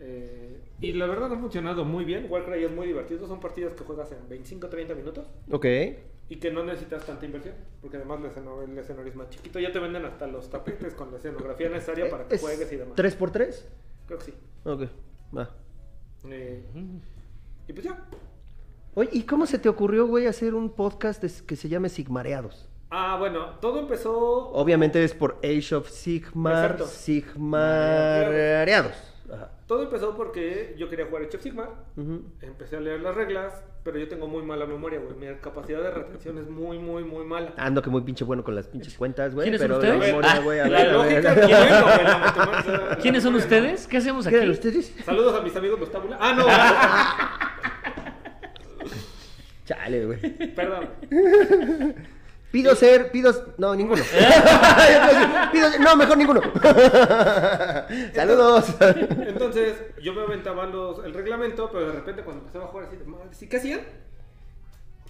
Eh, 0.00 0.60
y 0.88 0.92
la 0.92 1.06
verdad 1.06 1.32
ha 1.32 1.38
funcionado 1.38 1.84
muy 1.84 2.04
bien. 2.04 2.26
Warcry 2.30 2.64
es 2.64 2.70
muy 2.70 2.86
divertido. 2.86 3.26
Son 3.26 3.40
partidas 3.40 3.72
que 3.74 3.84
juegas 3.84 4.12
en 4.12 4.28
25-30 4.28 4.94
minutos 4.96 5.26
Ok. 5.50 5.66
y 6.28 6.36
que 6.36 6.50
no 6.50 6.62
necesitas 6.64 7.04
tanta 7.06 7.24
inversión. 7.26 7.54
Porque 7.80 7.96
además 7.96 8.20
el 8.20 8.26
esceno- 8.30 8.62
el 8.62 8.76
escenario 8.78 9.10
es 9.10 9.16
más 9.16 9.28
chiquito. 9.30 9.58
Ya 9.60 9.72
te 9.72 9.78
venden 9.78 10.04
hasta 10.04 10.26
los 10.26 10.48
tapetes 10.50 10.94
con 10.94 11.10
la 11.10 11.16
escenografía 11.18 11.68
necesaria 11.68 12.08
para 12.10 12.26
que 12.28 12.34
¿Es 12.36 12.40
juegues 12.40 12.72
y 12.72 12.76
demás. 12.76 12.96
3x3? 12.96 13.64
Creo 14.06 14.18
que 14.18 14.24
sí. 14.24 14.34
Ok. 14.64 14.82
Va. 15.36 15.50
Eh, 16.28 16.62
y 17.68 17.72
pues 17.72 17.84
ya. 17.84 18.04
Oye, 18.94 19.08
¿y 19.12 19.22
cómo 19.24 19.46
se 19.46 19.58
te 19.58 19.68
ocurrió, 19.68 20.06
güey, 20.06 20.26
hacer 20.26 20.54
un 20.54 20.70
podcast 20.70 21.22
que 21.40 21.56
se 21.56 21.68
llame 21.68 21.88
Sigmareados? 21.88 22.68
Ah, 22.90 23.16
bueno, 23.18 23.58
todo 23.60 23.80
empezó. 23.80 24.50
Obviamente 24.52 25.02
es 25.02 25.12
por 25.14 25.38
Age 25.42 25.74
of 25.74 25.88
Sigmar, 25.90 26.72
Exacto. 26.72 26.86
Sigmareados. 27.84 28.92
Ajá. 29.32 29.50
Todo 29.66 29.82
empezó 29.84 30.14
porque 30.16 30.74
yo 30.78 30.88
quería 30.90 31.06
jugar 31.06 31.22
Age 31.24 31.36
of 31.38 31.42
Sigmar. 31.42 31.70
Ujú. 31.96 32.22
Empecé 32.42 32.76
a 32.76 32.80
leer 32.80 33.00
las 33.00 33.14
reglas, 33.14 33.64
pero 33.82 33.98
yo 33.98 34.06
tengo 34.06 34.26
muy 34.26 34.42
mala 34.42 34.66
memoria, 34.66 35.00
güey. 35.00 35.14
Mi 35.16 35.34
capacidad 35.40 35.82
de 35.82 35.90
retención 35.90 36.36
es 36.38 36.46
muy, 36.48 36.78
muy, 36.78 37.04
muy 37.04 37.24
mala. 37.24 37.54
Ando 37.56 37.80
que 37.80 37.88
muy 37.90 38.02
pinche 38.02 38.24
bueno 38.24 38.44
con 38.44 38.54
las 38.54 38.68
pinches 38.68 38.94
cuentas, 38.98 39.34
güey. 39.34 39.44
¿Quiénes 39.50 39.60
son 39.62 39.68
pero 39.68 39.78
ustedes? 39.80 39.98
la 39.98 40.06
memoria, 40.06 40.30
Ah, 40.32 40.38
güey, 40.40 40.60
a 40.60 40.68
la 40.68 40.78
ver, 41.04 41.22
ver. 41.22 41.24
la 41.24 42.98
¿Quiénes 43.00 43.22
son 43.22 43.34
ustedes? 43.36 43.86
¿Qué 43.86 43.96
hacemos 43.96 44.24
¿Qué 44.24 44.28
aquí? 44.28 44.36
eran 44.38 44.50
ustedes? 44.50 44.94
Saludos 45.04 45.40
a 45.40 45.42
mis 45.42 45.56
amigos 45.56 45.80
los 45.80 45.90
tabula. 45.90 46.18
Ah, 46.20 46.34
no. 46.34 46.44
Chale, 49.64 50.04
güey. 50.04 50.18
Perdón. 50.54 50.88
Pido 52.54 52.76
ser, 52.76 53.10
pido... 53.10 53.32
No, 53.58 53.74
ninguno. 53.74 54.00
pido 55.52 55.70
ser- 55.72 55.80
No, 55.80 55.96
mejor 55.96 56.16
ninguno. 56.16 56.40
Saludos. 58.14 58.76
Entonces, 59.26 59.74
yo 60.00 60.14
me 60.14 60.22
aventaba 60.22 60.64
los, 60.66 61.04
el 61.04 61.14
reglamento, 61.14 61.68
pero 61.72 61.88
de 61.88 61.92
repente 61.94 62.22
cuando 62.22 62.42
empezaba 62.42 62.66
a 62.66 62.68
jugar 62.68 62.86
así, 62.86 62.96
madre, 63.06 63.26
¿sí 63.32 63.48
qué 63.48 63.56
hacían? 63.56 63.80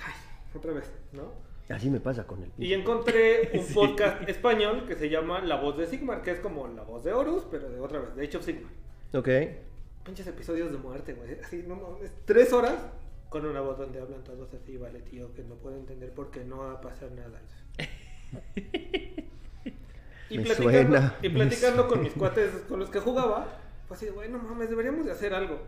Ay, 0.03 0.14
otra 0.57 0.72
vez, 0.72 0.90
¿no? 1.12 1.34
Así 1.68 1.90
me 1.90 2.01
pasa 2.01 2.26
con 2.26 2.42
el... 2.42 2.51
Y 2.57 2.72
encontré 2.72 3.51
un 3.53 3.66
podcast 3.74 4.26
español 4.26 4.86
que 4.88 4.95
se 4.95 5.11
llama 5.11 5.40
La 5.42 5.57
Voz 5.57 5.76
de 5.76 5.86
Sigmar, 5.86 6.22
que 6.22 6.30
es 6.30 6.40
como 6.40 6.66
la 6.68 6.84
voz 6.84 7.05
de 7.05 7.12
Horus, 7.12 7.45
pero 7.51 7.68
de 7.68 7.78
otra 7.78 7.99
vez, 7.99 8.16
de 8.16 8.38
of 8.38 8.42
Sigmar. 8.42 8.72
Ok. 9.12 9.28
Pinches 10.03 10.26
episodios 10.28 10.72
de 10.72 10.78
muerte, 10.78 11.12
güey. 11.12 11.38
Así, 11.45 11.62
no 11.68 11.76
mames. 11.76 12.11
Tres 12.24 12.55
horas 12.55 12.76
con 13.35 13.47
una 13.47 13.61
voz 13.61 13.76
donde 13.76 14.01
hablan 14.01 14.22
todos 14.22 14.49
así, 14.55 14.76
vale, 14.76 15.01
tío, 15.01 15.35
que 15.35 15.43
no 15.43 15.57
puedo 15.57 15.74
entender 15.74 16.12
porque 16.14 16.45
no 16.45 16.59
va 16.59 16.74
a 16.74 16.80
pasar 16.80 17.11
nada. 17.11 17.43
Y 20.30 20.39
Me 20.39 20.45
platicando, 20.45 20.72
suena, 20.72 21.16
y 21.20 21.28
me 21.28 21.41
platicando 21.41 21.87
con 21.87 22.03
mis 22.03 22.12
cuates 22.14 22.51
con 22.68 22.80
los 22.80 22.89
que 22.89 22.99
jugaba, 22.99 23.47
pues 23.87 23.99
así, 23.99 24.07
de, 24.07 24.12
güey, 24.12 24.30
no 24.30 24.39
mames, 24.39 24.70
deberíamos 24.70 25.05
de 25.05 25.12
hacer 25.12 25.35
algo. 25.35 25.59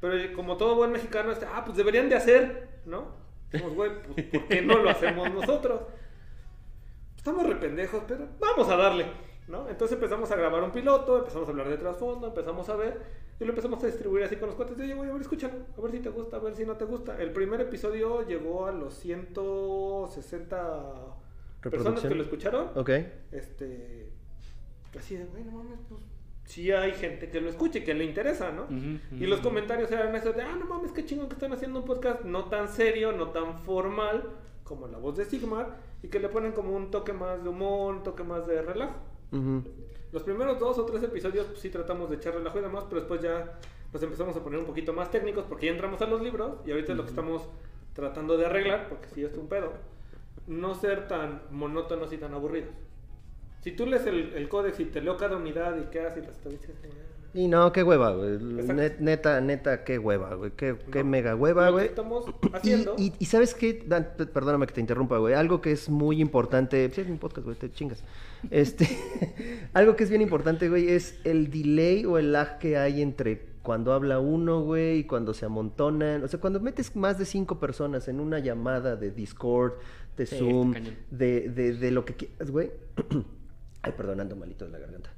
Pero 0.00 0.32
como 0.34 0.56
todo 0.56 0.76
buen 0.76 0.92
mexicano, 0.92 1.32
este, 1.32 1.44
ah, 1.44 1.64
pues 1.64 1.76
deberían 1.76 2.08
de 2.08 2.14
hacer, 2.14 2.68
¿no? 2.84 3.08
Dijimos, 3.50 3.74
güey, 3.74 3.90
pues 4.02 4.26
¿por 4.26 4.46
qué 4.46 4.62
no 4.62 4.78
lo 4.78 4.90
hacemos 4.90 5.30
nosotros? 5.32 5.80
Estamos 7.16 7.46
rependejos, 7.46 8.04
pero 8.06 8.28
vamos 8.38 8.68
a 8.68 8.76
darle, 8.76 9.06
¿no? 9.48 9.68
Entonces 9.68 9.96
empezamos 9.96 10.30
a 10.30 10.36
grabar 10.36 10.62
un 10.62 10.72
piloto, 10.72 11.18
empezamos 11.18 11.48
a 11.48 11.50
hablar 11.50 11.68
de 11.68 11.76
trasfondo, 11.76 12.28
empezamos 12.28 12.68
a 12.68 12.76
ver, 12.76 13.00
y 13.38 13.44
lo 13.44 13.50
empezamos 13.50 13.82
a 13.82 13.86
distribuir 13.86 14.24
así 14.24 14.36
con 14.36 14.48
los 14.48 14.56
cuates. 14.56 14.78
Oye, 14.78 14.94
güey, 14.94 15.10
a 15.10 15.12
ver, 15.12 15.22
escúchalo, 15.22 15.54
a 15.76 15.80
ver 15.80 15.92
si 15.92 16.00
te 16.00 16.10
gusta, 16.10 16.36
a 16.36 16.40
ver 16.40 16.54
si 16.54 16.64
no 16.64 16.76
te 16.76 16.84
gusta. 16.84 17.20
El 17.20 17.32
primer 17.32 17.60
episodio 17.60 18.26
llegó 18.26 18.66
a 18.66 18.72
los 18.72 18.94
160 18.94 20.94
personas 21.60 22.00
que 22.00 22.14
lo 22.14 22.22
escucharon. 22.22 22.70
Ok. 22.74 22.90
Este, 23.32 24.12
así 24.98 25.16
de, 25.16 25.24
güey, 25.26 25.44
no 25.44 25.52
mames, 25.52 25.78
pues 25.88 26.00
sí 26.46 26.70
hay 26.70 26.92
gente 26.92 27.28
que 27.28 27.40
lo 27.40 27.50
escuche, 27.50 27.84
que 27.84 27.92
le 27.92 28.04
interesa, 28.04 28.52
¿no? 28.52 28.66
Y 29.12 29.26
los 29.26 29.40
comentarios 29.40 29.90
eran 29.90 30.14
esos 30.14 30.34
de, 30.34 30.42
ah, 30.42 30.56
no 30.58 30.66
mames, 30.66 30.92
qué 30.92 31.04
chingón 31.04 31.28
que 31.28 31.34
están 31.34 31.52
haciendo 31.52 31.80
un 31.80 31.84
podcast 31.84 32.24
no 32.24 32.46
tan 32.46 32.68
serio, 32.68 33.12
no 33.12 33.30
tan 33.30 33.58
formal 33.58 34.30
como 34.64 34.88
la 34.88 34.98
voz 34.98 35.16
de 35.16 35.24
Sigmar, 35.24 35.76
y 36.02 36.08
que 36.08 36.18
le 36.18 36.28
ponen 36.28 36.52
como 36.52 36.74
un 36.74 36.90
toque 36.90 37.12
más 37.12 37.42
de 37.42 37.48
humor, 37.48 37.96
un 37.96 38.02
toque 38.02 38.24
más 38.24 38.46
de 38.46 38.62
relajo. 38.62 38.94
Ujú. 39.32 39.62
Los 40.12 40.22
primeros 40.22 40.58
dos 40.58 40.78
o 40.78 40.84
tres 40.84 41.02
episodios 41.02 41.46
pues, 41.46 41.60
sí 41.60 41.68
tratamos 41.70 42.08
de 42.10 42.16
echar 42.16 42.34
relajo 42.34 42.58
y 42.58 42.62
demás, 42.62 42.84
pero 42.88 43.00
después 43.00 43.20
ya 43.20 43.58
nos 43.92 44.02
empezamos 44.02 44.36
a 44.36 44.42
poner 44.42 44.58
un 44.60 44.66
poquito 44.66 44.92
más 44.92 45.10
técnicos 45.10 45.44
porque 45.48 45.66
ya 45.66 45.72
entramos 45.72 46.00
a 46.02 46.06
los 46.06 46.22
libros 46.22 46.58
y 46.64 46.70
ahorita 46.70 46.92
es 46.92 46.98
lo 46.98 47.04
que 47.04 47.10
estamos 47.10 47.42
tratando 47.94 48.36
de 48.36 48.46
arreglar, 48.46 48.88
porque 48.88 49.08
sí 49.14 49.24
es 49.24 49.36
un 49.36 49.48
pedo, 49.48 49.72
no 50.46 50.74
ser 50.74 51.08
tan 51.08 51.42
monótonos 51.50 52.12
y 52.12 52.18
tan 52.18 52.34
aburridos. 52.34 52.70
Si 53.60 53.72
tú 53.72 53.84
lees 53.86 54.06
el, 54.06 54.32
el 54.34 54.48
códex 54.48 54.78
y 54.80 54.84
te 54.84 55.00
leo 55.00 55.16
cada 55.16 55.36
unidad 55.36 55.76
y 55.78 55.90
qué 55.90 56.00
hace 56.00 56.20
y 56.20 56.22
las 56.22 56.36
estadísticas. 56.36 56.76
Y 57.34 57.48
no, 57.48 57.70
qué 57.72 57.82
hueva, 57.82 58.12
güey. 58.14 58.38
Net- 58.38 58.98
neta, 59.00 59.40
neta, 59.40 59.84
qué 59.84 59.98
hueva, 59.98 60.34
güey. 60.36 60.52
Qué, 60.52 60.76
qué 60.90 61.02
No. 61.02 61.10
mega 61.10 61.34
hueva, 61.34 61.68
güey. 61.70 61.86
estamos 61.86 62.24
Y, 62.42 62.56
haciendo. 62.56 62.94
y, 62.96 63.12
y 63.18 63.24
sabes 63.26 63.54
qué, 63.54 63.82
Dan, 63.86 64.08
perdóname 64.32 64.66
que 64.66 64.72
te 64.74 64.80
interrumpa, 64.80 65.18
güey. 65.18 65.34
Algo 65.34 65.60
que 65.60 65.72
es 65.72 65.90
muy 65.90 66.20
importante. 66.20 66.88
Sí, 66.90 67.00
es 67.02 67.08
mi 67.08 67.16
podcast, 67.18 67.44
güey, 67.44 67.58
te 67.58 67.70
chingas. 67.72 68.02
Este, 68.50 68.88
algo 69.72 69.96
que 69.96 70.04
es 70.04 70.10
bien 70.10 70.22
importante, 70.22 70.68
güey, 70.68 70.90
es 70.90 71.18
el 71.24 71.50
delay 71.50 72.04
o 72.04 72.18
el 72.18 72.32
lag 72.32 72.58
que 72.58 72.76
hay 72.76 73.02
entre 73.02 73.56
cuando 73.62 73.92
habla 73.92 74.20
uno, 74.20 74.62
güey, 74.62 74.98
y 74.98 75.04
cuando 75.04 75.34
se 75.34 75.44
amontonan. 75.44 76.22
O 76.22 76.28
sea, 76.28 76.40
cuando 76.40 76.60
metes 76.60 76.94
más 76.94 77.18
de 77.18 77.24
cinco 77.24 77.58
personas 77.58 78.06
en 78.06 78.20
una 78.20 78.38
llamada 78.38 78.94
de 78.94 79.10
Discord, 79.10 79.72
de 80.16 80.26
Sí, 80.26 80.38
Zoom, 80.38 80.74
de, 81.10 81.48
de, 81.48 81.74
de 81.74 81.90
lo 81.90 82.04
que 82.04 82.14
quieras, 82.14 82.50
güey. 82.50 82.70
Ay, 83.82 83.92
perdón, 83.96 84.20
ando 84.20 84.36
malito 84.36 84.64
de 84.66 84.70
la 84.70 84.78
garganta. 84.78 85.10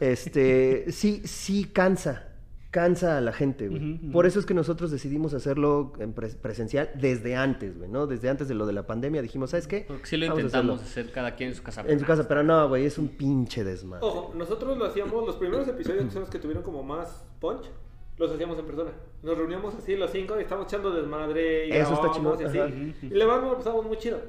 Este, 0.00 0.92
sí, 0.92 1.22
sí 1.24 1.64
cansa, 1.64 2.33
cansa 2.74 3.16
a 3.16 3.20
la 3.20 3.32
gente, 3.32 3.68
güey. 3.68 3.94
Ujú, 3.94 4.02
ujú. 4.06 4.12
Por 4.12 4.26
eso 4.26 4.40
es 4.40 4.46
que 4.46 4.52
nosotros 4.54 4.90
decidimos 4.90 5.32
hacerlo 5.32 5.92
en 6.00 6.12
pres- 6.12 6.34
presencial 6.36 6.90
desde 6.96 7.36
antes, 7.36 7.78
güey, 7.78 7.88
¿no? 7.88 8.08
Desde 8.08 8.28
antes 8.28 8.48
de 8.48 8.54
lo 8.54 8.66
de 8.66 8.72
la 8.72 8.84
pandemia 8.84 9.22
dijimos, 9.22 9.50
¿sabes 9.50 9.68
qué? 9.68 9.84
Porque 9.86 10.06
sí 10.06 10.16
lo 10.16 10.26
Vamos 10.26 10.40
intentamos 10.42 10.82
hacer 10.82 11.12
cada 11.12 11.36
quien 11.36 11.50
en 11.50 11.54
su 11.54 11.62
casa. 11.62 11.84
En 11.86 12.00
su 12.00 12.04
casa, 12.04 12.26
pero 12.26 12.42
no, 12.42 12.68
güey, 12.68 12.84
es 12.84 12.98
un 12.98 13.06
pinche 13.08 13.62
desmadre. 13.62 14.04
Ojo, 14.04 14.32
nosotros 14.34 14.76
lo 14.76 14.86
hacíamos, 14.86 15.24
los 15.24 15.36
primeros 15.36 15.68
episodios 15.68 16.04
que 16.06 16.10
son 16.10 16.22
los 16.22 16.30
que 16.30 16.40
tuvieron 16.40 16.64
como 16.64 16.82
más 16.82 17.24
punch, 17.40 17.70
los 18.18 18.32
hacíamos 18.32 18.58
en 18.58 18.66
persona. 18.66 18.90
Nos 19.22 19.38
reuníamos 19.38 19.74
así 19.76 19.94
los 19.96 20.10
cinco 20.10 20.36
y 20.38 20.42
estábamos 20.42 20.66
echando 20.72 20.90
desmadre 20.90 21.68
y 21.68 21.70
Eso 21.72 21.94
está 21.94 22.10
chingón, 22.10 22.40
y 22.40 22.44
ajá. 22.44 22.64
así. 22.64 22.94
Y 23.02 23.08
la 23.10 23.24
verdad 23.26 23.40
nos 23.42 23.50
lo 23.52 23.56
pasamos 23.58 23.86
muy 23.86 23.96
chido. 23.98 24.20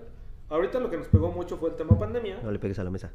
Ahorita 0.50 0.80
lo 0.80 0.92
que 0.92 0.98
nos 0.98 1.08
pegó 1.08 1.32
mucho 1.32 1.58
fue 1.58 1.72
el 1.72 1.76
tema 1.76 1.98
pandemia. 1.98 2.40
No 2.44 2.52
le 2.52 2.60
pegues 2.60 2.78
a 2.78 2.84
la 2.84 2.92
mesa. 2.92 3.12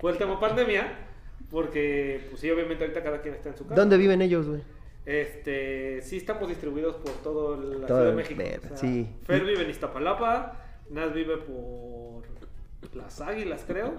Fue 0.00 0.12
el 0.12 0.18
tema 0.18 0.38
pandemia, 0.40 1.07
porque 1.50 2.20
pues 2.28 2.40
sí, 2.40 2.50
obviamente 2.50 2.84
ahorita 2.84 3.02
cada 3.02 3.20
quien 3.22 3.34
está 3.34 3.48
en 3.50 3.56
su 3.56 3.64
casa. 3.64 3.74
¿Dónde 3.80 3.96
viven 3.96 4.22
ellos, 4.22 4.46
güey? 4.48 4.60
Este, 5.06 6.02
sí 6.02 6.18
estamos 6.18 6.48
distribuidos 6.48 6.96
por 6.96 7.12
toda 7.22 7.56
la 7.56 7.86
Todo 7.86 7.98
Ciudad 7.98 8.10
de 8.10 8.12
México. 8.16 8.38
verga, 8.42 8.76
sí. 8.76 9.08
Fer 9.22 9.42
vive 9.44 9.62
en 9.62 9.70
Iztapalapa, 9.70 10.64
Nas 10.90 11.12
vive 11.14 11.38
por 11.38 12.24
las 12.94 13.20
Águilas, 13.20 13.64
creo. 13.66 13.94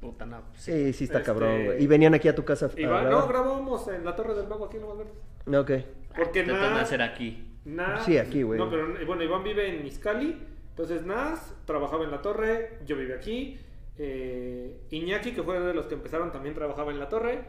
Puta, 0.00 0.26
no. 0.26 0.40
pues, 0.50 0.60
Sí, 0.62 0.92
sí 0.92 1.04
está 1.04 1.18
Este- 1.18 1.26
cabrón, 1.26 1.64
güey. 1.66 1.82
Y 1.82 1.86
venían 1.86 2.14
aquí 2.14 2.28
a 2.28 2.34
tu 2.34 2.44
casa. 2.44 2.66
A 2.66 2.88
va- 2.88 3.02
no, 3.02 3.08
grabar? 3.08 3.28
grabábamos 3.28 3.88
en 3.88 4.04
la 4.04 4.14
Torre 4.16 4.34
del 4.34 4.46
Mago 4.48 4.66
aquí 4.66 4.76
en 4.76 4.82
Lomas 4.82 4.98
Verdes. 4.98 5.58
Ok. 5.82 5.86
Porque 6.16 6.44
Nas, 6.44 6.82
hacer 6.82 7.02
aquí. 7.02 7.44
Nas- 7.64 8.04
Sí, 8.04 8.16
aquí, 8.18 8.42
güey. 8.42 8.58
No, 8.58 8.70
pero 8.70 8.88
bueno, 9.06 9.22
Iván 9.22 9.42
vive 9.44 9.68
en 9.78 9.86
Izcali. 9.86 10.36
Entonces 10.70 11.04
Nas 11.04 11.52
trabajaba 11.64 12.04
en 12.04 12.10
la 12.12 12.22
torre, 12.22 12.78
yo 12.86 12.96
vive 12.96 13.14
aquí. 13.14 13.58
Eh, 13.98 14.80
Iñaki, 14.90 15.32
que 15.32 15.42
fue 15.42 15.58
de 15.60 15.74
los 15.74 15.86
que 15.86 15.94
empezaron, 15.94 16.30
también 16.32 16.54
trabajaba 16.54 16.92
en 16.92 16.98
la 17.00 17.08
torre. 17.08 17.40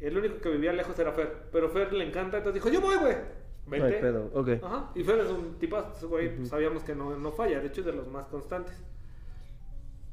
El 0.00 0.18
único 0.18 0.38
que 0.40 0.50
vivía 0.50 0.72
lejos 0.72 0.98
era 0.98 1.12
Fer. 1.12 1.32
Pero 1.52 1.68
Fer 1.70 1.92
le 1.92 2.04
encanta, 2.04 2.38
entonces 2.38 2.62
dijo, 2.62 2.72
yo 2.74 2.80
voy, 2.80 2.96
güey. 2.96 3.14
No 3.66 3.70
Vente. 3.70 3.94
hay 3.96 4.00
pedo, 4.02 4.30
ok. 4.34 4.48
Ajá. 4.62 4.90
Y 4.94 5.02
Fer 5.04 5.20
es 5.20 5.30
un 5.30 5.58
tipazo, 5.58 6.08
güey, 6.08 6.36
pues, 6.36 6.48
sabíamos 6.50 6.82
que 6.82 6.94
no, 6.94 7.16
no 7.16 7.32
falla, 7.32 7.60
de 7.60 7.68
hecho 7.68 7.80
es 7.80 7.86
de 7.86 7.92
los 7.94 8.06
más 8.08 8.26
constantes. 8.26 8.74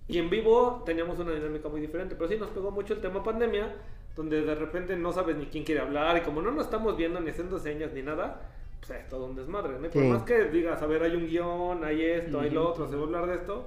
Y 0.08 0.18
en 0.20 0.30
vivo 0.30 0.84
teníamos 0.86 1.20
una 1.20 1.32
dinámica 1.34 1.68
muy 1.68 1.82
diferente, 1.82 2.16
pero 2.16 2.30
sí 2.30 2.38
nos 2.38 2.50
pegó 2.50 2.72
mucho 2.72 2.94
el 2.94 3.02
tema 3.02 3.24
pandemia, 3.24 3.76
donde 4.16 4.42
de 4.44 4.56
repente 4.56 4.96
no 4.96 5.12
sabes 5.12 5.36
ni 5.36 5.48
quién 5.48 5.64
quiere 5.64 5.82
hablar, 5.82 6.18
y 6.18 6.22
como 6.22 6.42
no 6.42 6.52
nos 6.52 6.66
estamos 6.66 6.96
viendo 6.96 7.20
ni 7.20 7.30
haciendo 7.30 7.60
señas 7.60 7.92
ni 7.94 8.02
nada, 8.04 8.42
pues 8.80 8.92
es 9.00 9.10
todo 9.10 9.26
un 9.26 9.36
desmadre, 9.36 9.74
¿no? 9.80 9.86
Y 9.88 9.90
por 9.90 10.02
Sí. 10.02 10.08
más 10.08 10.24
que 10.24 10.46
digas, 10.46 10.82
a 10.82 10.86
ver, 10.88 11.04
hay 11.04 11.16
un 11.16 11.28
guion, 11.28 11.84
hay 11.84 12.02
esto, 12.04 12.40
hay 12.40 12.50
lo 12.52 12.70
otro, 12.70 12.88
se 12.88 12.96
va 12.96 13.02
a 13.02 13.06
hablar 13.06 13.28
de 13.28 13.36
esto, 13.36 13.66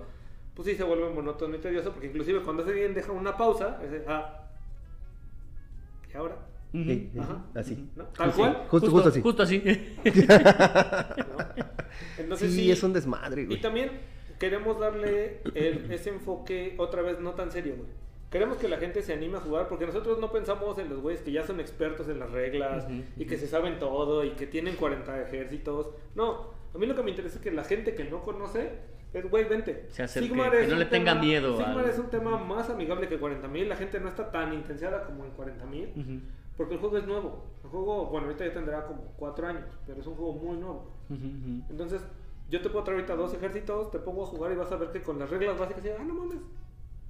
pues 0.55 0.69
sí 0.69 0.75
se 0.77 0.85
vuelve 0.85 1.09
monótono 1.11 1.57
y 1.57 1.59
tedioso, 1.59 1.91
porque 1.93 2.07
inclusive 2.09 2.41
cuando 2.43 2.63
alguien 2.65 2.95
deja 2.95 3.13
una 3.13 3.37
pausa, 3.37 3.81
es 3.85 3.91
de, 3.91 4.05
ah, 4.07 4.41
¿y 6.13 6.17
ahora? 6.17 6.37
Sí, 6.73 7.11
sí, 7.13 7.19
Ajá. 7.21 7.45
Así. 7.55 7.89
¿No? 7.95 8.05
Tal 8.07 8.33
Sí, 8.33 8.39
cual. 8.39 8.65
Justo, 8.69 8.91
justo 8.91 9.09
así. 9.09 9.21
Justo 9.23 9.43
así. 9.45 9.63
¿no? 9.65 9.73
Entonces 12.19 12.53
sí, 12.53 12.61
sí, 12.63 12.71
es 12.71 12.83
un 12.83 12.93
desmadre, 12.93 13.43
Y 13.43 13.47
güey. 13.47 13.61
también 13.61 13.91
queremos 14.39 14.79
darle 14.81 15.41
el- 15.55 15.91
ese 15.93 16.11
enfoque 16.11 16.75
otra 16.79 17.03
vez 17.03 17.21
no 17.21 17.33
tan 17.33 17.51
serio, 17.51 17.75
güey. 17.77 17.89
Queremos 18.31 18.57
que 18.59 18.69
la 18.69 18.79
gente 18.79 19.03
se 19.03 19.13
anime 19.13 19.39
a 19.39 19.41
jugar 19.41 19.69
porque 19.69 19.87
nosotros 19.87 20.19
no 20.19 20.33
pensamos 20.33 20.77
en 20.79 20.89
los 20.89 21.01
güeyes 21.01 21.23
que 21.23 21.31
ya 21.31 21.47
son 21.47 21.61
expertos 21.61 22.09
en 22.09 22.19
las 22.19 22.33
reglas 22.33 22.85
y 23.17 23.27
que 23.27 23.39
se 23.39 23.47
saben 23.47 23.79
todo 23.79 24.25
y 24.25 24.31
que 24.31 24.49
tienen 24.49 24.75
40 24.75 25.23
ejércitos. 25.23 25.91
No, 26.17 26.51
a 26.75 26.79
mí 26.79 26.87
lo 26.87 26.97
que 26.97 27.03
me 27.05 27.11
interesa 27.11 27.37
es 27.37 27.43
que 27.43 27.53
la 27.53 27.63
gente 27.63 27.95
que 27.95 28.05
no 28.05 28.25
conoce 28.25 28.71
es, 29.15 29.31
güey, 29.31 29.45
vente. 29.45 29.87
Se 29.91 30.07
Sigmar 30.09 30.51
que 30.51 30.63
es 30.65 30.69
no 30.69 30.77
le 30.77 30.85
tenga 30.87 31.13
tema- 31.13 31.25
miedo 31.25 31.57
Sigmar 31.57 31.85
al- 31.85 31.91
es 31.91 31.99
un 31.99 32.11
tema 32.11 32.37
más 32.37 32.69
amigable 32.69 33.09
que 33.09 33.19
40.000. 33.19 33.69
La 33.69 33.77
gente 33.77 34.01
no 34.01 34.09
está 34.09 34.31
tan 34.31 34.53
intensiada 34.53 35.05
como 35.05 35.25
en 35.25 35.31
40.000 35.33 35.93
Ujú. 35.97 36.21
porque 36.57 36.75
el 36.75 36.81
juego 36.81 36.99
es 36.99 37.07
nuevo. 37.07 37.45
El 37.63 37.71
juego, 37.71 38.07
bueno, 38.07 38.27
ahorita 38.27 38.45
ya 38.47 38.53
tendrá 38.53 38.87
como 38.87 39.03
4 39.17 39.47
años, 39.47 39.65
pero 39.87 40.01
es 40.01 40.07
un 40.07 40.15
juego 40.17 40.33
muy 40.35 40.57
nuevo. 40.59 40.91
Ujú, 41.09 41.17
ujú. 41.27 41.63
Entonces, 41.71 42.03
yo 42.51 42.61
te 42.61 42.69
puedo 42.69 42.85
traer 42.85 43.01
ahorita 43.01 43.17
dos 43.17 43.33
ejércitos, 43.35 43.91
te 43.91 43.99
pongo 43.99 44.25
a 44.25 44.27
jugar 44.27 44.53
y 44.53 44.57
vas 44.57 44.71
a 44.73 44.77
ver 44.77 44.91
que 44.91 45.01
con 45.03 45.19
las 45.19 45.31
reglas 45.31 45.59
básicas, 45.59 45.85
ah, 45.99 46.03
no 46.05 46.15
mames, 46.15 46.41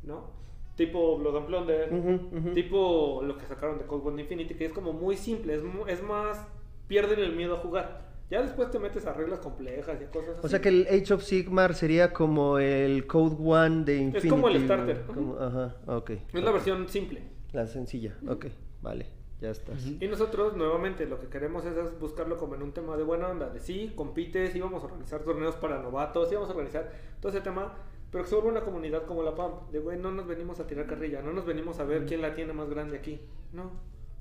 ¿no? 0.04 0.30
Tipo 0.76 1.18
Blood 1.18 1.36
and 1.36 1.46
Plunder, 1.46 1.92
Ujú, 1.92 2.36
ujú. 2.38 2.52
tipo 2.52 3.20
lo 3.24 3.36
que 3.38 3.46
sacaron 3.46 3.78
de 3.78 3.84
Cold 3.86 4.04
War 4.04 4.18
Infinity, 4.18 4.54
que 4.54 4.66
es 4.66 4.72
como 4.72 4.92
muy 4.92 5.16
simple, 5.16 5.54
es, 5.54 5.62
es 5.88 6.02
más, 6.02 6.46
pierden 6.88 7.20
el 7.20 7.34
miedo 7.36 7.54
a 7.54 7.58
jugar. 7.58 8.13
Ya 8.30 8.42
después 8.42 8.70
te 8.70 8.78
metes 8.78 9.06
a 9.06 9.12
reglas 9.12 9.38
complejas 9.40 9.98
y 10.00 10.04
cosas 10.06 10.30
así. 10.38 10.46
O 10.46 10.48
sea 10.48 10.60
que 10.60 10.68
el 10.70 10.86
Age 10.90 11.14
of 11.14 11.22
Sigmar 11.22 11.74
sería 11.74 12.12
como 12.12 12.58
el 12.58 13.06
Code 13.06 13.36
One 13.38 13.84
de 13.84 13.96
Infinity. 13.96 14.28
como 14.28 14.48
el 14.48 14.64
starter. 14.64 15.02
Como- 15.02 15.36
ajá, 15.38 15.76
ok. 15.86 16.10
Es 16.32 16.42
la 16.42 16.50
versión 16.50 16.88
simple. 16.88 17.22
La 17.52 17.66
sencilla, 17.66 18.16
ok. 18.26 18.46
Vale, 18.82 19.06
ya 19.40 19.50
estás. 19.50 19.86
Y 20.00 20.08
nosotros, 20.08 20.56
nuevamente, 20.56 21.06
lo 21.06 21.20
que 21.20 21.28
queremos 21.28 21.64
es, 21.66 21.76
es 21.76 21.98
buscarlo 22.00 22.36
como 22.38 22.54
en 22.54 22.62
un 22.62 22.72
tema 22.72 22.96
de 22.96 23.02
buena 23.04 23.28
onda, 23.28 23.50
de 23.50 23.60
sí, 23.60 23.92
compites, 23.94 24.54
íbamos 24.56 24.82
a 24.82 24.86
organizar 24.86 25.20
torneos 25.22 25.54
para 25.56 25.80
novatos, 25.80 26.30
íbamos 26.32 26.48
a 26.48 26.52
organizar 26.52 26.90
todo 27.20 27.30
ese 27.30 27.40
tema, 27.42 27.74
pero 28.10 28.24
que 28.24 28.30
se 28.30 28.34
vuelva 28.36 28.50
una 28.52 28.60
comunidad 28.62 29.04
como 29.04 29.22
la 29.22 29.34
PAM, 29.34 29.70
de 29.70 29.78
güey, 29.78 29.98
no 29.98 30.10
nos 30.10 30.26
venimos 30.26 30.58
a 30.60 30.66
tirar 30.66 30.86
carrilla, 30.86 31.22
no 31.22 31.32
nos 31.32 31.44
venimos 31.46 31.78
a 31.78 31.84
ver 31.84 32.06
quién 32.06 32.22
la 32.22 32.34
tiene 32.34 32.52
más 32.52 32.68
grande 32.70 32.96
aquí, 32.96 33.20
no. 33.52 33.70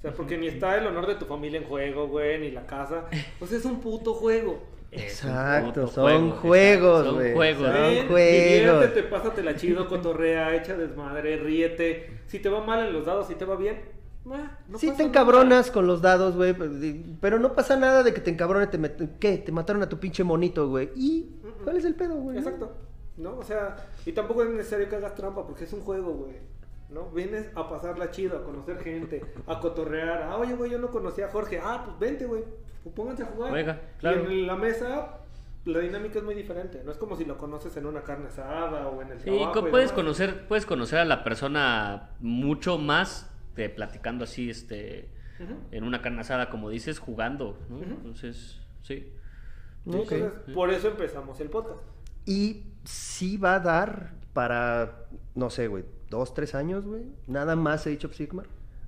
O 0.04 0.06
sea, 0.06 0.12
porque 0.14 0.38
ni 0.38 0.47
está 0.47 0.78
el 0.78 0.86
honor 0.86 1.08
de 1.08 1.16
tu 1.16 1.26
familia 1.26 1.60
en 1.62 1.66
juego, 1.66 2.08
güey, 2.10 2.38
ni 2.39 2.51
la 2.51 2.66
casa. 2.66 3.06
Pues 3.39 3.54
es 3.54 3.64
un 3.64 3.80
puto 3.80 4.14
juego. 4.14 4.62
Exacto, 4.91 5.86
puto 5.86 5.88
son 5.88 6.32
juego, 6.32 6.36
juegos, 6.41 7.06
son 7.06 7.16
güey. 7.16 7.34
juegos. 7.34 7.64
Son 7.66 7.74
Ven, 7.74 8.08
juegos. 8.10 8.43
diviértete, 8.82 9.04
pásatela 9.04 9.56
chido, 9.56 9.88
cotorrea, 9.88 10.56
echa 10.56 10.76
desmadre, 10.78 11.38
ríete. 11.38 12.20
Si 12.28 12.39
te 12.39 12.49
va 12.49 12.64
mal 12.64 12.86
en 12.86 12.93
los 12.93 13.06
dados, 13.06 13.28
si 13.28 13.36
te 13.36 13.45
va 13.45 13.56
bien, 13.56 13.82
ah, 14.30 14.58
no 14.68 14.78
sí 14.78 14.88
te 14.88 14.91
nada. 14.93 15.04
encabronas 15.06 15.72
con 15.72 15.88
los 15.88 16.01
dados, 16.01 16.36
güey, 16.36 16.54
pero- 16.54 16.72
pero 17.22 17.39
no 17.39 17.54
pasa 17.54 17.78
nada 17.78 18.04
de 18.04 18.14
que 18.14 18.22
te 18.22 18.30
encabrone, 18.30 18.68
te 18.68 18.78
met- 18.80 19.18
¿qué? 19.20 19.38
Te 19.38 19.51
mataron 19.51 19.82
a 19.84 19.89
tu 19.89 19.99
pinche 19.99 20.24
monito, 20.24 20.68
güey. 20.70 20.89
¿Y 20.95 21.38
cuál 21.64 21.78
es 21.78 21.86
el 21.86 21.95
pedo, 21.95 22.16
güey? 22.16 22.38
Exacto. 22.38 22.74
¿No? 23.18 23.38
O 23.38 23.43
sea, 23.43 23.76
y 24.06 24.12
tampoco 24.12 24.43
es 24.43 24.49
necesario 24.49 24.89
que 24.89 24.95
hagas 24.97 25.16
trampa 25.16 25.45
porque 25.45 25.64
es 25.64 25.74
un 25.74 25.82
juego, 25.82 26.12
güey. 26.14 26.34
¿No? 26.94 27.10
Vienes 27.10 27.50
a 27.56 27.68
pasarla 27.68 28.12
chido, 28.12 28.38
a 28.38 28.44
conocer 28.44 28.78
gente, 28.80 29.22
a 29.48 29.60
cotorrear. 29.60 30.24
Ah, 30.24 30.38
oye, 30.38 30.54
güey, 30.56 30.70
yo 30.72 30.78
no 30.78 30.91
conocía 30.91 31.26
a 31.26 31.30
Jorge. 31.30 31.60
Ah, 31.62 31.82
pues 31.86 31.98
vente, 32.00 32.26
güey. 32.26 32.44
Pues 32.84 32.94
pónganse 32.96 33.24
a 33.24 33.26
jugar. 33.28 33.50
Juega, 33.50 33.82
claro. 34.00 34.32
Y 34.32 34.41
en 34.41 34.48
la 34.48 34.56
mesa, 34.56 35.18
la 35.66 35.80
dinámica 35.80 36.20
es 36.20 36.24
muy 36.26 36.36
diferente. 36.36 36.84
No 36.86 36.91
es 36.91 36.98
como 36.98 37.16
si 37.16 37.26
lo 37.26 37.38
conoces 37.38 37.76
en 37.78 37.86
una 37.88 38.04
carne 38.04 38.28
asada 38.28 38.88
o 38.89 39.02
en 39.02 39.12
el 39.12 39.20
Sí, 39.20 39.26
trabajo. 39.26 39.62
co- 39.62 39.68
y 39.68 39.72
puedes 39.72 39.91
conocer, 39.91 40.48
puedes 40.48 40.66
conocer 40.68 41.00
a 41.00 41.06
la 41.06 41.24
persona 41.24 42.12
mucho 42.20 42.78
más 42.78 43.34
de 43.56 43.70
platicando 43.70 44.26
así, 44.26 44.50
este, 44.52 45.10
en 45.72 45.84
una 45.84 46.02
carne 46.02 46.22
asada, 46.22 46.50
como 46.50 46.70
dices, 46.70 47.00
jugando, 47.00 47.58
¿no? 47.70 47.78
Entonces, 47.82 48.60
sí. 48.84 49.12
Entonces, 49.86 50.32
por 50.54 50.70
eso 50.70 50.89
empezamos 50.89 51.39
el 51.39 51.50
podcast. 51.50 51.80
Y 52.26 52.64
sí 52.84 53.38
va 53.38 53.56
a 53.56 53.60
dar 53.60 54.14
para, 54.34 55.06
no 55.36 55.50
sé, 55.50 55.68
güey, 55.68 55.84
dos, 56.14 56.34
tres 56.34 56.55
años, 56.55 56.86
güey. 56.86 57.03
Nada 57.28 57.55
más 57.57 57.86
Age 57.86 58.05
of 58.07 58.14
Sigmar. 58.16 58.45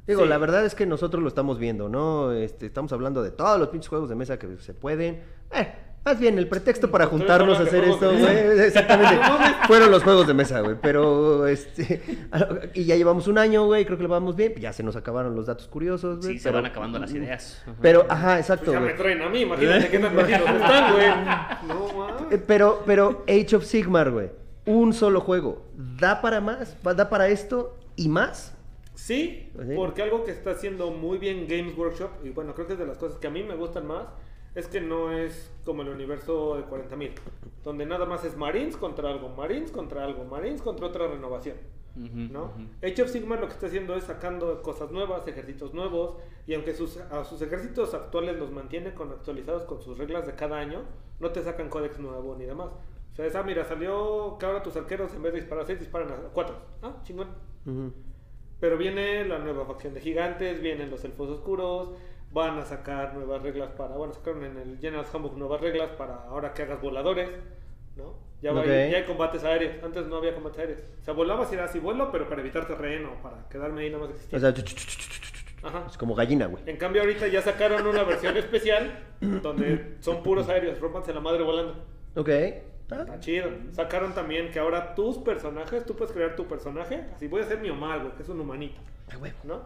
Digo, 0.07 0.21
Sí. 0.23 0.29
la 0.29 0.37
verdad 0.37 0.63
es 0.65 0.75
que 0.75 0.85
nosotros 0.85 1.21
lo 1.23 1.27
estamos 1.27 1.57
viendo, 1.59 1.89
¿no? 1.89 2.31
Este, 2.31 2.67
estamos 2.67 2.93
hablando 2.93 3.23
de 3.23 3.31
todos 3.31 3.59
los 3.59 3.69
pinches 3.69 3.89
juegos 3.89 4.07
de 4.07 4.15
mesa 4.15 4.37
que 4.39 4.55
se 4.59 4.73
pueden. 4.75 5.23
Eh, 5.51 5.73
más 6.05 6.19
bien, 6.19 6.37
el 6.37 6.47
pretexto 6.47 6.91
para 6.91 7.07
juntarnos 7.07 7.59
a 7.59 7.63
hacer 7.63 7.83
esto, 7.85 8.11
güey. 8.11 8.23
Exactamente. 8.67 9.17
Fueron 9.65 9.89
los 9.89 10.03
juegos 10.03 10.27
de 10.27 10.35
mesa, 10.35 10.59
güey. 10.61 10.75
Pero, 10.79 11.47
este. 11.47 11.99
Y 12.75 12.83
ya 12.85 12.95
llevamos 12.95 13.27
un 13.27 13.39
año, 13.39 13.65
güey. 13.65 13.83
Creo 13.85 13.97
que 13.97 14.03
lo 14.03 14.09
vamos 14.09 14.35
bien. 14.35 14.53
Ya 14.59 14.71
se 14.71 14.83
nos 14.83 14.95
acabaron 14.95 15.35
los 15.35 15.47
datos 15.47 15.67
curiosos, 15.67 16.19
güey. 16.19 16.33
Sí, 16.33 16.37
se 16.39 16.49
pero- 16.49 16.61
van 16.61 16.67
acabando 16.69 16.99
las 16.99 17.11
ideas. 17.11 17.63
Pero, 17.81 18.05
ajá, 18.07 18.37
exacto, 18.37 18.65
Pues 18.65 18.75
ya 18.79 18.85
me 18.85 18.93
traen 18.93 19.21
a 19.23 19.29
mí, 19.29 19.39
imagínate 19.41 19.89
qué 19.89 19.97
tan 19.97 20.15
metidos 20.15 20.41
están, 20.51 20.93
güey. 20.93 21.07
No, 21.67 21.97
mames. 21.97 22.31
Eh, 22.33 22.43
Pero, 22.45 22.83
pero 22.85 23.23
Age 23.27 23.55
of 23.55 23.65
Sigmar, 23.65 24.11
güey. 24.11 24.29
Un 24.65 24.93
solo 24.93 25.21
juego. 25.21 25.63
¿Da 25.99 26.21
para 26.21 26.41
más? 26.41 26.75
¿Va- 26.85 26.93
¿Da 26.93 27.09
para 27.09 27.27
esto 27.27 27.75
y 27.95 28.09
más? 28.09 28.53
Sí, 28.95 29.51
sí. 29.53 29.73
porque 29.75 30.01
algo 30.01 30.23
que 30.23 30.31
está 30.31 30.51
haciendo 30.51 30.89
muy 30.91 31.17
bien 31.17 31.47
Games 31.49 31.77
Workshop, 31.77 32.09
y 32.23 32.29
bueno, 32.29 32.55
creo 32.55 32.65
que 32.65 32.73
es 32.73 32.79
de 32.79 32.85
las 32.87 32.97
cosas 32.97 33.17
que 33.19 33.27
a 33.27 33.29
mí 33.29 33.43
me 33.43 33.55
gustan 33.55 33.85
más, 33.85 34.07
es 34.55 34.67
que 34.67 34.79
no 34.79 35.11
es 35.11 35.51
como 35.65 35.81
el 35.81 35.89
universo 35.89 36.55
de 36.55 36.63
40.000, 36.63 37.11
donde 37.63 37.85
nada 37.85 38.05
más 38.05 38.23
es 38.23 38.37
Marines 38.37 38.77
contra 38.77 39.09
algo, 39.09 39.27
Marines 39.29 39.69
contra 39.71 40.05
algo, 40.05 40.23
Marines 40.23 40.61
contra 40.61 40.87
otra 40.87 41.07
renovación. 41.07 41.57
¿no? 41.97 42.51
Age 42.83 43.03
of 43.03 43.09
Sigmar 43.09 43.39
lo 43.39 43.47
que 43.47 43.53
está 43.53 43.67
haciendo 43.67 43.95
es 43.95 44.03
sacando 44.05 44.61
cosas 44.61 44.91
nuevas, 44.91 45.25
ejércitos 45.27 45.73
nuevos, 45.73 46.15
y 46.47 46.53
aunque 46.53 46.73
sus, 46.73 46.97
a 46.97 47.23
sus 47.25 47.41
ejércitos 47.41 47.93
actuales 47.93 48.37
los 48.37 48.51
mantiene 48.51 48.93
con, 48.93 49.11
actualizados 49.11 49.63
con 49.63 49.81
sus 49.81 49.97
reglas 49.97 50.25
de 50.25 50.35
cada 50.35 50.57
año, 50.57 50.83
no 51.19 51.31
te 51.31 51.41
sacan 51.43 51.69
códex 51.69 51.99
nuevo 51.99 52.35
ni 52.37 52.45
demás. 52.45 52.69
O 53.15 53.17
sea, 53.17 53.25
es, 53.27 53.35
ah, 53.35 53.43
mira, 53.43 53.63
salió 53.63 54.35
que 54.37 54.45
ahora 54.45 54.61
tus 54.61 54.75
arqueros 54.75 55.13
en 55.15 55.21
vez 55.23 55.31
de 55.31 55.39
disparar 55.39 55.63
a 55.63 55.67
6 55.67 55.79
disparan 55.79 56.11
a 56.11 56.15
4. 56.33 56.55
Ah, 56.81 56.97
chingón. 57.03 57.29
Ujú. 57.65 57.93
Pero 58.59 58.77
viene 58.77 59.23
la 59.25 59.39
nueva 59.39 59.65
facción 59.65 59.93
de 59.93 60.01
gigantes, 60.01 60.61
vienen 60.61 60.89
los 60.91 61.01
elfos 61.05 61.29
oscuros, 61.29 61.91
van 62.31 62.59
a 62.59 62.65
sacar 62.65 63.13
nuevas 63.13 63.41
reglas 63.41 63.71
para, 63.71 63.95
bueno, 63.95 64.11
sacaron 64.13 64.43
en 64.43 64.57
el 64.57 64.79
General's 64.79 65.13
Handbook 65.15 65.37
nuevas 65.37 65.61
reglas 65.61 65.91
para 65.91 66.25
ahora 66.25 66.53
que 66.53 66.63
hagas 66.63 66.81
voladores, 66.81 67.29
¿no? 67.95 68.15
Ya, 68.41 68.51
va- 68.51 68.59
Ok. 68.61 68.67
ya 68.67 68.97
hay 68.97 69.05
combates 69.05 69.43
aéreos, 69.45 69.81
antes 69.81 70.07
no 70.07 70.17
había 70.17 70.33
combates 70.35 70.59
aéreos. 70.59 70.79
O 71.01 71.05
sea, 71.05 71.13
volabas 71.13 71.49
y 71.51 71.55
era 71.55 71.63
así 71.65 71.79
vuelo, 71.79 72.11
pero 72.11 72.27
para 72.27 72.41
evitar 72.41 72.67
terreno, 72.67 73.11
para 73.23 73.47
quedarme 73.47 73.83
ahí 73.83 73.89
nada 73.91 74.03
más 74.03 74.11
existía. 74.11 74.37
O 74.37 74.41
sea. 74.41 74.53
Ajá. 75.63 75.85
es 75.89 75.97
como 75.97 76.13
gallina, 76.13 76.45
güey. 76.47 76.61
En 76.67 76.77
cambio 76.77 77.01
ahorita 77.01 77.27
ya 77.27 77.41
sacaron 77.41 77.87
una 77.87 78.03
versión 78.03 78.35
especial 78.37 79.03
donde 79.19 79.95
son 80.01 80.21
puros 80.21 80.47
aéreos, 80.49 80.79
rompanse 80.79 81.13
la 81.13 81.21
madre 81.21 81.43
volando. 81.43 81.75
Ok. 82.15 82.29
Ah, 82.91 83.01
Está 83.01 83.19
chido. 83.19 83.49
Sacaron 83.71 84.13
también 84.13 84.51
que 84.51 84.59
ahora 84.59 84.93
tus 84.95 85.17
personajes, 85.17 85.85
tú 85.85 85.95
puedes 85.95 86.13
crear 86.13 86.35
tu 86.35 86.45
personaje, 86.45 87.05
así 87.15 87.27
voy 87.27 87.41
a 87.41 87.45
ser 87.45 87.59
mi 87.59 87.69
Omar, 87.69 88.01
güey, 88.01 88.15
que 88.15 88.23
es 88.23 88.29
un 88.29 88.39
humanito, 88.39 88.79
a 89.11 89.17
huevo. 89.17 89.37
¿no? 89.43 89.61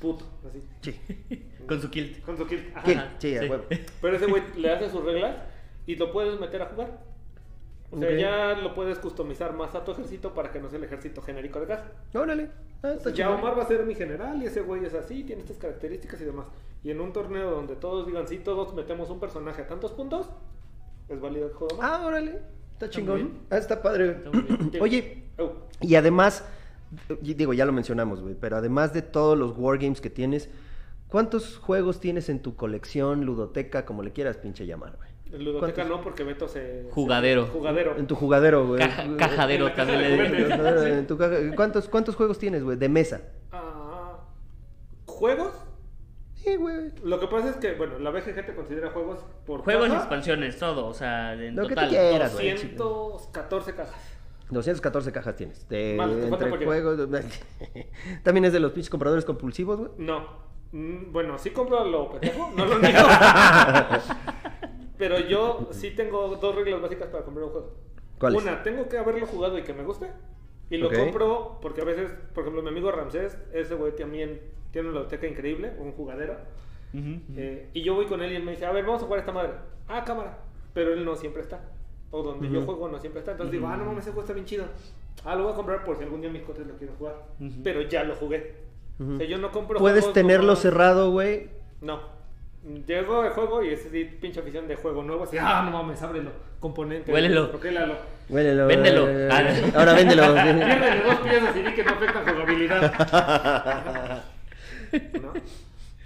Puto, 0.00 0.24
así. 0.48 0.62
Sí. 0.80 1.46
Con 1.66 1.80
su 1.80 1.90
kilt. 1.90 2.24
Con 2.24 2.36
su 2.36 2.46
kill. 2.46 2.72
Ajá. 2.74 2.84
¿Qué? 2.84 3.00
Sí, 3.18 3.36
a 3.36 3.50
huevo. 3.50 3.64
Pero 4.00 4.16
ese 4.16 4.26
güey 4.26 4.42
le 4.56 4.70
hace 4.70 4.90
sus 4.90 5.04
reglas 5.04 5.36
y 5.86 5.96
lo 5.96 6.12
puedes 6.12 6.38
meter 6.40 6.62
a 6.62 6.66
jugar. 6.66 7.10
O 7.92 7.98
sea, 7.98 8.12
ya 8.16 8.54
lo 8.60 8.72
puedes 8.72 8.98
customizar 9.00 9.52
más 9.52 9.74
a 9.74 9.84
tu 9.84 9.90
ejército 9.90 10.32
para 10.32 10.52
que 10.52 10.60
no 10.60 10.68
sea 10.68 10.78
el 10.78 10.84
ejército 10.84 11.22
genérico 11.22 11.58
de 11.60 11.66
caja. 11.66 11.90
Órale. 12.14 12.48
Ah, 12.82 12.92
está 12.96 13.10
ya. 13.10 13.30
Omar 13.30 13.58
va 13.58 13.64
a 13.64 13.66
ser 13.66 13.84
mi 13.84 13.94
general 13.96 14.40
y 14.40 14.46
ese 14.46 14.60
güey 14.60 14.84
es 14.84 14.94
así, 14.94 15.24
tiene 15.24 15.42
estas 15.42 15.58
características 15.58 16.20
y 16.20 16.24
demás. 16.24 16.46
Y 16.84 16.90
en 16.92 17.00
un 17.00 17.12
torneo 17.12 17.50
donde 17.50 17.74
todos 17.74 18.06
digan, 18.06 18.28
sí, 18.28 18.38
todos 18.38 18.74
metemos 18.74 19.10
un 19.10 19.18
personaje 19.18 19.62
a 19.62 19.66
tantos 19.66 19.90
puntos, 19.92 20.30
es 21.10 21.20
válido 21.20 21.46
el 21.48 21.52
juego. 21.54 21.78
Ah, 21.82 22.02
órale. 22.04 22.38
Está 22.72 22.88
chingón. 22.90 23.32
Ah, 23.50 23.58
está 23.58 23.82
padre. 23.82 24.16
Está. 24.24 24.78
Oye, 24.80 25.24
Oh, 25.38 25.52
y 25.80 25.94
además, 25.94 26.44
digo, 27.20 27.54
ya 27.54 27.64
lo 27.64 27.72
mencionamos, 27.72 28.20
güey, 28.20 28.34
pero 28.34 28.56
además 28.58 28.92
de 28.92 29.00
todos 29.00 29.38
los 29.38 29.56
wargames 29.56 30.02
que 30.02 30.10
tienes, 30.10 30.50
¿cuántos 31.08 31.56
juegos 31.56 31.98
tienes 31.98 32.28
en 32.28 32.40
tu 32.40 32.56
colección, 32.56 33.24
ludoteca, 33.24 33.86
como 33.86 34.02
le 34.02 34.12
quieras 34.12 34.36
pinche 34.36 34.66
llamar, 34.66 34.96
güey? 34.96 35.08
en 35.32 35.44
Ludoteca 35.44 35.74
¿Cuántos? 35.84 35.96
no, 35.98 36.02
porque 36.02 36.24
Beto 36.24 36.48
se... 36.48 36.88
Jugadero. 36.90 37.46
se- 37.46 37.52
Jugadero. 37.52 37.96
En 37.96 38.06
tu 38.08 38.16
jugadero, 38.16 38.66
güey. 38.66 38.80
Caja- 38.80 39.16
cajadero 39.16 39.68
En 39.68 39.74
también 39.76 40.00
de 40.00 40.28
le 40.28 41.02
digo. 41.06 41.54
¿Cuántos, 41.56 41.88
¿Cuántos 41.88 42.16
juegos 42.16 42.38
tienes, 42.38 42.64
güey? 42.64 42.76
De 42.76 42.88
mesa. 42.88 43.20
Ah, 43.52 44.18
¿Juegos? 45.06 45.52
Sí, 46.42 46.56
güey. 46.56 46.90
Lo 47.04 47.20
que 47.20 47.26
pasa 47.26 47.50
es 47.50 47.56
que, 47.56 47.74
bueno, 47.74 47.98
la 47.98 48.10
BGG 48.10 48.46
te 48.46 48.54
considera 48.54 48.90
juegos 48.90 49.18
por 49.46 49.62
Juegos 49.62 49.86
y 49.86 49.90
caja, 49.90 50.00
expansiones, 50.00 50.58
todo. 50.58 50.86
O 50.86 50.94
sea, 50.94 51.34
en 51.34 51.54
Lo 51.56 51.66
que 51.68 51.74
tú 51.74 51.82
quieras, 51.88 52.32
güey. 52.34 52.50
214 52.52 53.74
cajas. 53.74 54.16
214 54.50 55.12
cajas 55.12 55.36
tienes. 55.36 55.68
De, 55.68 55.96
Vale, 55.98 56.14
te 56.16 56.28
falta 56.28 56.44
entre 56.46 56.58
por 56.58 56.66
juegos. 56.66 57.08
También 58.24 58.44
es 58.46 58.52
de 58.52 58.60
los 58.60 58.72
pinches 58.72 58.90
compradores 58.90 59.24
compulsivos, 59.24 59.78
güey. 59.78 59.90
No. 59.98 60.26
Mm, 60.72 61.12
Bueno, 61.12 61.36
sí 61.38 61.50
compro 61.50 61.84
lo 61.84 62.10
pendejo, 62.10 62.50
no 62.56 62.64
lo 62.64 62.78
niego. 62.80 62.98
Pero 64.98 65.18
yo 65.20 65.68
sí 65.72 65.90
tengo 65.92 66.36
dos 66.36 66.54
reglas 66.54 66.80
básicas 66.82 67.08
para 67.08 67.24
comprar 67.24 67.44
un 67.46 67.52
juego. 67.52 67.74
¿Cuáles? 68.18 68.42
Una, 68.42 68.62
tengo 68.62 68.88
que 68.88 68.98
haberlo 68.98 69.26
jugado 69.26 69.58
y 69.58 69.62
que 69.62 69.72
me 69.72 69.82
guste. 69.82 70.10
Y 70.68 70.76
lo 70.76 70.88
Ok. 70.88 70.94
compro 70.96 71.58
porque 71.62 71.80
a 71.80 71.84
veces, 71.84 72.12
por 72.34 72.42
ejemplo, 72.42 72.62
mi 72.62 72.68
amigo 72.68 72.90
Ramsés, 72.92 73.36
ese 73.52 73.74
güey 73.74 73.94
también 73.96 74.40
tiene 74.70 74.88
una 74.88 75.00
biblioteca 75.00 75.26
increíble, 75.26 75.72
un 75.78 75.92
jugadero. 75.92 76.36
Ujú. 76.92 77.20
Eh, 77.36 77.68
y 77.72 77.82
yo 77.82 77.94
voy 77.94 78.06
con 78.06 78.22
él 78.22 78.32
y 78.32 78.36
él 78.36 78.42
me 78.42 78.52
dice, 78.52 78.66
a 78.66 78.72
ver, 78.72 78.84
vamos 78.84 79.02
a 79.02 79.04
jugar 79.06 79.20
esta 79.20 79.32
madre. 79.32 79.52
Ah, 79.88 80.04
cámara. 80.04 80.38
Pero 80.74 80.92
él 80.92 81.04
no 81.04 81.16
siempre 81.16 81.42
está. 81.42 81.60
O 82.10 82.22
donde 82.22 82.50
yo 82.50 82.62
juego 82.62 82.88
no 82.88 82.98
siempre 82.98 83.20
está. 83.20 83.32
Entonces 83.32 83.52
digo, 83.52 83.68
ah, 83.68 83.76
no 83.76 83.84
mames, 83.84 84.02
ese 84.02 84.10
juego 84.10 84.22
está 84.22 84.34
bien 84.34 84.46
chido. 84.46 84.64
Ah, 85.24 85.34
lo 85.36 85.44
voy 85.44 85.52
a 85.52 85.56
comprar 85.56 85.84
por 85.84 85.96
si 85.96 86.04
algún 86.04 86.20
día 86.20 86.30
mis 86.30 86.42
cuates 86.42 86.66
lo 86.66 86.76
quieren 86.76 86.96
jugar. 86.96 87.16
Pero 87.62 87.82
ya 87.82 88.04
lo 88.04 88.14
jugué. 88.14 88.54
O 89.00 89.16
sea, 89.16 89.26
yo 89.26 89.38
no 89.38 89.50
compro 89.50 89.78
Puedes 89.78 90.04
juegos 90.04 90.14
tenerlo 90.14 90.56
cerrado, 90.56 91.10
güey. 91.10 91.48
No. 91.80 92.00
Llego 92.86 93.22
al 93.22 93.30
juego 93.30 93.64
y 93.64 93.70
ese 93.70 93.88
sí, 93.88 94.04
pinche 94.04 94.40
afición 94.40 94.68
de 94.68 94.76
juego 94.76 95.02
nuevo. 95.02 95.24
Así, 95.24 95.38
ah, 95.38 95.62
no 95.64 95.70
mames, 95.70 96.02
ábrelo. 96.02 96.30
Componente. 96.58 97.10
Huélelo. 97.10 97.50
Procélalo. 97.50 97.94
Huélelo, 98.28 98.66
Véndelo. 98.66 99.06
Ahora 99.74 99.94
véndelo. 99.94 100.22
Piérdele 100.34 101.02
dos 101.02 101.14
piezas 101.20 101.56
y 101.56 101.62
di 101.62 101.72
que 101.72 101.84
no 101.84 101.92
afectan 101.92 102.24
jugabilidad. 102.26 104.24
¿No? 105.22 105.32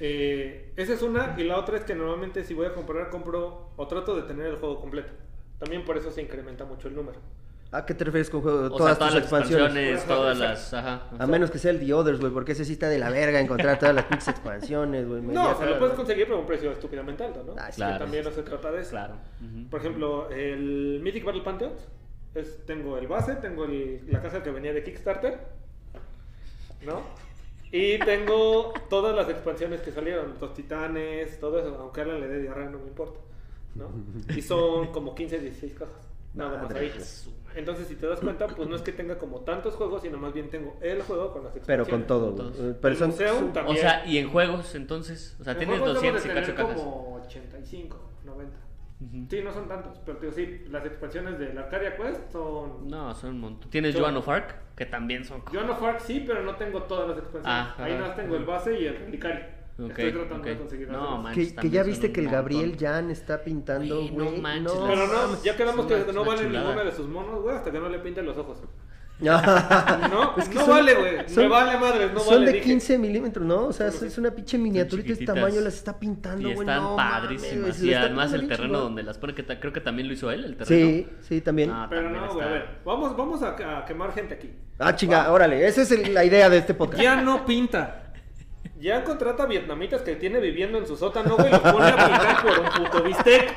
Eh, 0.01 0.73
esa 0.77 0.93
es 0.95 1.03
una. 1.03 1.35
Y 1.39 1.45
la 1.45 1.59
otra 1.59 1.77
es 1.77 1.85
que 1.85 1.95
normalmente 1.95 2.43
si 2.45 2.53
voy 2.55 2.67
a 2.67 2.75
comprar, 2.75 3.11
compro 3.11 3.71
o 3.77 3.87
trato 3.87 4.17
de 4.17 4.23
tener 4.23 4.47
el 4.47 4.57
juego 4.57 4.81
completo. 4.81 5.13
También 5.59 5.85
por 5.85 5.97
eso 5.97 6.11
se 6.11 6.21
incrementa 6.21 6.65
mucho 6.65 6.89
el 6.89 6.97
número. 6.97 7.19
¿A 7.71 7.87
qué 7.87 7.95
te 7.95 8.05
refieres 8.05 8.31
con 8.31 8.41
juego? 8.43 8.65
O 8.67 8.71
todas 8.77 8.97
sea, 8.97 8.99
todas 8.99 9.13
tus 9.15 9.15
las 9.15 9.23
expansiones. 9.25 9.67
expansiones, 9.95 10.05
todas 10.07 10.39
las. 10.39 10.75
Ajá. 10.75 11.09
A 11.19 11.27
menos 11.27 11.51
que 11.51 11.59
sea 11.59 11.71
el 11.71 11.81
The 11.81 11.93
Others, 11.95 12.21
güey, 12.21 12.33
porque 12.33 12.53
ese 12.53 12.65
sí 12.65 12.75
está 12.75 12.89
de 12.89 12.99
la 12.99 13.11
verga 13.11 13.41
encontrar 13.41 13.79
todas 13.79 13.95
las 13.95 14.05
pinches 14.05 14.29
expansiones, 14.29 15.09
güey. 15.09 15.23
No, 15.23 15.29
medias, 15.29 15.59
se 15.59 15.67
lo 15.67 15.75
ah, 15.75 15.79
puedes 15.79 15.95
conseguir 15.95 16.29
por 16.29 16.39
un 16.39 16.47
precio 16.47 16.71
estúpidamente 16.71 17.25
alto, 17.25 17.43
¿no? 17.45 17.55
Ah, 17.59 17.71
Claro. 17.75 17.95
Que 17.95 17.99
también 18.01 18.25
no 18.25 18.31
se 18.31 18.43
trata 18.43 18.71
de 18.71 18.81
eso. 18.83 18.91
Claro. 18.91 19.15
Por 19.71 19.81
ejemplo, 19.81 20.31
el 20.31 21.01
Mythic 21.03 21.25
Battle 21.25 21.43
Pantheons. 21.43 21.89
Es, 22.35 22.65
tengo 22.67 22.99
el 22.99 23.07
base, 23.07 23.37
tengo 23.37 23.65
el- 23.65 24.03
la 24.09 24.21
caja 24.21 24.43
que 24.43 24.51
venía 24.51 24.73
de 24.73 24.83
Kickstarter. 24.83 25.39
¿No? 26.85 27.03
Y 27.77 27.99
tengo 27.99 28.73
todas 28.89 29.17
las 29.17 29.29
expansiones 29.29 29.81
que 29.81 29.91
salieron. 29.91 30.35
Los 30.41 30.55
titanes, 30.55 31.41
todo 31.41 31.59
eso. 31.59 31.75
Aunque 31.81 32.03
Alan 32.03 32.21
le 32.21 32.29
dé 32.29 32.43
diarrea, 32.43 32.71
no 32.71 32.79
me 32.79 32.87
importa. 32.87 33.19
¿No? 33.75 33.91
Y 34.33 34.43
son 34.43 34.93
como 34.93 35.13
15, 35.13 35.41
16 35.41 35.75
cajas. 35.75 36.07
Nada 36.35 36.63
más 36.63 36.73
ahí. 36.77 36.93
Entonces, 37.57 37.89
si 37.89 37.97
te 37.97 38.07
das 38.07 38.21
cuenta, 38.21 38.47
pues 38.47 38.69
no 38.69 38.77
es 38.77 38.83
que 38.83 38.93
tenga 38.93 39.19
como 39.19 39.41
tantos 39.41 39.75
juegos, 39.75 40.03
sino 40.03 40.19
más 40.19 40.33
bien 40.33 40.51
tengo 40.51 40.77
el 40.81 41.03
juego 41.03 41.33
con 41.33 41.43
las 41.43 41.53
Pero 41.67 41.83
expansiones. 41.83 41.89
con 41.89 42.07
todo, 42.07 42.33
güey. 42.33 42.75
Pero 42.81 42.95
son, 42.95 43.09
museo 43.11 43.53
O 43.67 43.75
sea, 43.75 44.07
y 44.07 44.19
en 44.19 44.31
juegos, 44.31 44.77
entonces. 44.77 45.37
O 45.41 45.45
sea, 45.45 45.55
En 45.55 45.59
tienes 45.59 45.79
juegos 45.81 46.01
debo 46.01 46.17
de 46.17 46.21
200 46.21 46.27
y 46.27 46.47
cacho 46.47 46.55
cajas. 46.55 46.81
como 46.81 47.15
85, 47.27 47.97
90. 48.25 48.57
Sí, 49.31 49.41
no 49.43 49.53
son 49.53 49.69
tantos, 49.69 49.99
pero 50.05 50.19
te 50.19 50.27
digo, 50.31 50.37
sí, 50.37 50.65
las 50.71 50.85
expansiones 50.87 51.39
de 51.39 51.53
la 51.55 51.63
Arcadia 51.63 51.97
Quest 51.97 52.31
son... 52.33 52.89
No, 52.89 53.15
son 53.15 53.31
un 53.31 53.41
montón. 53.41 53.71
Tienes 53.71 53.93
Son- 53.95 54.03
Joan 54.03 54.17
of 54.17 54.29
Arc, 54.29 54.55
que 54.77 54.87
también 54.87 55.25
son. 55.25 55.41
Joan 55.43 55.69
of 55.71 55.83
Arc 55.83 56.01
sí, 56.01 56.25
pero 56.27 56.43
no 56.43 56.57
tengo 56.57 56.83
todas 56.85 57.09
las 57.09 57.19
expansiones. 57.19 57.47
Ah, 57.47 57.75
Ahí 57.79 57.93
nada 57.95 58.09
más 58.09 58.17
tengo 58.17 58.37
el 58.37 58.45
base 58.45 58.81
y 58.81 58.87
el 58.87 58.97
relicario. 58.97 59.55
Ok, 59.77 59.91
Estoy 59.91 60.13
tratando 60.13 60.45
de 60.49 60.57
conseguir 60.57 60.89
No, 60.89 61.17
que, 61.17 61.23
manches, 61.25 61.53
que 61.55 61.69
ya 61.71 61.83
viste 61.83 62.13
que 62.13 62.21
el 62.21 62.29
Gabriel. 62.31 62.77
Jan 62.79 63.11
está 63.11 63.43
pintando, 63.43 63.97
Güey, 63.97 64.13
no 64.13 64.31
manches, 64.41 64.73
no. 64.79 64.87
Pero 64.87 65.07
no, 65.09 65.43
ya 65.43 65.57
quedamos 65.57 65.87
que 65.87 66.13
no 66.13 66.25
vale 66.25 66.43
chulada. 66.45 66.65
ninguno 66.69 66.85
de 66.85 66.93
sus 66.93 67.09
monos, 67.09 67.43
güey, 67.43 67.57
hasta 67.57 67.73
que 67.73 67.81
no 67.81 67.89
le 67.89 67.99
pinten 67.99 68.25
los 68.25 68.39
ojos. 68.39 68.63
No, 69.21 69.41
No, 70.09 70.35
Es 70.39 70.49
que 70.49 70.55
no 70.57 70.61
son- 70.63 70.71
vale, 70.71 70.95
güey. 70.95 71.29
son- 71.29 71.45
Me 71.45 71.49
vale 71.49 71.79
madres, 71.79 72.13
no 72.13 72.21
son 72.21 72.35
vale. 72.35 72.47
de 72.47 72.53
dije. 72.55 72.65
15 72.65 72.99
milímetros, 72.99 73.47
¿no? 73.47 73.67
O 73.67 73.73
sea, 73.73 73.87
es, 73.89 73.95
Son 73.95 74.09
es 74.09 74.19
una 74.19 74.31
pinche 74.33 74.59
miniaturita 74.59 75.07
de 75.09 75.13
este 75.15 75.25
tamaño, 75.27 75.61
las 75.61 75.75
está 75.75 75.99
pintando, 75.99 76.43
güey. 76.49 76.59
están 76.61 76.83
no 76.83 76.97
padrísimas. 76.97 77.81
y 77.83 77.95
además 77.95 78.33
el 78.33 78.49
terreno 78.49 78.81
donde 78.81 79.03
las 79.05 79.19
pone, 79.19 79.35
que 79.35 79.43
ta- 79.45 79.61
creo 79.61 79.73
que 79.73 79.81
también 79.81 80.09
lo 80.09 80.15
hizo 80.15 80.31
él, 80.31 80.45
el 80.45 80.57
terreno. 80.57 80.87
Sí, 80.87 81.09
sí, 81.21 81.41
también. 81.41 81.71
Ah, 81.71 81.87
Pero 81.89 82.03
también 82.03 82.25
no, 82.25 82.33
güey, 82.35 82.47
a 82.47 82.51
ver. 82.51 82.67
Vamos, 82.85 83.17
vamos 83.17 83.43
a, 83.43 83.79
a 83.79 83.85
quemar 83.85 84.13
gente 84.13 84.35
aquí. 84.35 84.51
Ah, 84.79 84.95
chinga, 84.97 85.31
órale, 85.31 85.67
esa 85.67 85.83
es 85.83 85.91
el- 85.93 86.13
la 86.13 86.25
idea 86.25 86.51
de 86.51 86.59
este 86.59 86.75
podcast. 86.75 87.03
Ya 87.03 87.17
no 87.17 87.47
pinta. 87.47 88.01
Ya 88.81 89.03
contrata 89.05 89.47
vietnamitas 89.47 90.03
que 90.03 90.17
tiene 90.17 90.41
viviendo 90.41 90.77
en 90.77 90.87
su 90.87 90.97
sótano, 90.97 91.37
güey, 91.37 91.49
y 91.49 91.53
los 91.53 91.61
pone 91.61 91.87
a 91.87 91.97
pintar 91.97 92.43
por 92.43 92.59
un 92.59 92.85
puto 92.85 93.03
bistec. 93.05 93.55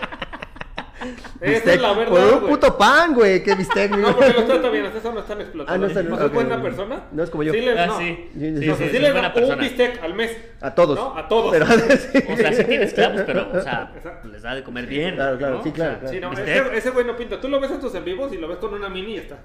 Esa 0.99 1.45
Bistec, 1.51 1.75
es 1.75 1.81
la 1.81 1.93
verdad, 1.93 2.09
Por 2.11 2.43
un 2.43 2.49
puto 2.49 2.77
pan, 2.77 3.13
güey, 3.13 3.43
qué 3.43 3.53
bistec. 3.55 3.95
No, 3.95 4.15
porque 4.15 4.33
los 4.33 4.45
trata 4.47 4.69
bien, 4.69 4.85
hasta 4.85 4.97
eso 4.99 5.13
no 5.13 5.19
están 5.19 5.41
explotando. 5.41 5.73
Ah, 5.73 5.77
no 5.77 6.01
¿No 6.03 6.25
es 6.25 6.33
buena 6.33 6.55
ok. 6.57 6.61
persona? 6.63 7.03
No 7.11 7.23
es 7.23 7.29
como 7.29 7.43
yo. 7.43 7.53
Sí, 7.53 7.61
les, 7.61 7.77
Ah, 7.77 7.85
no. 7.87 7.97
sí. 7.99 8.29
Sí, 8.33 8.39
Sí, 8.39 8.61
sí, 8.61 8.67
No, 8.67 8.73
es 8.73 9.13
buena 9.13 9.33
un 9.55 9.59
bistec 9.59 10.03
al 10.03 10.13
mes. 10.15 10.37
A 10.61 10.73
todos. 10.73 10.95
¿No? 10.97 11.15
A 11.17 11.27
todos. 11.27 11.51
Pero, 11.51 11.65
sí. 11.67 12.23
O 12.33 12.35
sea, 12.37 12.53
sí 12.53 12.63
tiene 12.63 12.85
esclavos, 12.85 13.21
pero, 13.25 13.47
o 13.53 13.61
sea, 13.61 13.91
Exacto. 13.95 14.27
les 14.29 14.41
da 14.41 14.55
de 14.55 14.63
comer 14.63 14.87
bien. 14.87 15.15
Claro, 15.15 15.37
claro, 15.37 15.57
¿no? 15.57 15.63
sí, 15.63 15.71
claro, 15.71 15.97
O 16.03 16.07
sea, 16.07 16.09
claro. 16.09 16.13
Sí, 16.15 16.19
no, 16.19 16.29
bistec. 16.31 16.47
ese, 16.67 16.77
ese 16.77 16.89
güey 16.91 17.05
no 17.05 17.15
pinta. 17.15 17.39
Tú 17.39 17.47
lo 17.49 17.59
ves 17.59 17.71
en 17.71 17.79
tus 17.79 17.93
en 17.95 18.03
vivos 18.05 18.33
y 18.33 18.37
lo 18.37 18.47
ves 18.47 18.57
con 18.57 18.73
una 18.73 18.89
mini 18.89 19.13
y 19.13 19.17
está. 19.17 19.37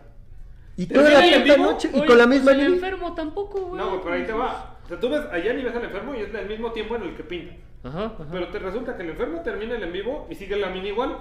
Y 0.77 0.87
toda 0.87 1.11
la 1.11 1.57
noche, 1.59 1.91
y 1.93 1.99
con 2.07 2.17
la 2.17 2.25
pues 2.25 2.29
misma 2.29 2.53
el 2.53 2.59
línea. 2.59 2.75
enfermo 2.75 3.15
tampoco, 3.15 3.61
güey. 3.67 3.79
No, 3.79 3.91
güey, 3.91 4.01
pero 4.03 4.15
ahí 4.15 4.25
te 4.25 4.33
va. 4.33 4.79
O 4.85 4.89
sea, 4.89 4.99
tú 4.99 5.11
ves 5.11 5.21
allá 5.31 5.53
ni 5.53 5.63
ves 5.63 5.77
al 5.77 5.85
enfermo 5.85 6.15
y 6.15 6.21
es 6.23 6.35
el 6.35 6.47
mismo 6.49 6.73
tiempo 6.73 6.97
en 6.97 7.03
el 7.03 7.15
que 7.15 7.25
pinta. 7.25 7.55
Ajá, 7.85 8.05
ajá. 8.07 8.27
Pero 8.33 8.49
te 8.49 8.59
resulta 8.59 8.97
que 8.97 9.03
el 9.03 9.11
enfermo 9.11 9.41
termina 9.43 9.75
el 9.77 9.83
en 9.83 9.93
vivo 9.93 10.27
y 10.31 10.35
sigue 10.35 10.57
la 10.57 10.71
mini 10.71 10.89
igual. 10.89 11.17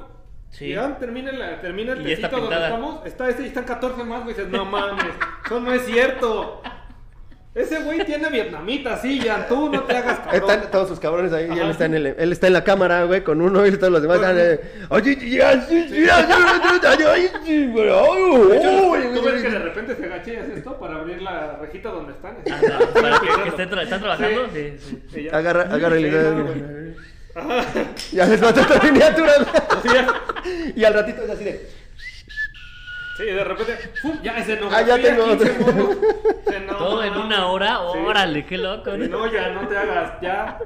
Sí. 0.52 0.66
Y 0.66 0.74
ya 0.76 0.98
termina, 1.00 1.32
la, 1.32 1.60
termina 1.62 1.94
el 1.94 2.02
Y 2.02 2.10
ya 2.10 2.14
está 2.14 2.30
tecito 2.30 2.48
donde 2.50 2.64
estamos, 2.66 3.06
está 3.06 3.30
ese 3.30 3.44
y 3.44 3.48
están 3.48 3.64
14 3.64 4.04
más, 4.04 4.24
güey. 4.24 4.36
Dices, 4.36 4.52
no 4.52 4.66
mames, 4.66 5.06
eso 5.46 5.60
no 5.60 5.74
es 5.74 5.86
cierto. 5.86 6.62
Ese 7.54 7.82
güey 7.84 8.06
tiene 8.06 8.30
vietnamita, 8.30 8.96
sí, 8.98 9.20
ya 9.20 9.46
tú 9.46 9.70
no 9.70 9.84
te 9.84 9.98
hagas 9.98 10.20
cabrón. 10.20 10.36
Están 10.50 10.72
todos 10.72 10.88
sus 10.88 11.02
cabrones 11.02 11.34
ahí, 11.34 11.50
y 11.54 11.60
él 11.60 11.70
está, 11.72 11.84
en 11.84 11.96
el, 11.96 12.06
él 12.18 12.32
está 12.32 12.48
en 12.48 12.54
la 12.54 12.64
cámara, 12.64 13.04
güey, 13.04 13.26
con 13.26 13.42
uno 13.42 13.66
y 13.68 13.72
todos 13.78 13.92
los 13.92 14.02
demás 14.02 14.18
están... 14.22 14.38
eh, 14.40 14.60
"Oye, 14.88 15.18
tú 19.14 19.22
ves 19.24 19.42
que 19.44 19.50
de 19.50 19.60
repente 19.60 19.96
se 19.96 20.14
hace 20.14 20.54
esto 20.56 20.78
para 20.80 20.96
abrir 20.96 21.22
la 21.22 21.58
rejita 21.58 21.90
donde 21.90 22.14
están. 22.14 22.38
Anda, 22.50 22.80
para 22.94 23.20
que, 23.20 23.28
que 23.44 23.50
estén, 23.50 23.70
tra- 23.70 23.84
están 23.84 24.00
trabajando. 24.00 24.48
Sí, 24.54 24.74
sí. 24.80 25.04
Y 25.20 25.24
ya. 25.24 25.38
Agarra, 25.38 25.62
agarra 25.64 25.96
el 25.98 26.96
Sí, 27.34 27.40
hilo. 27.40 27.48
no, 27.48 27.74
güey. 27.74 27.88
Ya 28.12 28.26
les 28.26 28.42
mató 28.42 28.60
esta 28.62 28.84
miniatura. 28.84 29.32
Sí, 29.82 29.90
ya. 29.94 30.74
Y 30.76 30.84
al 30.84 30.94
ratito 30.94 31.24
es 31.24 31.30
así 31.30 31.44
de... 31.44 31.70
Sí, 33.18 33.26
de 33.26 33.44
repente, 33.44 33.78
¡pum! 34.02 34.18
Ya 34.24 34.38
ese 34.38 34.56
no. 34.60 34.70
Ah, 34.72 34.82
ya 34.82 35.00
tengo 35.00 35.26
15 35.38 35.52
otro. 35.52 35.66
monos. 35.74 35.98
Sí, 36.48 36.56
no, 36.66 36.76
Todo 36.78 37.04
en 37.04 37.14
una 37.18 37.48
hora, 37.48 37.80
Sí. 37.94 38.00
órale, 38.00 38.46
qué 38.46 38.58
loco. 38.58 38.92
¿no? 38.98 39.08
No, 39.08 39.32
ya, 39.32 39.50
no 39.50 39.68
te 39.68 39.78
hagas, 39.78 40.14
ya. 40.22 40.60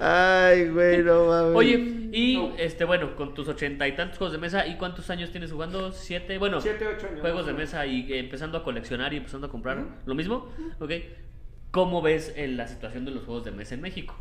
Ay, 0.00 0.68
güey, 0.68 0.98
no 1.02 1.26
mames. 1.26 1.56
Oye, 1.56 1.74
y 2.12 2.36
No. 2.36 2.54
este, 2.58 2.84
bueno, 2.84 3.14
con 3.16 3.34
tus 3.34 3.48
ochenta 3.48 3.86
y 3.88 3.92
tantos 3.96 4.18
juegos 4.18 4.32
de 4.32 4.38
mesa, 4.38 4.66
¿y 4.66 4.76
cuántos 4.76 5.08
años 5.10 5.30
tienes 5.30 5.52
jugando? 5.52 5.92
¿Siete? 5.92 6.38
Bueno, 6.38 6.60
Siete, 6.60 6.86
ocho 6.86 7.06
años. 7.06 7.20
juegos 7.20 7.46
de 7.46 7.52
mesa 7.52 7.84
y 7.86 8.12
eh, 8.12 8.18
empezando 8.18 8.58
a 8.58 8.64
coleccionar 8.64 9.12
y 9.12 9.16
empezando 9.18 9.46
a 9.46 9.50
comprar. 9.50 9.84
¿Lo 10.06 10.14
mismo? 10.14 10.50
Ok. 10.80 10.92
¿Cómo 11.70 12.00
ves 12.02 12.32
eh, 12.36 12.48
la 12.48 12.68
situación 12.68 13.04
de 13.04 13.10
los 13.12 13.24
juegos 13.24 13.44
de 13.44 13.50
mesa 13.52 13.74
en 13.74 13.80
México? 13.80 14.14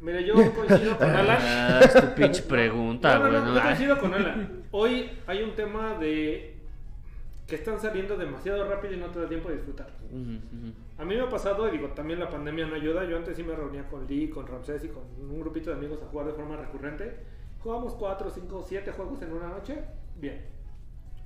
Mire, 0.00 0.24
yo 0.24 0.34
coincido 0.54 0.96
con 0.96 1.10
Alan. 1.10 1.38
Ah, 1.40 1.80
es 1.82 1.92
tu 1.94 2.14
pinche 2.14 2.42
pregunta, 2.42 3.18
No, 3.18 3.24
no, 3.24 3.30
güey. 3.30 3.40
no, 3.40 3.46
¿no? 3.48 3.54
yo 3.54 3.62
coincido 3.62 3.98
con 3.98 4.14
Alan. 4.14 4.62
Hoy 4.70 5.10
hay 5.26 5.42
un 5.42 5.54
tema 5.54 5.94
de 5.98 6.56
que 7.46 7.56
están 7.56 7.80
saliendo 7.80 8.16
demasiado 8.16 8.64
rápido 8.68 8.94
y 8.94 8.96
no 8.96 9.06
te 9.06 9.20
da 9.20 9.28
tiempo 9.28 9.48
de 9.48 9.56
disfrutar. 9.56 9.88
Ujú, 10.10 10.20
ujú. 10.20 10.72
A 10.98 11.04
mí 11.04 11.16
me 11.16 11.22
ha 11.22 11.28
pasado, 11.28 11.66
y 11.68 11.72
digo, 11.72 11.88
también 11.88 12.20
la 12.20 12.30
pandemia 12.30 12.66
no 12.66 12.76
ayuda. 12.76 13.04
Yo 13.04 13.16
antes 13.16 13.36
sí 13.36 13.42
me 13.42 13.54
reunía 13.54 13.88
con 13.88 14.06
Lee, 14.06 14.28
con 14.30 14.46
Ramsés 14.46 14.84
y 14.84 14.88
con 14.88 15.02
un 15.18 15.40
grupito 15.40 15.70
de 15.70 15.76
amigos 15.76 16.00
a 16.02 16.06
jugar 16.06 16.26
de 16.28 16.32
forma 16.34 16.56
recurrente. 16.56 17.16
Jugamos 17.58 17.94
4, 17.94 18.30
5, 18.30 18.64
7 18.66 18.92
juegos 18.92 19.20
en 19.22 19.32
una 19.32 19.48
noche. 19.48 19.82
Bien. 20.16 20.46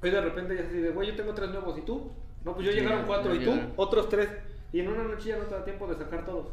Hoy 0.02 0.10
de 0.10 0.20
repente 0.20 0.56
ya 0.56 0.64
se 0.66 0.72
dice, 0.76 0.90
güey, 0.90 1.08
yo 1.08 1.16
tengo 1.16 1.32
tres 1.34 1.50
nuevos 1.50 1.78
y 1.78 1.82
tú. 1.82 2.10
No, 2.44 2.54
pues 2.54 2.66
yo 2.66 2.72
Sí, 2.72 2.78
llegaron 2.80 3.06
cuatro 3.06 3.34
y 3.34 3.38
tú, 3.44 3.54
otros 3.76 4.08
tres. 4.08 4.28
Y 4.72 4.80
en 4.80 4.88
una 4.88 5.04
noche 5.04 5.30
ya 5.30 5.38
no 5.38 5.44
te 5.44 5.54
da 5.54 5.64
tiempo 5.64 5.86
de 5.86 5.94
sacar 5.96 6.24
todos. 6.26 6.48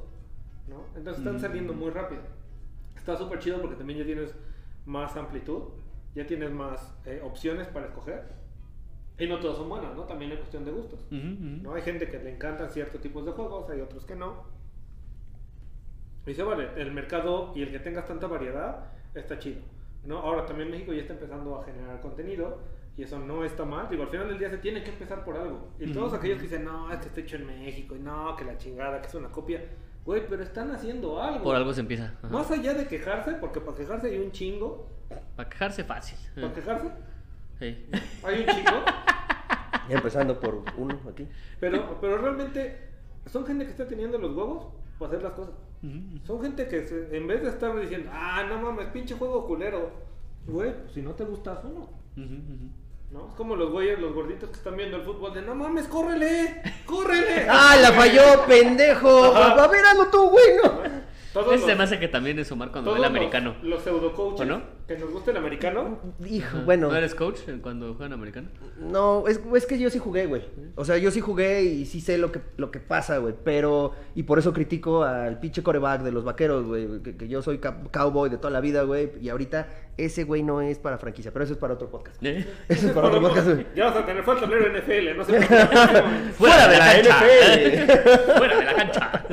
¿No? 0.68 0.86
Entonces 0.96 1.20
están 1.20 1.36
Mm. 1.38 1.40
saliendo 1.40 1.74
muy 1.74 1.90
rápido. 1.92 2.22
Está 2.96 3.18
súper 3.18 3.40
chido 3.40 3.60
porque 3.62 3.76
también 3.76 4.00
ya 4.00 4.06
tienes 4.06 4.34
más 4.86 5.16
amplitud, 5.16 5.64
ya 6.16 6.26
tienes 6.26 6.52
más 6.52 6.96
eh, 7.06 7.22
opciones 7.24 7.68
para 7.68 7.88
escoger. 7.88 8.24
Y 9.18 9.28
no 9.28 9.40
todas 9.40 9.58
son 9.58 9.70
buenas, 9.70 9.96
¿no? 9.96 10.04
También 10.04 10.32
es 10.32 10.38
cuestión 10.40 10.66
de 10.66 10.72
gustos. 10.72 11.06
¿no? 11.12 11.74
Hay 11.74 11.82
gente 11.84 12.10
que 12.10 12.18
le 12.20 12.34
encantan 12.34 12.70
ciertos 12.72 13.00
tipos 13.02 13.24
de 13.26 13.32
juegos, 13.32 13.70
hay 13.70 13.82
otros 13.82 14.06
que 14.06 14.16
no. 14.16 14.46
Y 16.26 16.34
se 16.34 16.44
vale, 16.44 16.70
el 16.78 16.92
mercado 16.92 17.52
y 17.56 17.64
el 17.64 17.72
que 17.72 17.80
tengas 17.80 18.08
tanta 18.08 18.28
variedad 18.28 18.92
está 19.16 19.38
chido. 19.40 19.62
¿no? 20.06 20.18
Ahora 20.20 20.46
también 20.46 20.70
México 20.72 20.94
ya 20.94 21.02
está 21.02 21.14
empezando 21.14 21.60
a 21.60 21.64
generar 21.66 22.00
contenido 22.02 22.60
y 22.98 23.04
eso 23.04 23.20
no 23.20 23.44
está 23.44 23.66
mal. 23.66 23.90
Digo, 23.90 24.04
al 24.04 24.10
final 24.10 24.28
del 24.28 24.40
día 24.40 24.50
se 24.50 24.58
tiene 24.58 24.84
que 24.84 24.90
empezar 24.92 25.24
por 25.24 25.36
algo. 25.38 25.70
Y 25.80 25.92
todos 25.92 26.14
aquellos 26.14 26.38
que 26.38 26.44
dicen, 26.44 26.64
no, 26.66 26.92
es 26.92 27.00
que 27.00 27.08
está 27.08 27.22
hecho 27.22 27.36
en 27.38 27.46
México 27.48 27.96
y 27.96 28.00
no, 28.00 28.36
que 28.36 28.46
la 28.46 28.58
chingada, 28.58 29.02
que 29.02 29.08
es 29.08 29.16
una 29.16 29.30
copia. 29.30 29.64
Güey, 30.06 30.28
pero 30.28 30.42
están 30.44 30.72
haciendo 30.72 31.22
algo. 31.22 31.44
Por 31.44 31.56
algo 31.56 31.74
se 31.74 31.82
empieza. 31.82 32.14
ajá. 32.24 32.28
Más 32.30 32.50
allá 32.52 32.74
de 32.74 32.88
quejarse, 32.88 33.34
porque 33.34 33.62
para 33.62 33.78
quejarse 33.78 34.08
hay 34.08 34.18
un 34.20 34.32
chingo. 34.32 34.88
Para 35.36 35.50
quejarse 35.50 35.84
fácil. 35.84 36.18
Para 36.36 36.54
quejarse 36.54 36.88
Sí. 37.60 37.86
hay 38.24 38.40
un 38.42 38.46
chingo. 38.48 38.78
Empezando 39.90 40.40
por 40.40 40.64
uno 40.78 41.00
aquí. 41.10 41.28
Pero, 41.60 41.98
pero 42.00 42.18
realmente 42.18 42.78
son 43.28 43.46
gente 43.46 43.66
que 43.66 43.72
está 43.72 43.88
teniendo 43.88 44.18
los 44.18 44.36
huevos 44.36 44.68
para 44.98 45.10
hacer 45.12 45.24
las 45.24 45.34
cosas. 45.34 45.54
Ujú. 45.84 46.26
Son 46.26 46.42
gente 46.42 46.68
que 46.68 46.86
se- 46.86 47.16
en 47.16 47.28
vez 47.28 47.42
de 47.44 47.50
estar 47.50 47.78
diciendo, 47.80 48.10
ah, 48.14 48.46
no 48.48 48.60
mames, 48.62 48.88
pinche 48.88 49.16
juego 49.16 49.46
culero. 49.48 49.92
Güey, 50.48 50.74
pues 50.82 50.94
si 50.94 51.02
no 51.02 51.12
te 51.12 51.24
gusta, 51.26 51.62
uno. 51.64 51.82
Ujú, 52.18 52.24
ujú. 52.24 52.70
¿No? 53.12 53.28
Es 53.30 53.36
como 53.36 53.56
los 53.58 53.70
güeyes, 53.72 54.00
los 54.00 54.14
gorditos 54.14 54.50
que 54.50 54.56
están 54.56 54.78
viendo 54.78 54.96
el 54.98 55.04
fútbol 55.04 55.34
de, 55.34 55.42
no 55.42 55.54
mames, 55.54 55.88
córrele, 55.88 56.62
córrele. 56.86 57.46
¡Ah, 57.50 57.76
la 57.82 57.92
falló, 57.92 58.46
pendejo! 58.48 59.36
Ajá. 59.36 59.64
A 59.64 59.68
ver, 59.68 59.86
hazlo 59.86 60.08
tú, 60.08 60.30
güey, 60.30 60.46
¿no? 60.64 60.72
Todos 61.34 61.54
Ese 61.54 61.64
se 61.64 61.68
los- 61.70 61.78
me 61.78 61.84
hace 61.84 62.00
que 62.00 62.08
también 62.08 62.40
es 62.40 62.52
Omar 62.52 62.72
cuando 62.72 62.92
ve 62.94 63.00
el 63.00 63.04
americano. 63.06 63.56
Los, 63.62 63.70
los 63.72 63.84
pseudo 63.84 64.14
coaches 64.14 64.42
¿O 64.42 64.46
no? 64.46 64.62
Que 64.92 65.00
nos 65.00 65.12
gusta 65.12 65.32
el 65.32 65.38
americano. 65.38 66.00
Hijo, 66.26 66.58
Ajá. 66.58 66.66
bueno. 66.66 66.90
¿No 66.90 66.96
eres 66.96 67.16
coach 67.16 67.40
cuando 67.62 67.94
juegan 67.94 68.14
americano? 68.14 68.50
No, 68.80 69.28
es, 69.28 69.40
es 69.56 69.66
que 69.66 69.78
yo 69.80 69.90
sí 69.90 70.00
jugué, 70.00 70.26
güey. 70.26 70.44
O 70.76 70.86
sea, 70.86 70.98
yo 70.98 71.12
sí 71.12 71.22
jugué 71.22 71.64
y 71.64 71.86
sí 71.86 72.02
sé 72.02 72.18
lo 72.18 72.32
que, 72.32 72.42
lo 72.58 72.72
que 72.72 72.80
pasa, 72.80 73.18
güey. 73.20 73.34
Pero, 73.44 73.94
y 74.16 74.24
por 74.24 74.40
eso 74.40 74.54
critico 74.54 75.04
al 75.04 75.40
pinche 75.40 75.64
coreback 75.64 76.02
de 76.02 76.12
los 76.12 76.24
vaqueros, 76.24 76.66
güey. 76.66 77.02
Que, 77.02 77.16
que 77.16 77.28
yo 77.28 77.42
soy 77.42 77.60
cowboy 77.60 78.30
de 78.30 78.38
toda 78.38 78.52
la 78.52 78.60
vida, 78.62 78.84
güey. 78.84 79.12
Y 79.22 79.30
ahorita 79.30 79.68
ese 79.98 80.24
güey 80.24 80.44
no 80.44 80.62
es 80.62 80.80
para 80.80 80.98
franquicia, 80.98 81.32
pero 81.32 81.44
eso 81.46 81.54
es 81.54 81.60
para 81.60 81.74
otro 81.74 81.90
podcast. 81.90 82.24
¿Eh? 82.24 82.46
Eso 82.68 82.88
es 82.88 82.94
para 82.94 83.08
otro 83.08 83.22
podcast, 83.22 83.48
güey. 83.48 83.66
Ya 83.76 83.86
vas 83.86 83.98
a 83.98 84.06
tener 84.06 84.24
falta 84.24 84.48
leer 84.48 84.82
NFL, 84.82 85.18
no 85.18 85.24
sé 85.24 85.34
por 85.40 85.48
qué. 85.48 86.32
Fuera 86.34 86.68
de 86.68 86.78
la 86.78 86.94
NFL. 87.00 88.38
Fuera 88.38 88.58
de 88.58 88.66
la 88.66 88.76
cancha. 88.76 89.24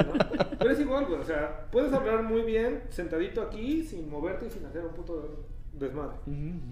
Pero 0.58 0.70
es 0.70 0.80
igual, 0.80 1.06
güey. 1.06 1.20
O 1.20 1.24
sea, 1.24 1.66
puedes 1.70 1.92
hablar 1.92 2.22
muy 2.22 2.42
bien 2.42 2.82
sentadito 2.90 3.40
aquí, 3.42 3.82
sin 3.84 4.10
moverte 4.10 4.46
y 4.46 4.50
sin 4.50 4.64
hacer 4.66 4.84
un 4.84 4.92
puto 4.92 5.47
desmadre. 5.72 6.16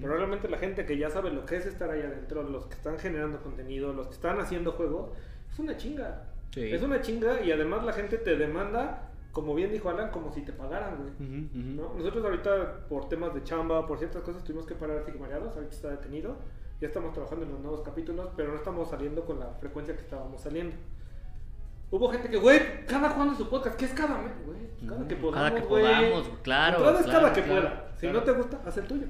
Pero 0.01 0.17
realmente 0.17 0.49
la 0.49 0.59
gente 0.59 0.85
que 0.87 0.99
ya 0.99 1.11
sabe 1.11 1.31
lo 1.31 1.47
que 1.47 1.57
es 1.57 1.67
estar 1.67 1.91
ahí 1.91 2.03
adentro, 2.03 2.43
los 2.43 2.67
que 2.67 2.75
están 2.75 2.99
generando 2.99 3.43
contenido, 3.43 3.93
los 3.93 4.09
que 4.09 4.15
están 4.15 4.39
haciendo 4.41 4.73
juego, 4.73 5.13
es 5.51 5.59
una 5.59 5.77
chinga. 5.77 6.25
Sí. 6.53 6.73
Es 6.73 6.83
una 6.83 7.01
chinga 7.01 7.43
y 7.43 7.53
además 7.53 7.85
la 7.85 7.93
gente 7.93 8.19
te 8.19 8.37
demanda, 8.37 9.11
como 9.33 9.55
bien 9.55 9.71
dijo 9.71 9.91
Alan, 9.91 10.11
como 10.11 10.33
si 10.33 10.43
te 10.43 10.53
pagaran, 10.53 10.97
güey. 10.97 11.13
Nosotros 11.97 12.25
ahorita, 12.25 12.87
por 12.89 13.09
temas 13.09 13.35
de 13.35 13.43
chamba, 13.45 13.87
por 13.87 13.99
ciertas 13.99 14.23
cosas, 14.23 14.43
tuvimos 14.43 14.67
que 14.67 14.75
parar 14.75 14.99
así 14.99 15.13
mareados. 15.13 15.55
Ahorita 15.55 15.75
está 15.75 15.91
detenido. 15.91 16.37
Ya 16.81 16.89
estamos 16.89 17.13
trabajando 17.13 17.47
en 17.47 17.53
los 17.53 17.61
nuevos 17.61 17.81
capítulos, 17.81 18.29
pero 18.37 18.51
no 18.51 18.57
estamos 18.57 18.91
saliendo 18.91 19.25
con 19.25 19.39
la 19.39 19.47
frecuencia 19.55 19.95
que 19.95 20.03
estábamos 20.03 20.43
saliendo. 20.43 20.77
Hubo 21.91 22.11
gente 22.11 22.29
que, 22.29 22.37
güey, 22.37 22.85
cada 22.87 23.15
cuando 23.15 23.35
su 23.35 23.49
podcast, 23.49 23.79
¿qué 23.79 23.85
es 23.85 23.93
cada 23.93 24.19
mes? 24.19 24.33
Güey, 24.45 24.59
cada 24.89 25.07
que 25.09 25.15
Ujú, 25.15 25.23
podamos, 25.23 25.35
cada 25.51 25.55
que 25.55 25.67
güey. 25.67 25.83
podamos, 25.85 26.29
claro, 26.43 26.77
Entrada 26.79 26.99
es 27.01 27.05
claro, 27.07 27.21
cada 27.21 27.33
que 27.33 27.43
claro, 27.43 27.61
pueda. 27.63 27.91
Si 27.95 28.01
claro. 28.01 28.19
no 28.19 28.25
te 28.25 28.33
gusta, 28.33 28.61
haz 28.67 28.77
el 28.79 28.85
tuyo. 28.87 29.07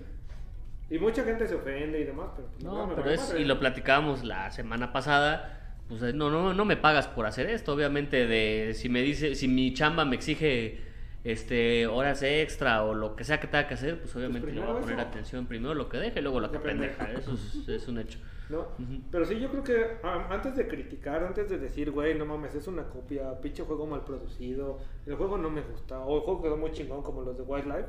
Y 0.91 0.99
mucha 0.99 1.25
gente 1.25 1.49
se 1.49 1.55
ofende 1.55 2.01
y 2.01 2.05
demás, 2.05 2.29
pero 2.37 2.49
pues, 2.49 2.63
No, 2.65 2.93
pero 2.95 3.11
es, 3.11 3.21
madre. 3.29 3.41
y 3.41 3.45
lo 3.45 3.59
platicábamos 3.59 4.23
la 4.25 4.51
semana 4.51 4.93
pasada, 4.93 5.75
pues 5.89 6.03
eh, 6.03 6.13
no, 6.13 6.31
no, 6.31 6.55
no 6.55 6.65
me 6.65 6.77
pagas 6.77 7.09
por 7.09 7.27
hacer 7.27 7.49
esto, 7.51 7.73
obviamente 7.73 8.27
de 8.27 8.73
si 8.75 8.89
me 8.89 9.01
dice, 9.03 9.35
si 9.35 9.49
mi 9.49 9.73
chamba 9.75 10.05
me 10.05 10.15
exige 10.17 10.81
este 11.25 11.89
horas 11.89 12.23
extra 12.23 12.85
o 12.85 12.95
lo 12.95 13.17
que 13.17 13.25
sea 13.25 13.41
que 13.41 13.49
tenga 13.49 13.67
que 13.67 13.75
hacer, 13.75 13.99
pues 14.01 14.15
obviamente 14.15 14.53
le 14.53 14.61
voy 14.61 14.71
a 14.77 14.81
poner 14.81 14.99
eso. 15.01 15.09
atención 15.09 15.47
primero 15.47 15.75
lo 15.75 15.89
que 15.89 15.97
deje 15.99 16.21
y 16.21 16.23
luego 16.23 16.39
lo 16.39 16.53
que 16.53 16.59
que 16.59 16.65
pendeja. 16.65 17.11
eso 17.11 17.33
es, 17.33 17.69
es 17.69 17.89
un 17.89 17.99
hecho. 17.99 18.21
¿No? 18.49 18.69
Pero 19.11 19.25
sí, 19.25 19.41
yo 19.41 19.51
creo 19.51 19.65
que 19.65 19.97
antes 20.03 20.55
de 20.57 20.69
criticar, 20.69 21.25
antes 21.25 21.49
de 21.49 21.59
decir, 21.59 21.91
güey, 21.91 22.17
no 22.17 22.25
mames, 22.25 22.55
es 22.55 22.67
una 22.69 22.89
copia, 22.89 23.41
pinche 23.41 23.65
juego 23.65 23.87
mal 23.87 24.05
producido, 24.05 24.79
el 25.05 25.17
juego 25.17 25.37
no 25.37 25.51
me 25.51 25.63
gusta, 25.63 26.01
o 26.01 26.17
el 26.17 26.23
juego 26.23 26.43
quedó 26.43 26.57
muy 26.57 26.71
chingón 26.71 27.03
como 27.03 27.23
los 27.23 27.37
de 27.37 27.43
Wildlife, 27.43 27.89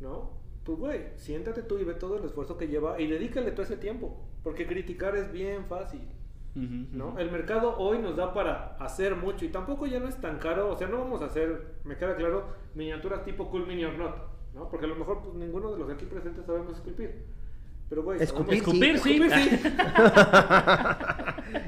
¿no? 0.00 0.30
Pues, 0.64 0.78
güey, 0.78 1.00
siéntate 1.14 1.62
tú 1.62 1.78
y 1.78 1.84
ve 1.84 1.94
todo 1.94 2.16
el 2.16 2.24
esfuerzo 2.24 2.56
que 2.56 2.66
lleva 2.66 3.00
y 3.00 3.06
dedícale 3.06 3.52
todo 3.52 3.62
ese 3.62 3.76
tiempo, 3.76 4.20
porque 4.42 4.66
criticar 4.66 5.14
es 5.14 5.30
bien 5.30 5.66
fácil, 5.66 6.00
¿no? 6.54 7.18
El 7.18 7.30
mercado 7.30 7.76
hoy 7.78 7.98
nos 7.98 8.16
da 8.16 8.32
para 8.34 8.76
hacer 8.78 9.14
mucho 9.14 9.44
y 9.44 9.50
tampoco 9.50 9.86
ya 9.86 10.00
no 10.00 10.08
es 10.08 10.20
tan 10.20 10.38
caro, 10.38 10.72
o 10.72 10.76
sea, 10.76 10.88
no 10.88 10.98
vamos 10.98 11.22
a 11.22 11.26
hacer, 11.26 11.76
me 11.84 11.96
queda 11.96 12.16
claro, 12.16 12.46
miniaturas 12.74 13.24
tipo 13.24 13.48
Cool 13.50 13.66
Mini 13.66 13.84
or 13.84 13.96
Not, 13.96 14.16
¿no? 14.54 14.68
Porque 14.68 14.86
a 14.86 14.88
lo 14.88 14.96
mejor 14.96 15.20
pues, 15.22 15.34
ninguno 15.34 15.70
de 15.70 15.78
los 15.78 15.90
aquí 15.90 16.06
presentes 16.06 16.44
sabemos 16.44 16.72
esculpir. 16.74 17.35
Pero, 17.88 18.02
güey, 18.02 18.20
Escupir, 18.20 18.64
sí. 18.64 18.84
Escupir, 18.94 19.30
sí. 19.30 19.60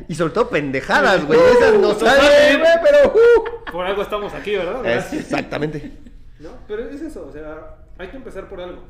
Y 0.08 0.14
soltó 0.14 0.48
pendejadas, 0.48 1.24
güey. 1.26 1.38
Esas 1.38 1.74
no 1.74 1.94
güey, 1.94 2.74
pero. 2.82 3.14
uh. 3.14 3.72
Por 3.72 3.86
algo 3.86 4.02
estamos 4.02 4.32
aquí, 4.34 4.56
¿verdad? 4.56 4.84
Es 4.86 5.12
exactamente. 5.12 5.92
¿No? 6.40 6.50
Pero 6.66 6.88
es 6.88 7.00
eso, 7.00 7.26
o 7.26 7.32
sea, 7.32 7.76
hay 7.98 8.08
que 8.08 8.16
empezar 8.16 8.48
por 8.48 8.60
algo. 8.60 8.82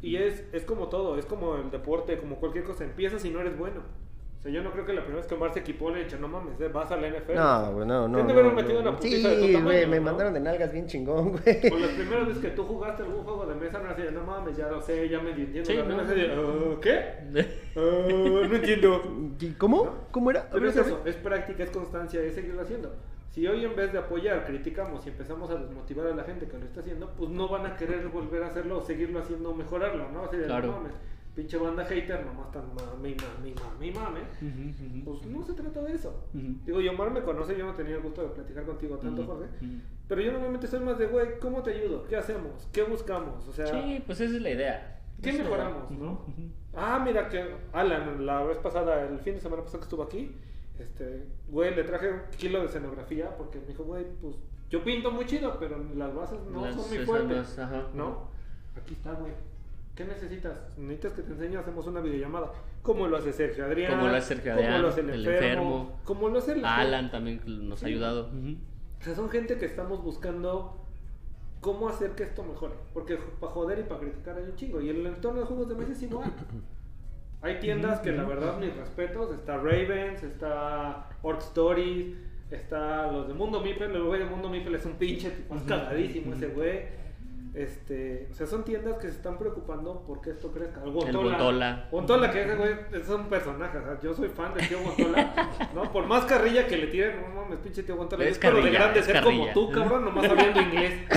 Y 0.00 0.16
es, 0.16 0.44
es 0.52 0.64
como 0.64 0.88
todo, 0.88 1.18
es 1.18 1.26
como 1.26 1.56
el 1.56 1.70
deporte, 1.70 2.18
como 2.18 2.36
cualquier 2.36 2.64
cosa. 2.64 2.84
Empiezas 2.84 3.24
y 3.24 3.30
no 3.30 3.40
eres 3.40 3.58
bueno. 3.58 3.82
O 4.40 4.42
sea, 4.42 4.50
yo 4.52 4.62
no 4.62 4.70
creo 4.72 4.86
que 4.86 4.94
la 4.94 5.02
primera 5.02 5.18
vez 5.20 5.26
que 5.26 5.34
Omar 5.34 5.52
se 5.52 5.58
equipó 5.60 5.90
le 5.90 6.00
he 6.00 6.04
dicho, 6.04 6.18
no 6.18 6.26
mames, 6.26 6.58
eh, 6.62 6.68
vas 6.68 6.90
a 6.90 6.96
la 6.96 7.08
NFL. 7.08 7.34
No, 7.34 7.72
güey, 7.74 7.86
no, 7.86 8.08
no. 8.08 8.26
Te 8.26 8.32
no, 8.32 8.42
no, 8.42 8.52
metido 8.52 8.82
no. 8.82 8.88
una 8.88 8.96
putiza 8.98 9.28
de 9.28 9.34
tu 9.36 9.40
Sí, 9.42 9.52
tamaño, 9.52 9.64
güey, 9.66 9.86
me 9.86 9.96
¿no? 9.98 10.02
mandaron 10.06 10.32
de 10.32 10.40
nalgas 10.40 10.72
bien 10.72 10.86
chingón, 10.86 11.32
güey. 11.32 11.42
O 11.70 11.78
las 11.78 11.90
primeras 11.90 12.26
veces 12.28 12.42
que 12.42 12.50
tú 12.52 12.64
jugaste 12.64 13.02
algún 13.02 13.22
juego 13.22 13.44
de 13.44 13.54
mesa, 13.56 13.78
no 13.80 13.90
así 13.90 14.00
de, 14.00 14.12
no 14.12 14.24
mames, 14.24 14.56
ya 14.56 14.68
lo 14.68 14.80
sé, 14.80 15.06
ya 15.10 15.20
me 15.20 15.32
entiendo. 15.32 15.62
Sí, 15.66 15.74
la 15.76 15.82
no. 15.84 15.88
regla", 15.98 16.02
así 16.04 16.14
de, 16.20 16.32
"Ah, 16.32 16.78
¿Qué? 16.80 17.44
Ah, 17.76 18.46
no 18.48 18.54
entiendo. 18.56 19.02
¿Y 19.38 19.50
¿Cómo? 19.52 19.84
¿No? 19.84 19.94
¿Cómo 20.10 20.30
era? 20.30 20.48
Pero 20.50 20.68
es 20.70 20.76
eso, 20.76 21.02
vez. 21.04 21.14
es 21.14 21.22
práctica, 21.22 21.62
es 21.62 21.70
constancia, 21.70 22.22
es 22.22 22.34
seguirlo 22.34 22.62
haciendo. 22.62 22.94
Si 23.30 23.46
hoy 23.46 23.62
en 23.64 23.76
vez 23.76 23.92
de 23.92 23.98
apoyar, 23.98 24.44
criticamos 24.46 25.06
y 25.06 25.10
empezamos 25.10 25.50
a 25.50 25.56
desmotivar 25.56 26.06
a 26.06 26.14
la 26.16 26.24
gente 26.24 26.48
que 26.48 26.58
lo 26.58 26.64
está 26.64 26.80
haciendo, 26.80 27.10
pues 27.16 27.28
no 27.30 27.46
van 27.48 27.66
a 27.66 27.76
querer 27.76 28.08
volver 28.08 28.42
a 28.42 28.46
hacerlo 28.46 28.78
o 28.78 28.80
seguirlo 28.80 29.20
haciendo 29.20 29.50
o 29.50 29.54
mejorarlo, 29.54 30.10
¿no? 30.10 30.24
Así 30.24 30.38
de, 30.38 30.46
Claro. 30.46 30.66
no 30.68 30.72
mames, 30.78 30.92
pinche 31.40 31.56
banda 31.58 31.84
hater, 31.84 32.24
nomás 32.26 32.46
están 32.46 32.74
mami, 32.74 33.14
mami, 33.16 33.54
mami, 33.54 33.90
mame. 33.92 34.20
Pues 35.04 35.24
no 35.26 35.42
se 35.42 35.54
trata 35.54 35.82
de 35.82 35.94
eso. 35.94 36.10
Ujú. 36.34 36.54
Digo, 36.66 36.80
y 36.80 36.88
Omar 36.88 37.10
me 37.10 37.22
conoce, 37.22 37.56
yo 37.56 37.64
no 37.64 37.74
tenía 37.74 37.96
el 37.96 38.02
gusto 38.02 38.22
de 38.22 38.28
platicar 38.28 38.64
contigo 38.64 38.96
tanto, 38.98 39.24
Jorge. 39.24 39.46
Pero 40.06 40.20
yo 40.20 40.32
normalmente 40.32 40.66
soy 40.66 40.80
más 40.80 40.98
de, 40.98 41.06
güey, 41.06 41.38
¿cómo 41.40 41.62
te 41.62 41.70
ayudo? 41.72 42.04
¿Qué 42.06 42.16
hacemos? 42.16 42.68
¿Qué 42.72 42.82
buscamos? 42.82 43.46
O 43.48 43.52
sea, 43.52 43.66
Sí, 43.66 44.02
pues 44.04 44.20
esa 44.20 44.36
es 44.36 44.42
la 44.42 44.50
idea. 44.50 45.00
¿qué 45.22 45.32
mejoramos, 45.32 45.90
no? 45.90 46.24
Ah, 46.74 47.00
mira 47.04 47.28
que 47.28 47.44
Alan, 47.72 48.24
la 48.26 48.42
vez 48.44 48.58
pasada, 48.58 49.02
el 49.06 49.18
fin 49.20 49.34
de 49.34 49.40
semana 49.40 49.62
pasado 49.62 49.80
que 49.80 49.84
estuvo 49.84 50.02
aquí, 50.02 50.34
este, 50.78 51.26
güey, 51.48 51.74
le 51.74 51.84
traje 51.84 52.10
un 52.10 52.20
kilo 52.36 52.60
de 52.60 52.66
escenografía 52.66 53.36
porque 53.36 53.58
me 53.60 53.66
dijo, 53.66 53.84
güey, 53.84 54.04
pues 54.20 54.36
yo 54.70 54.82
pinto 54.84 55.10
muy 55.10 55.26
chido, 55.26 55.56
pero 55.58 55.78
las 55.94 56.14
bases 56.14 56.38
no 56.50 56.64
Las- 56.64 56.74
son 56.74 56.88
muy 56.88 56.98
fuertes. 57.04 57.58
¿No? 57.94 58.28
Aquí 58.76 58.94
está, 58.94 59.12
güey. 59.12 59.32
¿Qué 60.00 60.06
necesitas? 60.06 60.54
Necesitas 60.78 61.12
que 61.12 61.22
te 61.24 61.32
enseñe, 61.32 61.58
hacemos 61.58 61.86
una 61.86 62.00
videollamada. 62.00 62.50
¿Cómo 62.80 63.06
lo 63.06 63.18
hace 63.18 63.34
Sergio 63.34 63.66
Adrián? 63.66 63.92
Cómo 63.92 64.08
lo 64.08 64.16
hace 64.16 64.28
Sergio 64.28 64.52
¿Cómo 64.52 64.64
Adrián, 64.64 64.80
lo 64.82 64.88
hace 64.88 65.00
el, 65.02 65.10
el 65.10 65.26
enfermo? 65.26 65.44
enfermo. 65.44 66.00
¿Cómo 66.04 66.28
lo 66.30 66.38
hace 66.38 66.52
el 66.52 66.64
Alan 66.64 67.10
también 67.10 67.42
nos 67.68 67.82
ha 67.82 67.86
ayudado. 67.86 68.30
O 68.30 69.04
sea, 69.04 69.14
son 69.14 69.28
gente 69.28 69.58
que 69.58 69.66
estamos 69.66 70.02
buscando 70.02 70.86
cómo 71.60 71.86
hacer 71.90 72.12
que 72.12 72.22
esto 72.22 72.42
mejore. 72.42 72.76
Porque 72.94 73.18
para 73.38 73.52
joder 73.52 73.80
y 73.80 73.82
para 73.82 74.00
criticar 74.00 74.38
hay 74.38 74.44
un 74.44 74.56
chingo. 74.56 74.80
Y 74.80 74.88
el 74.88 75.06
entorno 75.06 75.40
de 75.40 75.46
juegos 75.46 75.68
de 75.68 75.74
mesa 75.74 75.92
es 75.92 76.02
igual. 76.02 76.32
Hay 77.42 77.60
tiendas 77.60 78.00
que 78.00 78.12
la 78.12 78.24
verdad, 78.24 78.56
mis 78.56 78.74
respetos. 78.74 79.34
Está 79.34 79.58
Ravens, 79.58 80.22
está 80.22 81.10
Orc 81.20 81.42
Stories, 81.42 82.16
está 82.50 83.12
los 83.12 83.28
de 83.28 83.34
Mundo 83.34 83.60
Mipel. 83.60 83.94
El 83.94 84.04
güey 84.04 84.20
de 84.20 84.24
Mundo 84.30 84.48
Mipel 84.48 84.76
es 84.76 84.86
un 84.86 84.94
pinche 84.94 85.28
tipo, 85.28 85.56
es 85.56 85.62
cagadísimo 85.64 86.32
ese 86.32 86.46
güey. 86.46 86.99
Este, 87.52 88.28
o 88.30 88.34
sea, 88.34 88.46
son 88.46 88.64
tiendas 88.64 88.94
que 88.98 89.08
se 89.08 89.16
están 89.16 89.36
preocupando 89.36 90.04
por 90.06 90.20
que 90.20 90.30
esto 90.30 90.52
crezca. 90.52 90.84
El 90.84 90.90
Guantola. 90.92 91.22
Guantola. 91.30 91.88
Guantola, 91.90 92.30
que 92.30 92.42
ese 92.42 92.54
güey 92.54 92.72
es 92.92 93.08
un 93.08 93.28
personaje. 93.28 93.78
O 93.78 93.82
sea, 93.82 94.00
yo 94.00 94.14
soy 94.14 94.28
fan 94.28 94.54
del 94.54 94.68
tío 94.68 94.78
Guantola. 94.80 95.70
¿no? 95.74 95.92
Por 95.92 96.06
más 96.06 96.24
carrilla 96.26 96.66
que 96.68 96.76
le 96.76 96.86
tiren, 96.86 97.20
no 97.22 97.42
mames, 97.42 97.58
pinche 97.58 97.82
tío 97.82 97.96
Guantola. 97.96 98.24
Es 98.24 98.38
pero 98.38 98.62
de 98.62 98.70
grande 98.70 99.00
es 99.00 99.06
ser 99.06 99.16
carrilla. 99.16 99.52
como 99.52 99.66
tú, 99.68 99.72
cabrón, 99.72 100.04
nomás 100.04 100.24
hablando 100.30 100.60
inglés. 100.60 100.94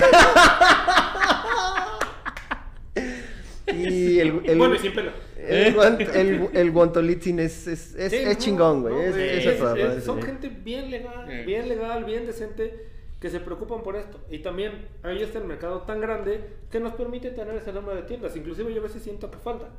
Y 3.66 4.20
el, 4.20 4.40
el, 4.44 4.58
bueno, 4.58 4.74
y 4.74 4.78
sin 4.78 4.92
pelo. 4.92 5.10
el, 5.38 5.74
guant- 5.74 6.14
el, 6.14 6.48
el 6.52 6.70
guantolitzin 6.70 7.40
es, 7.40 7.66
es, 7.66 7.94
es, 7.94 8.10
Sí, 8.12 8.18
es 8.18 8.26
no, 8.28 8.34
chingón, 8.34 8.82
güey. 8.82 8.94
no, 8.94 9.00
es, 9.00 9.10
güey, 9.14 9.28
es 9.38 9.46
es- 9.46 9.54
a 9.54 9.58
toda 9.58 9.78
es- 9.78 9.84
madre, 9.88 10.00
son 10.02 10.20
sí. 10.20 10.26
gente 10.26 10.48
bien 10.48 10.90
legal, 10.90 11.44
bien 11.46 11.68
legal, 11.68 12.04
bien 12.04 12.26
decente, 12.26 12.86
que 13.24 13.30
se 13.30 13.40
preocupan 13.40 13.82
por 13.82 13.96
esto. 13.96 14.18
Y 14.30 14.40
también 14.40 14.86
ahí 15.02 15.22
está 15.22 15.38
el 15.38 15.46
mercado 15.46 15.78
tan 15.84 15.98
grande 15.98 16.46
que 16.70 16.78
nos 16.78 16.92
permite 16.92 17.30
tener 17.30 17.54
ese 17.54 17.72
número 17.72 17.96
de 17.96 18.02
tiendas. 18.02 18.36
Inclusive 18.36 18.74
yo 18.74 18.80
a 18.80 18.82
veces 18.82 19.02
siento 19.02 19.30
que 19.30 19.38
faltan, 19.38 19.70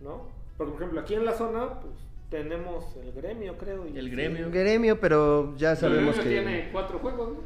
¿no? 0.00 0.26
Porque, 0.56 0.72
por 0.72 0.80
ejemplo, 0.82 1.00
aquí 1.00 1.14
en 1.14 1.24
la 1.24 1.32
zona, 1.32 1.78
pues 1.78 1.94
tenemos 2.28 2.96
el 2.96 3.12
gremio, 3.12 3.56
creo. 3.56 3.86
Y 3.86 3.96
El 3.96 4.10
gremio. 4.10 4.50
Gremio, 4.50 4.98
pero 4.98 5.54
ya 5.56 5.70
El 5.70 5.76
sabemos 5.76 6.16
gremio 6.16 6.22
que. 6.24 6.28
tiene 6.50 6.68
cuatro 6.72 6.98
juegos, 6.98 7.28
¿no? 7.28 7.36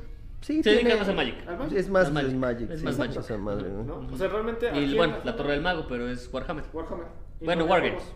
Sí, 0.41 0.63
Se 0.63 0.63
tiene- 0.63 0.79
dedica 0.85 0.97
más 1.01 1.09
a 1.11 1.13
Magic. 1.13 1.35
Es 1.77 1.91
más 1.91 2.11
Magic. 2.11 2.29
es 2.31 2.35
Magic. 2.35 2.71
Es 2.71 2.79
sí, 2.81 2.85
más 2.87 2.99
Magic. 2.99 3.19
esa 3.21 3.37
madre, 3.37 3.69
¿no? 3.69 3.83
¿no? 3.85 4.15
O 4.15 4.17
sea, 4.17 4.29
realmente. 4.29 4.71
Y 4.75 4.85
en 4.93 4.97
bueno, 4.97 5.17
la 5.23 5.37
Torre 5.37 5.53
del 5.53 5.61
Mago, 5.61 5.85
pero 5.87 6.09
es 6.09 6.33
Warhammer. 6.33 6.65
Warhammer. 6.73 7.07
Y 7.43 7.45
Bueno, 7.45 7.65
no 7.67 7.71
Wargames. 7.71 8.11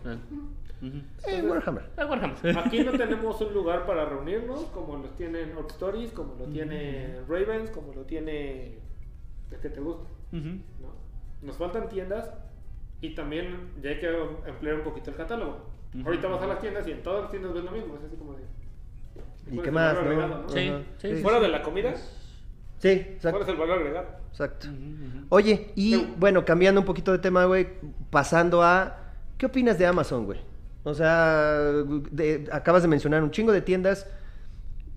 Ujú. 0.81 0.97
Eh, 1.27 1.41
Warhammer. 1.43 1.83
Ah, 1.97 2.05
Warhammer. 2.05 2.57
Aquí 2.57 2.83
no 2.83 2.91
tenemos 2.93 3.39
un 3.41 3.53
lugar 3.53 3.85
para 3.85 4.05
reunirnos 4.05 4.61
como 4.73 4.97
los 4.97 5.15
tienen 5.15 5.55
Orc 5.55 5.69
Stories, 5.71 6.11
como 6.11 6.35
lo 6.35 6.45
tiene 6.45 7.17
Ravens, 7.27 7.69
como 7.69 7.93
lo 7.93 8.01
tiene 8.03 8.79
el 9.51 9.57
que 9.61 9.69
te 9.69 9.79
gusta. 9.79 10.03
Ujú. 10.31 10.47
¿no? 10.81 10.93
Nos 11.43 11.57
faltan 11.57 11.87
tiendas 11.89 12.31
y 13.01 13.13
también 13.15 13.71
ya 13.81 13.91
hay 13.91 13.99
que 13.99 14.09
emplear 14.47 14.77
un 14.77 14.83
poquito 14.83 15.11
el 15.11 15.17
catálogo. 15.17 15.69
Ahorita 16.05 16.27
vas 16.29 16.41
a 16.41 16.47
las 16.47 16.61
tiendas 16.61 16.87
y 16.87 16.91
en 16.91 17.03
todas 17.03 17.23
las 17.23 17.31
tiendas 17.31 17.53
ves 17.53 17.63
lo 17.65 17.71
mismo, 17.71 17.95
es 17.97 18.03
así 18.05 18.15
como 18.15 18.33
de... 18.33 18.43
¿Y 19.51 19.55
¿cuál 19.55 19.65
qué 19.65 19.71
más, 19.71 19.93
no? 19.93 19.99
agregado, 19.99 20.41
no? 20.43 20.49
Sí, 20.49 20.67
Ajá. 20.69 20.79
sí, 20.99 21.15
sí. 21.17 21.21
Fuera 21.21 21.39
de 21.39 21.47
la 21.49 21.61
comida, 21.61 21.93
Sí, 21.95 22.95
¿cuál 22.95 23.13
exacto. 23.15 23.41
es 23.41 23.47
el 23.49 23.55
valor 23.57 23.77
agregado? 23.79 24.07
exacto. 24.29 24.67
Oye, 25.29 25.71
y 25.75 25.97
bueno, 26.17 26.45
cambiando 26.45 26.79
un 26.81 26.85
poquito 26.85 27.11
de 27.11 27.19
tema, 27.19 27.45
güey, 27.45 27.67
pasando 28.09 28.63
a. 28.63 28.97
¿Qué 29.37 29.47
opinas 29.47 29.77
de 29.77 29.85
Amazon, 29.85 30.25
güey? 30.25 30.39
O 30.83 30.93
sea, 30.93 31.59
de- 32.11 32.49
acabas 32.51 32.81
de 32.81 32.87
mencionar 32.87 33.23
un 33.23 33.31
chingo 33.31 33.51
de 33.51 33.61
tiendas. 33.61 34.07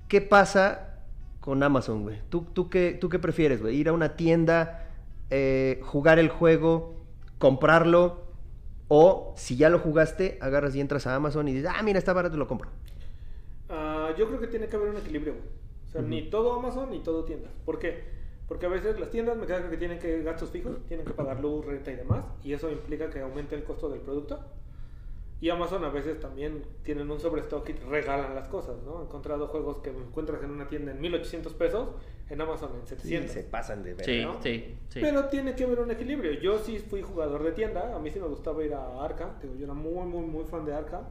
¿Qué 0.08 0.20
pasa 0.20 1.00
con 1.40 1.62
Amazon, 1.62 2.02
güey? 2.02 2.20
¿Tú, 2.30 2.42
tú, 2.52 2.70
qué, 2.70 2.96
¿Tú 3.00 3.08
qué 3.08 3.18
prefieres, 3.18 3.60
güey? 3.62 3.76
¿Ir 3.76 3.88
a 3.88 3.92
una 3.92 4.16
tienda, 4.16 4.86
eh, 5.30 5.80
jugar 5.84 6.18
el 6.18 6.28
juego, 6.28 7.06
comprarlo? 7.38 8.24
O 8.88 9.34
si 9.36 9.56
ya 9.56 9.70
lo 9.70 9.78
jugaste, 9.78 10.38
agarras 10.42 10.74
y 10.76 10.80
entras 10.80 11.06
a 11.06 11.14
Amazon 11.16 11.48
y 11.48 11.54
dices, 11.54 11.70
ah, 11.74 11.82
mira, 11.82 11.98
está 11.98 12.12
barato, 12.12 12.36
lo 12.36 12.46
compro. 12.48 12.70
Ah, 13.68 14.14
yo 14.18 14.26
creo 14.28 14.40
que 14.40 14.46
tiene 14.48 14.68
que 14.68 14.76
haber 14.76 14.90
un 14.90 14.96
equilibrio, 14.98 15.34
güey. 15.34 15.46
O 15.88 15.90
sea, 15.90 16.02
ni 16.02 16.28
todo 16.30 16.52
Amazon 16.54 16.90
ni 16.90 17.00
todo 17.02 17.24
tiendas. 17.24 17.52
¿Por 17.64 17.78
qué? 17.78 18.04
Porque 18.46 18.66
a 18.66 18.68
veces 18.68 18.98
las 19.00 19.10
tiendas 19.10 19.36
me 19.36 19.46
queda 19.46 19.68
que 19.70 19.76
tienen 19.78 19.98
que 19.98 20.22
gastos 20.22 20.50
fijos, 20.50 20.84
tienen 20.86 21.06
que 21.06 21.14
pagar 21.14 21.40
luz, 21.40 21.64
renta 21.64 21.90
y 21.90 21.96
demás, 21.96 22.24
y 22.42 22.52
eso 22.52 22.70
implica 22.70 23.08
que 23.10 23.20
aumente 23.20 23.54
el 23.54 23.64
costo 23.64 23.88
del 23.88 24.00
producto. 24.00 24.38
Y 25.44 25.50
Amazon 25.50 25.84
a 25.84 25.90
veces 25.90 26.18
también 26.20 26.62
tienen 26.84 27.10
un 27.10 27.20
sobrestock 27.20 27.68
y 27.68 27.72
regalan 27.74 28.34
las 28.34 28.48
cosas, 28.48 28.82
¿no? 28.82 29.02
He 29.02 29.04
encontrado 29.04 29.46
juegos 29.48 29.76
que 29.76 29.90
encuentras 29.90 30.42
en 30.42 30.50
una 30.50 30.68
tienda 30.68 30.92
en 30.92 31.02
1800 31.02 31.52
pesos, 31.52 31.90
en 32.30 32.40
Amazon 32.40 32.70
en 32.80 32.86
700. 32.86 33.44
pasan 33.50 33.82
de 33.82 33.92
ver. 33.92 34.06
Sí, 34.06 34.22
¿no? 34.22 34.40
sí, 34.42 34.74
sí. 34.88 35.00
Pero 35.02 35.26
tiene 35.26 35.54
que 35.54 35.64
haber 35.64 35.80
un 35.80 35.90
equilibrio. 35.90 36.32
Yo 36.40 36.58
sí 36.58 36.78
fui 36.78 37.02
jugador 37.02 37.42
de 37.42 37.52
tienda, 37.52 37.94
a 37.94 37.98
mí 37.98 38.10
sí 38.10 38.18
me 38.20 38.26
gustaba 38.26 38.64
ir 38.64 38.72
a 38.72 39.06
digo, 39.42 39.54
yo 39.54 39.64
era 39.66 39.74
muy, 39.74 40.06
muy, 40.06 40.24
muy 40.24 40.44
fan 40.44 40.64
de 40.64 40.72
Arkham. 40.72 41.04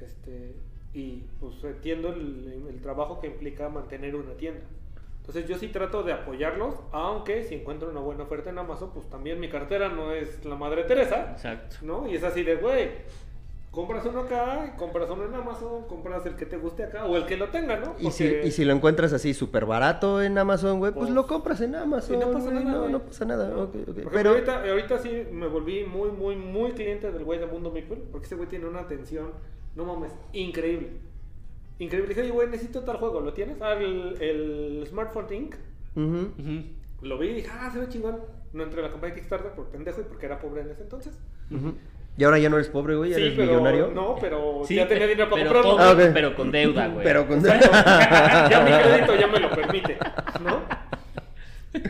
Este, 0.00 0.56
y 0.92 1.22
pues 1.38 1.62
entiendo 1.62 2.08
el, 2.08 2.66
el 2.68 2.80
trabajo 2.80 3.20
que 3.20 3.28
implica 3.28 3.68
mantener 3.68 4.16
una 4.16 4.32
tienda. 4.32 4.62
Entonces 5.20 5.46
yo 5.48 5.56
sí 5.56 5.68
trato 5.68 6.02
de 6.02 6.12
apoyarlos, 6.12 6.74
aunque 6.90 7.44
si 7.44 7.54
encuentro 7.54 7.88
una 7.88 8.00
buena 8.00 8.24
oferta 8.24 8.50
en 8.50 8.58
Amazon, 8.58 8.90
pues 8.92 9.08
también 9.08 9.38
mi 9.38 9.48
cartera 9.48 9.88
no 9.90 10.10
es 10.10 10.44
la 10.44 10.56
Madre 10.56 10.82
Teresa, 10.82 11.30
Exacto. 11.30 11.76
¿no? 11.82 12.08
Y 12.08 12.16
es 12.16 12.24
así 12.24 12.42
de, 12.42 12.56
güey, 12.56 12.90
compras 13.70 14.04
uno 14.04 14.20
acá, 14.20 14.74
compras 14.76 15.08
uno 15.10 15.24
en 15.24 15.34
Amazon, 15.34 15.84
compras 15.86 16.26
el 16.26 16.34
que 16.34 16.46
te 16.46 16.56
guste 16.56 16.82
acá, 16.84 17.06
o 17.06 17.16
el 17.16 17.26
que 17.26 17.36
lo 17.36 17.48
tenga, 17.50 17.78
¿no? 17.78 17.94
Y 18.00 18.10
si, 18.10 18.24
y 18.26 18.50
si 18.50 18.64
lo 18.64 18.72
encuentras 18.72 19.12
así 19.12 19.32
súper 19.32 19.64
barato 19.66 20.22
en 20.22 20.36
Amazon, 20.38 20.78
güey, 20.78 20.92
pues 20.92 21.04
Pues, 21.04 21.14
lo 21.14 21.26
compras 21.26 21.60
en 21.60 21.74
Amazon. 21.76 22.16
Y 22.16 22.18
no 22.18 22.32
pasa 22.32 22.50
nada. 22.50 22.88
No, 22.88 22.98
pasa 23.00 23.24
nada. 23.24 23.48
¿No? 23.48 23.62
ok, 23.62 23.74
ok. 23.74 23.74
Por 23.74 23.88
ejemplo, 23.88 24.10
Pero 24.12 24.30
ahorita, 24.30 24.68
ahorita 24.68 24.98
sí 24.98 25.22
me 25.32 25.46
volví 25.46 25.84
muy, 25.84 26.10
muy, 26.10 26.36
muy 26.36 26.72
cliente 26.72 27.12
del 27.12 27.24
güey 27.24 27.38
de 27.38 27.46
Mundo 27.46 27.70
Meeple, 27.70 27.98
porque 28.10 28.26
ese 28.26 28.34
güey 28.34 28.48
tiene 28.48 28.66
una 28.66 28.80
atención, 28.80 29.30
no 29.76 29.84
mames, 29.84 30.12
increíble. 30.32 30.90
Increíble. 31.78 32.08
Dije, 32.08 32.22
oye, 32.22 32.30
güey, 32.30 32.48
necesito 32.48 32.80
tal 32.82 32.96
juego, 32.98 33.20
¿lo 33.20 33.32
tienes? 33.32 33.60
Ah, 33.62 33.72
el, 33.74 34.20
el 34.20 34.84
Smartphone 34.88 35.32
Inc. 35.32 35.54
Ujú. 35.96 36.32
Ujú. 36.38 36.62
Lo 37.02 37.16
vi 37.18 37.28
y 37.28 37.34
dije, 37.36 37.48
ah, 37.52 37.70
se 37.72 37.78
ve 37.78 37.88
chingón. 37.88 38.18
No 38.52 38.64
entré 38.64 38.80
a 38.80 38.86
la 38.86 38.90
compañía 38.90 39.14
de 39.14 39.20
Kickstarter 39.20 39.52
por 39.52 39.66
pendejo 39.66 40.00
y 40.00 40.04
porque 40.04 40.26
era 40.26 40.40
pobre 40.40 40.62
en 40.62 40.70
ese 40.70 40.82
entonces. 40.82 41.14
Ujú. 41.50 41.72
Y 42.20 42.24
ahora 42.24 42.38
ya 42.38 42.50
no 42.50 42.56
eres 42.56 42.68
pobre, 42.68 42.96
güey, 42.96 43.08
ya 43.12 43.16
sí, 43.16 43.22
eres 43.22 43.34
pero 43.34 43.46
millonario. 43.52 43.90
no, 43.94 44.14
pero 44.20 44.60
Sí, 44.66 44.74
ya 44.74 44.86
tenía 44.86 45.06
dinero 45.06 45.30
para 45.30 45.42
comprarlo. 45.42 45.76
Ah, 45.80 45.96
pero 46.12 46.34
con 46.34 46.50
deuda, 46.52 46.88
güey. 46.88 47.02
Pero 47.02 47.26
con 47.26 47.38
Exacto. 47.38 47.70
ya 48.50 48.60
mi 48.62 48.70
crédito 48.90 49.16
ya 49.16 49.26
me 49.26 49.40
lo 49.40 49.50
permite, 49.50 49.96
¿no? 50.44 50.60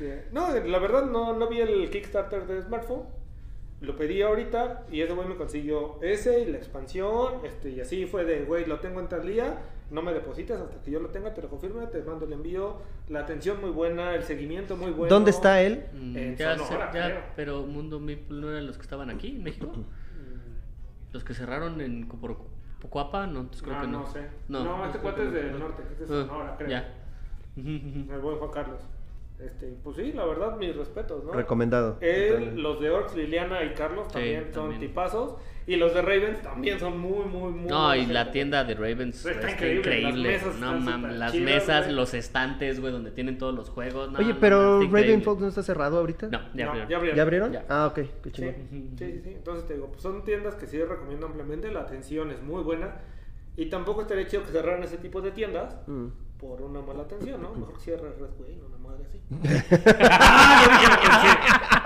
Este, 0.00 0.26
no, 0.30 0.54
la 0.54 0.78
verdad 0.78 1.06
no, 1.06 1.32
no 1.36 1.48
vi 1.48 1.60
el 1.60 1.90
Kickstarter 1.90 2.46
de 2.46 2.62
smartphone. 2.62 3.02
Lo 3.80 3.96
pedí 3.96 4.22
ahorita 4.22 4.84
y 4.92 5.00
ese 5.00 5.12
güey 5.12 5.26
me 5.26 5.34
consiguió 5.34 5.98
ese 6.02 6.42
y 6.42 6.46
la 6.52 6.58
expansión. 6.58 7.40
Este, 7.44 7.70
y 7.70 7.80
así 7.80 8.06
fue 8.06 8.24
de, 8.24 8.42
güey, 8.44 8.66
lo 8.66 8.78
tengo 8.78 9.00
en 9.00 9.08
tal 9.08 9.26
día. 9.26 9.58
No 9.90 10.02
me 10.02 10.12
depositas 10.12 10.60
hasta 10.60 10.80
que 10.82 10.90
yo 10.90 11.00
lo 11.00 11.08
tenga, 11.08 11.34
te 11.34 11.42
lo 11.42 11.48
confirme, 11.48 11.86
te 11.88 12.00
mando 12.02 12.24
el 12.26 12.32
envío. 12.32 12.76
La 13.08 13.20
atención 13.20 13.60
muy 13.60 13.70
buena, 13.70 14.14
el 14.14 14.22
seguimiento 14.22 14.76
muy 14.76 14.92
bueno. 14.92 15.12
¿Dónde 15.12 15.30
está 15.32 15.60
él? 15.62 15.86
Mm, 15.92 16.16
En 16.16 16.36
ya, 16.36 16.56
Sonora, 16.56 16.92
se- 16.92 16.98
ya, 16.98 17.04
creo. 17.06 17.20
pero 17.34 17.62
Mundo 17.66 17.98
Maple 17.98 18.24
no 18.30 18.50
eran 18.50 18.66
los 18.66 18.76
que 18.76 18.82
estaban 18.82 19.10
aquí 19.10 19.28
en 19.28 19.42
México. 19.42 19.70
Los 21.12 21.24
que 21.24 21.34
cerraron 21.34 21.80
en 21.80 22.06
por 22.06 22.36
Pocuapa, 22.80 23.26
no, 23.26 23.40
entonces 23.40 23.62
creo 23.62 23.76
ah, 23.76 23.80
que 23.82 23.86
no. 23.88 23.98
no 24.00 24.06
sé. 24.06 24.26
No, 24.48 24.64
No, 24.64 24.86
este 24.86 24.98
cuate 25.00 25.24
es 25.26 25.32
del 25.32 25.58
norte, 25.58 25.82
es 25.92 25.98
de 25.98 26.04
Ah, 26.04 26.26
Sonora, 26.26 26.54
creo. 26.56 26.70
Ya. 26.70 26.94
El 27.56 28.20
buen 28.22 28.36
Juan 28.38 28.50
Carlos. 28.50 28.80
Este, 29.38 29.74
pues 29.82 29.96
sí, 29.96 30.12
la 30.12 30.24
verdad, 30.24 30.56
mis 30.56 30.74
respetos, 30.76 31.24
¿no? 31.24 31.32
Recomendado. 31.32 31.96
Él, 32.00 32.62
los 32.62 32.80
de 32.80 32.90
Orcs, 32.90 33.16
Liliana 33.16 33.62
y 33.64 33.74
Carlos 33.74 34.06
Sí, 34.08 34.12
también 34.14 34.44
son 34.52 34.70
también. 34.70 34.80
tipazos. 34.80 35.34
Y 35.70 35.76
los 35.76 35.94
de 35.94 36.02
Ravens 36.02 36.42
también 36.42 36.80
son 36.80 36.98
muy, 36.98 37.24
muy, 37.26 37.52
muy. 37.52 37.70
No, 37.70 37.94
y 37.94 38.04
la 38.06 38.32
tienda 38.32 38.64
de 38.64 38.74
Ravens 38.74 39.24
Está 39.24 39.30
está, 39.30 39.50
increíble, 39.52 39.78
increíble. 40.00 40.32
las 40.32 40.42
mesas 40.42 40.60
no 40.60 40.66
están 40.78 40.84
mames, 40.84 41.16
las 41.16 41.30
chidas, 41.32 41.44
mesas, 41.44 41.84
güey. 41.84 41.94
los 41.96 42.14
estantes, 42.14 42.80
güey, 42.80 42.92
donde 42.92 43.12
tienen 43.12 43.38
todos 43.38 43.54
los 43.54 43.70
juegos. 43.70 44.10
no, 44.10 44.18
Oye, 44.18 44.32
no, 44.34 44.40
pero. 44.40 44.80
Raven 44.82 45.22
Fox 45.22 45.40
no 45.40 45.46
está 45.48 45.62
cerrado 45.62 45.98
ahorita. 45.98 46.26
No, 46.26 46.40
ya 46.54 46.64
No, 46.64 46.70
abrieron. 46.72 46.88
ya 46.88 46.96
abrieron. 46.96 47.16
¿Ya 47.16 47.22
abrieron? 47.22 47.52
Ya. 47.52 47.64
Ah, 47.68 47.86
ok, 47.86 47.94
qué 47.94 48.10
Sí, 48.24 48.30
chingón. 48.32 48.54
sí, 48.98 49.12
sí, 49.12 49.20
sí. 49.22 49.30
Entonces 49.36 49.66
te 49.68 49.74
digo, 49.74 49.86
pues 49.86 50.02
son 50.02 50.24
tiendas 50.24 50.56
que 50.56 50.66
sí 50.66 50.82
recomiendo 50.82 51.26
ampliamente. 51.26 51.70
La 51.70 51.82
atención 51.82 52.32
es 52.32 52.42
muy 52.42 52.64
buena. 52.64 52.96
Y 53.56 53.66
tampoco 53.66 54.02
estaría 54.02 54.26
chido 54.26 54.42
que 54.44 54.50
cerraran 54.50 54.82
ese 54.82 54.96
tipo 54.96 55.20
de 55.20 55.30
tiendas 55.30 55.76
Mm. 55.86 56.06
por 56.40 56.60
una 56.62 56.80
mala 56.80 57.02
atención, 57.04 57.40
¿no? 57.42 57.54
Mejor 57.54 57.78
cierre 57.78 58.08
Red 58.18 58.30
Güey, 58.38 58.58
una 58.58 58.78
madre 58.78 59.04
así. 59.06 59.20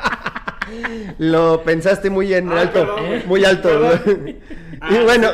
Lo 1.19 1.63
pensaste 1.63 2.11
muy 2.11 2.33
en 2.35 2.51
Ah, 2.53 2.61
alto, 2.63 2.81
perdón, 2.95 3.23
muy 3.27 3.45
alto. 3.45 3.69
Perdón. 3.69 4.29
y 4.29 4.37
Ah, 4.81 5.03
bueno, 5.05 5.29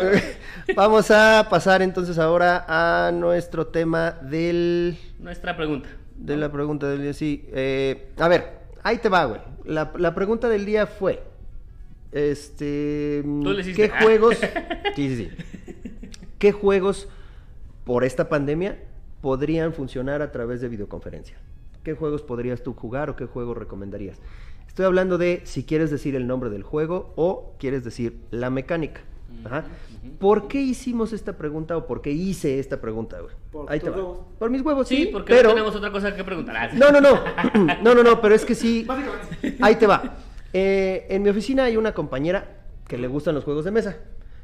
vamos 0.76 1.10
a 1.10 1.46
pasar 1.50 1.82
entonces 1.82 2.18
ahora 2.18 2.64
a 2.68 3.10
nuestro 3.12 3.66
tema 3.68 4.12
del 4.22 4.96
Nuestra 5.18 5.56
pregunta. 5.56 5.88
de 6.16 6.36
la 6.36 6.50
pregunta 6.52 6.88
del 6.88 7.02
día. 7.02 7.12
Sí, 7.14 7.48
eh, 7.52 8.10
a 8.18 8.28
ver, 8.28 8.60
ahí 8.82 8.98
te 8.98 9.08
va, 9.08 9.24
güey. 9.24 9.40
La, 9.64 9.92
la 9.96 10.14
pregunta 10.14 10.48
del 10.48 10.64
día 10.66 10.86
fue, 10.86 11.22
este, 12.12 13.22
Tú 13.24 13.50
le. 13.52 13.72
¿qué 13.74 13.88
juegos? 13.88 14.36
Sí, 14.96 15.16
sí, 15.16 15.16
sí. 15.16 15.30
¿Qué 16.38 16.52
juegos 16.52 17.08
por 17.84 18.04
esta 18.04 18.28
pandemia 18.28 18.78
podrían 19.20 19.72
funcionar 19.72 20.20
a 20.22 20.32
través 20.32 20.60
de 20.60 20.68
videoconferencia? 20.68 21.36
¿Qué 21.84 21.94
juegos 21.94 22.22
podrías 22.22 22.62
tú 22.62 22.74
jugar 22.74 23.08
o 23.10 23.16
qué 23.16 23.26
juegos 23.26 23.56
recomendarías? 23.56 24.18
Estoy 24.68 24.86
hablando 24.86 25.18
de 25.18 25.40
si 25.44 25.64
quieres 25.64 25.90
decir 25.90 26.14
el 26.16 26.26
nombre 26.26 26.48
del 26.50 26.62
juego 26.62 27.12
o 27.16 27.54
quieres 27.58 27.84
decir 27.84 28.20
la 28.30 28.50
mecánica. 28.50 29.02
Ajá. 29.44 29.64
¿Por 30.18 30.48
qué 30.48 30.60
hicimos 30.60 31.12
esta 31.12 31.36
pregunta 31.36 31.76
o 31.76 31.86
por 31.86 32.02
qué 32.02 32.10
hice 32.10 32.58
esta 32.58 32.80
pregunta, 32.80 33.20
güey? 33.20 33.34
Por 33.50 33.70
Ahí 33.70 33.78
tus 33.80 33.84
te 33.88 33.90
va. 33.90 33.96
huevos. 33.96 34.18
Por 34.38 34.50
mis 34.50 34.62
huevos, 34.62 34.88
Sí, 34.88 34.96
sí, 34.96 35.06
porque 35.06 35.34
pero... 35.34 35.48
no 35.50 35.54
tenemos 35.54 35.74
otra 35.76 35.90
cosa 35.90 36.14
que 36.14 36.24
preguntar. 36.24 36.56
Ah. 36.56 36.70
No, 36.74 36.90
no, 36.90 37.00
no. 37.00 37.20
No, 37.82 37.94
no, 37.94 38.02
no, 38.02 38.20
pero 38.20 38.34
es 38.34 38.44
que 38.44 38.54
sí. 38.54 38.86
Ahí 39.60 39.76
te 39.76 39.86
va. 39.86 40.16
Eh, 40.52 41.06
en 41.10 41.22
mi 41.22 41.28
oficina 41.30 41.64
hay 41.64 41.76
una 41.76 41.92
compañera 41.94 42.58
que 42.88 42.98
le 42.98 43.08
gustan 43.08 43.34
los 43.34 43.44
juegos 43.44 43.64
de 43.64 43.70
mesa. 43.70 43.96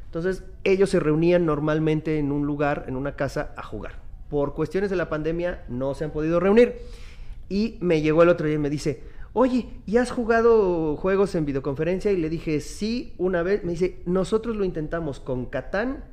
Entonces, 0.07 0.45
ellos 0.65 0.89
se 0.91 1.01
reunían 1.01 1.45
normalmente 1.47 2.19
en 2.19 2.33
un 2.33 2.47
lugar, 2.47 2.85
en 2.89 2.97
una 2.97 3.17
casa, 3.17 3.53
a 3.57 3.63
jugar. 3.63 3.97
Por 4.31 4.55
cuestiones 4.55 4.89
de 4.91 4.97
la 4.97 5.09
pandemia 5.09 5.65
no 5.69 5.95
se 5.95 6.05
han 6.05 6.11
podido 6.11 6.41
reunir. 6.41 6.77
Y 7.49 7.77
me 7.81 8.01
llegó 8.03 8.23
el 8.23 8.29
otro 8.29 8.47
día 8.47 8.55
y 8.57 8.59
me 8.59 8.71
dice, 8.71 9.03
oye, 9.37 9.69
¿y 9.85 9.99
has 9.99 10.11
jugado 10.11 10.97
juegos 10.97 11.35
en 11.35 11.45
videoconferencia? 11.45 12.11
Y 12.11 12.17
le 12.17 12.31
dije, 12.31 12.61
sí, 12.61 13.13
una 13.19 13.43
vez. 13.43 13.65
Me 13.65 13.73
dice, 13.73 13.99
nosotros 14.07 14.57
lo 14.57 14.65
intentamos 14.65 15.21
con 15.21 15.45
Catán 15.45 16.05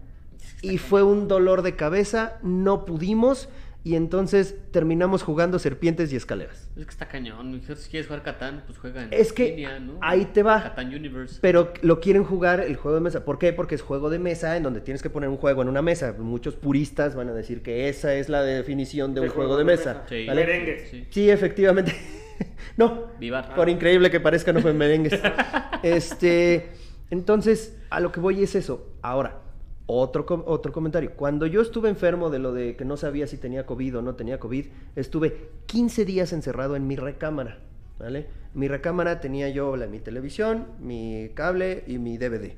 y 0.62 0.78
fue 0.78 1.04
un 1.04 1.30
dolor 1.30 1.62
de 1.62 1.78
cabeza, 1.78 2.38
no 2.44 2.84
pudimos. 2.84 3.48
Y 3.86 3.96
entonces 3.96 4.56
terminamos 4.72 5.24
jugando 5.24 5.58
serpientes 5.60 6.12
y 6.12 6.18
escaleras. 6.18 6.70
Es 6.78 6.86
que 6.86 6.92
está 6.92 7.08
cañón. 7.08 7.62
Si 7.62 7.90
quieres 7.90 8.08
jugar 8.08 8.24
Catán, 8.24 8.64
pues 8.66 8.78
juega 8.78 9.04
en 9.04 9.14
Es 9.14 9.32
que 9.32 9.50
línea, 9.50 9.80
¿no? 9.80 9.98
ahí 10.02 10.26
te 10.26 10.44
va. 10.44 10.62
Catán 10.64 10.88
Universe. 10.88 11.40
Pero 11.42 11.74
lo 11.82 12.00
quieren 12.02 12.24
jugar 12.26 12.60
el 12.62 12.76
juego 12.76 12.96
de 12.96 13.02
mesa. 13.02 13.24
¿Por 13.26 13.40
qué? 13.40 13.52
Porque 13.54 13.76
es 13.76 13.82
juego 13.82 14.10
de 14.10 14.20
mesa 14.20 14.56
en 14.58 14.64
donde 14.64 14.82
tienes 14.82 15.02
que 15.02 15.10
poner 15.10 15.30
un 15.30 15.38
juego 15.38 15.62
en 15.62 15.70
una 15.70 15.82
mesa. 15.82 16.14
Muchos 16.18 16.56
puristas 16.56 17.16
van 17.16 17.30
a 17.30 17.34
decir 17.34 17.62
que 17.62 17.88
esa 17.88 18.14
es 18.16 18.28
la 18.28 18.42
definición 18.44 19.14
de 19.14 19.22
un 19.22 19.30
juego 19.30 19.58
de 19.58 19.64
mesa. 19.64 20.04
Sí. 20.10 20.26
¿vale? 20.28 21.08
Sí, 21.10 21.30
efectivamente. 21.30 21.94
no. 22.78 23.08
Vivar. 23.20 23.56
Por 23.56 23.70
increíble 23.70 24.10
que 24.10 24.20
parezca, 24.20 24.54
no 24.54 24.62
fue 24.62 24.74
merengues. 24.74 25.20
este. 25.84 26.72
Entonces, 27.10 27.78
a 27.90 28.00
lo 28.00 28.12
que 28.12 28.20
voy 28.20 28.42
es 28.42 28.56
eso. 28.56 28.88
Ahora, 29.02 29.42
otro, 29.86 30.26
otro 30.48 30.72
comentario. 30.72 31.12
Cuando 31.16 31.46
yo 31.46 31.62
estuve 31.62 31.90
enfermo 31.90 32.30
de 32.30 32.40
lo 32.40 32.54
de 32.54 32.76
que 32.76 32.86
no 32.86 32.98
sabía 32.98 33.28
si 33.28 33.38
tenía 33.38 33.66
COVID 33.66 33.98
o 33.98 34.02
no 34.02 34.16
tenía 34.16 34.40
COVID, 34.40 34.66
estuve 34.96 35.50
15 35.68 36.06
días 36.06 36.34
encerrado 36.34 36.76
en 36.76 36.88
mi 36.88 36.96
recámara. 36.96 37.60
¿Vale? 38.00 38.28
Mi 38.54 38.68
recámara 38.68 39.20
tenía 39.20 39.50
yo 39.50 39.76
la, 39.78 39.88
mi 39.88 40.00
televisión, 40.00 40.68
mi 40.80 41.30
cable 41.36 41.84
y 41.88 42.00
mi 42.00 42.18
DVD. 42.18 42.54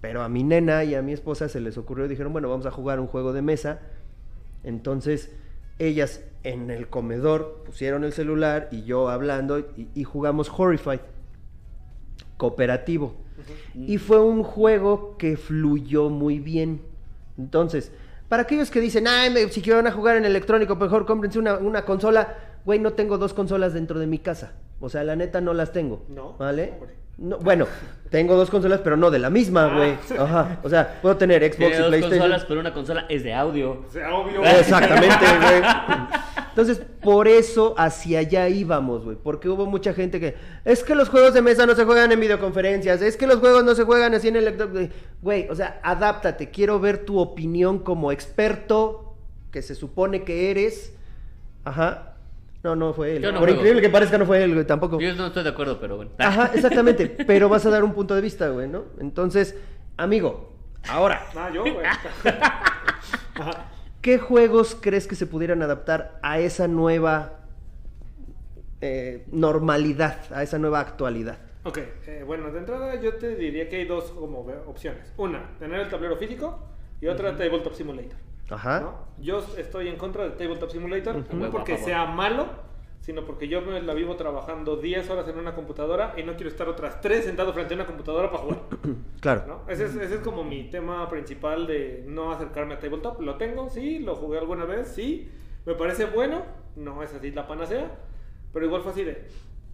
Pero 0.00 0.22
a 0.22 0.28
mi 0.28 0.42
nena 0.42 0.84
y 0.84 0.94
a 0.94 1.02
mi 1.02 1.12
esposa 1.12 1.48
se 1.48 1.60
les 1.60 1.78
ocurrió, 1.78 2.06
dijeron, 2.06 2.32
bueno, 2.32 2.50
vamos 2.50 2.66
a 2.66 2.70
jugar 2.70 3.00
un 3.00 3.06
juego 3.06 3.32
de 3.32 3.40
mesa. 3.40 3.80
Entonces, 4.62 5.30
ellas 5.78 6.22
en 6.44 6.70
el 6.70 6.88
comedor 6.88 7.62
pusieron 7.66 8.04
el 8.04 8.12
celular 8.12 8.68
y 8.70 8.84
yo 8.84 9.08
hablando 9.08 9.58
y, 9.58 9.88
y 9.94 10.04
jugamos 10.04 10.50
Horrified, 10.56 11.00
cooperativo. 12.36 13.14
Y 13.74 13.98
fue 13.98 14.20
un 14.20 14.42
juego 14.44 15.16
que 15.18 15.36
fluyó 15.36 16.08
muy 16.08 16.38
bien. 16.38 16.82
Entonces, 17.36 17.92
para 18.28 18.42
aquellos 18.44 18.70
que 18.70 18.80
dicen, 18.80 19.06
ay, 19.08 19.30
me- 19.30 19.48
si 19.48 19.60
quieren 19.60 19.90
jugar 19.90 20.16
en 20.16 20.24
electrónico, 20.24 20.76
mejor 20.76 21.04
cómprense 21.06 21.38
una, 21.38 21.54
una 21.56 21.84
consola. 21.84 22.34
Güey, 22.64 22.78
no 22.78 22.92
tengo 22.94 23.18
dos 23.18 23.34
consolas 23.34 23.74
dentro 23.74 23.98
de 23.98 24.06
mi 24.06 24.18
casa. 24.18 24.52
O 24.80 24.88
sea, 24.88 25.04
la 25.04 25.16
neta 25.16 25.40
no 25.40 25.52
las 25.52 25.72
tengo. 25.72 26.04
No, 26.08 26.36
¿Vale? 26.38 26.72
hombre. 26.74 26.94
No, 27.16 27.38
bueno, 27.38 27.66
tengo 28.10 28.36
dos 28.36 28.50
consolas, 28.50 28.80
pero 28.82 28.96
no 28.96 29.10
de 29.10 29.18
la 29.20 29.30
misma, 29.30 29.66
Ah. 29.66 29.76
güey. 29.76 30.18
Ajá. 30.18 30.58
O 30.64 30.68
sea, 30.68 30.98
puedo 31.00 31.16
tener 31.16 31.42
Xbox 31.42 31.56
Tiene 31.58 31.74
y 31.74 31.78
dos 31.78 31.88
PlayStation. 31.88 32.18
consolas, 32.20 32.44
pero 32.46 32.60
una 32.60 32.74
consola 32.74 33.06
es 33.08 33.22
de 33.22 33.32
audio. 33.34 33.84
O 33.86 33.90
sea, 33.90 34.14
obvio. 34.14 34.44
Exactamente, 34.44 35.16
güey. 35.40 35.62
Entonces, 36.48 36.80
por 37.02 37.26
eso 37.28 37.74
hacia 37.78 38.20
allá 38.20 38.48
íbamos, 38.48 39.04
güey. 39.04 39.16
Porque 39.20 39.48
hubo 39.48 39.66
mucha 39.66 39.92
gente 39.94 40.20
que. 40.20 40.36
Es 40.64 40.82
que 40.84 40.94
los 40.94 41.08
juegos 41.08 41.34
de 41.34 41.42
mesa 41.42 41.66
no 41.66 41.74
se 41.74 41.84
juegan 41.84 42.10
en 42.12 42.20
videoconferencias. 42.20 43.02
Es 43.02 43.16
que 43.16 43.26
los 43.26 43.38
juegos 43.38 43.64
no 43.64 43.74
se 43.74 43.84
juegan 43.84 44.14
así 44.14 44.28
en 44.28 44.36
electro. 44.36 44.68
Güey, 45.22 45.48
o 45.48 45.54
sea, 45.54 45.80
adáptate. 45.82 46.50
Quiero 46.50 46.78
ver 46.80 47.04
tu 47.04 47.18
opinión 47.18 47.78
como 47.80 48.12
experto 48.12 49.14
que 49.50 49.62
se 49.62 49.74
supone 49.74 50.22
que 50.24 50.50
eres. 50.50 50.94
Ajá. 51.64 52.13
No, 52.64 52.74
no 52.74 52.94
fue 52.94 53.16
él. 53.16 53.22
No 53.22 53.28
por 53.28 53.40
juego. 53.40 53.56
increíble 53.56 53.82
que 53.82 53.90
parezca, 53.90 54.16
no 54.16 54.24
fue 54.24 54.42
él, 54.42 54.54
güey, 54.54 54.66
tampoco. 54.66 54.98
Yo 54.98 55.14
no 55.14 55.26
estoy 55.26 55.42
de 55.42 55.50
acuerdo, 55.50 55.78
pero 55.78 55.96
bueno. 55.96 56.12
Ajá, 56.16 56.50
exactamente. 56.54 57.08
Pero 57.08 57.50
vas 57.50 57.66
a 57.66 57.70
dar 57.70 57.84
un 57.84 57.92
punto 57.92 58.14
de 58.14 58.22
vista, 58.22 58.48
güey, 58.48 58.68
¿no? 58.68 58.86
Entonces, 58.98 59.54
amigo, 59.98 60.54
ahora. 60.88 61.26
Ah, 61.36 61.50
yo, 61.52 61.60
güey. 61.62 61.84
Ajá. 63.34 63.70
¿Qué 64.00 64.18
juegos 64.18 64.78
crees 64.80 65.06
que 65.06 65.14
se 65.14 65.26
pudieran 65.26 65.62
adaptar 65.62 66.18
a 66.22 66.38
esa 66.38 66.66
nueva 66.66 67.40
eh, 68.80 69.26
normalidad, 69.30 70.20
a 70.32 70.42
esa 70.42 70.58
nueva 70.58 70.80
actualidad? 70.80 71.36
Ok, 71.64 71.78
eh, 72.06 72.22
bueno, 72.26 72.50
de 72.50 72.60
entrada 72.60 72.98
yo 72.98 73.14
te 73.16 73.36
diría 73.36 73.68
que 73.68 73.76
hay 73.76 73.84
dos 73.84 74.04
como 74.04 74.40
opciones. 74.66 75.12
Una, 75.18 75.50
tener 75.58 75.80
el 75.80 75.90
tablero 75.90 76.16
físico 76.16 76.66
y 77.02 77.08
otra, 77.08 77.36
Tabletop 77.36 77.74
Simulator. 77.74 78.16
Ajá. 78.50 78.80
¿no? 78.80 78.94
Yo 79.18 79.44
estoy 79.56 79.88
en 79.88 79.96
contra 79.96 80.24
de 80.24 80.30
Tabletop 80.30 80.70
Simulator, 80.70 81.16
Ujú. 81.16 81.36
no 81.36 81.42
Huevo, 81.44 81.52
porque 81.52 81.78
sea 81.78 82.04
malo, 82.06 82.46
sino 83.00 83.24
porque 83.24 83.48
yo 83.48 83.60
me 83.60 83.80
la 83.82 83.94
vivo 83.94 84.16
trabajando 84.16 84.76
10 84.76 85.08
horas 85.10 85.28
en 85.28 85.38
una 85.38 85.54
computadora 85.54 86.14
y 86.16 86.22
no 86.22 86.34
quiero 86.34 86.48
estar 86.48 86.68
otras 86.68 87.00
3 87.00 87.24
sentado 87.24 87.52
frente 87.52 87.74
a 87.74 87.76
una 87.76 87.86
computadora 87.86 88.30
para 88.30 88.42
jugar. 88.42 88.60
Claro. 89.20 89.44
¿no? 89.46 89.62
Ese, 89.68 89.86
es, 89.86 89.94
ese 89.96 90.16
es 90.16 90.20
como 90.20 90.44
mi 90.44 90.64
tema 90.70 91.08
principal 91.08 91.66
de 91.66 92.04
no 92.06 92.30
acercarme 92.32 92.74
a 92.74 92.78
Tabletop. 92.78 93.20
Lo 93.20 93.36
tengo, 93.36 93.70
sí, 93.70 94.00
lo 94.00 94.16
jugué 94.16 94.38
alguna 94.38 94.66
vez, 94.66 94.88
sí. 94.88 95.30
Me 95.64 95.74
parece 95.74 96.04
bueno, 96.06 96.42
no 96.76 97.02
es 97.02 97.14
así 97.14 97.30
la 97.30 97.46
panacea, 97.46 97.90
pero 98.52 98.66
igual 98.66 98.82
fue 98.82 98.92
así 98.92 99.02
de, 99.04 99.26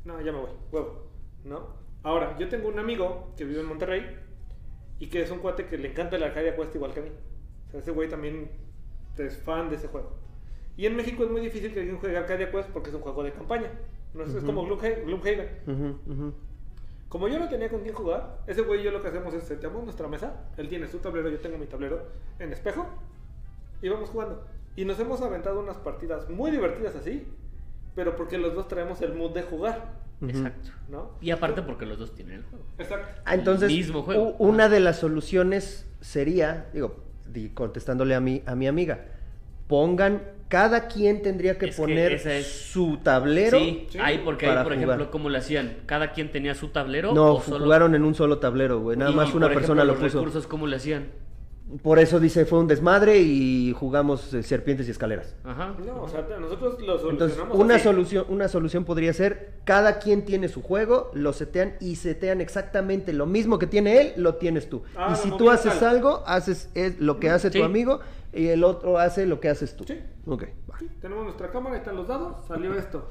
no, 0.05 0.21
ya 0.21 0.31
me 0.31 0.39
voy, 0.39 0.51
huevo, 0.71 1.11
¿no? 1.45 1.75
Ahora, 2.05 2.37
yo 2.39 2.49
tengo 2.49 2.69
un 2.69 2.79
amigo 2.79 3.33
que 3.37 3.45
vive 3.45 3.61
en 3.61 3.67
Monterrey 3.67 4.19
y 5.01 5.09
que 5.09 5.23
es 5.23 5.31
un 5.33 5.39
cuate 5.41 5.67
que 5.67 5.77
le 5.79 5.89
encanta 5.91 6.15
el 6.17 6.23
Arcadia 6.23 6.55
Quest 6.55 6.75
igual 6.77 6.93
que 6.95 7.01
a 7.01 7.03
mí. 7.03 7.11
O 7.71 7.73
sea, 7.73 7.81
ese 7.81 7.91
güey 7.93 8.09
también 8.09 8.51
es 9.17 9.37
fan 9.39 9.69
de 9.71 9.77
ese 9.77 9.89
juego. 9.89 10.13
Y 10.77 10.87
en 10.87 10.97
México 10.97 11.25
es 11.25 11.31
muy 11.31 11.41
difícil 11.41 11.73
que 11.73 11.81
alguien 11.81 11.99
juegue 11.99 12.17
Arcadia 12.17 12.51
Quest 12.51 12.71
porque 12.71 12.89
es 12.91 12.95
un 12.95 13.03
juego 13.03 13.23
de 13.23 13.33
campaña. 13.33 13.71
No 14.15 14.25
es, 14.25 14.35
es 14.35 14.43
como 14.45 14.67
Gloomha- 14.67 15.05
Gloomhaven. 15.05 15.49
Ujú, 15.67 16.13
ujú. 16.13 16.35
Como 17.09 17.29
yo 17.29 17.39
no 17.39 17.49
tenía 17.49 17.69
con 17.69 17.83
quién 17.83 17.95
jugar, 17.95 18.39
ese 18.47 18.63
güey 18.63 18.81
y 18.81 18.85
yo 18.85 18.91
lo 18.93 19.03
que 19.03 19.09
hacemos 19.09 19.35
es 19.35 19.45
seteamos 19.45 19.85
nuestra 19.85 20.09
mesa, 20.09 20.45
él 20.57 20.69
tiene 20.69 20.87
su 20.89 20.99
tablero, 20.99 21.29
yo 21.29 21.39
tengo 21.41 21.59
mi 21.59 21.67
tablero 21.67 22.07
en 22.39 22.53
espejo 22.53 22.87
y 23.83 23.89
vamos 23.89 24.11
jugando. 24.11 24.45
Y 24.77 24.85
nos 24.85 24.99
hemos 25.01 25.21
aventado 25.21 25.61
unas 25.61 25.77
partidas 25.79 26.29
muy 26.31 26.51
divertidas 26.53 26.95
así, 26.97 27.27
pero 27.95 28.15
porque 28.17 28.39
los 28.39 28.55
dos 28.55 28.69
traemos 28.69 29.03
el 29.03 29.15
mood 29.15 29.33
de 29.33 29.43
jugar, 29.43 29.99
Exacto. 30.23 30.71
¿no? 30.89 31.11
Y 31.21 31.31
aparte 31.33 31.63
porque 31.63 31.85
los 31.87 31.99
dos 31.99 32.15
tienen 32.15 32.37
el 32.37 32.43
juego. 32.45 32.65
Exacto. 32.79 33.21
Ah, 33.25 33.35
entonces, 33.35 33.69
Mismo 33.71 34.03
juego. 34.03 34.37
una 34.39 34.69
de 34.69 34.79
las 34.81 34.99
soluciones 35.01 35.87
sería, 36.01 36.69
digo, 36.73 36.95
di- 36.95 37.10
contestándole 37.55 38.15
a 38.15 38.21
mi, 38.21 38.43
a 38.47 38.55
mi 38.55 38.67
amiga, 38.67 39.01
pongan, 39.67 40.23
cada 40.49 40.89
quien 40.89 41.23
tendría 41.23 41.57
que 41.59 41.67
Es 41.67 41.77
poner 41.77 42.13
es- 42.13 42.47
su 42.47 42.99
tablero. 42.99 43.59
Sí, 43.59 43.87
Sí. 43.91 43.99
ahí 44.01 44.21
porque 44.25 44.47
ahí, 44.47 44.53
por 44.65 44.73
jugar. 44.75 44.79
ejemplo, 44.83 45.11
¿cómo 45.11 45.29
lo 45.29 45.39
hacían? 45.39 45.77
¿Cada 45.87 46.13
quien 46.13 46.33
tenía 46.33 46.55
su 46.57 46.69
tablero? 46.69 47.13
No, 47.15 47.35
o 47.35 47.41
solo... 47.41 47.65
jugaron 47.65 47.95
en 47.95 48.05
un 48.05 48.15
solo 48.17 48.39
tablero, 48.39 48.81
güey. 48.81 48.97
Nada 48.97 49.13
Y, 49.13 49.15
más 49.15 49.29
por 49.29 49.37
una 49.37 49.47
ejemplo, 49.47 49.61
persona 49.61 49.85
lo 49.85 49.93
los 49.93 50.03
puso. 50.03 50.19
recursos 50.19 50.47
cómo 50.49 50.67
le 50.67 50.77
hacían? 50.77 51.07
Por 51.83 51.99
eso 52.01 52.19
dice, 52.19 52.47
fue 52.47 52.59
un 52.59 52.67
desmadre 52.67 53.19
y 53.19 53.73
jugamos 53.79 54.35
eh, 54.35 54.43
serpientes 54.43 54.89
y 54.89 54.91
escaleras. 54.91 55.37
Ajá. 55.45 55.75
No, 55.87 56.03
o 56.03 56.09
sea, 56.09 56.27
nosotros 56.41 56.81
lo 56.81 56.95
Entonces, 57.11 57.37
solucionamos 57.37 57.59
una 57.59 57.75
así. 57.77 57.85
solución, 57.85 58.25
una 58.29 58.49
solución 58.49 58.85
podría 58.85 59.13
ser, 59.13 59.61
cada 59.65 59.99
quien 60.01 60.25
tiene 60.25 60.49
su 60.49 60.63
juego, 60.63 61.11
lo 61.15 61.33
setean 61.33 61.75
y 61.81 61.97
setean 61.97 62.41
exactamente 62.41 63.13
lo 63.13 63.27
mismo 63.27 63.59
que 63.59 63.67
tiene 63.69 64.01
él, 64.01 64.13
lo 64.17 64.35
tienes 64.35 64.69
tú. 64.69 64.83
Ah, 64.97 65.13
y 65.13 65.17
si 65.17 65.31
tú 65.37 65.49
haces 65.51 65.79
tal. 65.79 65.97
algo, 65.97 66.23
haces 66.27 66.71
es 66.75 66.99
lo 67.01 67.21
que 67.21 67.31
hace 67.31 67.51
Sí. 67.53 67.59
tu 67.61 67.65
amigo 67.65 68.01
y 68.33 68.49
el 68.49 68.65
otro 68.65 68.99
hace 68.99 69.27
lo 69.27 69.39
que 69.39 69.49
haces 69.49 69.77
tú. 69.77 69.85
Sí. 69.85 70.01
Ok, 70.27 70.45
va. 70.69 70.79
Sí, 70.79 70.89
tenemos 71.01 71.25
nuestra 71.25 71.51
cámara, 71.53 71.77
están 71.77 71.95
los 71.97 72.09
dados, 72.09 72.45
salió 72.49 72.75
esto, 72.75 73.07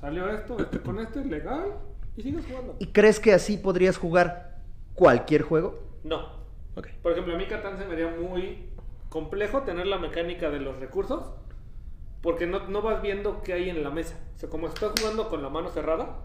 salió 0.00 0.28
esto, 0.30 0.56
este 0.60 0.78
con 0.80 1.00
este, 1.00 1.24
legal, 1.24 1.74
y 2.16 2.22
sigues 2.22 2.44
jugando. 2.46 2.76
¿Y 2.78 2.86
crees 2.88 3.18
que 3.18 3.32
así 3.32 3.56
podrías 3.56 3.96
jugar 3.98 4.58
cualquier 4.94 5.42
juego? 5.42 5.80
No, 6.04 6.35
Ok. 6.76 6.88
Por 7.02 7.12
ejemplo, 7.12 7.34
a 7.34 7.38
mí 7.38 7.46
Catán 7.46 7.76
se 7.78 7.84
me 7.86 7.94
haría 7.94 8.08
muy 8.08 8.68
complejo 9.08 9.62
tener 9.62 9.86
la 9.86 9.98
mecánica 9.98 10.50
de 10.50 10.60
los 10.60 10.78
recursos 10.78 11.22
porque 12.22 12.46
no, 12.46 12.68
no 12.68 12.82
vas 12.82 13.02
viendo 13.02 13.42
qué 13.42 13.54
hay 13.54 13.70
en 13.70 13.82
la 13.82 13.90
mesa. 13.90 14.16
O 14.34 14.38
sea, 14.38 14.48
como 14.48 14.66
estás 14.68 14.92
jugando 14.98 15.28
con 15.28 15.42
la 15.42 15.48
mano 15.48 15.68
cerrada, 15.70 16.22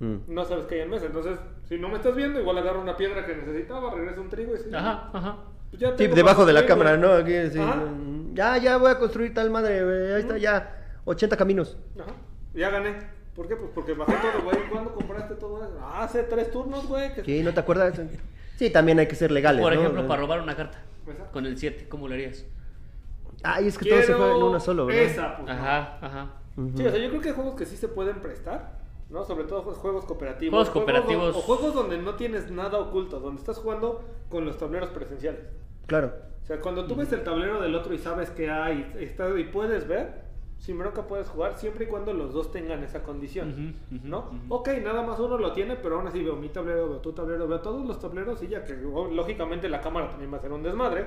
Mm. 0.00 0.16
no 0.34 0.44
sabes 0.44 0.66
que 0.66 0.74
hay 0.76 0.80
en 0.80 0.90
mesa. 0.90 1.06
Entonces, 1.06 1.38
si 1.68 1.78
no 1.78 1.88
me 1.88 1.94
estás 1.96 2.16
viendo, 2.16 2.40
igual 2.40 2.58
agarro 2.58 2.80
una 2.80 2.96
piedra 2.96 3.24
que 3.24 3.36
necesitaba, 3.36 3.94
regreso 3.94 4.20
un 4.20 4.28
trigo 4.30 4.52
y 4.56 4.58
sí. 4.58 4.74
Ajá, 4.74 5.10
ajá. 5.12 5.36
pues 5.70 5.80
ya 5.80 5.92
debajo 5.92 6.44
de 6.44 6.52
la 6.52 6.66
cámara. 6.66 6.96
¿no? 6.96 7.12
Aquí, 7.12 7.32
sí. 7.52 7.58
Ajá. 7.60 7.84
Ya, 8.34 8.56
ya 8.56 8.78
voy 8.78 8.90
a 8.90 8.98
construir 8.98 9.32
tal 9.32 9.50
madre, 9.50 9.84
güey. 9.84 10.12
Ahí 10.14 10.20
está, 10.22 10.38
ya. 10.38 10.96
80 11.04 11.36
caminos. 11.36 11.76
Ajá. 12.00 12.12
Ya 12.54 12.70
gané. 12.70 12.96
¿Por 13.36 13.46
qué? 13.46 13.54
Pues 13.54 13.70
porque 13.74 13.92
bajé 13.94 14.14
todo, 14.14 14.42
güey. 14.42 14.56
¿Cuándo 14.70 14.92
compraste 14.92 15.34
todo 15.36 15.62
eso? 15.62 15.78
Ah, 15.80 16.02
hace 16.02 16.24
tres 16.24 16.50
turnos, 16.50 16.86
güey. 16.88 17.14
que- 17.14 17.22
Sí, 17.24 17.42
¿no 17.44 17.54
te 17.54 17.60
acuerdas? 17.60 17.94
Sí, 18.62 18.70
también 18.70 18.96
hay 19.00 19.08
que 19.08 19.16
ser 19.16 19.32
legales, 19.32 19.60
Por 19.60 19.74
¿no? 19.74 19.80
ejemplo, 19.80 20.06
para 20.06 20.20
robar 20.20 20.40
una 20.40 20.54
carta. 20.54 20.78
Con 21.32 21.46
el 21.46 21.58
7, 21.58 21.88
¿cómo 21.88 22.06
lo 22.06 22.14
harías? 22.14 22.46
Ay, 23.42 23.66
es 23.66 23.76
que 23.76 23.88
todo 23.88 23.98
se 23.98 24.04
Quiero 24.06 24.18
juega 24.20 24.36
en 24.36 24.42
una 24.44 24.60
solo, 24.60 24.86
¿verdad? 24.86 25.02
Esa, 25.02 25.36
pues. 25.36 25.50
Ajá, 25.50 25.98
ajá. 26.00 26.30
Ujú. 26.56 26.70
Sí, 26.76 26.86
o 26.86 26.90
sea, 26.92 27.00
yo 27.00 27.08
creo 27.08 27.20
que 27.20 27.28
hay 27.30 27.34
juegos 27.34 27.56
que 27.56 27.66
sí 27.66 27.76
se 27.76 27.88
pueden 27.88 28.20
prestar, 28.20 28.78
¿no? 29.10 29.24
Sobre 29.24 29.46
todo 29.46 29.62
juegos- 29.62 29.78
juegos 29.80 30.04
cooperativos. 30.04 30.52
Juegos 30.52 30.70
cooperativos. 30.70 31.32
don- 31.34 31.42
o 31.42 31.44
juegos 31.44 31.74
donde 31.74 31.98
no 31.98 32.14
tienes 32.14 32.52
nada 32.52 32.78
oculto, 32.78 33.18
donde 33.18 33.40
estás 33.40 33.58
jugando 33.58 34.04
con 34.28 34.44
los 34.44 34.56
tableros 34.58 34.90
presenciales. 34.90 35.40
Claro. 35.88 36.12
O 36.40 36.46
sea, 36.46 36.60
cuando 36.60 36.86
tú 36.86 36.94
ves 36.94 37.12
el 37.12 37.24
tablero 37.24 37.60
del 37.60 37.74
otro 37.74 37.92
y 37.94 37.98
sabes 37.98 38.30
que 38.30 38.48
hay 38.48 38.92
está, 39.00 39.28
y 39.36 39.42
puedes 39.42 39.88
ver, 39.88 40.21
sin 40.62 40.78
bronca 40.78 41.08
puedes 41.08 41.28
jugar 41.28 41.58
siempre 41.58 41.86
y 41.86 41.88
cuando 41.88 42.12
los 42.12 42.32
dos 42.32 42.52
tengan 42.52 42.84
esa 42.84 43.02
condición, 43.02 43.74
¿no? 44.04 44.30
Ok, 44.48 44.68
nada 44.82 45.02
más 45.02 45.18
uno 45.18 45.36
lo 45.36 45.52
tiene, 45.52 45.74
pero 45.74 45.96
aún 45.96 46.06
así 46.06 46.22
veo 46.22 46.36
mi 46.36 46.50
tablero, 46.50 46.88
veo 46.88 46.98
tu 46.98 47.12
tablero, 47.12 47.48
veo 47.48 47.60
todos 47.60 47.84
los 47.84 47.98
tableros 47.98 48.40
y 48.44 48.46
ya 48.46 48.62
que 48.64 48.74
lógicamente 48.76 49.68
la 49.68 49.80
cámara 49.80 50.08
también 50.08 50.32
va 50.32 50.36
a 50.36 50.40
ser 50.40 50.52
un 50.52 50.62
desmadre, 50.62 51.04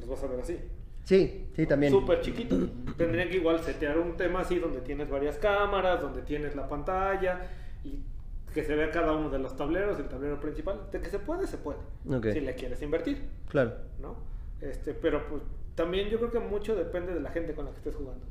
los 0.00 0.08
vas 0.08 0.22
a 0.24 0.26
ver 0.26 0.40
así. 0.40 0.58
Sí, 1.04 1.48
sí, 1.54 1.66
también. 1.66 1.92
Súper 1.92 2.22
chiquito. 2.22 2.56
Tendrían 2.96 3.28
que 3.28 3.36
igual 3.36 3.60
setear 3.60 3.98
un 3.98 4.16
tema 4.16 4.40
así 4.40 4.58
donde 4.58 4.80
tienes 4.80 5.10
varias 5.10 5.36
cámaras, 5.36 6.00
donde 6.00 6.22
tienes 6.22 6.56
la 6.56 6.66
pantalla 6.66 7.42
y 7.84 8.00
que 8.54 8.64
se 8.64 8.74
vea 8.74 8.90
cada 8.90 9.12
uno 9.12 9.28
de 9.28 9.38
los 9.38 9.54
tableros, 9.54 9.98
el 9.98 10.08
tablero 10.08 10.40
principal. 10.40 10.80
De 10.90 11.00
que 11.02 11.10
se 11.10 11.18
puede, 11.18 11.46
se 11.46 11.58
puede. 11.58 11.80
Ok. 12.10 12.28
Si 12.32 12.40
le 12.40 12.54
quieres 12.54 12.80
invertir, 12.80 13.28
Claro. 13.50 13.74
¿no? 14.00 14.16
Este, 14.62 14.94
pero 14.94 15.28
pues 15.28 15.42
también 15.74 16.08
yo 16.08 16.16
creo 16.16 16.30
que 16.30 16.38
mucho 16.40 16.74
depende 16.74 17.12
de 17.12 17.20
la 17.20 17.28
gente 17.30 17.52
con 17.52 17.66
la 17.66 17.72
que 17.72 17.76
estés 17.76 17.96
jugando. 17.96 18.24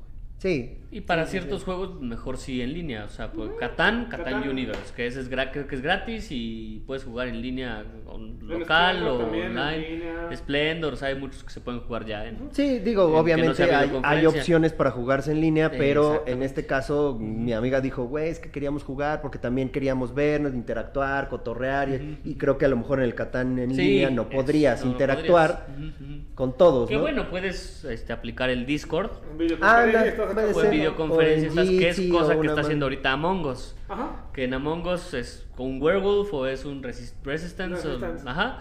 Sí. 0.43 0.77
Y 0.91 0.99
para 0.99 1.25
Sí, 1.25 1.31
ciertos 1.31 1.59
sí. 1.61 1.65
juegos, 1.65 2.01
mejor 2.01 2.37
sí 2.37 2.61
en 2.61 2.73
línea. 2.73 3.05
O 3.05 3.09
sea, 3.09 3.31
pues, 3.31 3.51
Catán, 3.57 4.07
Catán 4.09 4.33
Catán. 4.41 4.49
Universe, 4.49 4.93
que 4.93 5.07
ese 5.07 5.21
es, 5.21 5.29
creo 5.29 5.67
que 5.67 5.75
es 5.75 5.81
gratis 5.81 6.27
y 6.31 6.83
puedes 6.85 7.05
jugar 7.05 7.29
en 7.29 7.41
línea 7.41 7.85
on- 8.13 8.37
local 8.47 9.07
o 9.07 9.15
online. 9.25 10.03
Splendor, 10.35 10.93
o 10.93 10.95
sea, 10.95 11.09
hay 11.09 11.15
muchos 11.15 11.43
que 11.43 11.51
se 11.51 11.59
pueden 11.61 11.81
jugar 11.81 12.05
ya 12.05 12.25
en. 12.25 12.49
Sí, 12.51 12.79
digo, 12.79 13.03
obviamente 13.17 13.63
hay, 13.63 13.69
hay 13.69 13.87
videoconferencia. 13.87 14.29
opciones 14.29 14.73
para 14.73 14.91
jugarse 14.91 15.31
en 15.31 15.41
línea, 15.41 15.69
pero 15.71 16.23
en 16.25 16.41
este 16.43 16.65
caso 16.65 17.17
mi 17.19 17.53
amiga 17.53 17.81
dijo, 17.81 18.05
güey, 18.05 18.29
es 18.29 18.39
que 18.39 18.49
queríamos 18.51 18.83
jugar 18.83 19.21
porque 19.21 19.37
también 19.37 19.69
queríamos 19.69 20.13
vernos, 20.15 20.53
interactuar, 20.53 21.29
cotorrear, 21.29 21.89
y, 21.89 22.19
y 22.23 22.35
creo 22.35 22.57
que 22.57 22.65
a 22.65 22.67
lo 22.69 22.77
mejor 22.77 22.99
en 22.99 23.05
el 23.05 23.15
Catán 23.15 23.59
en 23.59 23.75
Sí, 23.75 23.81
línea 23.81 24.09
no 24.09 24.29
podrías 24.29 24.83
no 24.83 24.91
interactuar 24.91 25.65
podrías. 25.67 25.93
Con 26.35 26.57
todos, 26.57 26.89
Que 26.89 26.95
¿no? 26.95 27.01
bueno, 27.01 27.29
puedes 27.29 27.85
este, 27.85 28.11
aplicar 28.13 28.49
el 28.49 28.65
Discord 28.65 29.11
En 29.31 29.37
videoconferencia 29.37 29.99
acá 30.13 30.33
puede 30.33 30.37
o 30.39 30.47
en 30.47 30.53
jugando. 30.53 30.71
videoconferencias, 30.71 31.57
O 31.57 31.61
en 31.61 31.79
que 31.79 31.89
es 31.89 32.01
cosa 32.11 32.39
que 32.39 32.47
está 32.47 32.61
haciendo 32.61 32.85
ahorita 32.85 33.11
Among 33.11 33.45
Us. 33.45 33.75
Ajá. 33.89 34.25
Que 34.33 34.45
en 34.45 34.53
Among 34.53 34.85
Us 34.87 35.13
es 35.13 35.45
con 35.55 35.67
un 35.67 35.81
werewolf 35.81 36.33
o 36.33 36.47
es 36.47 36.65
un 36.65 36.81
resist- 36.83 37.15
resistance. 37.23 37.87
o- 37.87 37.91
Resistance. 37.91 38.27
ajá. 38.29 38.59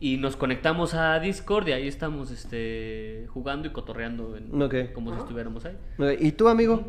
Y 0.00 0.16
nos 0.16 0.34
conectamos 0.36 0.94
a 0.94 1.20
Discord 1.20 1.68
y 1.68 1.72
ahí 1.72 1.86
estamos 1.86 2.30
este, 2.32 3.26
jugando 3.28 3.68
y 3.68 3.70
cotorreando 3.70 4.36
en- 4.36 4.50
como 4.92 5.12
si 5.14 5.20
estuviéramos 5.20 5.64
ahí. 5.64 5.76
¿Y 6.18 6.32
tú, 6.32 6.48
amigo? 6.48 6.84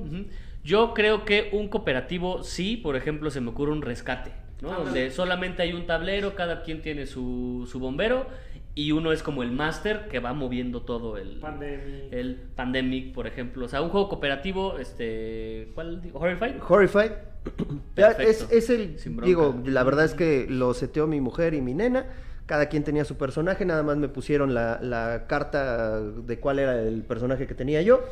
Yo 0.63 0.93
creo 0.93 1.25
que 1.25 1.49
un 1.53 1.67
cooperativo 1.67 2.41
sí, 2.41 2.77
por 2.77 2.95
ejemplo, 2.95 3.29
se 3.29 3.41
me 3.41 3.49
ocurre 3.49 3.71
un 3.71 3.81
rescate, 3.81 4.31
¿no? 4.61 4.71
Donde 4.71 5.11
solamente 5.11 5.61
hay 5.61 5.73
un 5.73 5.85
tablero, 5.85 6.33
cada 6.35 6.63
quien 6.63 6.81
tiene 6.81 7.05
su, 7.05 7.67
su 7.69 7.79
bombero 7.79 8.25
y 8.73 8.91
uno 8.93 9.11
es 9.11 9.21
como 9.21 9.43
el 9.43 9.51
máster 9.51 10.07
que 10.07 10.19
va 10.19 10.33
moviendo 10.33 10.81
todo 10.81 11.17
el 11.17 11.37
Pandemic. 11.39 12.11
el 12.13 12.35
pandemic, 12.55 13.13
por 13.13 13.27
ejemplo, 13.27 13.65
o 13.65 13.67
sea, 13.67 13.81
un 13.83 13.89
juego 13.89 14.09
cooperativo, 14.09 14.79
este, 14.79 15.69
¿cuál? 15.75 16.01
digo? 16.01 16.17
Horrified. 16.17 16.55
Horrified. 16.67 17.11
Es, 17.95 18.47
es 18.49 18.69
el, 18.69 18.97
digo, 19.23 19.55
la 19.65 19.83
verdad 19.83 20.05
es 20.05 20.13
que 20.13 20.47
lo 20.49 20.73
seteó 20.73 21.05
mi 21.07 21.21
mujer 21.21 21.53
y 21.53 21.61
mi 21.61 21.73
nena. 21.73 22.05
Cada 22.45 22.67
quien 22.67 22.83
tenía 22.83 23.05
su 23.05 23.15
personaje, 23.17 23.65
nada 23.65 23.83
más 23.83 23.97
me 23.97 24.09
pusieron 24.09 24.53
la, 24.53 24.79
la 24.81 25.27
carta 25.27 26.01
de 26.01 26.39
cuál 26.39 26.59
era 26.59 26.81
el 26.81 27.03
personaje 27.03 27.47
que 27.47 27.53
tenía 27.53 27.81
yo. 27.81 28.03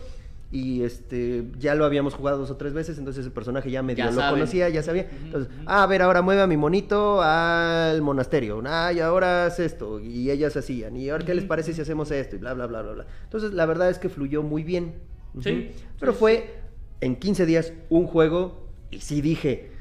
Y 0.52 0.84
este, 0.84 1.46
ya 1.60 1.76
lo 1.76 1.86
habíamos 1.86 2.14
jugado 2.14 2.38
dos 2.38 2.52
o 2.52 2.58
tres 2.58 2.74
veces, 2.74 2.98
entonces 2.98 3.26
ese 3.26 3.34
personaje 3.34 3.72
ya 3.72 3.82
medio 3.82 4.04
Ya 4.04 4.12
lo 4.12 4.18
saben. 4.18 4.36
conocía, 4.40 4.68
ya 4.70 4.84
sabía. 4.84 5.08
Entonces, 5.24 5.52
ah, 5.66 5.84
a 5.84 5.88
ver, 5.88 6.02
ahora 6.02 6.22
mueve 6.22 6.42
a 6.42 6.48
mi 6.48 6.58
monito 6.58 7.22
al 7.22 8.02
monasterio. 8.02 8.62
Ah, 8.66 8.92
y 8.94 9.00
ahora 9.00 9.46
haz 9.46 9.60
esto. 9.60 10.00
Y 10.02 10.30
ellas 10.30 10.56
hacían. 10.58 10.98
Y 10.98 11.10
ahora, 11.10 11.26
¿qué 11.26 11.34
les 11.34 11.46
parece 11.46 11.74
si 11.74 11.82
hacemos 11.82 12.12
esto? 12.12 12.36
Y 12.36 12.40
bla, 12.40 12.54
bla, 12.54 12.68
bla, 12.68 12.82
bla, 12.82 12.92
bla. 12.92 13.06
Entonces, 13.24 13.54
la 13.54 13.66
verdad 13.66 13.90
es 13.90 13.98
que 13.98 14.10
fluyó 14.10 14.44
muy 14.44 14.64
bien. 14.64 14.96
Sí, 15.42 15.72
Pero 16.00 16.12
sí, 16.12 16.18
fue 16.20 16.54
en 17.00 17.16
15 17.16 17.46
días 17.46 17.72
un 17.90 18.06
juego 18.06 18.61
y 18.92 19.00
sí 19.00 19.22
dije, 19.22 19.72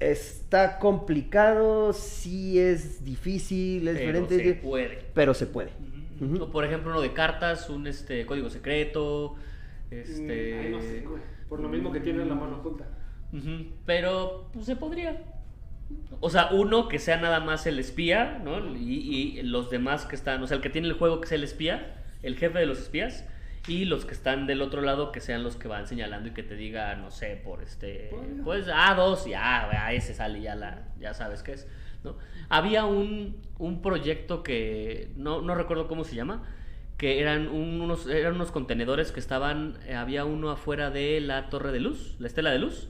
está 0.00 0.78
complicado, 0.78 1.92
sí 1.92 2.58
es 2.58 3.04
difícil, 3.04 3.88
es 3.88 3.98
Pero 3.98 4.20
diferente, 4.20 4.44
se 4.44 4.54
puede. 4.54 5.04
pero 5.14 5.34
se 5.34 5.46
puede. 5.46 5.70
O 6.40 6.50
por 6.50 6.64
ejemplo 6.64 6.90
uno 6.90 7.00
de 7.00 7.12
cartas, 7.12 7.70
un 7.70 7.86
este 7.86 8.26
código 8.26 8.50
secreto, 8.50 9.36
este 9.90 10.54
Mm, 10.56 10.64
Ay, 10.64 10.70
no 10.72 10.80
sé, 10.80 11.00
güey. 11.06 11.22
Por 11.48 11.60
lo 11.60 11.68
mismo 11.68 11.92
que 11.92 12.00
tienes 12.00 12.26
la 12.26 12.34
mano 12.34 12.56
oculta. 12.58 12.86
Ujú, 13.32 13.66
Pero 13.86 14.48
pues, 14.52 14.66
se 14.66 14.76
podría. 14.76 15.22
O 16.20 16.28
sea, 16.28 16.48
uno 16.52 16.88
que 16.88 16.98
sea 16.98 17.18
nada 17.18 17.40
más 17.40 17.66
el 17.66 17.78
espía, 17.78 18.40
¿no? 18.44 18.76
Y, 18.76 19.38
y 19.38 19.42
los 19.42 19.70
demás 19.70 20.04
que 20.04 20.16
están, 20.16 20.42
o 20.42 20.46
sea, 20.46 20.56
el 20.56 20.62
que 20.62 20.70
tiene 20.70 20.88
el 20.88 20.94
juego 20.94 21.20
que 21.20 21.28
sea 21.28 21.36
el 21.38 21.44
espía, 21.44 22.02
el 22.22 22.36
jefe 22.36 22.58
de 22.58 22.66
los 22.66 22.78
espías, 22.78 23.24
y 23.68 23.84
los 23.84 24.04
que 24.06 24.14
están 24.14 24.46
del 24.46 24.62
otro 24.62 24.80
lado 24.82 25.12
que 25.12 25.20
sean 25.20 25.42
los 25.44 25.56
que 25.56 25.68
van 25.68 25.86
señalando 25.86 26.28
y 26.30 26.32
que 26.32 26.42
te 26.42 26.56
diga, 26.56 26.94
no 26.96 27.10
sé, 27.10 27.36
por 27.44 27.62
este, 27.62 28.08
Bueno. 28.10 28.42
pues 28.44 28.66
A2 28.68 29.26
y 29.28 29.34
ah, 29.34 29.68
a 29.86 29.92
ese 29.92 30.14
sale 30.14 30.40
ya 30.40 30.54
la, 30.54 30.88
ya 30.98 31.12
sabes 31.14 31.42
qué 31.42 31.52
es, 31.52 31.68
¿no? 32.02 32.16
Había 32.48 32.84
un, 32.86 33.36
un 33.58 33.82
proyecto 33.82 34.42
que 34.42 35.12
no, 35.16 35.42
no 35.42 35.54
recuerdo 35.54 35.86
cómo 35.86 36.04
se 36.04 36.16
llama, 36.16 36.42
que 36.96 37.20
eran 37.20 37.48
un- 37.48 37.80
unos, 37.80 38.08
eran 38.08 38.34
unos 38.34 38.50
contenedores 38.50 39.12
que 39.12 39.20
estaban, 39.20 39.78
eh, 39.86 39.94
había 39.94 40.24
uno 40.24 40.50
afuera 40.50 40.90
de 40.90 41.20
la 41.20 41.48
torre 41.50 41.70
de 41.70 41.80
luz, 41.80 42.16
la 42.18 42.26
estela 42.26 42.50
de 42.50 42.58
luz. 42.58 42.88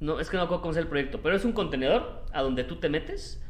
No, 0.00 0.20
es 0.20 0.30
que 0.30 0.36
no 0.36 0.44
acuerdo 0.44 0.62
cómo 0.62 0.72
es 0.72 0.78
el 0.78 0.86
proyecto, 0.86 1.20
pero 1.22 1.36
es 1.36 1.44
un 1.44 1.52
contenedor 1.52 2.24
a 2.32 2.42
donde 2.42 2.64
tú 2.64 2.76
te 2.76 2.88
metes 2.88 3.42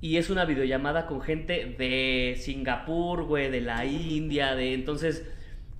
y 0.00 0.16
es 0.16 0.30
una 0.30 0.44
videollamada 0.46 1.06
con 1.06 1.20
gente 1.20 1.74
de 1.78 2.34
Singapur, 2.38 3.24
güey, 3.24 3.50
de 3.50 3.60
la 3.60 3.84
India, 3.84 4.54
de 4.54 4.72
entonces 4.74 5.30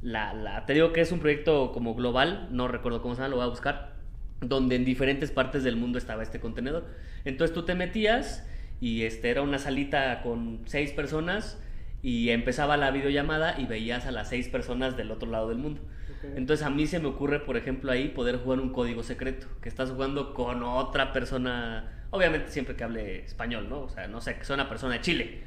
la, 0.02 0.34
la 0.34 0.66
te 0.66 0.74
digo 0.74 0.92
que 0.92 1.00
es 1.00 1.12
un 1.12 1.20
proyecto 1.20 1.72
como 1.72 1.94
global, 1.94 2.48
no 2.50 2.68
recuerdo 2.68 3.00
cómo 3.02 3.14
se 3.14 3.20
llama, 3.22 3.30
lo 3.30 3.36
voy 3.36 3.46
a 3.46 3.48
buscar, 3.48 3.92
donde 4.40 4.76
en 4.76 4.84
diferentes 4.84 5.30
partes 5.30 5.62
del 5.64 5.76
mundo 5.76 5.98
estaba 5.98 6.22
este 6.22 6.40
contenedor. 6.40 6.86
Entonces 7.24 7.54
tú 7.54 7.64
te 7.64 7.74
metías 7.74 8.46
y 8.80 9.02
este 9.02 9.30
era 9.30 9.42
una 9.42 9.58
salita 9.58 10.22
con 10.22 10.62
seis 10.66 10.90
personas 10.90 11.62
y 12.02 12.30
empezaba 12.30 12.76
la 12.76 12.90
videollamada 12.90 13.60
y 13.60 13.66
veías 13.66 14.06
a 14.06 14.10
las 14.10 14.28
seis 14.28 14.48
personas 14.48 14.96
del 14.96 15.10
otro 15.12 15.30
lado 15.30 15.48
del 15.48 15.58
mundo. 15.58 15.80
Entonces 16.36 16.64
a 16.64 16.70
mí 16.70 16.86
se 16.86 17.00
me 17.00 17.08
ocurre, 17.08 17.40
por 17.40 17.56
ejemplo, 17.56 17.90
ahí 17.90 18.08
poder 18.08 18.36
jugar 18.36 18.60
un 18.60 18.70
código 18.70 19.02
secreto, 19.02 19.48
que 19.60 19.68
estás 19.68 19.90
jugando 19.90 20.34
con 20.34 20.62
otra 20.62 21.12
persona, 21.12 22.06
obviamente 22.10 22.48
siempre 22.50 22.76
que 22.76 22.84
hable 22.84 23.24
español, 23.24 23.68
¿no? 23.68 23.82
O 23.82 23.88
sea, 23.88 24.06
no 24.06 24.20
sé, 24.20 24.36
que 24.36 24.44
sea 24.44 24.54
una 24.54 24.68
persona 24.68 24.94
de 24.94 25.00
Chile. 25.00 25.42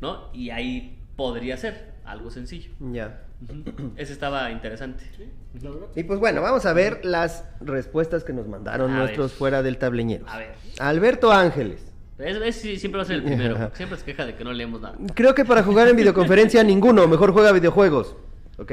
¿no? 0.00 0.30
Y 0.32 0.50
ahí 0.50 0.98
podría 1.16 1.56
ser 1.56 1.95
algo 2.06 2.30
sencillo. 2.30 2.70
Ya. 2.92 3.22
Ujú. 3.42 3.92
Ese 3.96 4.12
estaba 4.12 4.50
interesante. 4.50 5.04
Sí, 5.16 5.24
la 5.62 5.70
verdad. 5.70 5.86
Y 5.94 6.04
pues 6.04 6.18
bueno, 6.18 6.40
vamos 6.42 6.64
a 6.66 6.72
ver 6.72 7.04
las 7.04 7.44
respuestas 7.60 8.24
que 8.24 8.32
nos 8.32 8.48
mandaron 8.48 8.92
A 8.92 8.98
nuestros 8.98 9.32
ver. 9.32 9.38
fuera 9.38 9.62
del 9.62 9.76
tableñero. 9.78 10.24
A 10.28 10.38
ver. 10.38 10.54
Alberto 10.78 11.32
Ángeles. 11.32 11.92
Es, 12.18 12.36
es- 12.36 12.56
sí, 12.56 12.78
siempre 12.78 12.98
va 12.98 13.02
a 13.02 13.06
ser 13.06 13.16
el 13.16 13.24
primero. 13.24 13.70
Siempre 13.74 13.98
se 13.98 14.04
queja 14.04 14.24
de 14.24 14.34
que 14.34 14.42
no 14.44 14.52
leemos 14.52 14.80
nada. 14.80 14.96
Creo 15.14 15.34
que 15.34 15.44
para 15.44 15.62
jugar 15.62 15.86
en 15.88 15.96
videoconferencia 15.96 16.64
ninguno, 16.64 17.06
mejor 17.06 17.32
juega 17.32 17.52
videojuegos. 17.52 18.16
Ok, 18.56 18.72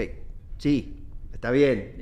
sí, 0.57 1.03
está 1.33 1.51
bien. 1.51 1.95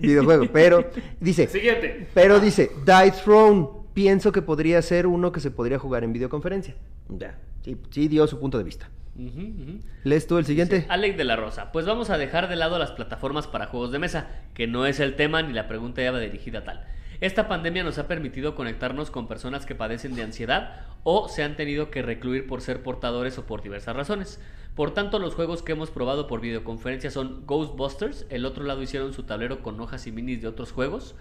Videojuegos, 0.00 0.48
pero 0.52 0.84
dice, 1.18 1.46
Siguiente. 1.46 2.08
pero 2.12 2.40
dice, 2.40 2.70
Die 2.84 3.10
Throne, 3.24 3.68
pienso 3.94 4.32
que 4.32 4.42
podría 4.42 4.82
ser 4.82 5.06
uno 5.06 5.32
que 5.32 5.40
se 5.40 5.50
podría 5.50 5.78
jugar 5.78 6.04
en 6.04 6.12
videoconferencia. 6.12 6.74
Ya, 7.08 7.38
sí, 7.62 7.78
sí 7.90 8.08
dio 8.08 8.26
su 8.26 8.38
punto 8.38 8.58
de 8.58 8.64
vista. 8.64 8.90
Ujú, 9.18 9.40
ujú. 9.40 9.80
¿Lees 10.04 10.26
tú 10.26 10.38
el 10.38 10.44
siguiente? 10.44 10.86
Alec 10.88 11.16
de 11.16 11.24
la 11.24 11.36
Rosa, 11.36 11.72
pues 11.72 11.86
vamos 11.86 12.10
a 12.10 12.18
dejar 12.18 12.48
de 12.48 12.56
lado 12.56 12.78
las 12.78 12.92
plataformas 12.92 13.46
para 13.46 13.66
juegos 13.66 13.92
de 13.92 13.98
mesa, 13.98 14.28
que 14.54 14.66
no 14.66 14.86
es 14.86 15.00
el 15.00 15.16
tema 15.16 15.42
ni 15.42 15.52
la 15.52 15.68
pregunta 15.68 16.02
ya 16.02 16.12
va 16.12 16.20
dirigida 16.20 16.60
a 16.60 16.64
tal. 16.64 16.86
Esta 17.20 17.48
pandemia 17.48 17.82
nos 17.82 17.98
ha 17.98 18.08
permitido 18.08 18.54
conectarnos 18.54 19.10
con 19.10 19.26
personas 19.26 19.64
que 19.64 19.74
padecen 19.74 20.14
de 20.14 20.22
ansiedad 20.22 20.82
o 21.02 21.30
se 21.30 21.42
han 21.42 21.56
tenido 21.56 21.90
que 21.90 22.02
recluir 22.02 22.46
por 22.46 22.60
ser 22.60 22.82
portadores 22.82 23.38
o 23.38 23.46
por 23.46 23.62
diversas 23.62 23.96
razones. 23.96 24.38
Por 24.74 24.92
tanto, 24.92 25.18
los 25.18 25.34
juegos 25.34 25.62
que 25.62 25.72
hemos 25.72 25.90
probado 25.90 26.26
por 26.26 26.42
videoconferencia 26.42 27.10
son 27.10 27.46
Ghostbusters, 27.46 28.26
el 28.28 28.44
otro 28.44 28.64
lado 28.64 28.82
hicieron 28.82 29.14
su 29.14 29.22
tablero 29.22 29.62
con 29.62 29.80
hojas 29.80 30.06
y 30.06 30.12
minis 30.12 30.42
de 30.42 30.48
otros 30.48 30.72
juegos. 30.72 31.14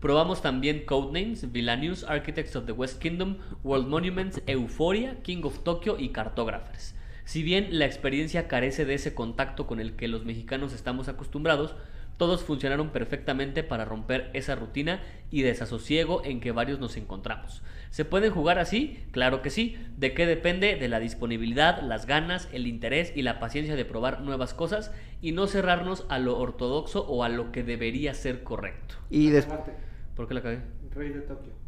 Probamos 0.00 0.40
también 0.40 0.86
Codenames, 0.86 1.52
Villanews, 1.52 2.04
Architects 2.04 2.56
of 2.56 2.64
the 2.64 2.72
West 2.72 3.00
Kingdom, 3.00 3.36
World 3.62 3.88
Monuments, 3.88 4.40
Euphoria, 4.46 5.22
King 5.22 5.42
of 5.44 5.58
Tokyo 5.62 5.96
y 5.98 6.08
Cartographers. 6.08 6.94
Si 7.24 7.42
bien 7.42 7.78
la 7.78 7.86
experiencia 7.86 8.48
carece 8.48 8.84
de 8.84 8.94
ese 8.94 9.14
contacto 9.14 9.66
con 9.66 9.80
el 9.80 9.94
que 9.94 10.08
los 10.08 10.24
mexicanos 10.24 10.72
estamos 10.72 11.08
acostumbrados, 11.08 11.76
todos 12.16 12.44
funcionaron 12.44 12.90
perfectamente 12.90 13.62
para 13.62 13.84
romper 13.84 14.30
esa 14.32 14.54
rutina 14.54 15.00
y 15.30 15.42
desasosiego 15.42 16.24
en 16.24 16.40
que 16.40 16.52
varios 16.52 16.78
nos 16.78 16.96
encontramos. 16.96 17.62
¿Se 17.90 18.04
pueden 18.04 18.32
jugar 18.32 18.58
así? 18.58 19.02
Claro 19.10 19.42
que 19.42 19.50
sí. 19.50 19.76
¿De 19.96 20.14
qué 20.14 20.26
depende? 20.26 20.76
De 20.76 20.88
la 20.88 21.00
disponibilidad, 21.00 21.82
las 21.82 22.06
ganas, 22.06 22.48
el 22.52 22.66
interés 22.66 23.12
y 23.16 23.22
la 23.22 23.40
paciencia 23.40 23.76
de 23.76 23.84
probar 23.84 24.20
nuevas 24.20 24.54
cosas 24.54 24.92
y 25.20 25.32
no 25.32 25.46
cerrarnos 25.46 26.06
a 26.08 26.18
lo 26.18 26.38
ortodoxo 26.38 27.06
o 27.06 27.24
a 27.24 27.28
lo 27.28 27.50
que 27.50 27.64
debería 27.64 28.14
ser 28.14 28.42
correcto. 28.42 28.96
Y 29.10 29.30
después... 29.30 29.60
¿Por 30.14 30.28
qué 30.28 30.34
la 30.34 30.42
cagué? 30.42 30.60
Rey 30.94 31.08
de 31.08 31.20
Tokio. 31.22 31.61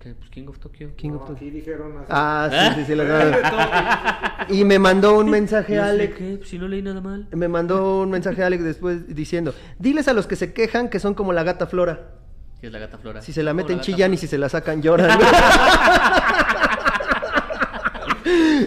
¿Qué? 0.00 0.14
Pues 0.14 0.30
King 0.30 0.46
of 0.48 0.58
Tokyo. 0.58 0.88
King 0.96 1.10
of 1.10 1.20
Tokyo. 1.26 1.34
aquí 1.36 1.50
dijeron 1.50 1.92
así. 1.98 2.06
Ah, 2.08 2.48
¿Eh? 2.50 2.72
sí, 2.74 2.80
sí, 2.86 2.92
sí. 2.92 2.96
Tokio. 2.96 4.56
Y 4.56 4.64
me 4.64 4.78
mandó 4.78 5.18
un 5.18 5.28
mensaje 5.30 5.74
sé 5.74 5.80
Alex. 5.80 6.16
qué, 6.16 6.36
pues, 6.38 6.48
si 6.48 6.58
no 6.58 6.68
leí 6.68 6.80
nada 6.80 7.00
mal. 7.02 7.28
Me 7.32 7.48
mandó 7.48 8.00
un 8.00 8.10
mensaje 8.10 8.42
Alex 8.42 8.64
después 8.64 9.14
diciendo, 9.14 9.54
diles 9.78 10.08
a 10.08 10.14
los 10.14 10.26
que 10.26 10.36
se 10.36 10.54
quejan 10.54 10.88
que 10.88 10.98
son 11.00 11.12
como 11.14 11.32
la 11.34 11.42
gata 11.42 11.66
Flora. 11.66 12.14
¿Qué 12.60 12.66
es 12.66 12.72
la 12.72 12.78
gata 12.78 12.98
flora? 12.98 13.22
Si 13.22 13.32
se 13.32 13.42
la 13.42 13.52
¿Cómo 13.52 13.62
meten 13.62 13.80
chillan 13.80 14.12
y 14.12 14.18
si 14.18 14.26
se 14.26 14.36
la 14.36 14.50
sacan 14.50 14.82
lloran. 14.82 15.18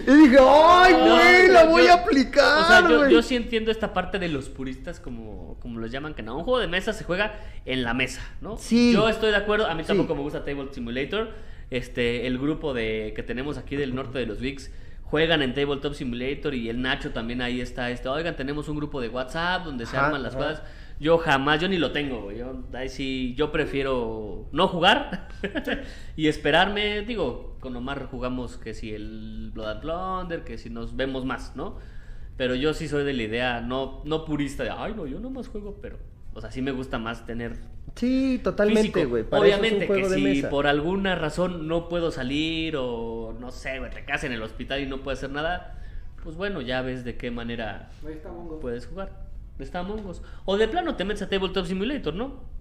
y 0.06 0.12
dije, 0.28 0.36
¡ay, 0.40 0.92
güey! 0.94 1.48
la 1.52 1.64
voy 1.64 1.84
yo- 1.84 1.90
a 1.92 1.94
aplicar. 1.94 2.62
O 2.62 2.66
sea, 2.66 2.88
yo, 2.88 2.98
güey". 2.98 3.12
yo 3.12 3.22
sí 3.22 3.36
entiendo 3.36 3.70
esta 3.70 3.92
parte 3.94 4.18
de 4.18 4.28
los 4.28 4.48
puristas, 4.48 5.00
como, 5.00 5.56
como 5.60 5.78
los 5.80 5.90
llaman, 5.90 6.14
que 6.14 6.22
no, 6.22 6.36
un 6.36 6.44
juego 6.44 6.58
de 6.60 6.68
mesa 6.68 6.92
se 6.92 7.04
juega 7.04 7.34
en 7.64 7.82
la 7.84 7.94
mesa, 7.94 8.22
¿no? 8.40 8.56
Sí. 8.56 8.92
Yo 8.92 9.08
estoy 9.08 9.30
de 9.30 9.36
acuerdo, 9.36 9.66
a 9.66 9.74
mí 9.74 9.82
Sí. 9.82 9.88
tampoco 9.88 10.14
me 10.14 10.22
gusta 10.22 10.44
Table 10.44 10.68
Simulator. 10.72 11.30
Este, 11.70 12.26
el 12.26 12.38
grupo 12.38 12.74
de 12.74 13.12
que 13.16 13.22
tenemos 13.22 13.56
aquí 13.58 13.74
del 13.76 13.94
norte 13.94 14.18
de 14.18 14.26
los 14.26 14.38
Vics 14.40 14.70
juegan 15.02 15.42
en 15.42 15.54
Tabletop 15.54 15.94
Simulator 15.94 16.54
y 16.54 16.68
el 16.68 16.80
Nacho 16.82 17.10
también 17.10 17.40
ahí 17.42 17.60
está. 17.60 17.90
Este, 17.90 18.08
oigan, 18.08 18.36
tenemos 18.36 18.68
un 18.68 18.76
grupo 18.76 19.00
de 19.00 19.08
WhatsApp 19.08 19.64
donde 19.64 19.86
se 19.86 19.96
Ajá, 19.96 20.06
arman 20.06 20.22
las 20.22 20.34
ajá. 20.34 20.44
cosas. 20.48 20.62
Yo 21.00 21.18
jamás, 21.18 21.60
yo 21.60 21.68
ni 21.68 21.76
lo 21.78 21.92
tengo, 21.92 22.22
güey. 22.22 22.38
Yo, 22.38 22.64
ahí 22.72 22.88
sí, 22.88 23.34
yo 23.36 23.50
prefiero 23.52 24.48
no 24.52 24.68
jugar 24.68 25.28
y 26.16 26.28
esperarme. 26.28 27.02
Digo, 27.02 27.56
con 27.60 27.74
Omar 27.76 28.06
jugamos 28.06 28.56
que 28.56 28.74
si 28.74 28.94
el 28.94 29.50
Blood 29.52 29.68
and 29.68 29.80
Plunder, 29.80 30.44
que 30.44 30.56
si 30.58 30.70
nos 30.70 30.96
vemos 30.96 31.24
más, 31.24 31.56
¿no? 31.56 31.76
Pero 32.36 32.54
yo 32.54 32.74
sí 32.74 32.88
soy 32.88 33.04
de 33.04 33.12
la 33.12 33.22
idea, 33.22 33.60
no, 33.60 34.02
no 34.04 34.24
purista 34.24 34.64
de, 34.64 34.70
ay, 34.70 34.94
no, 34.96 35.06
yo 35.06 35.20
nomás 35.20 35.48
juego, 35.48 35.78
pero, 35.80 35.98
o 36.32 36.40
sea, 36.40 36.50
sí 36.50 36.62
me 36.62 36.72
gusta 36.72 36.98
más 36.98 37.24
tener 37.26 37.58
Sí, 37.94 38.40
totalmente, 38.42 39.04
güey. 39.04 39.22
Para 39.22 39.46
eso 39.46 39.62
es 39.62 39.72
un 39.72 39.78
Obviamente 39.78 39.86
juego 39.86 40.08
que 40.08 40.08
de 40.08 40.16
si 40.16 40.22
mesa. 40.22 40.48
por 40.50 40.66
alguna 40.66 41.14
razón 41.14 41.68
no 41.68 41.88
puedo 41.88 42.10
salir 42.10 42.76
o 42.76 43.36
no 43.38 43.52
sé, 43.52 43.78
güey, 43.78 43.90
te 43.90 44.04
quedas 44.04 44.24
en 44.24 44.32
el 44.32 44.42
hospital 44.42 44.80
y 44.82 44.86
no 44.86 45.02
puedes 45.02 45.20
hacer 45.20 45.30
nada, 45.30 45.80
pues 46.24 46.34
bueno, 46.36 46.60
ya 46.60 46.82
ves 46.82 47.04
de 47.04 47.16
qué 47.16 47.30
manera 47.30 47.90
Ahí 48.04 48.14
está 48.14 48.32
Mongo. 48.32 48.58
puedes 48.58 48.86
jugar. 48.86 49.23
Está 49.58 49.80
Among 49.80 50.04
Us. 50.06 50.22
O 50.44 50.56
de 50.56 50.66
plano 50.68 50.96
te 50.96 51.04
metes 51.04 51.22
a 51.22 51.28
Tabletop 51.28 51.64
Simulator, 51.66 52.14
¿no? 52.14 52.54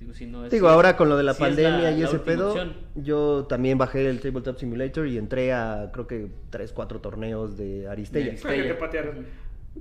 Digo, 0.00 0.14
si 0.14 0.26
no 0.26 0.44
es- 0.44 0.50
Digo, 0.52 0.68
ahora 0.68 0.96
con 0.96 1.08
lo 1.08 1.16
de 1.16 1.24
la 1.24 1.34
si 1.34 1.42
es 1.42 1.48
pandemia 1.48 1.90
y 1.90 2.00
la 2.00 2.06
ese 2.06 2.18
pedo, 2.20 2.50
opción. 2.50 2.74
yo 2.94 3.46
también 3.48 3.78
bajé 3.78 4.08
el 4.08 4.20
Tabletop 4.20 4.56
Simulator 4.56 5.06
y 5.08 5.18
entré 5.18 5.52
a 5.52 5.90
creo 5.92 6.06
que 6.06 6.30
3, 6.50 6.72
4 6.72 7.00
torneos 7.00 7.56
de 7.56 7.88
Aristella. 7.88 8.30
De. 8.30 9.26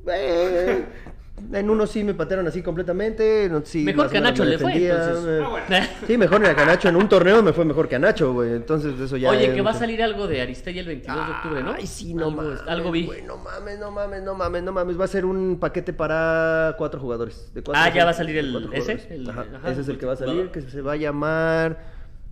Eh, 0.08 0.86
en 1.54 1.70
uno 1.70 1.86
sí 1.86 2.04
me 2.04 2.14
patearon 2.14 2.48
así 2.48 2.62
completamente. 2.62 3.46
en 3.46 3.54
otro 3.56 3.66
sí 3.70 3.84
Mejor 3.84 4.10
que 4.10 4.18
a 4.18 4.22
Nacho 4.22 4.44
me 4.44 4.50
le 4.50 4.58
fue, 4.58 4.74
entonces. 4.76 5.42
Ah, 5.46 5.50
bueno. 5.50 5.66
Sí, 6.08 6.18
mejor 6.18 6.42
que 6.42 6.62
a 6.62 6.66
Nacho. 6.66 6.90
En 6.90 6.96
un 6.96 7.08
torneo 7.08 7.44
me 7.44 7.54
fue 7.54 7.64
mejor 7.64 7.88
que 7.88 7.96
a 7.96 8.00
Nacho, 8.00 8.34
güey. 8.34 8.54
Entonces 8.54 9.00
eso 9.00 9.18
ya. 9.18 9.30
Oye, 9.30 9.48
es 9.48 9.54
que 9.54 9.62
va 9.62 9.72
a 9.72 9.74
salir 9.76 10.02
algo 10.02 10.28
de 10.28 10.42
Aristella 10.42 10.82
el 10.82 10.88
22 10.88 11.26
de 11.28 11.32
octubre, 11.34 11.64
¿no? 11.64 11.74
Ay, 11.74 11.86
sí, 11.88 12.14
no 12.14 12.28
algo, 12.28 12.42
mames. 12.42 12.60
Algo 12.68 12.92
vi. 12.92 13.06
güey, 13.06 13.22
no 13.22 13.38
mames, 13.38 13.80
no 13.80 13.92
mames, 13.92 14.24
no 14.24 14.34
mames, 14.36 14.64
no 14.64 14.72
mames. 14.72 15.00
Va 15.00 15.06
a 15.06 15.08
ser 15.08 15.26
un 15.26 15.58
paquete 15.60 15.94
para 15.94 16.76
cuatro 16.78 17.00
jugadores. 17.00 17.52
de 17.54 17.62
cuatro 17.62 17.82
Ah, 17.86 17.94
¿ya 17.94 18.04
va 18.04 18.12
a 18.12 18.14
salir 18.14 18.38
el- 18.38 18.48
ese? 18.74 18.98
jugadores. 18.98 19.08
El- 19.12 19.30
Ajá, 19.30 19.46
ajá, 19.56 19.72
ese 19.72 19.82
es 19.82 19.88
el 19.90 19.98
que 19.98 20.06
va 20.06 20.14
a 20.14 20.18
salir, 20.18 20.50
que 20.50 20.62
se 20.62 20.82
va 20.82 20.94
a 20.94 20.96
llamar 20.96 21.78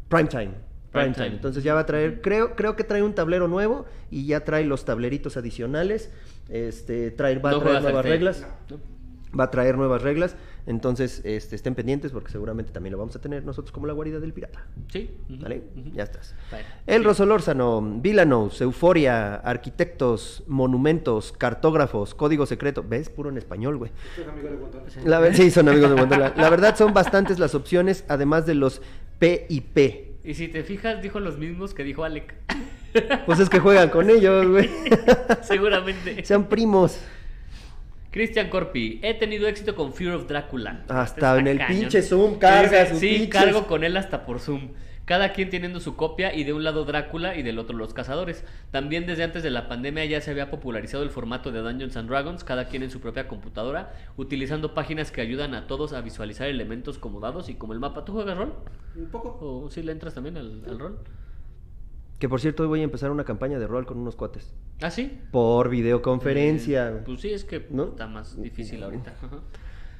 Primetime. 0.09 0.51
Primetime. 0.91 1.13
Primetime. 1.13 1.27
Entonces 1.35 1.63
ya 1.63 1.73
va 1.73 1.81
a 1.81 1.85
traer, 1.85 2.21
creo, 2.21 2.55
creo 2.55 2.75
que 2.75 2.83
trae 2.83 3.03
un 3.03 3.13
tablero 3.13 3.47
nuevo 3.47 3.85
y 4.09 4.25
ya 4.27 4.43
trae 4.43 4.63
los 4.65 4.83
tableritos 4.85 5.35
adicionales. 5.37 6.09
Este, 6.49 7.11
trae, 7.11 7.37
va 7.39 7.49
a 7.49 7.53
No 7.53 7.59
traer 7.59 7.81
nuevas 7.81 8.05
reglas. 8.05 8.47
No. 8.69 8.94
Va 9.37 9.45
a 9.45 9.51
traer 9.51 9.77
nuevas 9.77 10.01
reglas. 10.01 10.35
Entonces, 10.67 11.21
este, 11.23 11.55
estén 11.55 11.75
pendientes 11.75 12.11
porque 12.11 12.31
seguramente 12.31 12.71
también 12.71 12.93
lo 12.93 12.97
vamos 12.97 13.15
a 13.15 13.21
tener 13.21 13.43
nosotros 13.43 13.71
como 13.71 13.85
la 13.85 13.93
guarida 13.93 14.19
del 14.19 14.33
pirata. 14.33 14.65
Sí. 14.91 15.11
¿Vale? 15.29 15.63
Ya 15.93 16.03
estás. 16.03 16.33
Bueno. 16.49 16.65
El 16.87 17.03
Rosolórzano, 17.03 17.81
Villanos, 17.81 18.59
Euforia, 18.61 19.35
Arquitectos, 19.35 20.43
Monumentos, 20.47 21.33
Cartógrafos, 21.33 22.15
Código 22.15 22.45
Secreto. 22.45 22.83
¿Ves? 22.87 23.09
Puro 23.09 23.29
en 23.29 23.37
español, 23.37 23.77
güey. 23.77 23.91
Amigo 24.27 24.49
de 24.49 24.55
Guantánamo. 24.55 24.89
La 25.05 25.33
sí, 25.33 25.51
son 25.51 25.69
amigos 25.69 25.89
de 25.89 25.95
Guantánamo. 25.97 26.33
La 26.35 26.49
verdad 26.49 26.75
son 26.75 26.93
bastantes 26.93 27.39
las 27.39 27.53
opciones, 27.53 28.05
además 28.07 28.45
de 28.45 28.55
los 28.55 28.81
P 29.19 29.45
y 29.49 29.61
P. 29.61 30.15
Y 30.23 30.33
si 30.33 30.47
te 30.47 30.63
fijas, 30.63 31.01
dijo 31.03 31.19
los 31.19 31.37
mismos 31.37 31.75
que 31.75 31.83
dijo 31.83 32.03
Alec. 32.03 32.33
Pues 33.25 33.39
es 33.39 33.49
que 33.49 33.59
juegan 33.59 33.89
con 33.89 34.09
ellos, 34.09 34.47
güey. 34.47 34.69
Seguramente. 35.43 36.23
Sean 36.25 36.45
primos. 36.45 36.97
Cristian 38.15 38.47
Corpi, 38.49 39.01
he 39.03 39.13
tenido 39.15 39.45
éxito 39.45 39.75
con 39.75 39.91
Fear 39.91 40.13
of 40.15 40.25
Drácula. 40.25 40.85
Hasta 40.87 41.31
Este 41.37 41.39
en 41.41 41.47
el 41.47 41.67
pinche 41.67 42.01
Zoom 42.01 42.39
carga 42.39 42.85
Sí, 42.85 42.95
Sí, 42.95 43.07
pinches- 43.09 43.29
cargo 43.29 43.67
con 43.67 43.83
él 43.83 43.97
hasta 43.97 44.25
por 44.25 44.39
Zoom. 44.39 44.69
Cada 45.03 45.33
quien 45.33 45.49
teniendo 45.49 45.81
su 45.81 45.97
copia 45.97 46.33
y 46.33 46.45
de 46.45 46.53
un 46.53 46.63
lado 46.63 46.85
Drácula 46.85 47.35
y 47.35 47.43
del 47.43 47.59
otro 47.59 47.75
los 47.75 47.93
cazadores. 47.93 48.45
También 48.71 49.05
desde 49.05 49.23
antes 49.25 49.43
de 49.43 49.49
la 49.49 49.67
pandemia 49.67 50.05
ya 50.05 50.21
se 50.21 50.31
había 50.31 50.49
popularizado 50.49 51.03
el 51.03 51.09
formato 51.09 51.51
de 51.51 51.59
Dungeons 51.59 51.97
and 51.97 52.07
Dragons, 52.09 52.45
cada 52.45 52.69
quien 52.69 52.83
en 52.83 52.89
su 52.89 53.01
propia 53.01 53.27
computadora, 53.27 53.91
utilizando 54.15 54.73
páginas 54.73 55.11
que 55.11 55.19
ayudan 55.19 55.53
a 55.53 55.67
todos 55.67 55.91
a 55.91 55.99
visualizar 55.99 56.47
elementos 56.47 56.97
como 56.97 57.19
dados 57.19 57.49
y 57.49 57.55
como 57.55 57.73
el 57.73 57.79
mapa. 57.81 58.05
¿Tú 58.05 58.13
juegas 58.13 58.37
rol? 58.37 58.53
Un 58.95 59.07
poco. 59.09 59.37
¿O 59.41 59.69
si 59.69 59.83
le 59.83 59.91
entras 59.91 60.13
también 60.13 60.37
al, 60.37 60.63
al 60.69 60.79
rol? 60.79 60.99
Que 62.19 62.29
por 62.29 62.39
cierto, 62.39 62.63
hoy 62.63 62.69
voy 62.69 62.79
a 62.81 62.83
empezar 62.83 63.11
una 63.11 63.25
campaña 63.25 63.59
de 63.59 63.67
rol 63.67 63.85
con 63.85 63.97
unos 63.97 64.15
cuates. 64.15 64.53
¿Ah, 64.81 64.89
sí? 64.89 65.19
Por 65.31 65.69
videoconferencia. 65.69 66.89
Eh, 66.89 67.01
pues 67.05 67.21
sí, 67.21 67.33
es 67.33 67.43
que 67.43 67.67
¿No? 67.69 67.89
está 67.89 68.07
más 68.07 68.41
difícil 68.41 68.83
ahorita. 68.83 69.13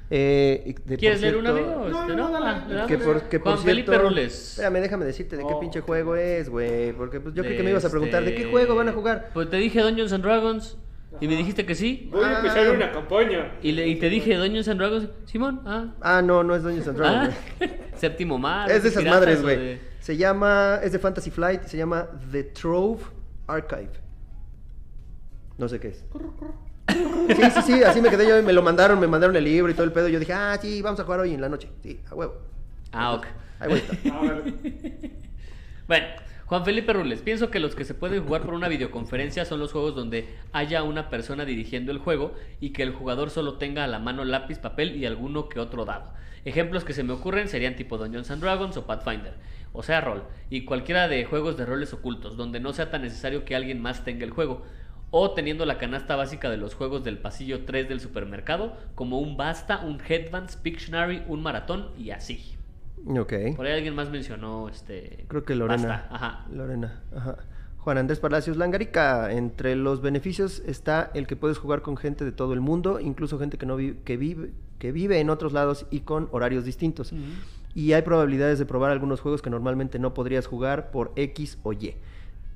Eh, 0.08 0.76
de- 0.84 0.98
¿Quieres 0.98 1.20
leer 1.20 1.36
una 1.36 1.52
cierto- 1.52 1.80
vez? 1.82 1.90
No, 1.92 2.00
Este, 2.02 2.14
no, 2.14 2.28
no, 2.28 2.30
dale, 2.32 2.46
Ah, 2.46 2.52
dale. 2.60 2.68
¿verdad? 2.74 2.86
Que 2.86 2.98
por, 2.98 3.22
que 3.22 3.40
por 3.40 3.54
Juan 3.54 3.64
Felipe 3.64 3.88
cierto- 3.90 4.08
Rules. 4.08 4.50
Espérame, 4.50 4.80
déjame 4.80 5.04
decirte 5.04 5.36
de 5.36 5.42
qué 5.44 5.52
Oh, 5.52 5.58
pinche 5.58 5.80
juego 5.80 6.14
es, 6.14 6.48
güey. 6.48 6.92
Porque 6.92 7.18
pues 7.18 7.34
yo 7.34 7.42
creí 7.42 7.56
que 7.56 7.64
me 7.64 7.70
ibas 7.70 7.84
a 7.84 7.90
preguntar 7.90 8.24
de 8.24 8.30
qué 8.32 8.42
este- 8.42 8.50
juego 8.52 8.76
van 8.76 8.88
a 8.88 8.92
jugar. 8.92 9.30
Pues 9.34 9.50
te 9.50 9.56
dije 9.56 9.80
Dungeons 9.82 10.12
and 10.12 10.22
Dragons 10.22 10.78
y 11.20 11.28
me 11.28 11.36
dijiste 11.36 11.64
que 11.64 11.74
sí. 11.74 12.08
Voy 12.12 12.22
a 12.24 12.28
Ah. 12.28 12.36
empezar 12.38 12.70
una 12.70 12.92
campaña. 12.92 13.52
Y, 13.62 13.72
le, 13.72 13.86
y 13.88 13.96
te 13.96 14.08
dije 14.10 14.34
Dungeons 14.36 14.68
and 14.68 14.78
Dragons, 14.80 15.08
Simón, 15.24 15.62
ah. 15.66 15.94
Ah, 16.00 16.22
no, 16.22 16.42
no 16.44 16.54
es 16.54 16.62
Dungeons 16.62 16.88
and 16.88 16.98
Dragons, 16.98 17.34
ah. 17.62 17.66
Séptimo 17.96 18.38
mar. 18.38 18.70
Es 18.70 18.82
de 18.82 18.88
esas 18.90 19.02
piratas 19.02 19.20
madres, 19.20 19.42
güey. 19.42 19.56
de- 19.56 19.80
Se 20.00 20.16
llama, 20.16 20.78
es 20.82 20.92
de 20.92 20.98
Fantasy 20.98 21.30
Flight 21.30 21.62
y 21.64 21.68
se 21.68 21.76
llama 21.78 22.06
The 22.30 22.44
Trove 22.44 23.02
Archive. 23.46 23.90
No 25.58 25.68
sé 25.68 25.80
qué 25.80 25.88
es. 25.88 26.04
Sí, 26.88 27.42
sí, 27.54 27.62
sí, 27.66 27.82
así 27.82 28.00
me 28.00 28.10
quedé 28.10 28.28
yo 28.28 28.38
y 28.38 28.42
me 28.42 28.52
lo 28.52 28.62
mandaron, 28.62 29.00
me 29.00 29.06
mandaron 29.06 29.34
el 29.36 29.44
libro 29.44 29.70
y 29.70 29.74
todo 29.74 29.84
el 29.84 29.92
pedo. 29.92 30.08
y 30.08 30.12
Yo 30.12 30.18
dije, 30.20 30.32
ah, 30.32 30.56
sí, 30.60 30.82
vamos 30.82 31.00
a 31.00 31.04
jugar 31.04 31.20
hoy 31.20 31.32
en 31.34 31.40
la 31.40 31.48
noche. 31.48 31.68
Sí, 31.82 31.98
a 32.10 32.14
huevo. 32.14 32.34
Ah, 32.92 33.14
ok. 33.14 33.26
Ahí 33.58 33.68
voy 33.70 33.78
a 33.78 33.92
estar. 33.92 34.12
A 34.12 34.20
ver. 34.22 34.54
Bueno, 35.88 36.06
Juan 36.46 36.64
Felipe 36.64 36.92
Rules, 36.92 37.22
pienso 37.22 37.50
que 37.50 37.58
los 37.58 37.74
que 37.74 37.84
se 37.84 37.94
pueden 37.94 38.22
jugar 38.22 38.42
por 38.42 38.54
una 38.54 38.68
videoconferencia 38.68 39.44
son 39.44 39.58
los 39.58 39.72
juegos 39.72 39.96
donde 39.96 40.28
haya 40.52 40.84
una 40.84 41.10
persona 41.10 41.44
dirigiendo 41.44 41.90
el 41.90 41.98
juego 41.98 42.34
y 42.60 42.70
que 42.70 42.84
el 42.84 42.92
jugador 42.92 43.30
solo 43.30 43.54
tenga 43.54 43.82
a 43.82 43.88
la 43.88 43.98
mano 43.98 44.24
lápiz, 44.24 44.60
papel 44.60 44.94
y 44.94 45.06
alguno 45.06 45.48
que 45.48 45.58
otro 45.58 45.84
dado. 45.84 46.12
Ejemplos 46.44 46.84
que 46.84 46.92
se 46.92 47.02
me 47.02 47.14
ocurren 47.14 47.48
serían 47.48 47.74
tipo 47.74 47.98
Dungeons 47.98 48.30
and 48.30 48.40
Dragons 48.40 48.76
o 48.76 48.86
Pathfinder, 48.86 49.34
o 49.72 49.82
sea, 49.82 50.00
rol, 50.00 50.22
y 50.48 50.64
cualquiera 50.64 51.08
de 51.08 51.24
juegos 51.24 51.56
de 51.56 51.66
roles 51.66 51.92
ocultos, 51.92 52.36
donde 52.36 52.60
no 52.60 52.72
sea 52.72 52.92
tan 52.92 53.02
necesario 53.02 53.44
que 53.44 53.56
alguien 53.56 53.82
más 53.82 54.04
tenga 54.04 54.24
el 54.24 54.30
juego. 54.30 54.62
O 55.10 55.32
teniendo 55.32 55.66
la 55.66 55.78
canasta 55.78 56.14
básica 56.14 56.48
de 56.48 56.58
los 56.58 56.74
juegos 56.74 57.02
del 57.02 57.18
pasillo 57.18 57.64
3 57.64 57.88
del 57.88 57.98
supermercado, 57.98 58.76
como 58.94 59.18
un 59.18 59.36
Basta, 59.36 59.78
un 59.78 60.00
Headbands, 60.00 60.54
Pictionary, 60.56 61.24
un 61.26 61.42
Maratón 61.42 61.90
y 61.98 62.10
así. 62.10 62.55
Ok. 63.06 63.32
Por 63.56 63.66
ahí 63.66 63.72
alguien 63.74 63.94
más 63.94 64.10
mencionó 64.10 64.68
este. 64.68 65.24
Creo 65.28 65.44
que 65.44 65.54
Lorena. 65.54 65.86
Basta, 65.88 66.14
ajá. 66.14 66.46
Lorena, 66.52 67.02
ajá. 67.14 67.36
Juan 67.78 67.98
Andrés 67.98 68.18
Palacios 68.18 68.56
Langarica, 68.56 69.30
entre 69.32 69.76
los 69.76 70.02
beneficios 70.02 70.60
está 70.66 71.10
el 71.14 71.28
que 71.28 71.36
puedes 71.36 71.56
jugar 71.58 71.82
con 71.82 71.96
gente 71.96 72.24
de 72.24 72.32
todo 72.32 72.52
el 72.52 72.60
mundo, 72.60 72.98
incluso 72.98 73.38
gente 73.38 73.58
que 73.58 73.66
no 73.66 73.76
vi- 73.76 73.94
que 74.04 74.16
vive 74.16 74.50
que 74.80 74.92
vive 74.92 75.20
en 75.20 75.30
otros 75.30 75.52
lados 75.54 75.86
y 75.90 76.00
con 76.00 76.28
horarios 76.32 76.64
distintos. 76.64 77.12
Y 77.74 77.92
hay 77.94 78.02
probabilidades 78.02 78.58
de 78.58 78.66
probar 78.66 78.90
algunos 78.90 79.20
juegos 79.20 79.40
que 79.40 79.48
normalmente 79.50 79.98
no 79.98 80.12
podrías 80.12 80.46
jugar 80.46 80.90
por 80.90 81.12
X 81.16 81.58
o 81.62 81.72
Y. 81.72 81.94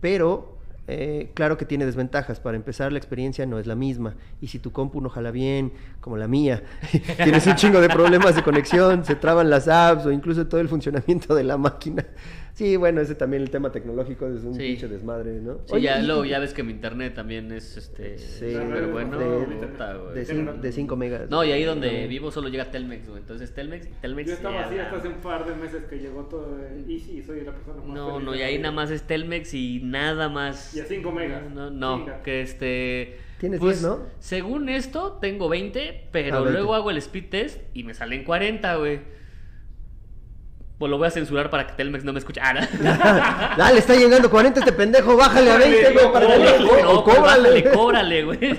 Pero 0.00 0.58
Eh, 0.92 1.30
claro 1.34 1.56
que 1.56 1.64
tiene 1.64 1.86
desventajas. 1.86 2.40
Para 2.40 2.56
empezar, 2.56 2.90
la 2.90 2.98
experiencia 2.98 3.46
no 3.46 3.60
es 3.60 3.66
la 3.68 3.76
misma. 3.76 4.16
Y 4.40 4.48
si 4.48 4.58
tu 4.58 4.72
compu 4.72 5.00
no 5.00 5.08
jala 5.08 5.30
bien, 5.30 5.72
como 6.00 6.16
la 6.16 6.26
mía, 6.26 6.64
tienes 7.22 7.46
un 7.46 7.54
chingo 7.54 7.80
de 7.80 7.88
problemas 7.88 8.34
de 8.34 8.42
conexión, 8.42 9.04
se 9.04 9.14
traban 9.14 9.50
las 9.50 9.68
apps 9.68 10.06
o 10.06 10.10
incluso 10.10 10.48
todo 10.48 10.60
el 10.60 10.68
funcionamiento 10.68 11.34
de 11.36 11.44
la 11.44 11.56
máquina. 11.56 12.04
Sí, 12.54 12.76
bueno, 12.76 13.00
ese 13.00 13.14
también 13.14 13.42
el 13.42 13.50
tema 13.50 13.72
tecnológico 13.72 14.26
es 14.26 14.42
un 14.44 14.54
Sí. 14.54 14.60
pinche 14.60 14.88
desmadre, 14.88 15.40
¿no? 15.40 15.54
Sí, 15.66 15.74
Oye, 15.74 15.82
ya, 15.84 16.00
y- 16.00 16.06
luego 16.06 16.24
ya 16.24 16.38
ves 16.38 16.52
que 16.52 16.62
mi 16.62 16.72
internet 16.72 17.14
también 17.14 17.50
es 17.52 17.76
este 17.76 18.18
Sí, 18.18 18.52
súper 18.52 18.86
bueno. 18.88 19.18
de- 19.18 19.66
puta, 19.66 19.94
güey. 19.94 20.14
de, 20.14 20.26
cin- 20.26 20.60
de 20.60 20.72
5 20.72 20.96
megas. 20.96 21.30
No, 21.30 21.44
y 21.44 21.52
ahí 21.52 21.64
donde 21.64 22.06
vivo 22.06 22.30
solo 22.30 22.48
llega 22.48 22.70
Telmex, 22.70 23.08
güey. 23.08 23.20
Entonces 23.20 23.54
Telmex, 23.54 23.88
Telmex. 24.00 24.28
Yo 24.28 24.34
estaba 24.34 24.60
así 24.66 24.78
hasta 24.78 24.96
hace 24.96 25.08
un 25.08 25.14
par 25.14 25.46
de 25.46 25.54
meses 25.54 25.84
que 25.84 25.98
llegó 25.98 26.24
todo 26.24 26.58
el 26.66 26.90
Easy 26.90 27.18
y 27.18 27.22
soy 27.22 27.42
la 27.44 27.52
persona 27.52 27.76
más 27.82 27.86
No, 27.96 28.12
feliz 28.14 28.26
no, 28.26 28.34
y 28.34 28.42
ahí 28.42 28.58
nada 28.58 28.72
más 28.74 28.90
es 28.90 29.02
Telmex 29.04 29.54
y 29.54 29.80
nada 29.84 30.28
más. 30.28 30.74
Y 30.76 30.80
a 30.80 30.84
5 30.84 31.12
megas. 31.12 31.50
No, 31.50 31.70
no, 31.70 32.06
que 32.22 32.42
este. 32.42 33.16
Tienes 33.38 33.58
pues, 33.58 33.80
10, 33.80 33.90
¿no? 33.90 34.04
Según 34.18 34.68
esto, 34.68 35.16
tengo 35.18 35.48
20, 35.48 36.08
pero 36.12 36.36
Ah, 36.36 36.40
20. 36.40 36.52
luego 36.58 36.74
hago 36.74 36.90
el 36.90 36.98
speed 36.98 37.30
test 37.30 37.58
y 37.72 37.84
me 37.84 37.94
salen 37.94 38.24
40, 38.24 38.76
güey. 38.76 39.00
Pues 40.80 40.88
lo 40.88 40.96
voy 40.96 41.08
a 41.08 41.10
censurar 41.10 41.50
para 41.50 41.66
que 41.66 41.74
Telmex 41.74 42.04
no 42.04 42.14
me 42.14 42.20
escuche. 42.20 42.40
Ah, 42.42 42.54
no. 42.54 42.60
Dale, 43.58 43.78
está 43.78 43.94
llegando 43.94 44.30
40 44.30 44.60
este 44.60 44.72
pendejo, 44.72 45.14
bájale 45.14 45.50
a 45.50 45.58
20, 45.58 45.92
güey, 45.92 46.10
para 46.10 46.26
que 46.26 46.38
no, 46.82 46.90
o 46.92 47.04
pues 47.04 47.16
cóbrale. 47.16 47.48
bájale, 47.50 47.70
cóbrale, 47.70 48.24
güey. 48.24 48.38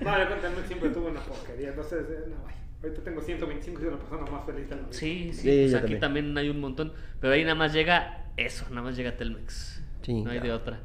No, 0.00 0.18
yo 0.18 0.28
con 0.30 0.38
Telmex 0.40 0.66
siempre 0.66 0.88
tuve 0.90 1.10
una 1.10 1.20
porquería. 1.20 1.68
Entonces, 1.68 2.06
eh, 2.10 2.24
no, 2.28 2.36
güey. 2.42 2.54
Ahorita 2.82 3.02
tengo 3.04 3.20
125 3.20 3.80
y 3.80 3.82
soy 3.84 3.92
la 3.92 3.98
persona 3.98 4.30
más 4.30 4.46
feliz 4.46 4.68
del 4.68 4.78
mundo. 4.78 4.92
Sí, 4.94 5.30
sí, 5.34 5.40
Sí, 5.42 5.48
pues 5.70 5.74
aquí 5.74 5.96
también. 5.96 6.00
también. 6.00 6.38
hay 6.38 6.48
un 6.48 6.60
montón. 6.60 6.92
Pero 7.20 7.34
ahí 7.34 7.42
nada 7.42 7.54
más 7.54 7.74
llega 7.74 8.24
eso, 8.38 8.64
nada 8.70 8.82
más 8.82 8.96
llega 8.96 9.14
Telmex. 9.16 9.82
Chinga. 10.02 10.24
No 10.24 10.30
hay 10.30 10.40
de 10.40 10.52
otra. 10.52 10.80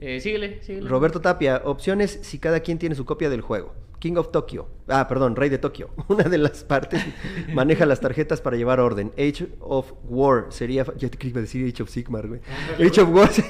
Eh, 0.00 0.20
síguele, 0.20 0.62
síguele. 0.62 0.88
Roberto 0.88 1.20
Tapia, 1.20 1.60
opciones 1.64 2.18
si 2.22 2.38
cada 2.38 2.60
quien 2.60 2.78
tiene 2.78 2.94
su 2.94 3.04
copia 3.04 3.28
del 3.28 3.40
juego. 3.42 3.74
King 3.98 4.14
of 4.16 4.30
Tokyo. 4.32 4.66
Ah, 4.88 5.06
perdón, 5.08 5.36
Rey 5.36 5.50
de 5.50 5.58
Tokio. 5.58 5.90
Una 6.08 6.24
de 6.24 6.38
las 6.38 6.64
partes 6.64 7.02
maneja 7.52 7.84
las 7.84 8.00
tarjetas 8.00 8.40
para 8.40 8.56
llevar 8.56 8.80
orden. 8.80 9.12
Age 9.18 9.48
of 9.60 9.92
War 10.08 10.46
sería. 10.48 10.86
Ya 10.96 11.10
te 11.10 11.26
iba 11.26 11.38
a 11.38 11.42
decir 11.42 11.70
Age 11.70 11.82
of 11.82 11.90
Sigmar, 11.90 12.26
güey. 12.26 12.40
Age 12.78 13.00
of 13.02 13.10
War. 13.10 13.30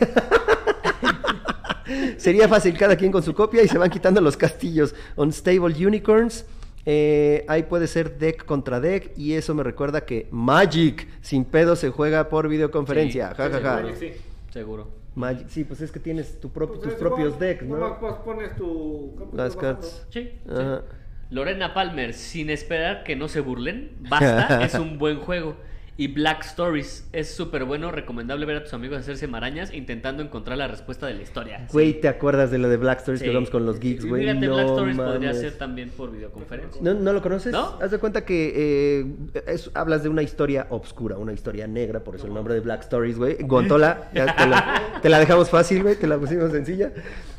sería 2.16 2.48
fácil, 2.48 2.76
cada 2.76 2.96
quien 2.96 3.12
con 3.12 3.22
su 3.22 3.32
copia 3.34 3.62
y 3.62 3.68
se 3.68 3.78
van 3.78 3.90
quitando 3.90 4.20
los 4.20 4.36
castillos. 4.36 4.94
Unstable 5.16 5.86
Unicorns. 5.86 6.44
eh, 6.86 7.44
ahí 7.46 7.62
puede 7.64 7.86
ser 7.86 8.18
deck 8.18 8.44
contra 8.44 8.80
deck 8.80 9.12
y 9.16 9.34
eso 9.34 9.54
me 9.54 9.62
recuerda 9.62 10.04
que 10.04 10.26
Magic 10.30 11.06
sin 11.20 11.44
pedo 11.44 11.76
se 11.76 11.90
juega 11.90 12.28
por 12.28 12.48
videoconferencia. 12.48 13.28
Sí, 13.30 13.34
ja, 13.36 13.50
ja, 13.50 13.56
Sí, 13.58 13.62
ja. 13.62 13.74
Magic, 13.82 13.96
sí. 13.98 14.12
Seguro. 14.52 14.99
Magic, 15.20 15.48
sí, 15.48 15.64
pues 15.64 15.80
es 15.80 15.92
que 15.92 16.00
tienes 16.00 16.40
tu 16.40 16.50
propio- 16.50 16.80
Pues 16.80 16.90
tus 16.90 16.94
propios 16.94 17.28
igual, 17.34 17.40
decks, 17.40 17.62
¿no? 17.64 17.76
Nomás 17.76 17.98
pues 18.00 18.14
pones 18.24 18.56
tu... 18.56 19.14
¿cómo 19.16 19.30
Las 19.34 19.54
cartas. 19.56 20.06
Sí, 20.10 20.30
sí. 20.44 20.50
Ajá. 20.50 20.82
Lorena 21.30 21.72
Palmer, 21.74 22.12
sin 22.12 22.50
esperar 22.50 23.04
que 23.04 23.14
no 23.14 23.28
se 23.28 23.38
burlen, 23.40 23.92
basta, 24.08 24.64
es 24.64 24.74
un 24.74 24.98
buen 24.98 25.20
juego. 25.20 25.56
Y 26.00 26.08
Black 26.08 26.46
Stories 26.46 27.06
es 27.12 27.28
súper 27.34 27.64
bueno, 27.66 27.90
recomendable 27.90 28.46
ver 28.46 28.56
a 28.56 28.62
tus 28.64 28.72
amigos 28.72 28.96
hacerse 29.00 29.26
marañas 29.28 29.70
intentando 29.74 30.22
encontrar 30.22 30.56
la 30.56 30.66
respuesta 30.66 31.06
de 31.06 31.12
la 31.12 31.20
historia. 31.20 31.66
Güey, 31.70 32.00
¿te 32.00 32.08
acuerdas 32.08 32.50
de 32.50 32.56
lo 32.56 32.70
de 32.70 32.78
Black 32.78 33.00
Stories 33.00 33.18
Sí. 33.20 33.24
que 33.24 33.28
hablamos 33.28 33.50
con 33.50 33.66
los 33.66 33.78
geeks, 33.78 34.06
güey? 34.06 34.22
Fíjate, 34.22 34.46
No 34.46 34.54
Black 34.54 34.66
Stories 34.68 34.96
podría 34.96 35.34
ser 35.34 35.58
también 35.58 35.90
por 35.90 36.10
videoconferencia. 36.10 36.80
¿No, 36.80 36.94
¿No 36.94 37.12
lo 37.12 37.20
conoces? 37.20 37.52
¿No? 37.52 37.76
Haz 37.82 37.90
de 37.90 37.98
cuenta 37.98 38.24
que 38.24 38.52
eh, 38.56 39.06
es- 39.46 39.70
hablas 39.74 40.02
de 40.02 40.08
una 40.08 40.22
historia 40.22 40.68
obscura, 40.70 41.18
una 41.18 41.34
historia 41.34 41.66
negra, 41.66 42.00
por 42.02 42.14
eso 42.16 42.26
el 42.26 42.32
nombre 42.32 42.54
de 42.54 42.60
Black 42.60 42.80
Stories, 42.80 43.18
güey. 43.18 43.36
Gontola, 43.42 44.10
ya 44.14 44.34
te 44.34 44.46
la, 44.46 45.00
te 45.02 45.08
la 45.10 45.18
dejamos 45.18 45.50
fácil, 45.50 45.82
güey, 45.82 45.96
te 45.96 46.06
la 46.06 46.16
pusimos 46.16 46.50
sencilla. 46.50 46.92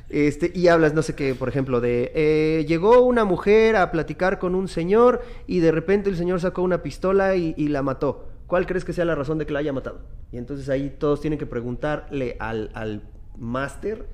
Este, 0.07 0.51
y 0.53 0.67
hablas, 0.67 0.93
no 0.93 1.01
sé 1.01 1.15
qué, 1.15 1.33
por 1.33 1.49
ejemplo, 1.49 1.81
de 1.81 2.11
eh, 2.13 2.65
llegó 2.67 3.01
una 3.01 3.25
mujer 3.25 3.75
a 3.75 3.89
platicar 3.89 4.37
con 4.37 4.53
un 4.53 4.67
señor 4.67 5.23
y 5.47 5.61
de 5.61 5.71
repente 5.71 6.11
el 6.11 6.15
señor 6.15 6.39
sacó 6.41 6.61
una 6.61 6.83
pistola 6.83 7.35
y, 7.35 7.55
y 7.57 7.69
la 7.69 7.81
mató. 7.81 8.27
¿Cuál 8.51 8.65
crees 8.65 8.83
que 8.83 8.91
sea 8.91 9.05
la 9.05 9.15
razón 9.15 9.37
de 9.37 9.45
que 9.45 9.53
la 9.53 9.59
haya 9.59 9.71
matado? 9.71 10.01
Y 10.29 10.37
entonces 10.37 10.67
ahí 10.67 10.89
todos 10.89 11.21
tienen 11.21 11.39
que 11.39 11.45
preguntarle 11.45 12.35
al, 12.37 12.69
al 12.73 13.01
máster 13.37 14.07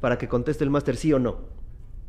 para 0.00 0.16
que 0.16 0.28
conteste 0.28 0.64
el 0.64 0.70
máster 0.70 0.96
sí 0.96 1.12
o 1.12 1.18
no. 1.18 1.40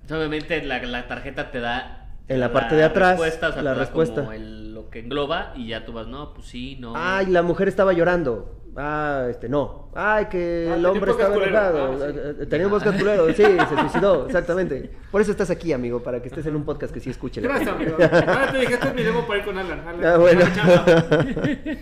Obviamente 0.09 0.63
la, 0.63 0.81
la 0.81 1.09
tarjeta 1.09 1.51
te 1.51 1.59
da 1.59 2.15
En 2.29 2.39
la 2.39 2.53
parte 2.53 2.75
de 2.75 2.85
atrás, 2.85 3.19
respuesta, 3.19 3.49
o 3.49 3.51
sea, 3.51 3.61
la 3.63 3.73
respuesta. 3.73 4.21
como 4.21 4.31
el- 4.31 4.73
lo 4.73 4.89
que 4.89 4.99
engloba 4.99 5.51
y 5.57 5.67
ya 5.67 5.85
tú 5.85 5.91
vas, 5.91 6.07
no, 6.07 6.33
pues 6.33 6.47
sí, 6.47 6.77
no. 6.79 6.93
Ay, 6.95 7.25
la 7.25 7.41
mujer 7.43 7.67
estaba 7.67 7.91
llorando. 7.91 8.62
Ah, 8.75 9.27
este, 9.29 9.47
no. 9.49 9.91
Ay, 9.93 10.25
que 10.25 10.67
Ah, 10.71 10.75
el 10.77 10.85
hombre 10.87 11.11
culero. 11.13 11.43
enojado. 11.43 11.93
Ah, 11.93 12.09
sí. 12.11 12.19
Eh, 12.41 12.45
Tenía 12.47 12.65
un 12.67 12.73
podcast 12.73 12.97
culero. 12.97 13.27
Sí, 13.27 13.43
se 13.43 13.75
suicidó, 13.79 14.25
exactamente. 14.25 14.91
Por 15.11 15.21
eso 15.21 15.29
estás 15.31 15.49
aquí, 15.51 15.73
amigo, 15.73 16.01
para 16.01 16.21
que 16.21 16.29
estés 16.29 16.45
en 16.47 16.55
un 16.55 16.65
podcast 16.65 16.91
que 16.93 16.99
sí 16.99 17.09
escuche. 17.11 17.39
Gracias, 17.41 17.69
amigo. 17.69 17.95
Ahora 17.99 18.51
te 18.51 18.57
dije, 18.59 18.73
este 18.73 18.87
es 18.87 18.95
mi 18.95 19.03
demo 19.03 19.27
para 19.27 19.39
ir 19.39 19.45
con 19.45 19.57
Alan. 19.59 19.79
Alan, 19.87 20.05
Ah, 20.05 20.17
bueno. 20.17 20.41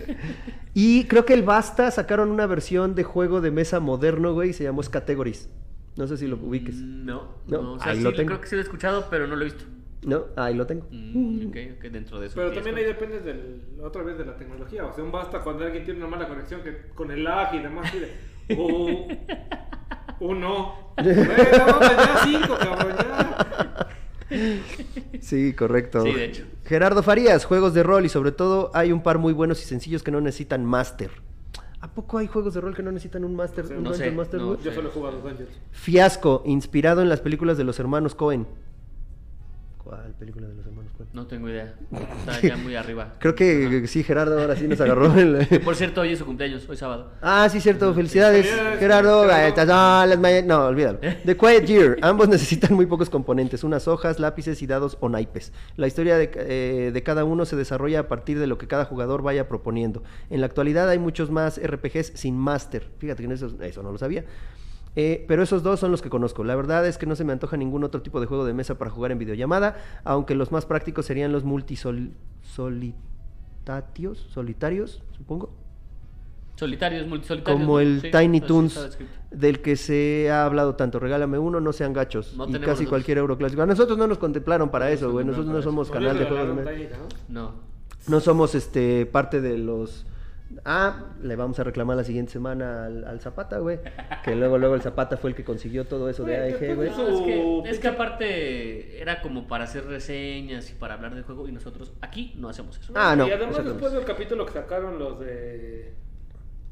Y 0.74 1.04
creo 1.04 1.24
que 1.26 1.34
el 1.34 1.42
Basta 1.42 1.90
sacaron 1.90 2.30
una 2.30 2.46
versión 2.46 2.94
de 2.94 3.04
juego 3.04 3.40
de 3.40 3.50
mesa 3.50 3.78
moderno, 3.80 4.32
güey, 4.32 4.50
y 4.50 4.52
se 4.54 4.64
llamó 4.64 4.80
Categories. 4.82 5.50
No 5.96 6.06
sé 6.06 6.16
si 6.16 6.26
lo 6.26 6.36
ubiques. 6.36 6.76
No, 6.76 7.36
No, 7.46 7.62
no, 7.62 7.72
o 7.74 7.78
sea, 7.78 7.92
ahí 7.92 7.98
sí, 7.98 8.02
lo 8.04 8.10
lo 8.10 8.16
tengo. 8.16 8.28
creo 8.28 8.40
que 8.40 8.46
sí 8.48 8.54
lo 8.54 8.60
he 8.62 8.64
escuchado, 8.64 9.06
pero 9.10 9.26
no 9.26 9.36
lo 9.36 9.42
he 9.42 9.44
visto. 9.44 9.64
No, 10.04 10.24
ahí 10.36 10.54
lo 10.54 10.66
tengo. 10.66 10.86
Mm, 10.90 11.48
ok, 11.48 11.56
ok, 11.76 11.84
dentro 11.84 12.18
de 12.18 12.26
eso. 12.26 12.34
Pero 12.34 12.52
también 12.52 12.76
ahí 12.76 12.84
depende 12.84 13.20
del, 13.20 13.62
otra 13.82 14.02
vez 14.02 14.18
de 14.18 14.24
la 14.24 14.36
tecnología. 14.36 14.84
O 14.84 14.92
sea, 14.92 15.04
un 15.04 15.12
basta 15.12 15.40
cuando 15.40 15.64
alguien 15.64 15.84
tiene 15.84 16.00
una 16.00 16.08
mala 16.08 16.28
conexión 16.28 16.62
que 16.62 16.88
con 16.94 17.10
el 17.10 17.22
lag 17.22 17.54
y 17.54 17.58
demás. 17.60 17.92
Y 17.94 17.98
de, 18.00 18.60
uh, 18.60 19.08
uh, 20.20 20.34
no. 20.34 20.92
Bueno, 20.96 21.80
ya 21.80 22.20
cinco, 22.24 22.56
cabrón, 22.58 22.96
ya. 22.98 23.88
Sí, 25.20 25.52
correcto. 25.52 26.02
Sí, 26.02 26.12
de 26.12 26.24
hecho. 26.24 26.44
Gerardo 26.64 27.02
Farías, 27.02 27.44
juegos 27.44 27.74
de 27.74 27.82
rol 27.82 28.04
y 28.04 28.08
sobre 28.08 28.32
todo 28.32 28.70
hay 28.74 28.90
un 28.90 29.02
par 29.02 29.18
muy 29.18 29.32
buenos 29.32 29.62
y 29.62 29.66
sencillos 29.66 30.02
que 30.02 30.10
no 30.10 30.20
necesitan 30.20 30.64
máster. 30.64 31.10
¿A 31.80 31.92
poco 31.92 32.18
hay 32.18 32.28
juegos 32.28 32.54
de 32.54 32.60
rol 32.60 32.74
que 32.74 32.82
no 32.82 32.92
necesitan 32.92 33.24
un 33.24 33.34
máster? 33.34 33.66
Un 33.66 33.82
no 33.82 33.92
sé, 33.92 34.10
Master, 34.12 34.40
no. 34.40 34.60
Yo 34.60 34.72
solo 34.72 34.88
he 34.88 34.92
jugado 34.92 35.20
Dungeons. 35.20 35.50
Fiasco, 35.72 36.42
inspirado 36.46 37.02
en 37.02 37.08
las 37.08 37.20
películas 37.20 37.58
de 37.58 37.64
los 37.64 37.78
hermanos 37.80 38.14
Cohen. 38.14 38.46
¿Cuál 39.92 40.14
película 40.14 40.48
de 40.48 40.54
los 40.54 40.64
hermanos 40.66 40.90
Cohen? 40.96 41.10
No 41.12 41.26
tengo 41.26 41.50
idea. 41.50 41.74
Está 42.20 42.40
ya 42.40 42.56
muy 42.56 42.74
arriba. 42.76 43.12
Creo 43.18 43.34
que 43.34 43.86
sí, 43.88 44.02
Gerardo 44.02 44.40
ahora 44.40 44.56
sí 44.56 44.66
nos 44.66 44.80
agarró. 44.80 45.12
el- 45.14 45.46
Por 45.62 45.76
cierto, 45.76 46.00
hoy 46.00 46.12
es 46.12 46.18
su 46.18 46.24
cumpleaños, 46.24 46.66
hoy 46.66 46.78
sábado. 46.78 47.12
Ah, 47.20 47.46
sí, 47.50 47.60
cierto. 47.60 47.92
Felicidades, 47.92 48.46
Felicidades, 48.46 48.78
Gerardo. 48.78 49.26
Las 49.26 50.18
ma- 50.18 50.40
No, 50.46 50.64
olvídalo. 50.68 50.98
The 51.26 51.36
Quiet 51.36 51.66
Year. 51.66 51.98
Ambos 52.00 52.26
necesitan 52.30 52.72
muy 52.74 52.86
pocos 52.86 53.10
componentes: 53.10 53.64
unas 53.64 53.86
hojas, 53.86 54.18
lápices 54.18 54.62
y 54.62 54.66
dados 54.66 54.96
o 55.00 55.10
naipes. 55.10 55.52
La 55.76 55.86
historia 55.86 56.16
de, 56.16 56.30
eh, 56.36 56.90
de 56.90 57.02
cada 57.02 57.24
uno 57.24 57.44
se 57.44 57.56
desarrolla 57.56 58.00
a 58.00 58.08
partir 58.08 58.38
de 58.38 58.46
lo 58.46 58.56
que 58.56 58.66
cada 58.68 58.86
jugador 58.86 59.20
vaya 59.20 59.46
proponiendo. 59.46 60.02
En 60.30 60.40
la 60.40 60.46
actualidad 60.46 60.88
hay 60.88 60.98
muchos 60.98 61.30
más 61.30 61.60
RPGs 61.62 62.12
sin 62.14 62.38
máster. 62.38 62.88
Fíjate 62.96 63.26
que 63.26 63.34
eso, 63.34 63.54
eso 63.60 63.82
no 63.82 63.92
lo 63.92 63.98
sabía. 63.98 64.24
Eh, 64.94 65.24
pero 65.26 65.42
esos 65.42 65.62
dos 65.62 65.80
son 65.80 65.90
los 65.90 66.02
que 66.02 66.10
conozco. 66.10 66.44
La 66.44 66.54
verdad 66.54 66.86
es 66.86 66.98
que 66.98 67.06
no 67.06 67.16
se 67.16 67.24
me 67.24 67.32
antoja 67.32 67.56
ningún 67.56 67.82
otro 67.84 68.02
tipo 68.02 68.20
de 68.20 68.26
juego 68.26 68.44
de 68.44 68.52
mesa 68.52 68.76
para 68.76 68.90
jugar 68.90 69.10
en 69.12 69.18
videollamada, 69.18 69.76
aunque 70.04 70.34
los 70.34 70.52
más 70.52 70.66
prácticos 70.66 71.06
serían 71.06 71.32
los 71.32 71.44
multisolitarios, 71.44 72.94
solitarios, 74.30 75.02
supongo. 75.16 75.54
Solitarios, 76.56 77.06
multisolitarios. 77.06 77.60
Como 77.60 77.80
el 77.80 78.02
Sí, 78.02 78.10
Tiny 78.10 78.40
Toons 78.42 78.98
del 79.30 79.62
que 79.62 79.76
se 79.76 80.30
ha 80.30 80.44
hablado 80.44 80.74
tanto. 80.74 80.98
Regálame 81.00 81.38
uno, 81.38 81.60
no 81.60 81.72
sean 81.72 81.94
gachos. 81.94 82.36
No 82.36 82.44
y 82.44 82.52
tenemos 82.52 82.74
casi 82.74 82.86
cualquier 82.86 83.18
euro 83.18 83.38
clásico. 83.38 83.62
A 83.62 83.66
nosotros 83.66 83.96
no 83.96 84.06
nos 84.06 84.18
contemplaron 84.18 84.70
para 84.70 84.86
No 84.86 84.90
eso, 84.90 85.10
güey. 85.10 85.24
Nosotros 85.24 85.52
no 85.52 85.62
somos 85.62 85.90
canal 85.90 86.18
de 86.18 86.26
juegos 86.26 86.56
de. 86.56 86.62
Tiny, 86.64 86.88
¿no? 87.28 87.42
No. 87.42 87.52
No 88.08 88.20
somos 88.20 88.54
este 88.54 89.06
parte 89.06 89.40
de 89.40 89.56
los. 89.56 90.06
Ah, 90.64 91.14
le 91.22 91.36
vamos 91.36 91.58
a 91.58 91.64
reclamar 91.64 91.96
la 91.96 92.04
siguiente 92.04 92.32
semana 92.32 92.86
al, 92.86 93.04
al 93.04 93.20
Zapata, 93.20 93.58
güey. 93.58 93.80
Que 94.24 94.34
luego, 94.36 94.58
luego 94.58 94.74
el 94.74 94.82
Zapata 94.82 95.16
fue 95.16 95.30
el 95.30 95.36
que 95.36 95.44
consiguió 95.44 95.84
todo 95.86 96.08
eso 96.08 96.24
de 96.24 96.36
Güey, 96.36 96.52
AEG, 96.54 96.76
güey. 96.76 96.88
después 96.88 97.08
No, 97.08 97.18
es, 97.18 97.20
que, 97.64 97.70
es 97.70 97.78
que 97.78 97.88
aparte 97.88 99.00
era 99.00 99.20
como 99.22 99.46
para 99.48 99.64
hacer 99.64 99.86
reseñas 99.86 100.70
y 100.70 100.74
para 100.74 100.94
hablar 100.94 101.14
del 101.14 101.24
juego 101.24 101.48
y 101.48 101.52
nosotros 101.52 101.92
aquí 102.00 102.34
no 102.36 102.48
hacemos 102.48 102.78
eso. 102.78 102.92
Ah, 102.96 103.14
no. 103.16 103.26
Y 103.26 103.30
además 103.32 103.64
después 103.64 103.92
del 103.92 104.04
capítulo 104.04 104.46
que 104.46 104.52
sacaron 104.52 104.98
los 104.98 105.18
de... 105.20 105.92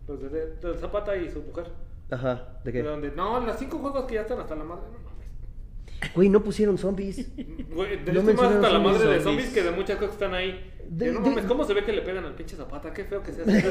Los 0.09 0.20
de, 0.23 0.28
de- 0.28 0.47
de 0.57 0.74
Zapata 0.78 1.16
y 1.16 1.31
su 1.31 1.40
mujer. 1.43 1.66
Ajá, 2.11 2.59
¿de 2.65 2.73
De 2.73 2.82
qué? 2.82 2.82
donde, 2.89 3.11
no, 3.12 3.44
las 3.47 3.59
cinco 3.59 3.78
juegos 3.78 4.05
que 4.07 4.15
ya 4.16 4.23
están 4.23 4.40
hasta 4.40 4.57
la 4.57 4.65
madre. 4.65 4.82
No 4.93 4.98
mames. 5.09 6.12
Güey, 6.15 6.28
no 6.28 6.43
pusieron 6.43 6.77
zombies. 6.78 7.31
Güey, 7.73 8.02
de 8.05 8.12
No 8.12 8.23
más 8.23 8.35
hasta 8.35 8.61
la 8.61 8.70
zombies, 8.70 8.93
madre 8.93 9.09
de 9.15 9.20
zombies. 9.20 9.23
zombies 9.23 9.48
que 9.55 9.62
de 9.62 9.70
muchas 9.70 9.97
cosas 9.98 10.16
que 10.16 10.24
están 10.24 10.35
ahí. 10.35 10.73
De- 10.92 11.06
Yo, 11.06 11.12
no 11.12 11.20
de- 11.20 11.30
mames, 11.30 11.44
¿cómo 11.44 11.64
se 11.64 11.72
ve 11.72 11.84
que 11.84 11.92
le 11.92 12.02
pegan 12.02 12.24
al 12.24 12.34
pinche 12.34 12.56
Zapata? 12.56 12.92
Qué 12.92 13.04
feo 13.04 13.22
que 13.22 13.32
se 13.32 13.42
hace. 13.42 13.64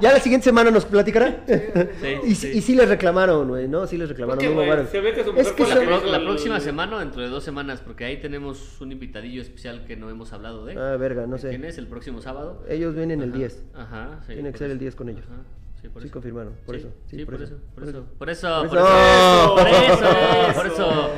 Ya 0.00 0.12
la 0.12 0.20
siguiente 0.20 0.44
semana 0.44 0.70
nos 0.70 0.86
platicará. 0.86 1.44
Sí, 1.46 2.14
y, 2.24 2.34
sí. 2.34 2.50
y 2.54 2.62
sí 2.62 2.74
les 2.74 2.88
reclamaron, 2.88 3.48
güey, 3.48 3.68
¿no? 3.68 3.86
Sí 3.86 3.98
les 3.98 4.08
reclamaron. 4.08 4.40
Se 4.88 5.00
ve 5.00 5.12
que 5.12 5.22
su 5.24 5.32
Es 5.36 5.52
que 5.52 5.66
La, 5.66 5.74
la 5.74 5.84
pro- 6.18 6.24
próxima 6.24 6.58
semana 6.60 6.96
o 6.96 6.98
dentro 7.00 7.20
de 7.20 7.28
dos 7.28 7.44
semanas, 7.44 7.82
porque 7.84 8.04
ahí 8.06 8.18
tenemos 8.18 8.80
un 8.80 8.92
invitadillo 8.92 9.42
especial 9.42 9.84
que 9.84 9.96
no 9.96 10.08
hemos 10.08 10.32
hablado 10.32 10.64
de. 10.64 10.78
Ah, 10.78 10.96
verga, 10.96 11.26
no 11.26 11.36
sé. 11.36 11.50
¿Quién 11.50 11.64
es? 11.66 11.76
El 11.76 11.86
próximo 11.88 12.22
sábado. 12.22 12.64
Ellos 12.68 12.94
vienen 12.94 13.20
el 13.20 13.30
Ajá, 13.30 13.38
10. 13.38 13.62
Ajá, 13.74 14.20
sí, 14.26 14.32
Tiene 14.34 14.48
que 14.48 14.52
por 14.52 14.58
ser 14.58 14.66
el 14.70 14.76
eso. 14.76 14.80
10 14.84 14.94
con 14.96 15.08
ellos. 15.10 15.24
Ajá. 15.26 15.42
Sí, 15.82 15.88
por 15.88 16.02
Sí, 16.02 16.06
eso. 16.08 16.12
confirmaron, 16.14 16.54
por 16.64 16.74
Sí, 16.76 16.80
eso. 16.80 16.90
Sí, 17.06 17.24
por, 17.26 17.34
eso. 17.42 17.54
Por 17.74 17.84
eso. 17.84 18.04
Por 18.04 18.18
Por 18.18 18.30
eso. 18.30 18.64
eso. 18.64 18.68
Por 18.68 18.78
eso. 18.78 19.54
Por 19.56 19.68
eso. 19.68 20.54
Por 20.54 20.66
eso. 20.66 21.10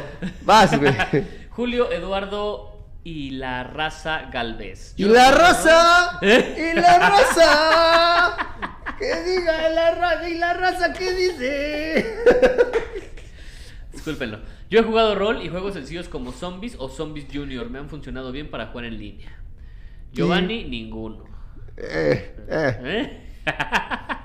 Vas, 0.44 0.80
güey. 0.80 0.92
Julio 1.50 1.92
Eduardo 1.92 2.71
y 3.04 3.30
la 3.30 3.64
raza 3.64 4.28
Galvez. 4.32 4.94
¡Y 4.96 5.04
la 5.04 5.30
raza! 5.30 6.18
¿Eh? 6.22 6.72
¡Y 6.72 6.80
la 6.80 6.98
raza! 6.98 8.36
¡Que 8.98 9.22
diga 9.24 9.68
la 9.70 9.94
raza! 9.94 10.28
¿Y 10.28 10.38
la 10.38 10.52
raza 10.54 10.92
qué 10.92 11.12
dice? 11.12 12.16
Discúlpenlo. 13.92 14.40
Yo 14.70 14.80
he 14.80 14.82
jugado 14.82 15.14
rol 15.14 15.42
y 15.42 15.48
juegos 15.48 15.74
sencillos 15.74 16.08
como 16.08 16.32
Zombies 16.32 16.76
o 16.78 16.88
Zombies 16.88 17.26
Junior. 17.32 17.68
Me 17.68 17.78
han 17.78 17.88
funcionado 17.88 18.32
bien 18.32 18.50
para 18.50 18.68
jugar 18.68 18.86
en 18.86 18.98
línea. 18.98 19.38
Giovanni, 20.12 20.64
ninguno. 20.64 21.24
Eh, 21.76 22.36
eh. 22.48 22.78
¿Eh? 22.82 23.28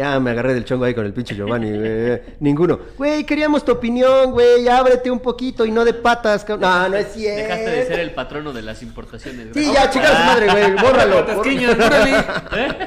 Ya 0.00 0.18
me 0.18 0.30
agarré 0.30 0.54
del 0.54 0.64
chongo 0.64 0.86
ahí 0.86 0.94
con 0.94 1.04
el 1.04 1.12
pinche 1.12 1.34
Giovanni, 1.34 1.70
güey. 1.78 2.22
Ninguno. 2.40 2.80
Güey, 2.96 3.24
queríamos 3.24 3.62
tu 3.62 3.72
opinión, 3.72 4.30
güey. 4.32 4.66
Ábrete 4.66 5.10
un 5.10 5.20
poquito 5.20 5.66
y 5.66 5.70
no 5.70 5.84
de 5.84 5.92
patas. 5.92 6.42
cabrón. 6.42 6.70
No, 6.70 6.88
no 6.88 6.96
es 6.96 7.12
cierto. 7.12 7.42
Dejaste 7.42 7.70
de 7.70 7.86
ser 7.86 8.00
el 8.00 8.12
patrono 8.12 8.54
de 8.54 8.62
las 8.62 8.82
importaciones. 8.82 9.48
Sí, 9.52 9.70
ya, 9.70 9.90
chicas, 9.90 10.12
madre, 10.24 10.46
güey. 10.50 10.72
Bórralo. 10.82 11.26
Bórralo. 11.36 12.16
¿Eh? 12.56 12.78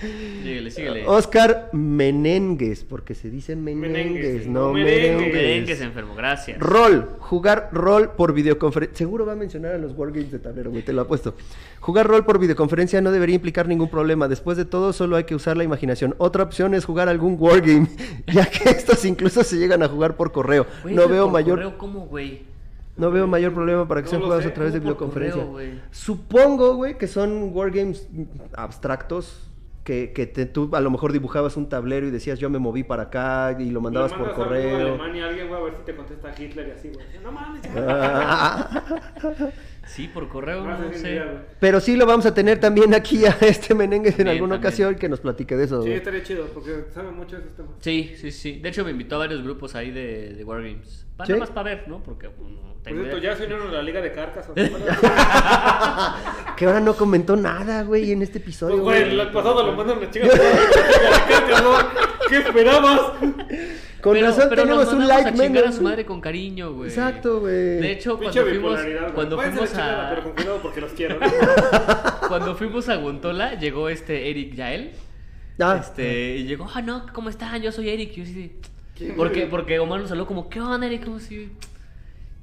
Síguele, 0.00 0.70
síguele. 0.70 1.06
Oscar 1.06 1.70
Menengues, 1.72 2.84
porque 2.84 3.14
se 3.14 3.30
dice 3.30 3.56
Menengues, 3.56 3.90
Menengues, 3.90 4.46
no. 4.46 4.72
Merengue 4.72 5.74
se 5.74 5.84
enfermó, 5.84 6.14
gracias. 6.14 6.58
Rol, 6.58 7.16
jugar 7.18 7.70
rol 7.72 8.10
por 8.10 8.32
videoconferencia. 8.34 8.96
Seguro 8.98 9.24
va 9.24 9.32
a 9.32 9.36
mencionar 9.36 9.72
a 9.74 9.78
los 9.78 9.92
wargames 9.96 10.30
de 10.30 10.38
tablero, 10.38 10.70
güey, 10.70 10.82
te 10.82 10.92
lo 10.92 11.02
apuesto. 11.02 11.34
Jugar 11.80 12.06
rol 12.06 12.24
por 12.24 12.38
videoconferencia 12.38 13.00
no 13.00 13.10
debería 13.10 13.36
implicar 13.36 13.68
ningún 13.68 13.88
problema. 13.88 14.28
Después 14.28 14.56
de 14.56 14.64
todo, 14.64 14.92
solo 14.92 15.16
hay 15.16 15.24
que 15.24 15.34
usar 15.34 15.56
la 15.56 15.64
imaginación. 15.64 16.14
Otra 16.18 16.42
opción 16.42 16.74
es 16.74 16.84
jugar 16.84 17.08
algún 17.08 17.36
wargame, 17.38 17.88
ya 18.26 18.46
que 18.50 18.68
estos 18.70 19.04
incluso 19.04 19.44
se 19.44 19.56
llegan 19.56 19.82
a 19.82 19.88
jugar 19.88 20.16
por 20.16 20.30
correo. 20.32 20.66
Güey, 20.82 20.94
no 20.94 21.08
veo 21.08 21.24
por 21.24 21.32
mayor 21.32 21.56
correo, 21.58 21.78
¿Cómo, 21.78 22.00
güey? 22.06 22.42
no 22.96 23.10
veo 23.10 23.26
mayor 23.26 23.52
problema 23.54 23.86
para 23.88 24.00
que 24.02 24.06
No 24.06 24.10
sean 24.10 24.22
jugados 24.22 24.44
sé, 24.44 24.50
a 24.50 24.54
través 24.54 24.72
de 24.72 24.80
¿cómo 24.80 24.94
por 24.94 25.08
videoconferencia. 25.08 25.42
correo, 25.42 25.52
güey? 25.70 25.80
Supongo, 25.90 26.74
güey, 26.76 26.98
que 26.98 27.06
son 27.06 27.50
wargames 27.54 28.06
abstractos. 28.54 29.42
Que, 29.86 30.12
que 30.12 30.26
te- 30.26 30.46
tú 30.46 30.68
a 30.74 30.80
lo 30.80 30.90
mejor 30.90 31.12
dibujabas 31.12 31.56
un 31.56 31.68
tablero 31.68 32.08
y 32.08 32.10
decías 32.10 32.40
yo 32.40 32.50
me 32.50 32.58
moví 32.58 32.82
para 32.82 33.04
acá 33.04 33.56
y 33.56 33.70
lo 33.70 33.80
mandabas 33.80 34.10
Le 34.10 34.18
por 34.18 34.28
algo 34.30 34.42
a 34.42 34.44
correo. 34.44 34.76
Alemania 34.88 35.26
a 35.26 35.28
alguien, 35.28 35.46
güey, 35.46 35.60
a 35.60 35.64
ver 35.64 35.74
si 35.76 35.82
te 35.84 35.94
contesta 35.94 36.34
Hitler 36.36 36.66
y 36.66 36.70
así, 36.72 36.88
güey. 36.92 37.06
No 37.22 37.30
mames. 37.30 37.62
Ah. 37.76 38.82
Sí, 39.86 40.08
por 40.12 40.28
correo, 40.28 40.64
no 40.64 40.72
así, 40.72 40.98
sé. 40.98 41.22
Pero 41.60 41.78
sí 41.78 41.94
lo 41.94 42.06
vamos 42.06 42.26
a 42.26 42.34
tener 42.34 42.58
también 42.58 42.92
aquí 42.92 43.24
a 43.24 43.36
este 43.42 43.72
Menengues 43.72 44.18
en 44.18 44.26
alguna 44.26 44.54
también. 44.56 44.68
ocasión 44.68 44.94
que 44.96 45.08
nos 45.08 45.20
platique 45.20 45.54
de 45.56 45.62
eso. 45.66 45.80
Sí, 45.80 45.86
güey. 45.88 45.98
estaría 45.98 46.24
chido, 46.24 46.46
porque 46.52 46.86
sabe 46.92 47.12
mucho 47.12 47.36
de 47.36 47.42
esos 47.42 47.54
temas. 47.54 47.70
Sí, 47.78 48.12
sí, 48.16 48.32
sí. 48.32 48.58
De 48.58 48.70
hecho, 48.70 48.84
me 48.84 48.90
invitó 48.90 49.14
a 49.14 49.18
varios 49.18 49.44
grupos 49.44 49.76
ahí 49.76 49.92
de, 49.92 50.34
de 50.34 50.42
Wargames. 50.42 51.05
Pa- 51.16 51.26
¿Sí? 51.26 51.32
Nada 51.32 51.40
más 51.40 51.50
para 51.50 51.70
ver, 51.74 51.88
¿no? 51.88 52.02
Porque 52.02 52.28
pues, 52.28 52.50
Por 52.84 52.92
cierto, 52.92 53.18
ya 53.18 53.36
se 53.36 53.44
unieron 53.44 53.68
a 53.68 53.72
la 53.72 53.82
Liga 53.82 54.00
de 54.00 54.12
Carcas. 54.12 54.46
Que 56.56 56.64
ahora 56.66 56.80
no 56.80 56.94
comentó 56.94 57.36
nada, 57.36 57.82
güey, 57.82 58.12
en 58.12 58.22
este 58.22 58.38
episodio. 58.38 58.82
Pues, 58.82 59.02
güey. 59.04 59.14
güey, 59.14 59.26
el 59.26 59.32
pasado 59.32 59.66
lo 59.66 59.72
mandan 59.74 60.02
a 60.02 60.10
chingar. 60.10 60.30
¿Qué 62.28 62.38
esperabas? 62.38 63.00
Con 64.00 64.12
Pero- 64.14 64.26
razón 64.26 64.46
pero 64.50 64.62
tenemos 64.62 64.92
un 64.92 65.06
like 65.08 65.28
a 65.30 65.34
chingar 65.34 65.64
a 65.66 65.72
su 65.72 65.82
madre 65.82 66.04
con 66.06 66.20
cariño, 66.20 66.72
güey. 66.72 66.88
Exacto, 66.88 67.40
güey. 67.40 67.52
De 67.54 67.92
hecho, 67.92 68.18
Pinche 68.18 68.40
cuando 68.40 68.60
fuimos, 68.60 68.80
cuando 69.14 69.40
a 69.40 69.44
fuimos 69.44 69.70
chingada, 69.70 70.10
Pero 70.10 70.22
con 70.22 70.32
a 70.32 70.34
cuidado 70.36 70.58
porque 70.62 70.80
los 70.80 70.92
quiero. 70.92 71.18
¿no? 71.20 71.26
cuando 72.28 72.54
fuimos 72.54 72.88
a 72.88 72.96
Gontola, 72.96 73.54
llegó 73.58 73.88
este 73.88 74.30
Eric 74.30 74.54
Yael. 74.54 74.92
Ah, 75.58 75.78
Este, 75.80 76.36
y 76.36 76.44
llegó, 76.44 76.68
ah, 76.72 76.82
no, 76.82 77.06
¿cómo 77.12 77.30
están? 77.30 77.60
Yo 77.62 77.72
soy 77.72 77.88
Eric. 77.90 78.12
Y 78.12 78.16
yo 78.16 78.22
así 78.24 78.32
de, 78.34 78.50
porque, 79.16 79.46
porque 79.46 79.78
Omar 79.78 80.00
nos 80.00 80.10
habló 80.10 80.26
como, 80.26 80.48
¿qué 80.48 80.60
onda, 80.60 80.86
Eric? 80.86 81.04
Como 81.04 81.18
si... 81.18 81.50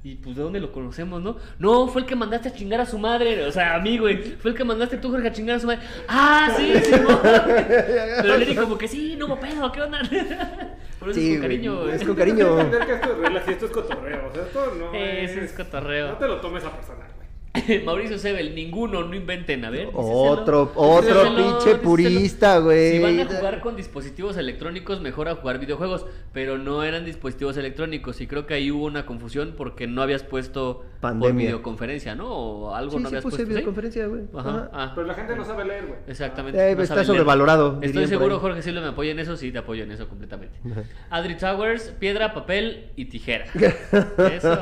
Y 0.04 0.16
pues, 0.16 0.36
¿de 0.36 0.42
dónde 0.42 0.60
lo 0.60 0.70
conocemos, 0.70 1.22
no? 1.22 1.38
No, 1.58 1.88
fue 1.88 2.02
el 2.02 2.06
que 2.06 2.14
mandaste 2.14 2.50
a 2.50 2.52
chingar 2.52 2.78
a 2.78 2.84
su 2.84 2.98
madre. 2.98 3.46
O 3.46 3.50
sea, 3.50 3.74
a 3.74 3.80
mí, 3.80 3.96
güey. 3.96 4.18
Fue 4.22 4.50
el 4.50 4.56
que 4.56 4.62
mandaste 4.62 4.98
tú, 4.98 5.10
Jorge, 5.10 5.28
a 5.28 5.32
chingar 5.32 5.56
a 5.56 5.60
su 5.60 5.66
madre. 5.66 5.80
Ah, 6.06 6.52
sí, 6.54 6.74
sí, 6.84 6.90
no. 7.00 7.22
Pero 7.22 8.34
Eric 8.34 8.60
como 8.60 8.76
que, 8.76 8.86
sí, 8.86 9.16
no, 9.16 9.40
pedo, 9.40 9.72
¿qué 9.72 9.80
onda? 9.80 10.00
Por 11.00 11.08
eso 11.08 11.18
Sí, 11.18 11.32
es 11.32 11.38
con 11.38 11.42
cariño, 11.42 11.80
güey. 11.80 11.94
es 11.94 12.04
con 12.04 12.16
cariño. 12.16 12.60
Entender 12.60 12.86
que 12.86 12.92
esto 12.94 13.24
es 13.24 13.48
y 13.48 13.50
esto 13.50 13.64
es 13.66 13.72
cotorreo. 13.72 14.28
O 14.28 14.34
sea, 14.34 14.42
esto 14.42 14.74
no 14.78 14.92
Ese 14.92 15.44
es 15.44 15.52
cotorreo. 15.54 16.08
No 16.08 16.18
te 16.18 16.28
lo 16.28 16.40
tomes 16.40 16.64
a 16.64 16.70
personal. 16.70 17.08
Mauricio 17.84 18.18
Sebel, 18.18 18.54
ninguno, 18.54 19.04
no 19.04 19.14
inventen, 19.14 19.64
a 19.64 19.70
ver. 19.70 19.88
Otro, 19.94 20.72
otro 20.74 21.22
pinche 21.36 21.76
purista, 21.76 22.58
güey. 22.58 22.92
Si 22.92 22.98
van 22.98 23.20
a 23.20 23.26
jugar 23.26 23.60
con 23.60 23.76
dispositivos 23.76 24.36
electrónicos, 24.36 25.00
mejor 25.00 25.28
a 25.28 25.36
jugar 25.36 25.58
videojuegos. 25.60 26.04
Pero 26.32 26.58
no 26.58 26.82
eran 26.82 27.04
dispositivos 27.04 27.56
electrónicos. 27.56 28.20
Y 28.20 28.26
creo 28.26 28.46
que 28.46 28.54
ahí 28.54 28.70
hubo 28.72 28.84
una 28.86 29.06
confusión 29.06 29.54
porque 29.56 29.86
no 29.86 30.02
habías 30.02 30.24
puesto 30.24 30.84
por 31.00 31.32
videoconferencia, 31.32 32.14
¿no? 32.16 32.28
O 32.28 32.74
algo 32.74 32.92
Sí, 32.92 32.96
no 32.98 33.02
sí 33.02 33.06
habías 33.14 33.22
puse 33.22 33.36
puesto. 33.36 33.48
videoconferencia, 33.50 34.06
güey. 34.08 34.22
Ajá. 34.36 34.48
Ajá. 34.50 34.70
ah. 34.72 34.92
Pero 34.94 35.06
la 35.06 35.14
gente 35.14 35.36
no 35.36 35.44
sabe 35.44 35.64
leer, 35.64 35.86
güey. 35.86 35.98
Exactamente. 36.08 36.70
Eh, 36.70 36.74
no 36.74 36.82
está 36.82 37.04
sobrevalorado, 37.04 37.72
leer. 37.74 37.84
Estoy 37.84 38.06
seguro. 38.08 38.40
Jorge, 38.40 38.62
si 38.62 38.72
lo 38.72 38.80
me 38.80 38.88
apoya 38.88 39.12
en 39.12 39.20
eso, 39.20 39.36
sí 39.36 39.52
te 39.52 39.58
apoyo 39.58 39.84
en 39.84 39.92
eso 39.92 40.08
completamente. 40.08 40.58
Adri 41.10 41.36
Towers, 41.36 41.92
piedra, 42.00 42.34
papel 42.34 42.90
y 42.96 43.04
tijera. 43.04 43.44
Eso, 43.54 44.52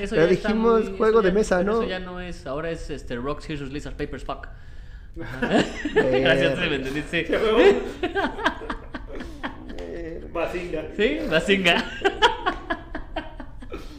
eso 0.00 0.16
Ya 0.16 0.24
ya 0.24 0.30
está 0.30 0.48
dijimos 0.48 0.84
muy- 0.88 0.96
juego 0.98 1.18
eso 1.18 1.22
de 1.22 1.28
ya- 1.28 1.34
mesa, 1.34 1.62
¿no? 1.64 1.72
Eso 1.82 1.88
ya 1.90 1.98
no 1.98 2.20
es, 2.20 2.29
ahora 2.46 2.70
es 2.70 2.90
este, 2.90 3.16
Rocks, 3.16 3.44
Scissors, 3.44 3.72
Lizard, 3.72 3.96
Papers, 3.96 4.24
Fuck. 4.24 4.48
Gracias, 5.94 6.58
¿sí 6.58 6.70
me 6.70 6.76
entendiste. 6.76 7.26
Bazinga. 10.32 10.84
Sí, 10.96 11.18
Bazinga. 11.28 11.84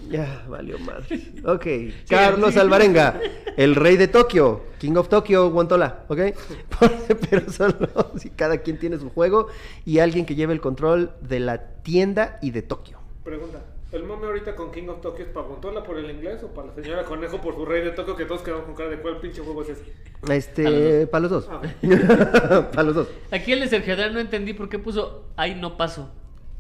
Ya, 0.10 0.44
valió 0.50 0.78
madre. 0.80 1.22
Ok, 1.46 1.66
Carlos 2.10 2.58
Alvarenga, 2.58 3.22
el 3.56 3.76
rey 3.76 3.96
de 3.96 4.10
Tokio, 4.10 4.64
King 4.78 4.96
of 4.96 5.08
Tokyo, 5.08 5.50
Guantola, 5.52 6.04
¿ok? 6.10 6.20
Pero 7.30 7.50
solo 7.50 8.12
si 8.18 8.30
cada 8.30 8.58
quien 8.58 8.78
tiene 8.78 8.98
su 8.98 9.10
juego 9.10 9.48
y 9.86 10.00
alguien 10.00 10.26
que 10.26 10.36
lleve 10.36 10.54
el 10.54 10.60
control 10.60 11.14
de 11.22 11.40
la 11.40 11.82
tienda 11.82 12.40
y 12.42 12.52
de 12.52 12.62
Tokio. 12.62 13.00
Pregunta. 13.24 13.71
¿El 13.92 14.04
mame 14.04 14.26
ahorita 14.26 14.56
con 14.56 14.72
King 14.72 14.88
of 14.88 15.02
Tokyo 15.02 15.26
es 15.26 15.30
para 15.32 15.48
Gontola 15.48 15.84
por 15.84 15.98
el 15.98 16.10
inglés 16.10 16.42
o 16.44 16.48
para 16.48 16.68
la 16.68 16.74
señora 16.76 17.04
Conejo 17.04 17.42
por 17.42 17.56
su 17.56 17.66
rey 17.66 17.84
de 17.84 17.92
Tokio 17.92 18.16
que 18.16 18.24
todos 18.24 18.42
quedamos 18.42 18.64
con 18.64 18.74
cara 18.74 18.90
de 18.90 18.98
cuál 18.98 19.18
pinche 19.18 19.42
juego 19.42 19.64
es 19.64 19.70
ese? 19.70 19.84
Este, 20.30 21.08
para 21.08 21.24
los 21.24 21.32
dos. 21.32 21.50
Ah, 21.52 21.62
para 22.72 22.84
los 22.84 22.96
dos. 22.96 23.08
Aquí 23.32 23.52
el 23.52 23.60
de 23.60 23.68
Sergio 23.68 23.94
Adrián 23.94 24.14
no 24.14 24.22
entendí 24.22 24.54
por 24.54 24.70
qué 24.70 24.80
puso 24.80 25.26
Ay, 25.36 25.56
no 25.56 25.76
paso. 25.76 26.10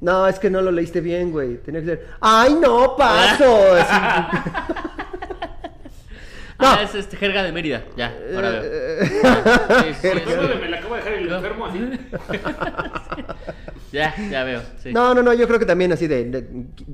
No, 0.02 0.28
es 0.28 0.40
que 0.40 0.50
no 0.50 0.62
lo 0.62 0.72
leíste 0.72 1.00
bien, 1.00 1.32
güey. 1.32 1.58
Tenía 1.58 1.80
que 1.80 1.88
ser, 1.88 2.08
¡ay, 2.20 2.56
no, 2.56 2.98
paso! 2.98 3.76
Así. 3.76 4.74
No. 6.60 6.68
Ah, 6.68 6.84
es 6.84 6.94
este, 6.94 7.18
jerga 7.18 7.42
de 7.44 7.52
Mérida. 7.52 7.86
Ya, 7.96 8.14
ahora 8.36 8.50
veo. 8.52 8.62
Sí, 9.02 9.94
sí, 9.94 9.94
sí, 9.94 10.10
Perdóname, 10.10 10.54
sí. 10.54 10.60
me 10.60 10.70
la 10.70 10.78
acabo 10.78 10.96
de 10.96 11.02
dejar 11.02 11.14
el 11.14 11.32
enfermo 11.32 11.66
así. 11.66 12.00
Ya, 13.92 14.16
ya 14.30 14.44
veo. 14.44 14.62
Sí. 14.82 14.94
No, 14.94 15.14
no, 15.14 15.22
no, 15.22 15.34
yo 15.34 15.48
creo 15.48 15.60
que 15.60 15.66
también 15.66 15.92
así 15.92 16.08
de, 16.08 16.24
de- 16.26 16.48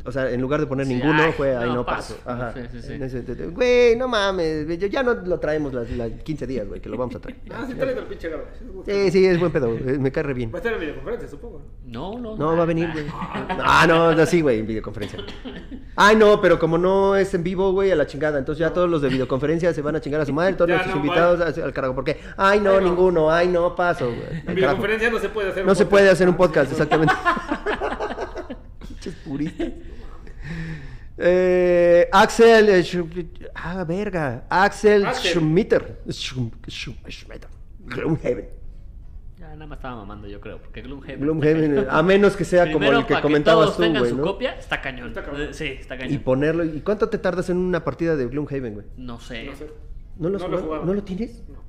o 0.04 0.12
sea, 0.12 0.30
en 0.32 0.42
lugar 0.42 0.60
de 0.60 0.66
poner 0.68 0.86
Sí, 0.88 0.94
ninguno, 0.96 1.22
ay, 1.24 1.32
fue 1.34 1.56
ahí 1.56 1.68
no 1.70 1.76
no 1.76 1.86
paso. 1.86 2.16
paso. 2.26 2.30
Ajá. 2.44 2.54
Sí, 2.82 3.44
Güey, 3.52 3.96
no 3.96 4.08
mames, 4.08 4.66
güey, 4.66 4.78
ya 4.90 5.04
no 5.04 5.14
lo 5.14 5.40
traemos 5.40 5.74
las, 5.74 5.90
las 5.92 6.12
15 6.24 6.48
días, 6.48 6.68
güey, 6.68 6.82
que 6.82 6.90
lo 6.90 6.98
vamos 6.98 7.16
a 7.16 7.20
traer. 7.20 7.38
Ah, 7.54 7.66
sí, 7.68 7.74
trae 7.76 7.92
el 7.94 8.04
pinche 8.06 8.30
garo. 8.30 8.46
Sí, 8.86 9.12
sí, 9.12 9.26
es 9.26 9.40
buen 9.40 9.52
pedo, 9.52 9.74
eh, 9.76 9.98
me 10.00 10.12
cae 10.12 10.24
re 10.24 10.34
bien. 10.34 10.50
Va 10.52 10.56
a 10.56 10.58
estar 10.58 10.74
en 10.74 10.80
videoconferencia, 10.80 11.30
supongo. 11.30 11.62
No, 11.86 12.18
no. 12.20 12.36
No, 12.36 12.56
va 12.58 12.64
a 12.64 12.66
venir, 12.66 12.90
güey. 12.92 13.06
Ah, 13.14 13.86
no, 13.88 14.14
no, 14.14 14.26
sí, 14.26 14.42
güey, 14.42 14.60
en 14.60 14.68
videoconferencia. 14.68 15.20
Ay, 15.96 16.16
no, 16.16 16.42
pero 16.42 16.60
como 16.60 16.78
no 16.78 17.16
es 17.16 17.34
en 17.34 17.44
vivo, 17.44 17.72
güey, 17.72 17.92
a 17.92 17.96
la 17.96 18.06
chingada. 18.06 18.38
Entonces 18.40 18.60
ya 18.60 18.72
todos 18.74 18.90
los 18.90 19.02
de 19.02 19.10
videoconferencia 19.10 19.74
se 19.74 19.82
van 19.82 19.96
a 19.96 20.02
chingar 20.02 20.22
a 20.22 20.26
su 20.26 20.34
madre, 20.34 20.54
todos 20.54 20.68
Ya 20.70 20.76
nuestros 20.76 20.96
no, 20.98 21.04
invitados 21.04 21.42
al- 21.42 21.64
al 21.64 21.74
carajo. 21.74 21.96
¿Por 21.96 22.04
qué? 22.04 22.18
Ay, 22.38 22.60
no, 22.60 22.72
Ay, 22.72 22.82
no. 22.82 22.90
ninguno, 22.90 23.32
ay, 23.32 23.48
no, 23.48 23.76
paso, 23.76 24.06
güey. 24.08 24.42
En 24.46 24.56
videoconferencia 24.56 25.10
no 25.10 25.20
se 25.20 25.30
puede 25.30 25.50
hacer 25.52 25.66
No 25.66 25.76
se 25.76 25.86
puede 25.86 26.10
hacer 26.10 26.30
un 26.30 26.36
podcast, 26.36 26.72
sí, 26.72 26.87
exactamente. 26.88 28.56
Pinches 28.88 29.16
puristas. 29.26 29.68
Eh, 31.18 32.08
Axel. 32.12 32.70
eh, 32.70 33.28
ah, 33.56 33.84
verga. 33.84 34.46
Axel, 34.50 35.06
Axel. 35.06 35.32
Schmitter. 35.34 36.02
Schm- 36.08 36.52
Schm- 36.68 37.10
Schmitter. 37.10 37.50
Gloomhaven. 37.86 38.50
Ya 39.40 39.48
nada 39.54 39.68
más 39.68 39.78
estaba 39.78 39.96
mamando, 39.96 40.28
yo 40.28 40.40
creo. 40.40 40.60
Porque 40.62 40.82
Gloomhaven. 40.82 41.20
Gloomhaven, 41.20 41.78
eh, 41.80 41.88
a 41.90 42.04
menos 42.04 42.36
que 42.36 42.46
sea 42.46 42.66
como 42.66 42.80
Primero, 42.80 43.00
el 43.00 43.06
que 43.06 43.14
para 43.14 43.22
comentabas 43.24 43.66
todos 43.66 43.78
tú, 43.78 43.84
tengan 43.84 44.02
güey, 44.02 44.12
su 44.12 44.18
¿no? 44.18 44.24
copia, 44.24 44.52
está 44.58 44.82
cañón. 44.82 45.08
Está 45.10 45.24
cabrón. 45.24 45.42
Eh, 45.44 45.54
Sí, 45.54 45.66
está 45.66 45.98
cañón. 45.98 46.14
Y 46.14 46.18
ponerlo. 46.20 46.64
¿Y 46.64 46.82
cuánto 46.82 47.10
te 47.10 47.18
tardas 47.18 47.50
en 47.50 47.58
una 47.58 47.84
partida 47.84 48.16
de 48.16 48.28
Gloomhaven, 48.28 48.74
güey? 48.76 48.86
No 48.98 49.20
sé. 49.20 49.46
No 49.46 49.56
sé. 49.56 49.68
¿No 50.18 50.30
lo, 50.30 50.38
has 50.38 50.44
No 50.44 50.48
lo 50.50 50.58
he 50.58 50.62
jugado? 50.62 50.66
jugado. 50.66 50.86
¿No 50.86 50.94
lo 50.94 51.04
tienes? 51.04 51.44
No. 51.50 51.64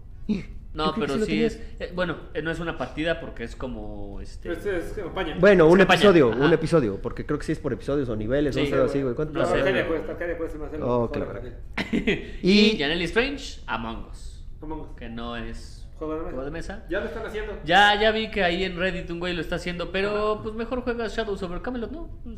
No, 0.75 0.95
pero 0.95 1.15
sí 1.15 1.21
tenías. 1.27 1.55
es. 1.55 1.61
eh, 1.81 1.93
bueno, 1.95 2.17
eh, 2.35 2.43
no 2.43 2.51
es 2.51 2.61
una 2.61 2.77
partida 2.79 3.21
porque 3.21 3.43
es 3.45 3.57
como. 3.57 4.21
Este, 4.21 4.53
Este 4.53 4.77
es 4.79 4.93
campaña. 4.93 5.37
Bueno, 5.41 5.67
un 5.67 5.79
campaña, 5.79 5.99
episodio, 6.01 6.31
ajá. 6.33 6.45
un 6.45 6.53
episodio, 6.53 7.01
porque 7.03 7.25
creo 7.27 7.39
que 7.39 7.47
sí 7.47 7.53
es 7.53 7.59
por 7.59 7.73
episodios 7.73 8.09
o 8.09 8.17
niveles 8.17 8.55
Sí, 8.55 8.71
o 8.71 8.75
algo 8.75 8.87
así, 8.87 9.03
güey. 9.03 9.15
¿Cuánto 9.15 9.39
no 9.39 9.47
sé? 9.47 9.55
Arcadia 9.59 9.89
cuesta, 9.89 10.13
Arcadia 10.13 10.37
cuesta 10.39 10.59
más 10.59 10.73
el 10.73 10.83
Oh, 10.83 11.11
claro. 11.11 11.41
Y 11.93 12.41
Y- 12.43 12.79
Janelle 12.79 13.05
Strange, 13.05 13.61
Among 13.67 14.07
Us. 14.11 14.45
Among 14.63 14.81
Us. 14.83 14.89
Que 14.97 15.09
no 15.09 15.37
es. 15.37 15.87
Juego 15.99 16.15
de 16.15 16.21
mesa. 16.21 16.31
Juego 16.31 16.45
de 16.45 16.51
mesa. 16.53 16.87
Ya 16.89 17.01
lo 17.01 17.07
están 17.07 17.27
haciendo. 17.27 17.59
Ya, 17.65 18.01
ya 18.01 18.11
vi 18.13 18.31
que 18.31 18.45
ahí 18.45 18.63
en 18.63 18.77
Reddit 18.79 19.11
un 19.11 19.19
güey 19.19 19.35
lo 19.35 19.41
está 19.41 19.57
haciendo, 19.57 19.91
pero 19.91 20.41
pues 20.43 20.55
mejor 20.55 20.83
juegas 20.83 21.17
Shadows 21.17 21.43
over 21.43 21.61
Camelot, 21.63 21.91
¿no? 21.91 22.09
Pues, 22.23 22.37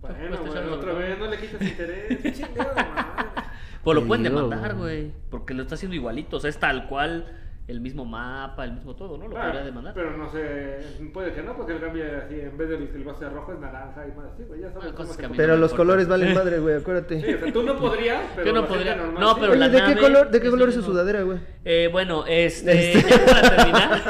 Bueno, 0.00 0.36
jugaste 0.36 0.46
bueno, 0.46 0.54
Shadows 0.54 0.78
otra 0.78 0.92
vez, 0.94 1.18
no 1.18 1.26
le 1.26 1.38
quites 1.38 1.60
interés. 1.62 2.32
Chingada 2.38 2.74
madre. 2.74 3.48
Pues 3.82 3.94
lo 3.96 4.06
pueden 4.06 4.22
demandar, 4.24 4.74
güey. 4.76 5.12
Porque 5.28 5.52
lo 5.52 5.62
está 5.64 5.74
haciendo 5.74 5.94
igualito. 5.96 6.38
O 6.38 6.40
sea, 6.40 6.48
es 6.48 6.56
tal 6.58 6.86
cual 6.88 7.26
el 7.66 7.80
mismo 7.80 8.04
mapa, 8.04 8.64
el 8.64 8.72
mismo 8.72 8.94
todo, 8.94 9.16
¿no? 9.16 9.26
Lo 9.26 9.38
Ah, 9.38 9.44
podría 9.44 9.62
demandar. 9.64 9.94
Pero 9.94 10.16
no 10.18 10.30
sé, 10.30 10.78
puede 11.14 11.32
que 11.32 11.42
no, 11.42 11.56
porque 11.56 11.72
el 11.72 11.80
cambio 11.80 12.04
así, 12.24 12.38
en 12.40 12.58
vez 12.58 12.68
del 12.68 13.04
base 13.04 13.26
rojo 13.30 13.52
es 13.54 13.58
naranja 13.58 14.04
y 14.06 14.12
más 14.16 14.26
así, 14.34 14.42
güey, 14.44 14.60
ya 14.60 14.70
sabes. 14.72 14.90
Ah, 14.92 14.94
cosas 14.94 15.16
que 15.16 15.22
no 15.28 15.34
Pero 15.34 15.56
los 15.56 15.70
importa. 15.72 15.76
colores 15.76 16.08
valen 16.08 16.34
madre, 16.34 16.58
güey, 16.58 16.76
acuérdate. 16.76 17.20
Sí, 17.22 17.34
o 17.34 17.38
sea, 17.38 17.52
tú 17.52 17.62
no 17.62 17.76
podrías, 17.78 18.20
pero 18.34 18.46
Yo 18.46 18.52
no 18.52 18.60
la 18.60 18.66
gente 18.66 18.78
podría. 18.84 18.96
normal 18.96 19.22
No, 19.22 19.28
sí. 19.30 19.36
pero 19.40 19.52
Oye, 19.52 19.60
la 19.60 19.68
¿de 19.70 19.82
qué 19.94 20.00
color, 20.00 20.30
de 20.30 20.40
qué 20.40 20.46
es 20.46 20.50
color 20.50 20.66
lo 20.68 20.70
es 20.70 20.74
su 20.74 20.82
sudadera, 20.82 21.22
güey? 21.22 21.38
Eh, 21.64 21.88
bueno, 21.90 22.24
este, 22.26 22.98
Este. 22.98 23.08
ya 23.10 23.24
para 23.26 23.56
terminar, 23.56 24.02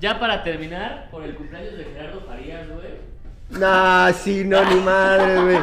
ya 0.00 0.20
para 0.20 0.44
terminar, 0.44 1.08
por 1.10 1.24
el 1.24 1.34
cumpleaños 1.34 1.76
de 1.76 1.84
Gerardo 1.84 2.20
Farías, 2.20 2.68
güey. 2.68 3.08
Nah, 3.58 4.12
sí, 4.12 4.44
no, 4.44 4.62
ni 4.62 4.80
madre, 4.82 5.42
güey. 5.42 5.58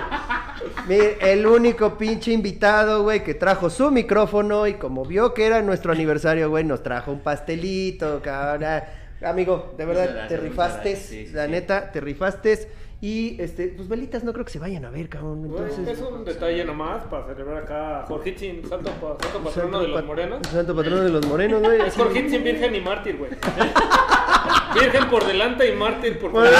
Mire, 0.88 1.18
el 1.20 1.48
único 1.48 1.98
pinche 1.98 2.32
invitado, 2.32 3.02
güey, 3.04 3.24
que 3.24 3.34
trajo 3.34 3.70
su 3.72 3.90
micrófono 3.90 4.68
y 4.68 4.76
como 4.76 5.04
vio 5.04 5.34
que 5.34 5.46
era 5.46 5.62
nuestro 5.64 5.92
aniversario, 5.92 6.50
güey, 6.50 6.64
nos 6.64 6.84
trajo 6.84 7.12
un 7.12 7.22
pastelito, 7.22 8.22
cabrón. 8.22 8.84
Amigo, 9.24 9.74
de 9.78 9.86
verdad, 9.86 10.04
gracias, 10.10 10.28
te 10.28 10.38
rifaste, 10.38 10.90
gracias, 10.92 11.10
sí, 11.10 11.26
sí, 11.28 11.34
la 11.34 11.46
sí. 11.46 11.52
neta, 11.52 11.92
te 11.92 12.02
rifaste. 12.02 12.70
Y, 13.02 13.40
este, 13.42 13.68
pues 13.76 13.88
velitas 13.88 14.24
no 14.24 14.32
creo 14.32 14.46
que 14.46 14.52
se 14.52 14.60
vayan 14.60 14.86
a 14.86 14.90
ver, 14.90 15.10
cabrón. 15.10 15.48
Bueno, 15.50 15.68
Entonces, 15.68 15.98
es 15.98 16.04
un 16.04 16.24
detalle 16.24 16.64
nomás 16.64 17.04
para 17.06 17.26
celebrar 17.28 17.64
acá 17.64 18.02
a 18.02 18.06
Jorgitzin, 18.06 18.68
santo, 18.68 18.92
pa- 18.92 19.18
santo 19.22 19.44
patrono 19.44 19.82
de 19.82 19.88
los 19.90 20.06
morenos. 20.06 20.40
Santo 20.52 20.76
patrono 20.76 21.02
de 21.02 21.10
los 21.10 21.26
morenos, 21.28 21.62
güey. 21.62 21.82
Es. 21.82 21.96
Jorgitzin, 21.96 22.44
virgen 22.44 22.76
y 22.76 22.82
mártir, 22.82 23.18
güey. 23.18 23.32
virgen 24.80 25.10
por 25.10 25.26
delante 25.26 25.68
y 25.72 25.76
mártir 25.76 26.20
por 26.20 26.32
Bueno, 26.32 26.58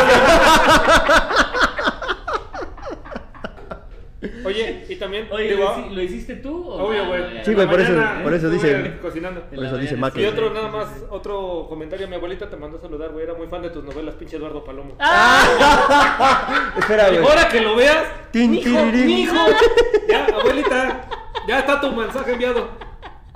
Oye, 4.46 4.86
y 4.90 4.96
también. 4.96 5.28
Oye, 5.32 5.50
digo, 5.50 5.64
¿lo, 5.64 5.76
hici- 5.78 5.92
lo 5.96 6.02
hiciste 6.02 6.36
tú? 6.36 6.70
o 6.70 6.86
Obvio, 6.88 7.06
güey. 7.08 7.36
Ya, 7.36 7.44
Sí, 7.46 7.54
güey, 7.54 7.68
por 7.68 7.80
eso- 7.82 7.94
por 8.24 8.34
eso 8.34 8.50
dice- 8.50 8.98
Cocinando. 9.02 9.42
Por 9.42 9.66
eso 9.66 9.78
dice 9.78 9.96
Maque. 9.98 10.22
Y 10.22 10.26
otro, 10.26 10.54
nada 10.54 10.68
más, 10.70 10.88
otro 11.10 11.66
comentario. 11.70 12.08
Mi 12.08 12.16
abuelita 12.16 12.50
te 12.50 12.56
mandó 12.58 12.78
a 12.78 12.82
saludar, 12.82 13.12
güey. 13.12 13.24
Era 13.26 13.34
muy 13.34 13.48
fan 13.48 13.62
de 13.62 13.70
tus 13.70 13.84
novelas, 13.84 14.16
pinche 14.16 14.38
Eduardo 14.38 14.64
Palomo. 14.64 14.96
Espera, 16.78 17.10
Y 17.10 17.18
güey. 17.18 17.28
ahora 17.28 17.48
que 17.50 17.62
lo 17.62 17.76
veas, 17.76 18.04
Tin, 18.32 18.52
mijo. 18.52 18.70
Ya, 20.08 20.26
abuelita, 20.26 21.08
ya 21.48 21.60
está 21.60 21.82
tu 21.82 21.92
mensaje 21.92 22.34
enviado. 22.34 22.70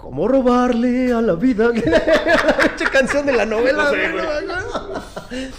¿Cómo 0.01 0.27
robarle 0.27 1.11
a 1.13 1.21
la 1.21 1.35
vida? 1.35 1.67
la 1.73 1.73
pinche 1.73 2.85
canción 2.91 3.25
de 3.25 3.33
la 3.33 3.45
novela. 3.45 3.83
No 3.83 3.89
sé, 3.91 4.11
güey. 4.11 4.25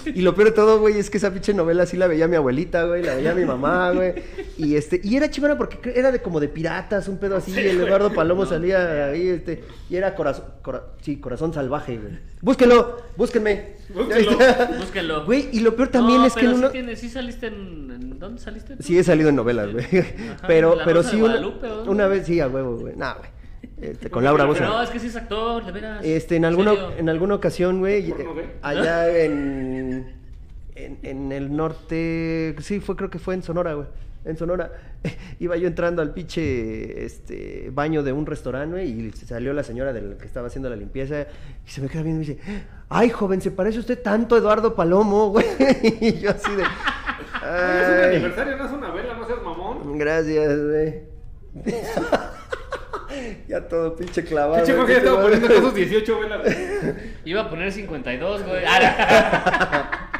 Y 0.06 0.22
lo 0.22 0.34
peor 0.34 0.48
de 0.48 0.54
todo, 0.54 0.80
güey, 0.80 0.98
es 0.98 1.10
que 1.10 1.18
esa 1.18 1.30
pinche 1.30 1.54
novela 1.54 1.86
sí 1.86 1.96
la 1.96 2.08
veía 2.08 2.26
mi 2.26 2.34
abuelita, 2.34 2.84
güey, 2.86 3.04
la 3.04 3.14
veía 3.14 3.34
mi 3.34 3.44
mamá, 3.44 3.92
güey. 3.92 4.14
Y 4.58 4.74
este, 4.74 5.00
y 5.04 5.14
era 5.16 5.30
chingona 5.30 5.56
porque 5.56 5.92
era 5.94 6.10
de 6.10 6.20
como 6.20 6.40
de 6.40 6.48
piratas, 6.48 7.06
un 7.06 7.18
pedo 7.18 7.36
así. 7.36 7.52
Sí, 7.52 7.60
el 7.60 7.76
güey. 7.76 7.86
Eduardo 7.86 8.12
Palomo 8.12 8.46
salía 8.46 9.06
ahí, 9.06 9.28
este, 9.28 9.62
y 9.88 9.94
era 9.94 10.16
corazón, 10.16 10.46
cora- 10.62 10.86
sí, 11.02 11.18
corazón 11.20 11.54
salvaje, 11.54 11.98
güey. 11.98 12.18
Búsquenlo, 12.40 12.96
búsquenme. 13.16 13.76
Búsquenlo. 13.94 14.38
Búsquenlo. 14.80 15.24
Güey, 15.24 15.48
y 15.52 15.60
lo 15.60 15.76
peor 15.76 15.88
también 15.88 16.22
No, 16.22 16.26
es 16.26 16.34
que 16.34 16.40
pero 16.40 16.50
en 16.50 16.56
sí, 16.56 16.62
uno. 16.64 16.70
tienes- 16.72 16.98
sí 16.98 17.08
saliste 17.08 17.46
en, 17.46 17.54
en- 17.92 18.18
¿Dónde 18.18 18.40
saliste? 18.42 18.74
tú? 18.76 18.82
Sí, 18.82 18.98
he 18.98 19.04
salido 19.04 19.28
en 19.28 19.36
novelas, 19.36 19.70
güey. 19.72 19.86
Pero, 20.48 20.74
La 20.74 20.84
pero 20.84 21.04
de 21.04 21.10
sí, 21.10 21.22
una, 21.22 21.40
una 21.86 22.06
vez, 22.08 22.26
sí, 22.26 22.40
a 22.40 22.48
huevo, 22.48 22.76
güey. 22.76 22.96
Nah, 22.96 23.14
güey. 23.14 23.30
Este, 23.80 24.10
con 24.10 24.24
Laura 24.24 24.44
Bosa. 24.44 24.60
Pero 24.60 24.72
no, 24.74 24.82
es 24.82 24.90
que 24.90 24.98
sí 24.98 25.06
es 25.06 25.16
actor, 25.16 25.64
de 25.64 25.72
veras. 25.72 26.04
Este, 26.04 26.36
en 26.36 26.44
alguna, 26.44 26.74
en 26.98 27.08
alguna 27.08 27.34
ocasión, 27.34 27.78
güey, 27.78 28.10
¿Porno 28.10 28.40
eh, 28.40 28.56
allá 28.62 29.08
en, 29.24 30.12
en, 30.74 30.98
en 31.02 31.32
el 31.32 31.56
norte, 31.56 32.54
sí, 32.60 32.80
fue, 32.80 32.96
creo 32.96 33.10
que 33.10 33.18
fue 33.18 33.34
en 33.34 33.42
Sonora, 33.42 33.74
güey, 33.74 33.86
en 34.24 34.36
Sonora, 34.36 34.70
iba 35.40 35.56
yo 35.56 35.66
entrando 35.66 36.02
al 36.02 36.12
pinche, 36.12 37.04
este, 37.04 37.70
baño 37.72 38.02
de 38.02 38.12
un 38.12 38.26
restaurante, 38.26 38.72
güey, 38.74 38.88
y 38.90 39.10
salió 39.12 39.52
la 39.54 39.62
señora 39.62 39.92
del 39.94 40.16
que 40.18 40.26
estaba 40.26 40.48
haciendo 40.48 40.68
la 40.68 40.76
limpieza, 40.76 41.26
y 41.66 41.70
se 41.70 41.80
me 41.80 41.88
queda 41.88 42.02
viendo 42.02 42.22
y 42.22 42.26
me 42.26 42.34
dice, 42.34 42.64
ay, 42.90 43.08
joven, 43.08 43.40
se 43.40 43.50
parece 43.50 43.78
usted 43.78 44.02
tanto 44.02 44.34
a 44.34 44.38
Eduardo 44.38 44.74
Palomo, 44.74 45.28
güey, 45.30 45.46
y 46.00 46.18
yo 46.20 46.30
así 46.30 46.54
de, 46.54 46.62
Es 46.62 47.88
un 47.88 48.04
aniversario, 48.04 48.56
no 48.58 48.66
es 48.66 48.72
una 48.72 48.90
vela, 48.90 49.14
no 49.14 49.26
seas 49.26 49.42
mamón. 49.42 49.96
gracias, 49.98 50.60
güey. 50.66 51.10
Ya 53.48 53.60
todo 53.68 53.96
pinche 53.96 54.24
clavado. 54.24 54.56
Pinche 54.56 54.74
Jorge 54.78 54.92
ya 54.92 54.98
estaba 54.98 55.22
poniendo 55.22 55.46
acá 55.46 55.60
sus 55.60 55.74
18 55.74 56.20
velas. 56.20 56.40
güey. 56.42 56.56
Iba 57.24 57.40
a 57.42 57.50
poner 57.50 57.72
52, 57.72 58.42
güey. 58.44 58.64
Ah, 58.66 59.90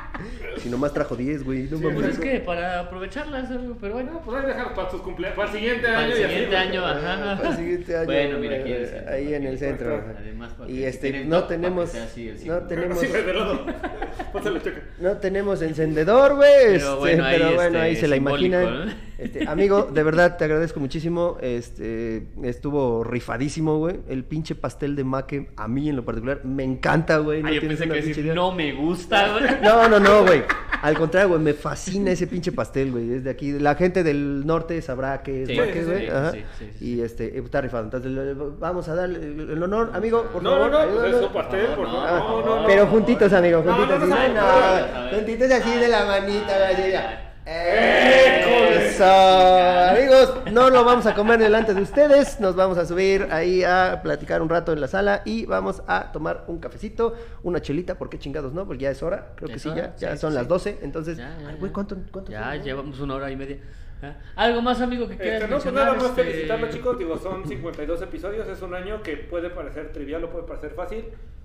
Si 0.58 0.68
nomás 0.68 0.92
trajo 0.92 1.16
10, 1.16 1.44
güey. 1.44 1.62
No 1.70 1.78
Sí, 1.78 1.84
pues 1.94 2.06
es 2.08 2.18
que 2.18 2.40
para 2.40 2.80
aprovecharlas, 2.80 3.48
pero 3.80 3.94
bueno. 3.94 4.12
No, 4.12 4.20
pues 4.20 4.42
ahí 4.42 4.46
déjalo 4.46 4.74
para 4.74 4.88
tus 4.90 5.00
cumpleaños, 5.00 5.36
para 5.36 5.48
el 5.50 5.56
siguiente 5.56 5.86
Para 5.86 5.98
año. 6.00 6.06
el 6.06 6.12
así, 6.12 6.22
siguiente 6.22 6.46
güey. 6.56 6.68
año, 6.68 6.86
ajá. 6.86 7.36
Para 7.38 7.48
el 7.50 7.56
siguiente 7.56 7.96
año, 7.96 8.04
Bueno, 8.06 8.38
mira, 8.38 8.56
aquí 8.56 8.72
en 8.72 8.76
el 8.76 8.86
centro, 8.86 9.10
ahí 9.14 9.34
en 9.34 9.46
el 9.46 9.58
centro. 9.58 10.04
Además, 10.18 10.52
para 10.52 10.70
y 10.70 10.74
que 10.74 10.88
este, 10.88 11.24
no 11.24 11.44
tenemos, 11.44 11.94
así 11.94 12.34
no 12.44 12.58
tenemos, 12.58 13.00
Sí, 13.00 13.06
güey, 13.06 13.24
de 13.24 13.32
lado. 13.34 13.66
Pásale, 14.34 14.60
checa. 14.60 14.82
no 14.98 15.16
tenemos 15.16 15.62
encendedor, 15.62 16.36
güey. 16.36 16.50
Pero 16.52 16.74
este, 16.74 16.98
bueno, 16.98 17.24
ahí, 17.24 17.38
pero 17.38 17.54
bueno, 17.54 17.64
este, 17.66 17.78
ahí 17.80 17.96
se 17.96 18.08
la 18.08 18.16
imaginan. 18.16 18.86
¿no? 18.86 18.92
Este, 19.20 19.46
amigo, 19.46 19.88
de 19.92 20.02
verdad 20.02 20.36
te 20.36 20.44
agradezco 20.44 20.80
muchísimo. 20.80 21.36
Este, 21.40 22.26
estuvo 22.42 23.04
rifadísimo, 23.04 23.78
güey. 23.78 24.00
El 24.08 24.24
pinche 24.24 24.54
pastel 24.54 24.96
de 24.96 25.04
maque, 25.04 25.50
a 25.56 25.68
mí 25.68 25.88
en 25.88 25.96
lo 25.96 26.04
particular, 26.04 26.40
me 26.44 26.64
encanta, 26.64 27.18
güey. 27.18 27.42
Ah, 27.44 27.50
yo 27.50 27.60
pensé 27.60 27.86
que 27.86 27.94
decir, 27.94 28.18
idea. 28.18 28.34
no 28.34 28.52
me 28.52 28.72
gusta, 28.72 29.32
güey. 29.32 29.44
No, 29.62 29.88
no, 29.88 30.00
no, 30.00 30.22
güey. 30.24 30.42
Al 30.82 30.96
contrario, 30.96 31.28
güey, 31.30 31.40
me 31.42 31.52
fascina 31.52 32.10
ese 32.12 32.26
pinche 32.26 32.52
pastel, 32.52 32.92
güey. 32.92 33.12
Es 33.12 33.24
de 33.24 33.30
aquí. 33.30 33.52
La 33.58 33.74
gente 33.74 34.02
del 34.02 34.46
norte 34.46 34.80
sabrá 34.80 35.22
que 35.22 35.42
es 35.42 35.48
Sí, 35.50 35.56
maque, 35.56 35.84
güey. 35.84 36.00
sí, 36.06 36.10
Ajá. 36.10 36.32
sí, 36.32 36.44
sí, 36.58 36.70
sí. 36.78 36.84
Y 36.94 37.00
este, 37.02 37.36
eh, 37.36 37.42
está 37.44 37.60
rifado. 37.60 37.84
Entonces, 37.84 38.10
le- 38.10 38.32
vamos 38.34 38.88
a 38.88 38.94
darle 38.94 39.18
el 39.52 39.62
honor, 39.62 39.90
amigo, 39.92 40.22
por 40.32 40.42
No, 40.42 40.50
favor. 40.52 40.70
no, 40.70 40.78
no, 40.80 40.86
pues 40.86 40.90
ayúdanos. 41.04 41.20
es 41.20 41.26
su 41.26 41.32
pastel, 41.34 41.66
por 41.76 41.86
No, 41.88 41.92
favor. 41.94 42.08
Ah, 42.08 42.18
No, 42.18 42.46
no, 42.46 42.60
no. 42.62 42.66
pero 42.66 42.86
juntitos, 42.86 43.32
amigo, 43.34 43.62
No, 43.62 43.74
juntitos. 43.74 44.00
no, 44.00 44.06
no, 44.06 44.14
así, 44.14 44.32
no, 44.32 44.40
no, 44.40 44.40
no, 44.40 44.86
no, 45.02 45.10
no. 45.10 45.16
juntitos 45.18 45.50
así 45.50 45.74
de 45.78 45.88
la 45.88 46.04
manita, 46.06 46.52
güey, 46.74 46.92
ya. 46.92 47.12
¡Eh, 47.12 47.29
Eso, 47.46 49.04
amigos, 49.04 50.34
no 50.52 50.68
lo 50.70 50.84
vamos 50.84 51.06
a 51.06 51.14
comer 51.14 51.38
delante 51.38 51.72
de 51.74 51.82
ustedes, 51.82 52.38
nos 52.40 52.54
vamos 52.54 52.76
a 52.78 52.84
subir 52.84 53.28
ahí 53.30 53.62
a 53.64 54.00
platicar 54.02 54.42
un 54.42 54.48
rato 54.48 54.72
en 54.72 54.80
la 54.80 54.88
sala 54.88 55.22
y 55.24 55.46
vamos 55.46 55.82
a 55.86 56.12
tomar 56.12 56.44
un 56.48 56.58
cafecito, 56.58 57.14
una 57.42 57.60
chelita, 57.62 57.96
porque 57.96 58.18
chingados 58.18 58.52
no, 58.52 58.66
porque 58.66 58.82
ya 58.84 58.90
es 58.90 59.02
hora, 59.02 59.32
creo 59.36 59.48
que 59.48 59.58
sí, 59.58 59.68
hora, 59.70 59.94
ya, 59.96 60.08
ya 60.10 60.12
sí, 60.16 60.20
son 60.20 60.30
sí, 60.32 60.34
las 60.36 60.44
sí. 60.44 60.48
12, 60.48 60.78
entonces, 60.82 61.16
Ya, 61.18 61.36
ya, 61.40 61.48
ay, 61.48 61.56
güey, 61.58 61.72
¿cuánto, 61.72 61.96
cuánto 62.12 62.30
Ya 62.30 62.52
son? 62.54 62.62
llevamos 62.62 63.00
una 63.00 63.14
hora 63.14 63.30
y 63.30 63.36
media. 63.36 63.58
¿Ah? 64.02 64.14
¿Algo 64.36 64.62
más, 64.62 64.80
amigo, 64.80 65.06
que 65.08 65.16
quieras 65.16 65.42
Este, 65.42 65.54
no, 65.54 65.60
pues 65.60 65.74
nada 65.74 65.92
más 65.94 66.04
Este, 66.04 66.24
felicitarlo, 66.24 66.70
chicos. 66.70 66.98
Digo, 66.98 67.18
son 67.18 67.46
52 67.46 68.00
episodios. 68.00 68.48
Es 68.48 68.62
un 68.62 68.74
año 68.74 69.02
que 69.02 69.16
puede 69.18 69.50
parecer 69.50 69.92
trivial 69.92 70.24
o 70.24 70.30
puede 70.30 70.46
parecer 70.46 70.70
fácil. 70.70 71.04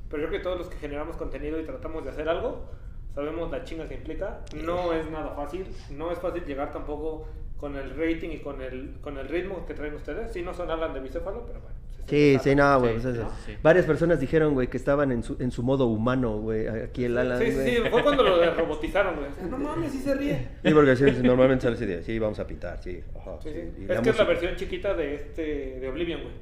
Pero 0.10 0.24
yo 0.24 0.30
creo 0.30 0.40
que 0.40 0.44
todos 0.44 0.58
los 0.60 0.70
que 0.70 0.78
generamos 0.78 1.18
contenido 1.18 1.60
y 1.60 1.66
tratamos 1.66 2.06
de 2.06 2.12
hacer 2.12 2.30
algo, 2.30 2.70
sabemos 3.16 3.50
la 3.52 3.64
chinga 3.64 3.88
que 3.88 3.96
implica. 3.96 4.42
No 4.64 4.94
es 4.94 5.10
nada 5.10 5.32
fácil. 5.36 5.66
No 5.92 6.12
es 6.12 6.20
fácil 6.20 6.44
llegar 6.46 6.72
tampoco 6.72 7.28
con 7.58 7.76
el 7.78 7.92
rating 7.92 8.30
y 8.30 8.40
con 8.40 8.62
el, 8.62 8.98
con 9.02 9.18
el 9.18 9.28
ritmo 9.28 9.66
que 9.66 9.74
traen 9.74 9.96
ustedes. 9.96 10.32
Sí, 10.34 10.42
no 10.42 10.54
son 10.54 10.70
Alan 10.70 10.94
de 10.94 11.00
bicéfalo, 11.00 11.46
pero 11.48 11.62
bueno. 11.62 11.76
Sí, 12.08 12.38
sí, 12.44 12.54
no, 12.54 12.80
güey. 12.80 12.98
Sí, 13.00 13.02
pues, 13.02 13.16
sí, 13.16 13.24
sí. 13.48 13.58
Varias 13.64 13.86
personas 13.88 14.20
dijeron, 14.20 14.54
güey, 14.54 14.68
que 14.68 14.78
estaban 14.78 15.12
en 15.12 15.24
su, 15.24 15.38
en 15.40 15.50
su 15.50 15.64
modo 15.64 15.88
humano, 15.88 16.38
güey, 16.38 16.68
aquí 16.68 17.06
el 17.06 17.18
Alan, 17.18 17.40
Sí, 17.40 17.52
sí, 17.52 17.62
sí, 17.66 17.78
fue 17.90 18.04
cuando 18.04 18.22
lo 18.22 18.54
robotizaron, 18.54 19.16
güey. 19.16 19.30
No 19.50 19.58
mames, 19.58 19.92
sí 19.92 20.00
se 20.02 20.14
ríe. 20.14 20.50
Sí, 20.64 20.72
porque 20.72 20.96
sí, 20.96 21.04
normalmente 21.24 21.64
sale 21.64 21.76
así 21.78 21.86
de, 21.88 22.04
sí, 22.04 22.20
vamos 22.20 22.38
a 22.38 22.46
pintar, 22.46 22.78
sí. 22.84 23.02
ajá, 23.18 23.38
Sí, 23.42 23.50
sí, 23.52 23.58
Es 23.58 23.74
que 23.76 23.84
es 23.84 23.88
la 23.90 24.02
música. 24.02 24.24
versión 24.26 24.56
chiquita 24.56 24.94
de 24.94 25.16
este 25.16 25.80
de 25.80 25.90
Oblivion, 25.90 26.22
güey. 26.22 26.34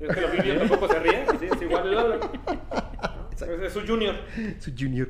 Es 0.00 0.12
que 0.12 0.24
el 0.24 0.30
Oblivion 0.30 0.58
tampoco 0.58 0.88
se 0.88 0.98
ríe, 0.98 1.24
sí, 1.38 1.46
es 1.52 1.62
igual 1.62 1.86
el 1.92 1.98
Alan. 1.98 2.20
Es, 3.32 3.42
es 3.42 3.72
su 3.72 3.80
junior. 3.86 4.14
Su 4.60 4.72
junior. 4.76 5.08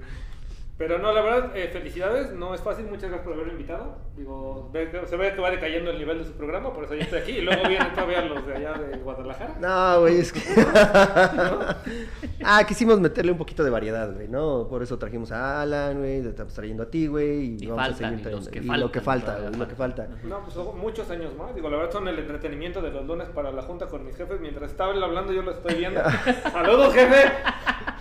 Pero 0.78 0.99
no, 0.99 1.12
la 1.12 1.20
verdad, 1.20 1.57
eh, 1.57 1.69
felicidades, 1.73 2.32
no 2.32 2.55
es 2.55 2.61
fácil, 2.61 2.86
muchas 2.86 3.05
gracias 3.05 3.23
por 3.23 3.35
haberme 3.35 3.53
invitado. 3.53 3.99
Digo, 4.16 4.69
ve 4.73 4.90
se 5.07 5.16
ve 5.16 5.32
que 5.35 5.40
va 5.40 5.51
decayendo 5.51 5.90
el 5.90 5.99
nivel 5.99 6.19
de 6.19 6.24
su 6.24 6.32
programa, 6.32 6.73
por 6.73 6.85
eso 6.85 6.94
yo 6.94 7.03
estoy 7.03 7.20
aquí. 7.20 7.32
Y 7.32 7.40
luego 7.43 7.69
vienen 7.69 7.93
todavía 7.93 8.23
los 8.23 8.47
de 8.47 8.57
allá 8.57 8.73
de 8.74 8.97
Guadalajara. 8.99 9.55
No, 9.61 10.01
güey, 10.01 10.19
es 10.19 10.32
que. 10.32 10.40
ah, 12.44 12.65
quisimos 12.66 12.99
meterle 13.01 13.32
un 13.32 13.39
poquito 13.39 13.62
de 13.62 13.70
variedad, 13.70 14.12
güey, 14.12 14.28
¿no? 14.28 14.66
Por 14.69 14.82
eso 14.82 14.99
trajimos 14.99 15.31
a 15.31 15.62
Alan, 15.62 15.99
güey, 15.99 16.23
le 16.23 16.31
estamos 16.31 16.55
trayendo 16.55 16.82
a 16.85 16.90
ti, 16.90 17.07
güey. 17.07 17.55
Y, 17.55 17.65
Y 17.65 17.66
vamos 17.66 17.85
faltan, 17.85 18.15
a 18.15 18.15
y 18.15 18.19
seguir 18.19 18.32
los 18.32 18.44
trayendo. 18.44 18.70
que 18.70 18.77
y 18.77 18.81
lo 18.81 18.93
que 18.93 19.01
faltan, 19.01 19.27
falta, 19.35 19.49
güey, 19.49 19.61
lo 19.61 19.69
que 19.69 19.77
falta. 19.77 20.09
No, 20.24 20.40
pues 20.40 20.55
son 20.55 20.78
muchos 20.81 21.09
años 21.11 21.35
más. 21.36 21.55
Digo, 21.55 21.69
la 21.70 21.77
verdad 21.77 21.93
son 21.93 22.09
el 22.09 22.19
entretenimiento 22.19 22.81
de 22.82 22.90
los 22.90 23.07
lunes 23.07 23.28
para 23.28 23.53
la 23.53 23.62
junta 23.62 23.86
con 23.86 24.05
mis 24.05 24.16
jefes. 24.16 24.40
Mientras 24.40 24.70
estaba 24.70 24.93
hablando, 24.93 25.32
yo 25.32 25.43
lo 25.43 25.53
estoy 25.53 25.74
viendo. 25.74 26.01
¡Saludos, 26.53 26.93
jefe! 26.94 27.32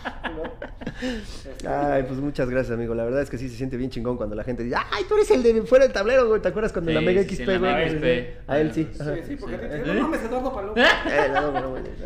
Ay, 1.68 2.04
pues 2.04 2.20
muchas 2.20 2.50
gracias, 2.50 2.74
amigo. 2.76 2.94
La 2.96 3.04
verdad 3.04 3.22
es 3.22 3.30
que 3.30 3.38
sí 3.38 3.50
se 3.50 3.56
siente 3.56 3.78
bien 3.78 3.90
chingón 3.90 4.18
cuando 4.18 4.36
la 4.36 4.44
gente 4.44 4.64
dice, 4.64 4.76
ay, 4.92 5.04
tú 5.08 5.16
eres 5.16 5.30
el 5.32 5.44
de 5.44 5.62
fuera 5.64 5.86
del 5.86 5.94
tablero, 5.94 6.28
güey. 6.28 6.42
¿Te 6.42 6.50
acuerdas 6.50 6.72
cuando 6.72 6.92
en 6.92 6.96
la 6.96 7.02
Sí, 7.02 7.06
Mega 7.08 7.24
sí, 7.24 7.36
XP, 7.36 7.48
güey? 7.60 8.28
A 8.48 8.60
él 8.60 8.74
sí. 8.74 8.88
Sí, 8.92 9.04
sí, 9.28 9.36
porque 9.36 9.56
Sí. 9.56 9.62
te 9.62 9.78
dicen, 9.80 9.96
no 9.98 10.02
mames, 10.04 10.24
Eduardo 10.24 10.54
Paloma. 10.54 10.74
Eh, 11.12 11.30
no, 11.34 11.52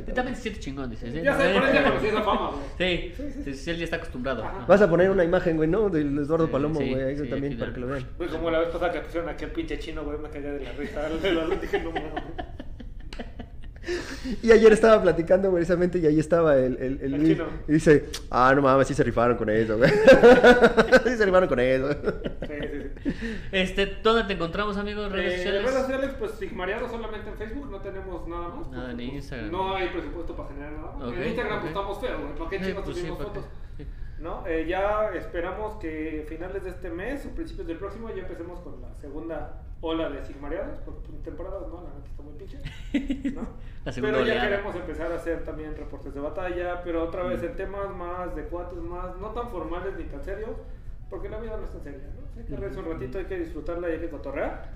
Tú 0.05 0.11
también 0.13 0.35
te 0.35 0.41
sientes 0.41 0.63
chingón, 0.63 0.89
dices. 0.89 1.13
¿eh? 1.13 1.21
Ya 1.23 1.37
sé, 1.37 1.53
por 1.53 1.63
eso 1.63 1.73
ya 1.73 1.83
conocí 1.83 2.07
esa 2.07 2.21
fama, 2.23 2.51
güey. 2.51 2.63
Sí, 2.77 3.13
Sí, 3.15 3.23
sí. 3.33 3.43
sí, 3.43 3.53
sí, 3.53 3.69
él 3.71 3.77
ya 3.77 3.83
está 3.85 3.95
acostumbrado. 3.97 4.43
Vas 4.67 4.81
a 4.81 4.89
poner 4.89 5.09
una 5.09 5.23
imagen, 5.23 5.57
güey, 5.57 5.69
¿no? 5.69 5.89
Del 5.89 6.17
Eduardo 6.17 6.45
Sí, 6.47 6.51
Palomo, 6.51 6.79
sí, 6.79 6.89
güey. 6.89 7.03
Ahí 7.03 7.17
sí, 7.17 7.27
también 7.27 7.57
para 7.57 7.73
que 7.73 7.79
lo 7.79 7.87
vean. 7.87 8.07
Güey, 8.17 8.29
como 8.29 8.49
la 8.49 8.59
vez 8.59 8.69
pasada 8.69 8.91
que 8.91 8.99
pusieron 9.01 9.29
aquel 9.29 9.51
pinche 9.51 9.77
chino, 9.79 10.03
güey, 10.03 10.17
me 10.17 10.29
cagué 10.29 10.51
de 10.51 10.63
la 10.63 10.71
risa. 10.73 11.01
De 11.09 11.57
dije, 11.61 11.79
no 11.81 11.91
mames. 11.91 12.11
Y 14.41 14.51
ayer 14.51 14.71
estaba 14.73 15.01
platicando 15.01 15.51
precisamente 15.51 15.99
y 15.99 16.05
ahí 16.07 16.19
estaba 16.19 16.57
el, 16.57 16.77
el, 16.77 16.99
el 17.01 17.01
El 17.01 17.11
Luis. 17.13 17.29
chino. 17.37 17.45
Y 17.67 17.73
dice, 17.73 18.05
ah, 18.31 18.53
no 18.55 18.61
mames, 18.61 18.87
sí 18.87 18.93
se 18.93 19.03
rifaron 19.03 19.37
con 19.37 19.49
eso, 19.49 19.77
güey. 19.77 19.89
sí 21.03 21.17
se 21.17 21.25
rifaron 21.25 21.47
con 21.49 21.59
eso. 21.59 21.91
Sí, 21.93 21.97
sí, 23.03 23.11
sí. 23.11 23.37
Este, 23.51 23.97
¿dónde 24.03 24.23
te 24.23 24.33
encontramos, 24.33 24.77
amigos? 24.77 25.11
Redes 25.11 25.33
Eh, 25.33 25.37
sociales. 25.37 25.63
redes 25.63 25.81
sociales, 25.81 26.11
pues 26.19 26.31
Sigmariado 26.31 26.89
solamente 26.89 27.29
en 27.29 27.37
Facebook, 27.37 27.69
no 27.69 27.79
tenemos 27.81 28.27
nada 28.27 28.49
más. 28.49 28.69
Nada 28.71 28.91
en 28.91 28.97
pues, 28.97 29.09
Instagram. 29.13 29.51
No 29.51 29.75
hay 29.75 29.89
presupuesto 29.89 30.35
para 30.35 30.49
generar 30.49 30.73
nada. 30.73 31.07
Ok, 31.07 31.13
en 31.17 31.23
Instagram 31.27 31.53
ok. 31.55 31.59
pues 31.61 31.69
estamos 31.71 31.99
feos, 32.01 32.21
güey. 32.21 32.35
¿Para 32.35 32.49
qué 32.49 32.61
chicos 32.61 32.83
pues 32.85 32.97
subimos 32.97 33.17
fotos? 33.23 33.43
Sí. 33.77 33.85
¿No? 34.19 34.43
Eh, 34.47 34.65
ya 34.67 35.09
esperamos 35.13 35.75
que 35.79 36.25
finales 36.27 36.63
de 36.63 36.69
este 36.71 36.89
mes 36.89 37.25
o 37.25 37.29
principios 37.35 37.67
del 37.67 37.77
próximo 37.77 38.09
ya 38.15 38.21
empecemos 38.23 38.59
con 38.61 38.81
la 38.81 38.93
segunda 38.99 39.61
ola 39.81 40.09
de 40.09 40.23
Sigmariados, 40.25 40.79
porque 40.79 41.01
pues, 41.09 41.23
temporada 41.23 41.59
no, 41.67 41.83
la 41.83 41.93
neta 41.93 42.09
está 42.09 42.23
muy 42.23 42.33
pinche. 42.33 43.33
¿no? 43.33 43.41
La 43.85 43.91
segunda 43.91 44.17
pero 44.17 44.25
ya 44.25 44.33
oleada. 44.33 44.49
queremos 44.49 44.75
empezar 44.75 45.11
a 45.11 45.15
hacer 45.15 45.43
también 45.43 45.75
reportes 45.75 46.13
de 46.13 46.19
batalla, 46.19 46.81
pero 46.83 47.03
otra 47.03 47.23
vez 47.23 47.43
en 47.43 47.55
temas 47.55 47.95
más 47.95 48.35
de 48.35 48.43
cuates, 48.45 48.79
más 48.79 49.15
no 49.17 49.29
tan 49.29 49.49
formales 49.49 49.95
ni 49.95 50.05
tan 50.05 50.23
serios, 50.23 50.57
porque 51.07 51.29
la 51.29 51.39
vida 51.39 51.55
no 51.55 51.65
es 51.65 51.69
tan 51.69 51.83
seria, 51.83 52.07
¿no? 52.15 52.39
Hay 52.41 52.47
que 52.47 52.55
reírse 52.55 52.79
un 52.79 52.91
ratito, 52.91 53.19
hay 53.19 53.25
que 53.25 53.37
disfrutarla 53.37 53.89
y 53.89 53.93
hay 53.93 53.99
que 53.99 54.09
cotorrear. 54.09 54.71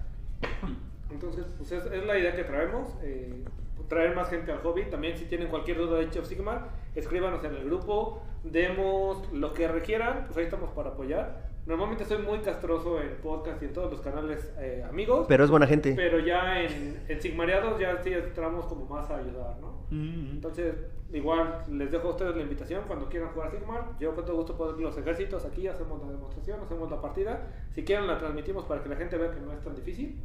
Entonces, 1.10 1.46
pues 1.58 1.72
es, 1.72 1.84
es 1.86 2.06
la 2.06 2.20
idea 2.20 2.36
que 2.36 2.44
traemos, 2.44 2.96
eh, 3.02 3.44
traer 3.88 4.16
más 4.16 4.30
gente 4.30 4.52
al 4.52 4.60
hobby. 4.60 4.86
También 4.86 5.18
si 5.18 5.26
tienen 5.26 5.48
cualquier 5.50 5.78
duda 5.78 5.98
de 5.98 6.06
Age 6.06 6.20
of 6.20 6.28
Sigmar, 6.28 6.70
escríbanos 6.96 7.44
en 7.44 7.56
el 7.56 7.66
grupo, 7.66 8.22
demos 8.44 9.30
lo 9.34 9.54
que 9.54 9.68
requieran, 9.68 10.26
pues 10.28 10.38
ahí 10.38 10.46
estamos 10.46 10.70
para 10.72 10.92
apoyar. 10.92 11.49
Normalmente 11.70 12.04
soy 12.04 12.18
muy 12.18 12.40
castroso 12.40 13.00
en 13.00 13.18
podcast 13.22 13.62
y 13.62 13.66
en 13.66 13.74
todos 13.74 13.92
los 13.92 14.02
canales 14.02 14.52
eh, 14.58 14.84
amigos, 14.90 15.28
Pero 15.30 15.44
es 15.44 15.52
buena 15.52 15.68
gente. 15.68 15.94
pero 15.96 16.18
ya 16.18 16.64
en, 16.64 17.00
en 17.08 17.22
Sigmareados 17.22 17.80
ya 17.80 18.02
sí 18.04 18.12
entramos 18.12 18.66
como 18.66 18.88
más 18.88 19.08
a 19.12 19.18
ayudar, 19.18 19.56
¿no? 19.62 19.86
Mm. 19.92 20.32
Entonces, 20.32 20.74
igual 21.14 21.64
les 21.70 21.92
dejo 21.92 22.08
a 22.08 22.10
ustedes 22.10 22.36
la 22.36 22.42
invitación 22.42 22.86
cuando 22.88 23.08
quieran 23.08 23.30
jugar 23.30 23.52
Sigmar. 23.52 23.84
Yo 24.00 24.16
con 24.16 24.26
todo 24.26 24.38
gusto 24.38 24.58
puedo 24.58 24.76
ir 24.76 24.82
los 24.82 24.98
ejércitos 24.98 25.46
aquí, 25.46 25.68
hacemos 25.68 26.02
la 26.02 26.12
demostración, 26.12 26.60
hacemos 26.60 26.90
la 26.90 27.00
partida. 27.00 27.40
Si 27.76 27.84
quieren 27.84 28.08
la 28.08 28.18
transmitimos 28.18 28.66
para 28.66 28.82
que 28.82 28.90
la 28.90 28.96
gente 28.96 29.16
vea 29.18 29.30
que 29.30 29.40
no 29.40 29.54
es 29.54 29.62
tan 29.64 29.76
difícil. 29.76 30.20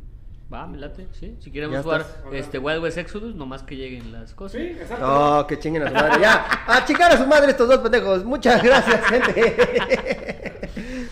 Va, 0.51 0.66
me 0.66 0.79
late, 0.79 1.09
sí. 1.12 1.37
Si 1.41 1.51
queremos 1.53 1.83
jugar 1.83 2.01
estás. 2.01 2.33
este 2.33 2.59
Wild 2.59 2.83
West 2.83 2.97
Exodus, 2.97 3.35
nomás 3.35 3.62
que 3.62 3.77
lleguen 3.77 4.12
las 4.12 4.33
cosas. 4.33 4.62
Sí, 4.62 4.69
exacto. 4.69 5.05
Oh, 5.07 5.47
que 5.47 5.59
chinguen 5.59 5.83
a 5.83 5.89
su 5.89 5.95
madre. 5.95 6.23
Ya, 6.23 6.47
a 6.66 6.85
chingar 6.87 7.12
a 7.12 7.19
su 7.19 7.27
madre 7.27 7.51
estos 7.51 7.69
dos 7.69 7.81
pendejos. 7.81 8.25
Muchas 8.25 8.62
gracias, 8.62 9.05
gente. 9.09 10.55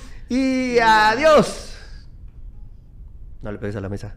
y 0.35 0.79
adiós. 0.79 1.77
No 3.43 3.53
le 3.53 3.59
pegues 3.59 3.77
a 3.77 3.81
la 3.81 3.91
mesa. 3.91 4.17